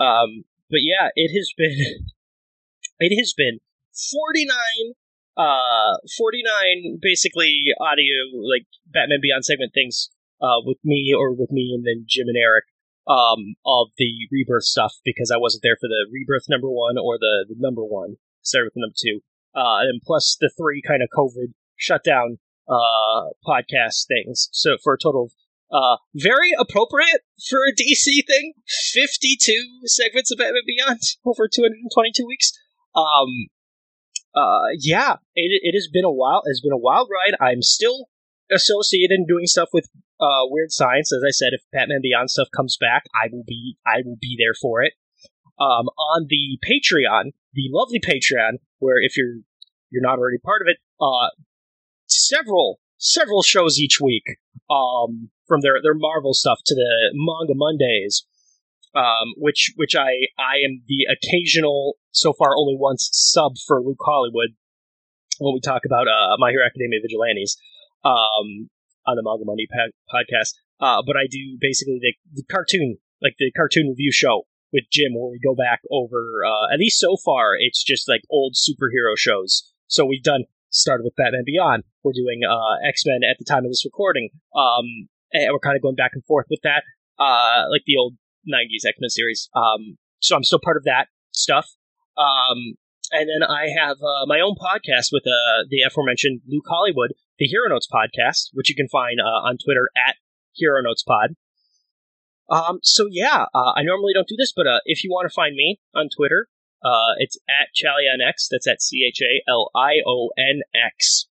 Um, 0.00 0.44
but 0.70 0.80
yeah, 0.82 1.08
it 1.14 1.36
has 1.36 1.52
been 1.56 1.76
it 2.98 3.16
has 3.18 3.34
been 3.36 3.60
forty 3.92 4.44
nine 4.46 4.94
uh 5.36 5.96
49 6.16 6.98
basically 7.00 7.64
audio 7.80 8.38
like 8.42 8.66
batman 8.86 9.18
beyond 9.20 9.44
segment 9.44 9.72
things 9.74 10.10
uh 10.40 10.60
with 10.64 10.78
me 10.84 11.14
or 11.16 11.32
with 11.34 11.50
me 11.50 11.72
and 11.74 11.84
then 11.84 12.04
jim 12.08 12.28
and 12.28 12.36
eric 12.36 12.64
um 13.06 13.54
of 13.66 13.88
the 13.98 14.28
rebirth 14.30 14.64
stuff 14.64 14.94
because 15.04 15.30
i 15.30 15.36
wasn't 15.36 15.62
there 15.62 15.76
for 15.80 15.88
the 15.88 16.06
rebirth 16.12 16.44
number 16.48 16.70
one 16.70 16.96
or 16.98 17.18
the, 17.18 17.46
the 17.48 17.56
number 17.58 17.84
one 17.84 18.16
started 18.42 18.70
with 18.74 18.80
number 18.80 18.94
two 18.96 19.20
uh 19.54 19.82
and 19.82 20.00
plus 20.04 20.36
the 20.40 20.50
three 20.56 20.82
kind 20.86 21.02
of 21.02 21.08
covid 21.10 21.52
shutdown 21.76 22.38
uh 22.68 23.28
podcast 23.46 24.06
things 24.06 24.48
so 24.52 24.76
for 24.82 24.94
a 24.94 24.98
total 24.98 25.24
of 25.24 25.32
uh, 25.74 25.96
very 26.14 26.52
appropriate 26.56 27.22
for 27.50 27.66
a 27.66 27.74
DC 27.74 28.26
thing. 28.28 28.54
52 28.92 29.80
segments 29.86 30.30
of 30.30 30.38
Batman 30.38 30.62
Beyond 30.66 31.00
over 31.24 31.48
222 31.48 32.24
weeks. 32.26 32.52
Um, 32.94 33.48
uh, 34.34 34.74
yeah, 34.78 35.14
it, 35.34 35.60
it 35.62 35.74
has 35.74 35.88
been 35.92 36.04
a 36.04 36.10
while. 36.10 36.42
It's 36.46 36.60
been 36.60 36.72
a 36.72 36.78
wild 36.78 37.08
ride. 37.10 37.36
I'm 37.40 37.62
still 37.62 38.08
associated 38.50 39.14
and 39.14 39.28
doing 39.28 39.46
stuff 39.46 39.68
with 39.72 39.88
uh, 40.20 40.46
Weird 40.50 40.72
Science. 40.72 41.12
As 41.12 41.22
I 41.26 41.30
said, 41.30 41.52
if 41.52 41.62
Batman 41.72 42.00
Beyond 42.02 42.30
stuff 42.30 42.48
comes 42.54 42.76
back, 42.80 43.04
I 43.14 43.28
will 43.32 43.44
be 43.46 43.76
I 43.86 44.02
will 44.04 44.18
be 44.20 44.36
there 44.38 44.54
for 44.60 44.82
it. 44.82 44.94
Um, 45.60 45.86
on 45.86 46.26
the 46.28 46.58
Patreon, 46.66 47.30
the 47.52 47.68
lovely 47.70 48.00
Patreon, 48.00 48.58
where 48.78 49.00
if 49.00 49.16
you're 49.16 49.36
you're 49.90 50.02
not 50.02 50.18
already 50.18 50.38
part 50.38 50.62
of 50.62 50.68
it, 50.68 50.78
uh, 51.00 51.30
several 52.08 52.80
several 52.98 53.42
shows 53.42 53.78
each 53.78 54.00
week, 54.00 54.24
um, 54.70 55.30
from 55.46 55.60
their 55.60 55.80
their 55.82 55.94
Marvel 55.94 56.34
stuff 56.34 56.58
to 56.66 56.74
the 56.74 57.12
Manga 57.14 57.54
Mondays, 57.54 58.26
um, 58.94 59.34
which 59.36 59.72
which 59.76 59.94
I 59.94 60.26
I 60.38 60.58
am 60.64 60.82
the 60.88 61.06
occasional 61.10 61.96
so 62.14 62.32
far 62.32 62.56
only 62.56 62.76
once 62.78 63.10
sub 63.12 63.54
for 63.66 63.82
Luke 63.82 64.00
Hollywood 64.00 64.54
when 65.38 65.52
we 65.52 65.60
talk 65.60 65.82
about 65.84 66.06
uh, 66.06 66.36
My 66.38 66.50
Hero 66.50 66.64
Academia 66.64 67.00
Vigilantes 67.02 67.58
um, 68.04 68.70
on 69.06 69.16
the 69.16 69.22
Manga 69.22 69.44
Monday 69.44 69.66
pa- 69.66 69.92
podcast. 70.08 70.54
Uh, 70.80 71.02
but 71.06 71.16
I 71.16 71.26
do 71.30 71.58
basically 71.60 71.98
the, 72.00 72.14
the, 72.34 72.44
cartoon, 72.50 72.98
like 73.20 73.34
the 73.38 73.50
cartoon 73.52 73.88
review 73.88 74.12
show 74.12 74.42
with 74.72 74.84
Jim 74.90 75.14
where 75.14 75.30
we 75.30 75.40
go 75.42 75.54
back 75.54 75.80
over. 75.90 76.44
Uh, 76.46 76.72
at 76.72 76.78
least 76.78 77.00
so 77.00 77.16
far, 77.24 77.54
it's 77.58 77.82
just 77.82 78.08
like 78.08 78.22
old 78.30 78.54
superhero 78.54 79.16
shows. 79.16 79.72
So 79.86 80.06
we've 80.06 80.22
done 80.22 80.44
started 80.70 81.04
with 81.04 81.16
Batman 81.16 81.44
Beyond. 81.46 81.84
We're 82.02 82.12
doing 82.12 82.40
uh, 82.48 82.86
X 82.86 83.02
Men 83.06 83.20
at 83.28 83.36
the 83.38 83.44
time 83.44 83.64
of 83.64 83.70
this 83.70 83.84
recording. 83.84 84.30
Um, 84.54 85.08
and 85.32 85.50
we're 85.52 85.60
kind 85.60 85.76
of 85.76 85.82
going 85.82 85.94
back 85.94 86.12
and 86.14 86.24
forth 86.24 86.46
with 86.50 86.60
that, 86.62 86.82
uh, 87.18 87.66
like 87.70 87.82
the 87.86 87.96
old 87.98 88.14
'90s 88.46 88.86
X 88.86 88.98
Men 89.00 89.10
series. 89.10 89.48
Um, 89.54 89.98
so 90.20 90.36
I'm 90.36 90.44
still 90.44 90.60
part 90.62 90.76
of 90.76 90.84
that 90.84 91.06
stuff. 91.32 91.66
Um, 92.16 92.74
and 93.12 93.28
then 93.28 93.48
I 93.48 93.68
have 93.68 93.98
uh, 94.02 94.26
my 94.26 94.40
own 94.40 94.54
podcast 94.54 95.12
with 95.12 95.24
uh, 95.26 95.64
the 95.68 95.82
aforementioned 95.86 96.40
Luke 96.48 96.64
Hollywood, 96.68 97.12
the 97.38 97.46
Hero 97.46 97.68
Notes 97.68 97.88
podcast, 97.92 98.50
which 98.52 98.68
you 98.68 98.74
can 98.74 98.88
find 98.88 99.20
uh, 99.20 99.46
on 99.46 99.58
Twitter 99.58 99.88
at 100.08 100.16
Hero 100.52 100.80
Notes 100.82 101.02
Pod. 101.02 101.36
Um, 102.50 102.80
so 102.82 103.06
yeah, 103.10 103.46
uh, 103.54 103.72
I 103.76 103.82
normally 103.82 104.12
don't 104.14 104.28
do 104.28 104.36
this, 104.36 104.52
but 104.54 104.66
uh, 104.66 104.80
if 104.84 105.04
you 105.04 105.10
want 105.10 105.28
to 105.28 105.34
find 105.34 105.54
me 105.54 105.80
on 105.94 106.08
Twitter, 106.14 106.48
uh, 106.84 107.14
it's 107.18 107.38
at 107.48 107.68
ChalionX. 107.74 108.48
That's 108.50 108.66
at 108.66 108.82
C 108.82 109.06
H 109.08 109.20
A 109.22 109.50
L 109.50 109.70
I 109.74 110.02
O 110.06 110.30
N 110.36 110.60
X. 110.74 111.26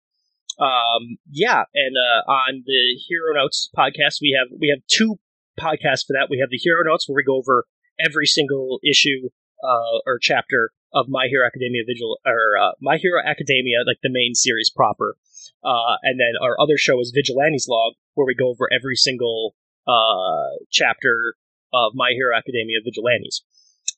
Um, 0.58 1.18
yeah, 1.30 1.64
and 1.74 1.96
on 2.28 2.62
the 2.64 2.98
Hero 3.08 3.34
Notes 3.34 3.70
podcast, 3.76 4.20
we 4.22 4.36
have 4.38 4.48
we 4.58 4.68
have 4.68 4.82
two 4.90 5.18
podcasts 5.58 6.06
for 6.06 6.14
that. 6.14 6.28
We 6.30 6.38
have 6.38 6.50
the 6.50 6.58
Hero 6.58 6.82
Notes 6.84 7.08
where 7.08 7.16
we 7.16 7.24
go 7.24 7.36
over 7.36 7.66
every 7.98 8.26
single 8.26 8.78
issue 8.82 9.28
uh, 9.62 9.98
or 10.06 10.18
chapter 10.20 10.70
of 10.92 11.06
My 11.08 11.26
Hero 11.28 11.46
Academia 11.46 11.82
Vigil 11.86 12.18
or 12.26 12.58
uh, 12.58 12.72
My 12.80 12.98
Hero 12.98 13.20
Academia, 13.24 13.78
like 13.86 13.98
the 14.02 14.10
main 14.12 14.34
series 14.34 14.70
proper. 14.74 15.16
Uh, 15.64 15.96
and 16.02 16.18
then 16.18 16.34
our 16.42 16.56
other 16.60 16.76
show 16.76 17.00
is 17.00 17.12
Vigilantes 17.14 17.66
Log, 17.68 17.94
where 18.14 18.26
we 18.26 18.34
go 18.34 18.48
over 18.48 18.68
every 18.72 18.96
single 18.96 19.54
uh, 19.86 20.58
chapter 20.70 21.34
of 21.72 21.92
My 21.94 22.10
Hero 22.14 22.36
Academia 22.36 22.78
Vigilantes. 22.84 23.42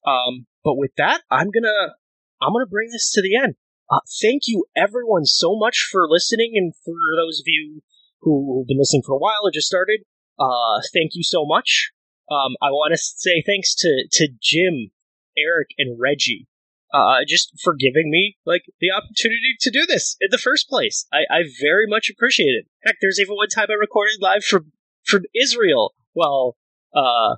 Um, 0.07 0.47
but 0.63 0.77
with 0.77 0.93
that, 0.97 1.23
I'm 1.31 1.51
gonna 1.51 1.97
I'm 2.41 2.53
gonna 2.53 2.67
bring 2.67 2.91
this 2.91 3.11
to 3.13 3.23
the 3.23 3.37
end. 3.37 3.55
Uh, 3.91 4.01
thank 4.23 4.43
you 4.47 4.65
everyone 4.77 5.25
so 5.25 5.57
much 5.57 5.89
for 5.91 6.07
listening, 6.09 6.53
and 6.55 6.75
for 6.85 6.95
those 7.17 7.41
of 7.41 7.45
you 7.47 7.83
who've 8.21 8.67
been 8.67 8.79
listening 8.79 9.03
for 9.05 9.15
a 9.15 9.19
while 9.19 9.41
or 9.45 9.51
just 9.51 9.67
started, 9.67 10.01
uh, 10.39 10.81
thank 10.93 11.13
you 11.15 11.23
so 11.23 11.45
much. 11.45 11.91
Um, 12.31 12.57
I 12.63 12.71
want 12.71 12.93
to 12.93 12.99
say 12.99 13.43
thanks 13.45 13.75
to 13.77 14.07
to 14.13 14.29
Jim, 14.41 14.91
Eric, 15.39 15.69
and 15.79 15.99
Reggie, 16.01 16.47
uh, 16.93 17.21
just 17.27 17.53
for 17.63 17.75
giving 17.75 18.11
me 18.11 18.37
like 18.45 18.65
the 18.81 18.91
opportunity 18.91 19.57
to 19.61 19.71
do 19.71 19.87
this 19.87 20.17
in 20.21 20.29
the 20.31 20.39
first 20.39 20.69
place. 20.69 21.07
I, 21.13 21.21
I 21.31 21.43
very 21.61 21.87
much 21.87 22.11
appreciate 22.11 22.55
it. 22.55 22.67
Heck, 22.85 22.97
there's 23.01 23.21
even 23.21 23.35
one 23.35 23.49
time 23.49 23.67
I 23.71 23.75
recorded 23.75 24.21
live 24.21 24.45
from 24.45 24.73
from 25.05 25.23
Israel. 25.35 25.95
Well, 26.15 26.57
uh, 26.95 27.37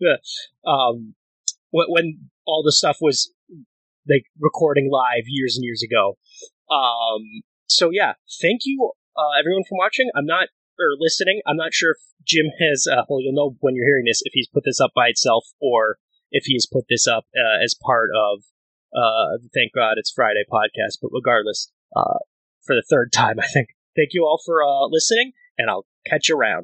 um, 0.66 1.14
when, 1.70 2.30
all 2.46 2.62
the 2.64 2.72
stuff 2.72 2.98
was 3.00 3.32
like 4.08 4.24
recording 4.38 4.90
live 4.90 5.24
years 5.26 5.56
and 5.56 5.64
years 5.64 5.82
ago. 5.82 6.16
Um, 6.70 7.42
so 7.66 7.90
yeah, 7.90 8.14
thank 8.40 8.60
you 8.64 8.92
uh, 9.16 9.38
everyone 9.38 9.64
for 9.68 9.78
watching. 9.78 10.10
I'm 10.16 10.26
not 10.26 10.48
or 10.78 10.96
listening. 10.98 11.40
I'm 11.46 11.56
not 11.56 11.72
sure 11.72 11.92
if 11.92 11.98
Jim 12.26 12.46
has. 12.60 12.86
Uh, 12.90 13.02
well, 13.08 13.20
you'll 13.20 13.34
know 13.34 13.56
when 13.60 13.74
you're 13.74 13.86
hearing 13.86 14.04
this 14.06 14.22
if 14.24 14.32
he's 14.32 14.48
put 14.48 14.64
this 14.64 14.80
up 14.80 14.90
by 14.94 15.08
itself 15.08 15.44
or 15.60 15.98
if 16.34 16.44
he 16.44 16.54
has 16.54 16.66
put 16.70 16.84
this 16.90 17.06
up 17.06 17.24
uh, 17.34 17.62
as 17.62 17.74
part 17.80 18.10
of 18.14 18.42
uh, 18.94 19.38
Thank 19.54 19.72
God 19.72 19.94
It's 19.96 20.10
Friday 20.10 20.44
podcast. 20.50 20.98
But 21.00 21.10
regardless, 21.12 21.70
uh, 21.96 22.18
for 22.64 22.74
the 22.74 22.84
third 22.88 23.12
time, 23.14 23.40
I 23.40 23.46
think. 23.46 23.68
Thank 23.96 24.10
you 24.12 24.24
all 24.24 24.40
for 24.44 24.62
uh, 24.62 24.86
listening, 24.90 25.32
and 25.56 25.70
I'll 25.70 25.86
catch 26.06 26.28
you 26.28 26.36
around. 26.36 26.62